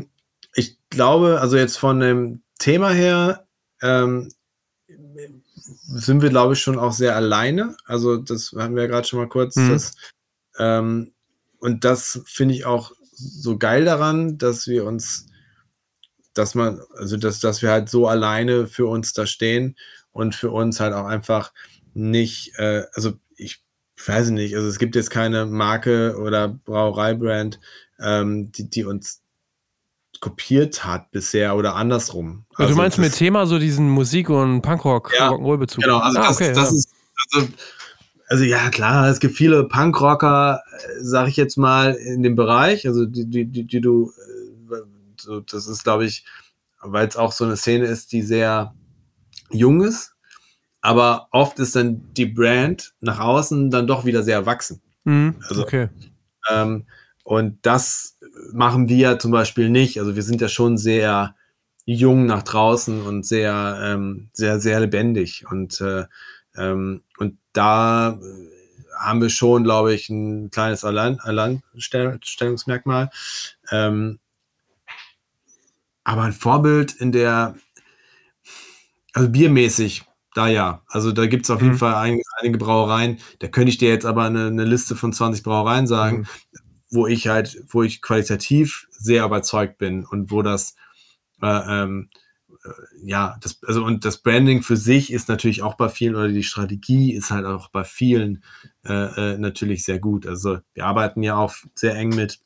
ich 0.55 0.77
glaube, 0.89 1.39
also 1.39 1.55
jetzt 1.55 1.77
von 1.77 2.01
dem 2.01 2.41
Thema 2.59 2.89
her 2.89 3.47
ähm, 3.81 4.29
sind 5.67 6.21
wir, 6.21 6.31
glaube 6.31 6.55
ich, 6.55 6.59
schon 6.59 6.77
auch 6.77 6.91
sehr 6.91 7.15
alleine. 7.15 7.77
Also 7.85 8.17
das 8.17 8.53
haben 8.57 8.75
wir 8.75 8.83
ja 8.83 8.89
gerade 8.89 9.07
schon 9.07 9.19
mal 9.19 9.29
kurz. 9.29 9.55
Mhm. 9.55 9.69
Das, 9.69 9.95
ähm, 10.59 11.13
und 11.59 11.85
das 11.85 12.21
finde 12.25 12.55
ich 12.55 12.65
auch 12.65 12.91
so 13.15 13.57
geil 13.57 13.85
daran, 13.85 14.37
dass 14.37 14.67
wir 14.67 14.85
uns, 14.85 15.27
dass 16.33 16.55
man, 16.55 16.81
also 16.97 17.17
dass, 17.17 17.39
dass 17.39 17.61
wir 17.61 17.71
halt 17.71 17.89
so 17.89 18.07
alleine 18.07 18.67
für 18.67 18.87
uns 18.87 19.13
da 19.13 19.25
stehen 19.25 19.75
und 20.11 20.35
für 20.35 20.51
uns 20.51 20.79
halt 20.79 20.93
auch 20.93 21.05
einfach 21.05 21.53
nicht, 21.93 22.53
äh, 22.57 22.83
also 22.93 23.13
ich 23.37 23.63
weiß 24.05 24.29
nicht, 24.29 24.55
also 24.55 24.67
es 24.67 24.79
gibt 24.79 24.95
jetzt 24.95 25.09
keine 25.09 25.45
Marke 25.45 26.17
oder 26.17 26.47
Brauereibrand, 26.49 27.59
ähm, 27.99 28.51
die, 28.51 28.69
die 28.69 28.83
uns 28.83 29.21
kopiert 30.19 30.85
hat 30.85 31.11
bisher 31.11 31.55
oder 31.55 31.75
andersrum. 31.75 32.45
Also, 32.55 32.73
du 32.73 32.77
meinst 32.77 32.97
mit 32.97 33.13
Thema 33.13 33.45
so 33.45 33.59
diesen 33.59 33.89
Musik- 33.89 34.29
und 34.29 34.61
Punkrock, 34.61 35.13
ja? 35.17 35.29
Genau, 35.29 35.97
also 35.97 36.19
ah, 36.19 36.27
das, 36.27 36.35
okay, 36.35 36.53
das 36.53 36.71
ja. 36.71 36.77
ist, 36.77 36.89
also 37.33 37.47
also 38.27 38.43
ja, 38.43 38.69
klar, 38.69 39.09
es 39.09 39.19
gibt 39.19 39.35
viele 39.35 39.65
Punkrocker, 39.65 40.63
sag 40.99 41.27
ich 41.27 41.37
jetzt 41.37 41.57
mal, 41.57 41.93
in 41.93 42.23
dem 42.23 42.35
Bereich, 42.35 42.87
also 42.87 43.05
die, 43.05 43.25
die, 43.25 43.45
die, 43.45 43.65
die 43.65 43.81
du, 43.81 44.11
äh, 44.71 44.75
so, 45.19 45.39
das 45.41 45.67
ist, 45.67 45.83
glaube 45.83 46.05
ich, 46.05 46.25
weil 46.81 47.07
es 47.07 47.17
auch 47.17 47.31
so 47.31 47.45
eine 47.45 47.57
Szene 47.57 47.85
ist, 47.85 48.11
die 48.11 48.21
sehr 48.21 48.73
jung 49.51 49.83
ist, 49.83 50.15
aber 50.81 51.27
oft 51.31 51.59
ist 51.59 51.75
dann 51.75 52.13
die 52.13 52.25
Brand 52.25 52.93
nach 52.99 53.19
außen 53.19 53.71
dann 53.71 53.87
doch 53.87 54.05
wieder 54.05 54.23
sehr 54.23 54.35
erwachsen. 54.35 54.81
Mhm, 55.03 55.35
also, 55.47 55.63
okay. 55.63 55.89
Ähm, 56.49 56.85
und 57.23 57.57
das 57.63 58.17
machen 58.53 58.87
wir 58.87 59.17
zum 59.17 59.31
Beispiel 59.31 59.69
nicht. 59.69 59.99
Also 59.99 60.15
wir 60.15 60.21
sind 60.21 60.41
ja 60.41 60.47
schon 60.47 60.77
sehr 60.77 61.35
jung 61.85 62.25
nach 62.27 62.43
draußen 62.43 63.01
und 63.01 63.25
sehr, 63.25 63.79
ähm, 63.81 64.29
sehr, 64.33 64.59
sehr 64.59 64.79
lebendig. 64.79 65.45
Und, 65.49 65.81
äh, 65.81 66.05
ähm, 66.57 67.03
und 67.17 67.37
da 67.53 68.11
äh, 68.11 68.55
haben 68.99 69.21
wir 69.21 69.29
schon, 69.29 69.63
glaube 69.63 69.93
ich, 69.93 70.09
ein 70.09 70.49
kleines 70.49 70.83
Alleinstellungsmerkmal. 70.83 73.09
Ähm, 73.71 74.19
aber 76.03 76.23
ein 76.23 76.33
Vorbild 76.33 76.93
in 76.93 77.11
der, 77.11 77.55
also 79.13 79.29
biermäßig, 79.29 80.03
da 80.33 80.47
ja. 80.47 80.81
Also 80.87 81.11
da 81.11 81.25
gibt 81.25 81.45
es 81.45 81.49
auf 81.49 81.61
mhm. 81.61 81.67
jeden 81.67 81.79
Fall 81.79 81.95
ein, 81.95 82.21
einige 82.39 82.57
Brauereien. 82.57 83.19
Da 83.39 83.47
könnte 83.47 83.69
ich 83.69 83.77
dir 83.77 83.89
jetzt 83.89 84.05
aber 84.05 84.23
eine, 84.23 84.47
eine 84.47 84.65
Liste 84.65 84.95
von 84.95 85.13
20 85.13 85.43
Brauereien 85.43 85.87
sagen, 85.87 86.19
mhm. 86.19 86.27
wo 86.91 87.07
ich 87.07 87.27
halt, 87.27 87.57
wo 87.69 87.83
ich 87.83 88.01
qualitativ 88.01 88.87
sehr 88.91 89.25
überzeugt 89.25 89.77
bin 89.77 90.05
und 90.05 90.31
wo 90.31 90.41
das 90.41 90.75
äh, 91.41 91.47
ähm, 91.47 92.09
äh, 92.13 92.24
ja, 93.03 93.37
das, 93.41 93.59
also 93.63 93.83
und 93.83 94.05
das 94.05 94.17
Branding 94.17 94.61
für 94.61 94.77
sich 94.77 95.11
ist 95.11 95.29
natürlich 95.29 95.61
auch 95.61 95.75
bei 95.75 95.89
vielen, 95.89 96.15
oder 96.15 96.27
die 96.27 96.43
Strategie 96.43 97.13
ist 97.13 97.31
halt 97.31 97.45
auch 97.45 97.69
bei 97.69 97.83
vielen 97.83 98.43
äh, 98.85 99.33
äh, 99.33 99.37
natürlich 99.37 99.83
sehr 99.83 99.99
gut. 99.99 100.25
Also 100.25 100.59
wir 100.73 100.85
arbeiten 100.85 101.23
ja 101.23 101.35
auch 101.37 101.53
sehr 101.75 101.95
eng 101.95 102.09
mit 102.09 102.39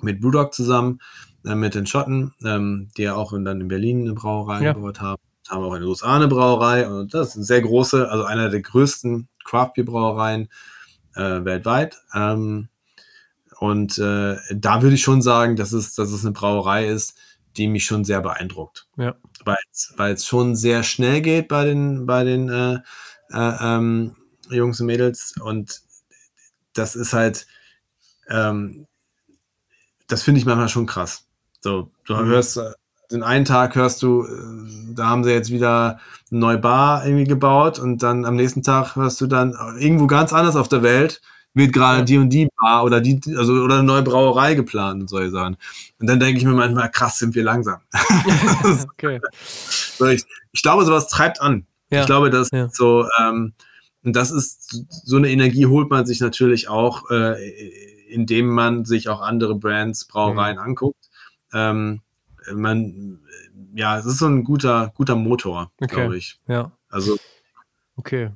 mit 0.00 0.20
Brewdog 0.20 0.54
zusammen, 0.54 1.00
äh, 1.44 1.54
mit 1.54 1.74
den 1.74 1.86
Schotten, 1.86 2.34
ähm, 2.44 2.88
die 2.96 3.02
ja 3.02 3.14
auch 3.14 3.32
in, 3.32 3.44
dann 3.44 3.60
in 3.60 3.68
Berlin 3.68 4.02
eine 4.02 4.14
Brauerei 4.14 4.62
ja. 4.62 4.72
gebaut 4.72 5.00
haben. 5.00 5.22
Haben 5.48 5.64
auch 5.64 5.74
in 5.74 5.80
den 5.80 5.88
USA 5.88 6.16
eine 6.16 6.28
Brauerei 6.28 6.88
und 6.88 7.14
das 7.14 7.28
ist 7.28 7.36
eine 7.36 7.44
sehr 7.44 7.62
große, 7.62 8.10
also 8.10 8.24
einer 8.24 8.50
der 8.50 8.60
größten 8.60 9.28
Craft 9.44 9.72
Beer 9.74 9.84
Brauereien 9.84 10.48
äh, 11.14 11.44
weltweit. 11.44 11.96
Ähm, 12.14 12.68
und 13.58 13.98
äh, 13.98 14.36
da 14.54 14.82
würde 14.82 14.94
ich 14.94 15.02
schon 15.02 15.22
sagen, 15.22 15.56
dass 15.56 15.72
es, 15.72 15.94
dass 15.94 16.12
es 16.12 16.24
eine 16.24 16.32
Brauerei 16.32 16.86
ist, 16.86 17.16
die 17.56 17.66
mich 17.66 17.84
schon 17.84 18.04
sehr 18.04 18.20
beeindruckt. 18.20 18.86
Ja. 18.96 19.16
Weil 19.96 20.12
es 20.12 20.26
schon 20.26 20.56
sehr 20.56 20.82
schnell 20.82 21.20
geht 21.20 21.48
bei 21.48 21.64
den, 21.64 22.06
bei 22.06 22.24
den 22.24 22.48
äh, 22.48 22.74
äh, 23.30 23.56
ähm, 23.60 24.16
Jungs 24.50 24.80
und 24.80 24.86
Mädels. 24.86 25.34
Und 25.40 25.82
das 26.74 26.96
ist 26.96 27.12
halt, 27.12 27.46
ähm, 28.28 28.86
das 30.06 30.22
finde 30.22 30.40
ich 30.40 30.46
manchmal 30.46 30.68
schon 30.68 30.86
krass. 30.86 31.26
So, 31.60 31.90
du 32.04 32.14
mhm. 32.14 32.26
hörst, 32.26 32.56
äh, 32.56 32.72
den 33.10 33.22
einen 33.22 33.44
Tag 33.44 33.74
hörst 33.74 34.02
du, 34.02 34.24
äh, 34.24 34.94
da 34.94 35.06
haben 35.06 35.24
sie 35.24 35.30
jetzt 35.30 35.50
wieder 35.50 35.98
eine 36.30 36.40
neue 36.40 36.58
Bar 36.58 37.04
irgendwie 37.04 37.24
gebaut 37.24 37.78
und 37.78 38.02
dann 38.02 38.24
am 38.24 38.36
nächsten 38.36 38.62
Tag 38.62 38.96
hörst 38.96 39.20
du 39.20 39.26
dann 39.26 39.56
irgendwo 39.78 40.06
ganz 40.06 40.32
anders 40.32 40.56
auf 40.56 40.68
der 40.68 40.82
Welt 40.82 41.20
wird 41.58 41.72
gerade 41.72 42.04
die 42.04 42.16
und 42.16 42.30
die 42.30 42.48
Bar 42.56 42.84
oder 42.84 43.00
die, 43.00 43.20
also 43.36 43.52
oder 43.54 43.74
eine 43.74 43.84
neue 43.84 44.02
Brauerei 44.02 44.54
geplant 44.54 45.02
und 45.02 45.08
solche 45.08 45.30
Sachen. 45.30 45.56
Und 45.98 46.06
dann 46.06 46.20
denke 46.20 46.38
ich 46.38 46.44
mir 46.44 46.52
manchmal, 46.52 46.90
krass, 46.90 47.18
sind 47.18 47.34
wir 47.34 47.42
langsam. 47.42 47.80
okay. 48.92 49.20
so, 49.98 50.06
ich, 50.06 50.24
ich, 50.52 50.62
glaube, 50.62 50.84
sowas 50.84 51.08
treibt 51.08 51.40
an. 51.40 51.66
Ja. 51.90 52.00
Ich 52.00 52.06
glaube, 52.06 52.30
dass 52.30 52.50
ja. 52.52 52.68
so, 52.70 53.06
ähm, 53.20 53.52
und 54.04 54.14
das 54.14 54.30
ist, 54.30 54.84
so 55.04 55.16
eine 55.16 55.30
Energie 55.30 55.66
holt 55.66 55.90
man 55.90 56.06
sich 56.06 56.20
natürlich 56.20 56.68
auch, 56.68 57.10
äh, 57.10 57.34
indem 58.08 58.48
man 58.48 58.84
sich 58.84 59.08
auch 59.08 59.20
andere 59.20 59.54
Brands, 59.54 60.06
Brauereien 60.06 60.56
mhm. 60.56 60.62
anguckt. 60.62 61.10
Ähm, 61.52 62.00
man, 62.54 63.20
ja, 63.74 63.98
es 63.98 64.06
ist 64.06 64.18
so 64.18 64.26
ein 64.26 64.44
guter, 64.44 64.92
guter 64.96 65.16
Motor, 65.16 65.72
okay. 65.80 65.94
glaube 65.94 66.16
ich. 66.16 66.38
Ja. 66.46 66.72
Also. 66.88 67.18
Okay. 67.96 68.30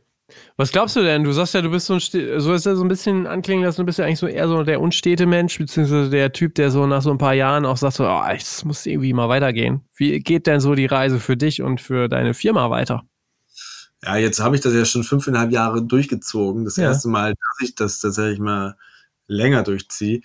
Was 0.57 0.73
glaubst 0.73 0.97
du 0.97 1.03
denn? 1.03 1.25
Du 1.25 1.33
sagst 1.33 1.55
ja, 1.55 1.63
du 1.63 1.71
bist 1.71 1.87
so 1.87 1.95
ein, 1.95 2.01
so 2.01 2.53
ist 2.53 2.67
ja 2.67 2.75
so 2.75 2.83
ein 2.83 2.89
bisschen 2.89 3.27
anklingen 3.27 3.65
lassen, 3.65 3.81
du 3.81 3.87
bist 3.87 3.99
ja 3.99 4.05
eigentlich 4.05 4.19
so 4.19 4.27
eher 4.27 4.49
so 4.49 4.63
der 4.63 4.81
unstete 4.81 5.27
Mensch, 5.27 5.59
beziehungsweise 5.59 6.11
der 6.11 6.33
Typ, 6.33 6.55
der 6.55 6.71
so 6.71 6.87
nach 6.87 7.03
so 7.03 7.11
ein 7.11 7.19
paar 7.19 7.35
Jahren 7.35 7.65
auch 7.65 7.77
sagt 7.77 7.97
so, 7.97 8.07
oh, 8.07 8.23
es 8.31 8.65
muss 8.65 8.87
irgendwie 8.87 9.13
mal 9.13 9.29
weitergehen. 9.29 9.83
Wie 9.97 10.19
geht 10.21 10.47
denn 10.47 10.61
so 10.61 10.75
die 10.75 10.87
Reise 10.87 11.21
für 11.21 11.37
dich 11.37 11.63
und 11.63 11.81
für 11.81 12.09
deine 12.09 12.35
Firma 12.35 12.71
weiter? 12.71 13.05
Ja, 14.05 14.17
jetzt 14.17 14.41
habe 14.41 14.57
ich 14.57 14.63
das 14.63 14.75
ja 14.75 14.85
schon 14.85 15.05
fünfeinhalb 15.05 15.53
Jahre 15.53 15.83
durchgezogen. 15.83 16.65
Das 16.65 16.77
ja. 16.77 16.85
erste 16.85 17.09
Mal, 17.09 17.31
dass 17.31 17.69
ich 17.69 17.75
das 17.75 18.01
tatsächlich 18.01 18.41
mal 18.41 18.77
länger 19.29 19.63
durchziehe. 19.63 20.23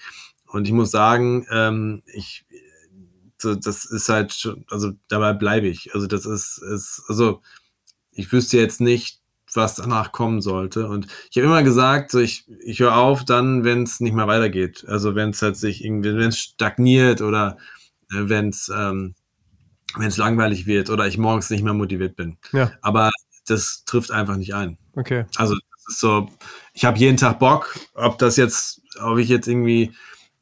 Und 0.48 0.68
ich 0.68 0.74
muss 0.74 0.92
sagen, 0.92 1.46
ähm, 1.52 2.02
ich, 2.06 2.46
das 3.40 3.86
ist 3.86 4.10
halt 4.10 4.34
schon, 4.34 4.66
also 4.70 4.94
dabei 5.10 5.34
bleibe 5.34 5.68
ich. 5.68 5.94
Also 5.94 6.08
das 6.08 6.26
ist, 6.26 6.58
ist, 6.58 7.04
also 7.08 7.42
ich 8.12 8.32
wüsste 8.32 8.58
jetzt 8.58 8.82
nicht, 8.82 9.17
was 9.54 9.76
danach 9.76 10.12
kommen 10.12 10.42
sollte. 10.42 10.88
Und 10.88 11.08
ich 11.32 11.38
habe 11.38 11.48
immer 11.48 11.64
gesagt, 11.64 12.12
so 12.12 12.20
ich, 12.20 12.46
ich 12.60 12.80
höre 12.80 12.96
auf 12.96 13.26
dann, 13.26 13.64
wenn 13.64 13.84
es 13.84 14.00
nicht 14.00 14.14
mehr 14.14 14.28
weitergeht. 14.28 14.86
Also 14.88 15.16
wenn 15.16 15.30
es 15.30 15.42
halt 15.42 15.58
sich 15.58 15.84
irgendwie, 15.84 16.16
wenn 16.16 16.30
es 16.30 16.40
stagniert 16.40 17.22
oder 17.22 17.58
äh, 18.12 18.30
wenn 18.30 18.50
es 18.50 18.72
ähm, 18.76 19.16
wenn 19.96 20.08
es 20.08 20.18
langweilig 20.18 20.66
wird 20.68 20.90
oder 20.90 21.08
ich 21.08 21.18
morgens 21.18 21.50
nicht 21.50 21.64
mehr 21.64 21.74
motiviert 21.74 22.16
bin. 22.16 22.38
Ja. 22.52 22.72
Aber 22.82 23.12
das 23.48 23.84
trifft 23.86 24.12
einfach 24.12 24.36
nicht 24.36 24.54
ein. 24.54 24.78
Okay. 24.96 25.26
Also 25.36 25.54
das 25.54 25.94
ist 25.94 26.00
so, 26.00 26.30
ich 26.74 26.86
habe 26.86 26.98
jeden 26.98 27.18
Tag 27.18 27.40
Bock, 27.40 27.80
ob 27.94 28.18
das 28.18 28.36
jetzt, 28.36 28.82
ob 29.02 29.18
ich 29.18 29.30
jetzt 29.30 29.48
irgendwie 29.48 29.94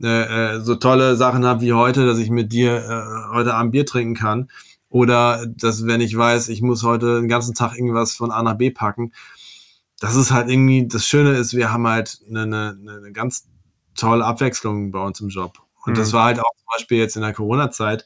äh, 0.01 0.55
äh 0.55 0.61
so 0.61 0.75
tolle 0.75 1.15
Sachen 1.15 1.45
habe 1.45 1.61
wie 1.61 1.73
heute, 1.73 2.05
dass 2.05 2.17
ich 2.17 2.29
mit 2.29 2.51
dir 2.51 2.77
äh, 2.77 3.35
heute 3.35 3.53
Abend 3.53 3.71
Bier 3.71 3.85
trinken 3.85 4.15
kann. 4.15 4.49
Oder 4.95 5.45
dass, 5.45 5.85
wenn 5.85 5.99
ich 5.99 6.15
weiß, 6.15 6.47
ich 6.47 6.61
muss 6.61 6.83
heute 6.83 7.19
den 7.19 7.27
ganzen 7.27 7.53
Tag 7.53 7.75
irgendwas 7.75 8.15
von 8.15 8.31
A 8.31 8.41
nach 8.41 8.55
B 8.55 8.71
packen. 8.71 9.11
Das 9.99 10.15
ist 10.15 10.31
halt 10.31 10.49
irgendwie, 10.49 10.87
das 10.87 11.05
Schöne 11.05 11.31
ist, 11.31 11.53
wir 11.53 11.69
haben 11.73 11.85
halt 11.85 12.21
eine, 12.29 12.43
eine, 12.43 12.77
eine 12.79 13.11
ganz 13.11 13.45
tolle 13.93 14.23
Abwechslung 14.23 14.91
bei 14.91 15.03
uns 15.03 15.19
im 15.19 15.27
Job. 15.27 15.61
Und 15.83 15.91
mhm. 15.91 15.97
das 15.97 16.13
war 16.13 16.23
halt 16.23 16.39
auch 16.39 16.55
zum 16.55 16.67
Beispiel 16.73 16.97
jetzt 16.97 17.17
in 17.17 17.23
der 17.23 17.33
Corona-Zeit, 17.33 18.05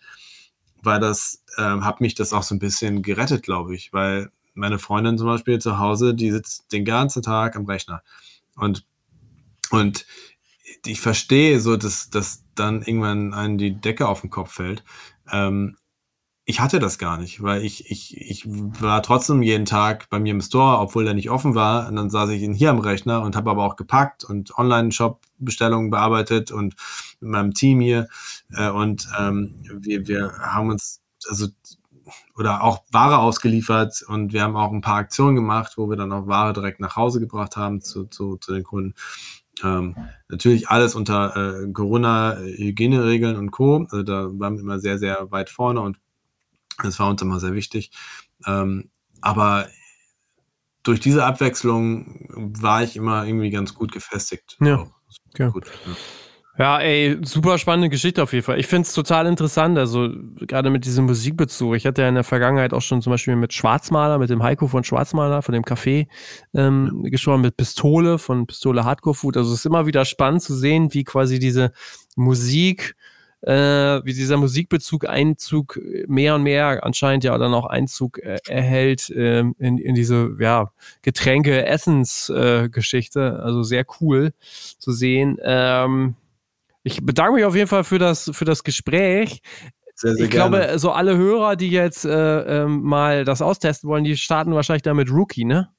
weil 0.82 1.00
das, 1.00 1.44
ähm, 1.60 1.86
hat 1.86 2.02
mich 2.02 2.16
das 2.16 2.34
auch 2.34 2.42
so 2.42 2.56
ein 2.56 2.60
bisschen 2.60 3.04
gerettet, 3.04 3.44
glaube 3.44 3.76
ich, 3.76 3.94
weil 3.94 4.32
meine 4.56 4.80
Freundin 4.80 5.20
zum 5.20 5.28
Beispiel 5.28 5.60
zu 5.60 5.78
Hause, 5.78 6.16
die 6.16 6.32
sitzt 6.32 6.72
den 6.72 6.86
ganzen 6.86 7.22
Tag 7.22 7.56
am 7.56 7.68
Rechner. 7.68 8.02
Und, 8.56 8.84
und 9.70 10.08
ich 10.88 11.02
verstehe 11.02 11.60
so, 11.60 11.78
dass, 11.78 12.10
dass 12.10 12.46
dann 12.56 12.82
irgendwann 12.82 13.36
einen 13.36 13.60
die 13.60 13.80
Decke 13.80 14.08
auf 14.08 14.22
den 14.22 14.32
Kopf 14.32 14.54
fällt. 14.54 14.84
Ähm, 15.32 15.76
ich 16.50 16.60
hatte 16.60 16.80
das 16.80 16.98
gar 16.98 17.20
nicht, 17.20 17.44
weil 17.44 17.64
ich, 17.64 17.92
ich, 17.92 18.18
ich 18.18 18.44
war 18.48 19.04
trotzdem 19.04 19.44
jeden 19.44 19.66
Tag 19.66 20.10
bei 20.10 20.20
mir 20.20 20.32
im 20.32 20.42
Store, 20.42 20.80
obwohl 20.80 21.04
der 21.04 21.14
nicht 21.14 21.30
offen 21.30 21.54
war. 21.54 21.88
Und 21.88 21.96
dann 21.96 22.10
saß 22.10 22.32
ich 22.32 22.42
hier 22.58 22.72
am 22.72 22.80
Rechner 22.80 23.22
und 23.22 23.36
habe 23.36 23.52
aber 23.52 23.64
auch 23.64 23.76
gepackt 23.76 24.24
und 24.24 24.58
Online-Shop-Bestellungen 24.58 25.92
bearbeitet 25.92 26.52
und 26.52 26.76
mit 27.20 27.30
meinem 27.30 27.54
Team 27.54 27.82
hier. 27.82 28.08
Äh, 28.52 28.72
und 28.72 29.08
ähm, 29.20 29.62
wir, 29.72 30.08
wir 30.08 30.32
haben 30.40 30.72
uns, 30.72 31.04
also 31.30 31.50
oder 32.36 32.64
auch 32.64 32.84
Ware 32.92 33.20
ausgeliefert 33.20 34.04
und 34.08 34.34
wir 34.34 34.42
haben 34.42 34.56
auch 34.56 34.72
ein 34.72 34.82
paar 34.82 34.98
Aktionen 34.98 35.36
gemacht, 35.36 35.74
wo 35.76 35.88
wir 35.88 35.98
dann 35.98 36.12
auch 36.12 36.26
Ware 36.26 36.54
direkt 36.54 36.80
nach 36.80 36.96
Hause 36.96 37.20
gebracht 37.20 37.58
haben 37.58 37.82
zu, 37.82 38.06
zu, 38.06 38.38
zu 38.38 38.54
den 38.54 38.64
Kunden. 38.64 38.96
Ähm, 39.64 39.96
natürlich 40.30 40.68
alles 40.70 40.96
unter 40.96 41.62
äh, 41.62 41.72
Corona-Hygieneregeln 41.72 43.36
und 43.36 43.52
Co. 43.52 43.86
Also 43.92 44.02
da 44.02 44.30
waren 44.32 44.56
wir 44.56 44.62
immer 44.62 44.80
sehr, 44.80 44.98
sehr 44.98 45.30
weit 45.30 45.52
vorne 45.52 45.82
und 45.82 46.00
das 46.84 47.00
war 47.00 47.10
uns 47.10 47.22
immer 47.22 47.40
sehr 47.40 47.54
wichtig. 47.54 47.92
Ähm, 48.46 48.90
aber 49.22 49.68
durch 50.84 51.00
diese 51.00 51.26
Abwechslung 51.26 52.28
war 52.60 52.84
ich 52.84 52.96
immer 52.96 53.26
irgendwie 53.26 53.50
ganz 53.50 53.74
gut 53.74 53.92
gefestigt. 53.92 54.58
Ja, 54.62 54.88
okay. 55.34 55.52
gut, 55.52 55.66
ja. 55.86 55.96
Ja, 56.60 56.78
ey, 56.78 57.18
super 57.22 57.58
spannende 57.58 57.88
Geschichte 57.88 58.22
auf 58.22 58.34
jeden 58.34 58.44
Fall. 58.44 58.60
Ich 58.60 58.68
finde 58.68 58.82
es 58.82 58.92
total 58.92 59.28
interessant, 59.28 59.78
also 59.78 60.10
gerade 60.42 60.70
mit 60.70 60.84
diesem 60.84 61.06
Musikbezug. 61.06 61.76
Ich 61.76 61.86
hatte 61.86 62.02
ja 62.02 62.10
in 62.10 62.16
der 62.16 62.26
Vergangenheit 62.26 62.74
auch 62.74 62.82
schon 62.82 63.02
zum 63.02 63.12
Beispiel 63.12 63.38
mit 63.38 63.54
Schwarzmaler, 63.54 64.18
mit 64.18 64.30
dem 64.30 64.44
Heiko 64.44 64.68
von 64.68 64.84
Schwarzmaler, 64.84 65.42
von 65.42 65.54
dem 65.54 65.64
Café 65.64 66.10
ähm, 66.54 67.04
ja. 67.06 67.12
gesprochen, 67.12 67.40
mit 67.40 67.56
Pistole, 67.56 68.20
von 68.20 68.46
Pistole 68.46 68.84
Hardcore 68.84 69.16
Food. 69.16 69.38
Also 69.38 69.54
es 69.54 69.60
ist 69.60 69.66
immer 69.68 69.86
wieder 69.86 70.04
spannend 70.04 70.42
zu 70.42 70.54
sehen, 70.54 70.94
wie 70.94 71.06
quasi 71.06 71.40
diese 71.40 71.72
Musik, 72.18 72.98
äh, 73.42 74.04
wie 74.04 74.14
dieser 74.14 74.38
Musikbezug 74.38 75.08
Einzug 75.08 75.80
mehr 76.08 76.36
und 76.36 76.44
mehr 76.44 76.84
anscheinend 76.84 77.24
ja 77.24 77.38
dann 77.38 77.54
auch 77.54 77.66
Einzug 77.66 78.20
äh, 78.20 78.40
erhält 78.48 79.10
äh, 79.10 79.40
in, 79.40 79.78
in 79.78 79.96
diese 79.96 80.36
ja, 80.40 80.72
Getränke-Essens-Geschichte. 81.02 83.20
Äh, 83.20 83.44
also 83.44 83.64
sehr 83.64 83.86
cool 84.02 84.34
zu 84.78 84.92
sehen. 84.92 85.38
Ähm, 85.42 86.16
ich 86.84 87.06
bedanke 87.06 87.34
mich 87.34 87.46
auf 87.46 87.56
jeden 87.56 87.68
Fall 87.68 87.84
für 87.84 88.00
das, 88.00 88.32
für 88.34 88.46
das 88.46 88.64
Gespräch. 88.64 89.42
Sehr, 89.96 90.16
sehr 90.16 90.26
ich 90.26 90.32
gerne. 90.32 90.58
glaube, 90.58 90.80
so 90.80 90.92
alle 90.92 91.18
Hörer, 91.18 91.58
die 91.58 91.70
jetzt 91.70 92.06
äh, 92.06 92.64
ähm, 92.64 92.82
mal 92.84 93.26
das 93.26 93.42
austesten 93.42 93.90
wollen, 93.90 94.06
die 94.06 94.16
starten 94.16 94.54
wahrscheinlich 94.54 94.84
damit 94.84 95.12
Rookie, 95.12 95.44
ne? 95.46 95.70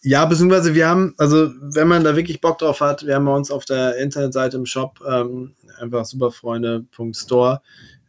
Ja, 0.00 0.24
beziehungsweise 0.24 0.74
wir 0.74 0.88
haben, 0.88 1.14
also 1.18 1.50
wenn 1.60 1.88
man 1.88 2.04
da 2.04 2.16
wirklich 2.16 2.40
Bock 2.40 2.58
drauf 2.58 2.80
hat, 2.80 3.06
wir 3.06 3.14
haben 3.14 3.24
bei 3.24 3.34
uns 3.34 3.50
auf 3.50 3.64
der 3.64 3.96
Internetseite 3.96 4.56
im 4.56 4.66
Shop 4.66 5.00
ähm, 5.06 5.54
einfach 5.78 6.04
superfreunde.store 6.04 7.62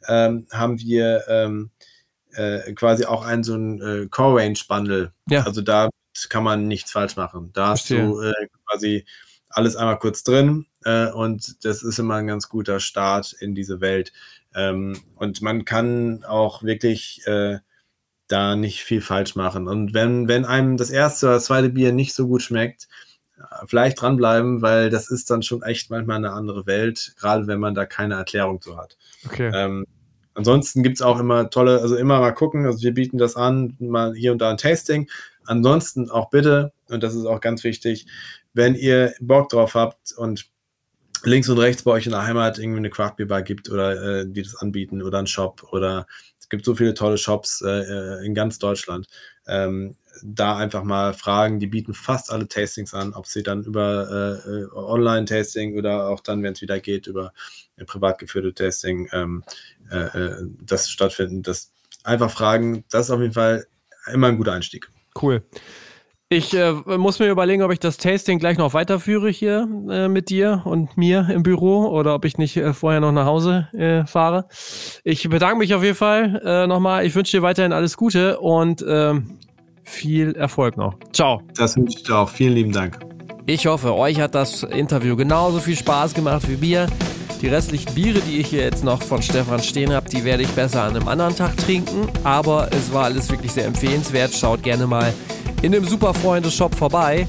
ähm, 0.07 0.47
haben 0.51 0.79
wir 0.79 1.23
ähm, 1.27 1.71
äh, 2.33 2.73
quasi 2.73 3.05
auch 3.05 3.25
einen 3.25 3.43
so 3.43 3.55
ein 3.55 3.81
äh, 3.81 4.07
Core 4.09 4.41
Range 4.41 4.59
Bundle. 4.67 5.11
Ja. 5.29 5.43
Also 5.43 5.61
da 5.61 5.89
kann 6.29 6.43
man 6.43 6.67
nichts 6.67 6.91
falsch 6.91 7.15
machen. 7.15 7.51
Da 7.53 7.69
hast 7.69 7.89
du 7.89 8.21
äh, 8.21 8.33
quasi 8.65 9.05
alles 9.49 9.75
einmal 9.75 9.99
kurz 9.99 10.23
drin 10.23 10.65
äh, 10.83 11.09
und 11.09 11.65
das 11.65 11.83
ist 11.83 11.99
immer 11.99 12.15
ein 12.15 12.27
ganz 12.27 12.49
guter 12.49 12.79
Start 12.79 13.33
in 13.39 13.55
diese 13.55 13.81
Welt. 13.81 14.13
Ähm, 14.55 14.99
und 15.15 15.41
man 15.41 15.65
kann 15.65 16.23
auch 16.25 16.63
wirklich 16.63 17.21
äh, 17.25 17.59
da 18.27 18.55
nicht 18.55 18.83
viel 18.83 19.01
falsch 19.01 19.35
machen. 19.35 19.67
Und 19.67 19.93
wenn, 19.93 20.27
wenn 20.27 20.45
einem 20.45 20.77
das 20.77 20.89
erste 20.89 21.27
oder 21.27 21.35
das 21.35 21.45
zweite 21.45 21.69
Bier 21.69 21.91
nicht 21.93 22.13
so 22.13 22.27
gut 22.27 22.41
schmeckt, 22.41 22.87
vielleicht 23.65 24.01
dranbleiben, 24.01 24.61
weil 24.61 24.89
das 24.89 25.09
ist 25.09 25.29
dann 25.29 25.43
schon 25.43 25.61
echt 25.63 25.89
manchmal 25.89 26.17
eine 26.17 26.31
andere 26.31 26.65
Welt, 26.65 27.13
gerade 27.19 27.47
wenn 27.47 27.59
man 27.59 27.75
da 27.75 27.85
keine 27.85 28.15
Erklärung 28.15 28.61
zu 28.61 28.77
hat. 28.77 28.97
Okay. 29.25 29.51
Ähm, 29.53 29.85
ansonsten 30.33 30.83
gibt 30.83 30.97
es 30.97 31.01
auch 31.01 31.19
immer 31.19 31.49
tolle, 31.49 31.81
also 31.81 31.95
immer 31.95 32.19
mal 32.19 32.31
gucken, 32.31 32.65
also 32.65 32.81
wir 32.81 32.93
bieten 32.93 33.17
das 33.17 33.35
an, 33.35 33.75
mal 33.79 34.13
hier 34.15 34.31
und 34.31 34.39
da 34.39 34.49
ein 34.49 34.57
Tasting. 34.57 35.09
Ansonsten 35.45 36.09
auch 36.09 36.29
bitte, 36.29 36.73
und 36.89 37.03
das 37.03 37.15
ist 37.15 37.25
auch 37.25 37.39
ganz 37.39 37.63
wichtig, 37.63 38.07
wenn 38.53 38.75
ihr 38.75 39.13
Bock 39.19 39.49
drauf 39.49 39.75
habt 39.75 40.13
und 40.17 40.49
links 41.23 41.49
und 41.49 41.57
rechts 41.57 41.83
bei 41.83 41.91
euch 41.91 42.05
in 42.05 42.11
der 42.11 42.25
Heimat 42.25 42.59
irgendwie 42.59 42.79
eine 42.79 42.89
Craft 42.89 43.15
Beer 43.17 43.27
Bar 43.27 43.41
gibt 43.41 43.69
oder 43.69 44.21
äh, 44.21 44.25
die 44.27 44.41
das 44.41 44.55
anbieten 44.55 45.01
oder 45.01 45.19
ein 45.19 45.27
Shop 45.27 45.67
oder 45.71 46.07
es 46.47 46.49
gibt 46.49 46.63
so 46.63 46.75
viele 46.75 46.93
tolle 46.93 47.17
Shops 47.17 47.61
äh, 47.61 47.67
äh 47.67 48.25
in 48.25 48.33
ganz 48.33 48.57
Deutschland. 48.57 49.07
Ähm, 49.47 49.97
da 50.23 50.55
einfach 50.55 50.83
mal 50.83 51.13
fragen. 51.13 51.59
Die 51.59 51.67
bieten 51.67 51.93
fast 51.93 52.31
alle 52.31 52.47
Tastings 52.47 52.93
an, 52.93 53.13
ob 53.13 53.27
sie 53.27 53.43
dann 53.43 53.65
über 53.65 54.41
äh, 54.45 54.49
äh 54.49 54.67
Online-Tasting 54.73 55.77
oder 55.77 56.07
auch 56.07 56.21
dann, 56.21 56.41
wenn 56.43 56.53
es 56.53 56.61
wieder 56.61 56.79
geht, 56.79 57.07
über 57.07 57.33
äh, 57.75 57.83
privat 57.83 58.17
geführte 58.17 58.53
Tasting 58.53 59.09
ähm, 59.11 59.43
äh, 59.89 60.07
das 60.61 60.89
stattfinden. 60.89 61.43
Das 61.43 61.73
einfach 62.05 62.31
fragen, 62.31 62.85
das 62.89 63.07
ist 63.07 63.11
auf 63.11 63.19
jeden 63.19 63.33
Fall 63.33 63.67
immer 64.13 64.27
ein 64.27 64.37
guter 64.37 64.53
Einstieg. 64.53 64.89
Cool. 65.21 65.43
Ich 66.29 66.53
äh, 66.53 66.73
muss 66.73 67.19
mir 67.19 67.29
überlegen, 67.29 67.63
ob 67.63 67.71
ich 67.71 67.79
das 67.79 67.95
Tasting 67.95 68.37
gleich 68.37 68.57
noch 68.57 68.73
weiterführe 68.73 69.29
hier 69.29 69.65
äh, 69.89 70.09
mit 70.09 70.29
dir 70.29 70.61
und 70.65 70.97
mir 70.97 71.29
im 71.29 71.41
Büro 71.41 71.85
oder 71.85 72.13
ob 72.15 72.25
ich 72.25 72.37
nicht 72.37 72.57
äh, 72.57 72.73
vorher 72.73 72.99
noch 72.99 73.13
nach 73.13 73.25
Hause 73.25 73.69
äh, 73.71 74.05
fahre. 74.05 74.49
Ich 75.05 75.29
bedanke 75.29 75.59
mich 75.59 75.73
auf 75.73 75.83
jeden 75.83 75.95
Fall 75.95 76.41
äh, 76.43 76.67
nochmal. 76.67 77.05
Ich 77.05 77.15
wünsche 77.15 77.37
dir 77.37 77.43
weiterhin 77.43 77.71
alles 77.71 77.95
Gute 77.95 78.41
und 78.41 78.83
ähm, 78.85 79.37
viel 79.83 80.35
Erfolg 80.35 80.75
noch. 80.75 80.95
Ciao. 81.13 81.43
Das 81.55 81.77
wünsche 81.77 81.99
ich 81.99 82.03
dir 82.03 82.17
auch. 82.17 82.27
Vielen 82.27 82.55
lieben 82.55 82.73
Dank. 82.73 82.99
Ich 83.45 83.65
hoffe, 83.65 83.95
euch 83.95 84.19
hat 84.19 84.35
das 84.35 84.63
Interview 84.63 85.15
genauso 85.15 85.59
viel 85.59 85.77
Spaß 85.77 86.13
gemacht 86.13 86.49
wie 86.49 86.57
mir. 86.57 86.87
Die 87.41 87.47
restlichen 87.47 87.95
Biere, 87.95 88.19
die 88.19 88.39
ich 88.39 88.47
hier 88.47 88.63
jetzt 88.63 88.83
noch 88.83 89.01
von 89.01 89.21
Stefan 89.21 89.63
stehen 89.63 89.93
habe, 89.93 90.09
die 90.09 90.25
werde 90.25 90.43
ich 90.43 90.49
besser 90.49 90.83
an 90.83 90.97
einem 90.97 91.07
anderen 91.07 91.37
Tag 91.37 91.55
trinken. 91.55 92.09
Aber 92.25 92.67
es 92.73 92.91
war 92.91 93.05
alles 93.05 93.31
wirklich 93.31 93.53
sehr 93.53 93.65
empfehlenswert. 93.65 94.33
Schaut 94.33 94.61
gerne 94.61 94.87
mal 94.87 95.13
in 95.61 95.71
dem 95.71 95.85
Superfreunde-Shop 95.85 96.75
vorbei. 96.75 97.25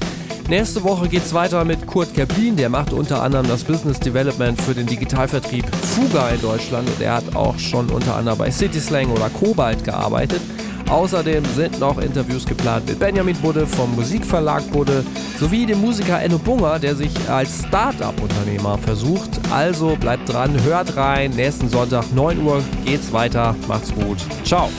Nächste 0.49 0.83
Woche 0.83 1.07
geht 1.07 1.23
es 1.23 1.33
weiter 1.33 1.63
mit 1.63 1.85
Kurt 1.85 2.13
Kaplin, 2.15 2.55
der 2.55 2.69
macht 2.69 2.91
unter 2.91 3.21
anderem 3.21 3.47
das 3.47 3.63
Business 3.63 3.99
Development 3.99 4.59
für 4.59 4.73
den 4.73 4.87
Digitalvertrieb 4.87 5.65
Fuga 5.75 6.29
in 6.29 6.41
Deutschland 6.41 6.89
und 6.89 7.01
er 7.01 7.17
hat 7.17 7.35
auch 7.35 7.57
schon 7.59 7.87
unter 7.89 8.15
anderem 8.15 8.39
bei 8.39 8.49
Cityslang 8.49 9.11
oder 9.11 9.29
Kobalt 9.29 9.83
gearbeitet. 9.83 10.41
Außerdem 10.89 11.45
sind 11.55 11.79
noch 11.79 11.99
Interviews 11.99 12.45
geplant 12.45 12.87
mit 12.87 12.97
Benjamin 12.97 13.37
Budde 13.37 13.67
vom 13.67 13.95
Musikverlag 13.95 14.67
Budde 14.71 15.05
sowie 15.39 15.67
dem 15.67 15.81
Musiker 15.81 16.19
Enno 16.19 16.39
Bunger, 16.39 16.79
der 16.79 16.95
sich 16.95 17.11
als 17.29 17.63
Start-up-Unternehmer 17.67 18.79
versucht. 18.79 19.29
Also 19.51 19.95
bleibt 19.97 20.33
dran, 20.33 20.51
hört 20.63 20.97
rein. 20.97 21.29
Nächsten 21.31 21.69
Sonntag 21.69 22.11
9 22.15 22.43
Uhr 22.43 22.63
geht's 22.85 23.13
weiter. 23.13 23.55
Macht's 23.67 23.93
gut. 23.93 24.17
Ciao. 24.43 24.69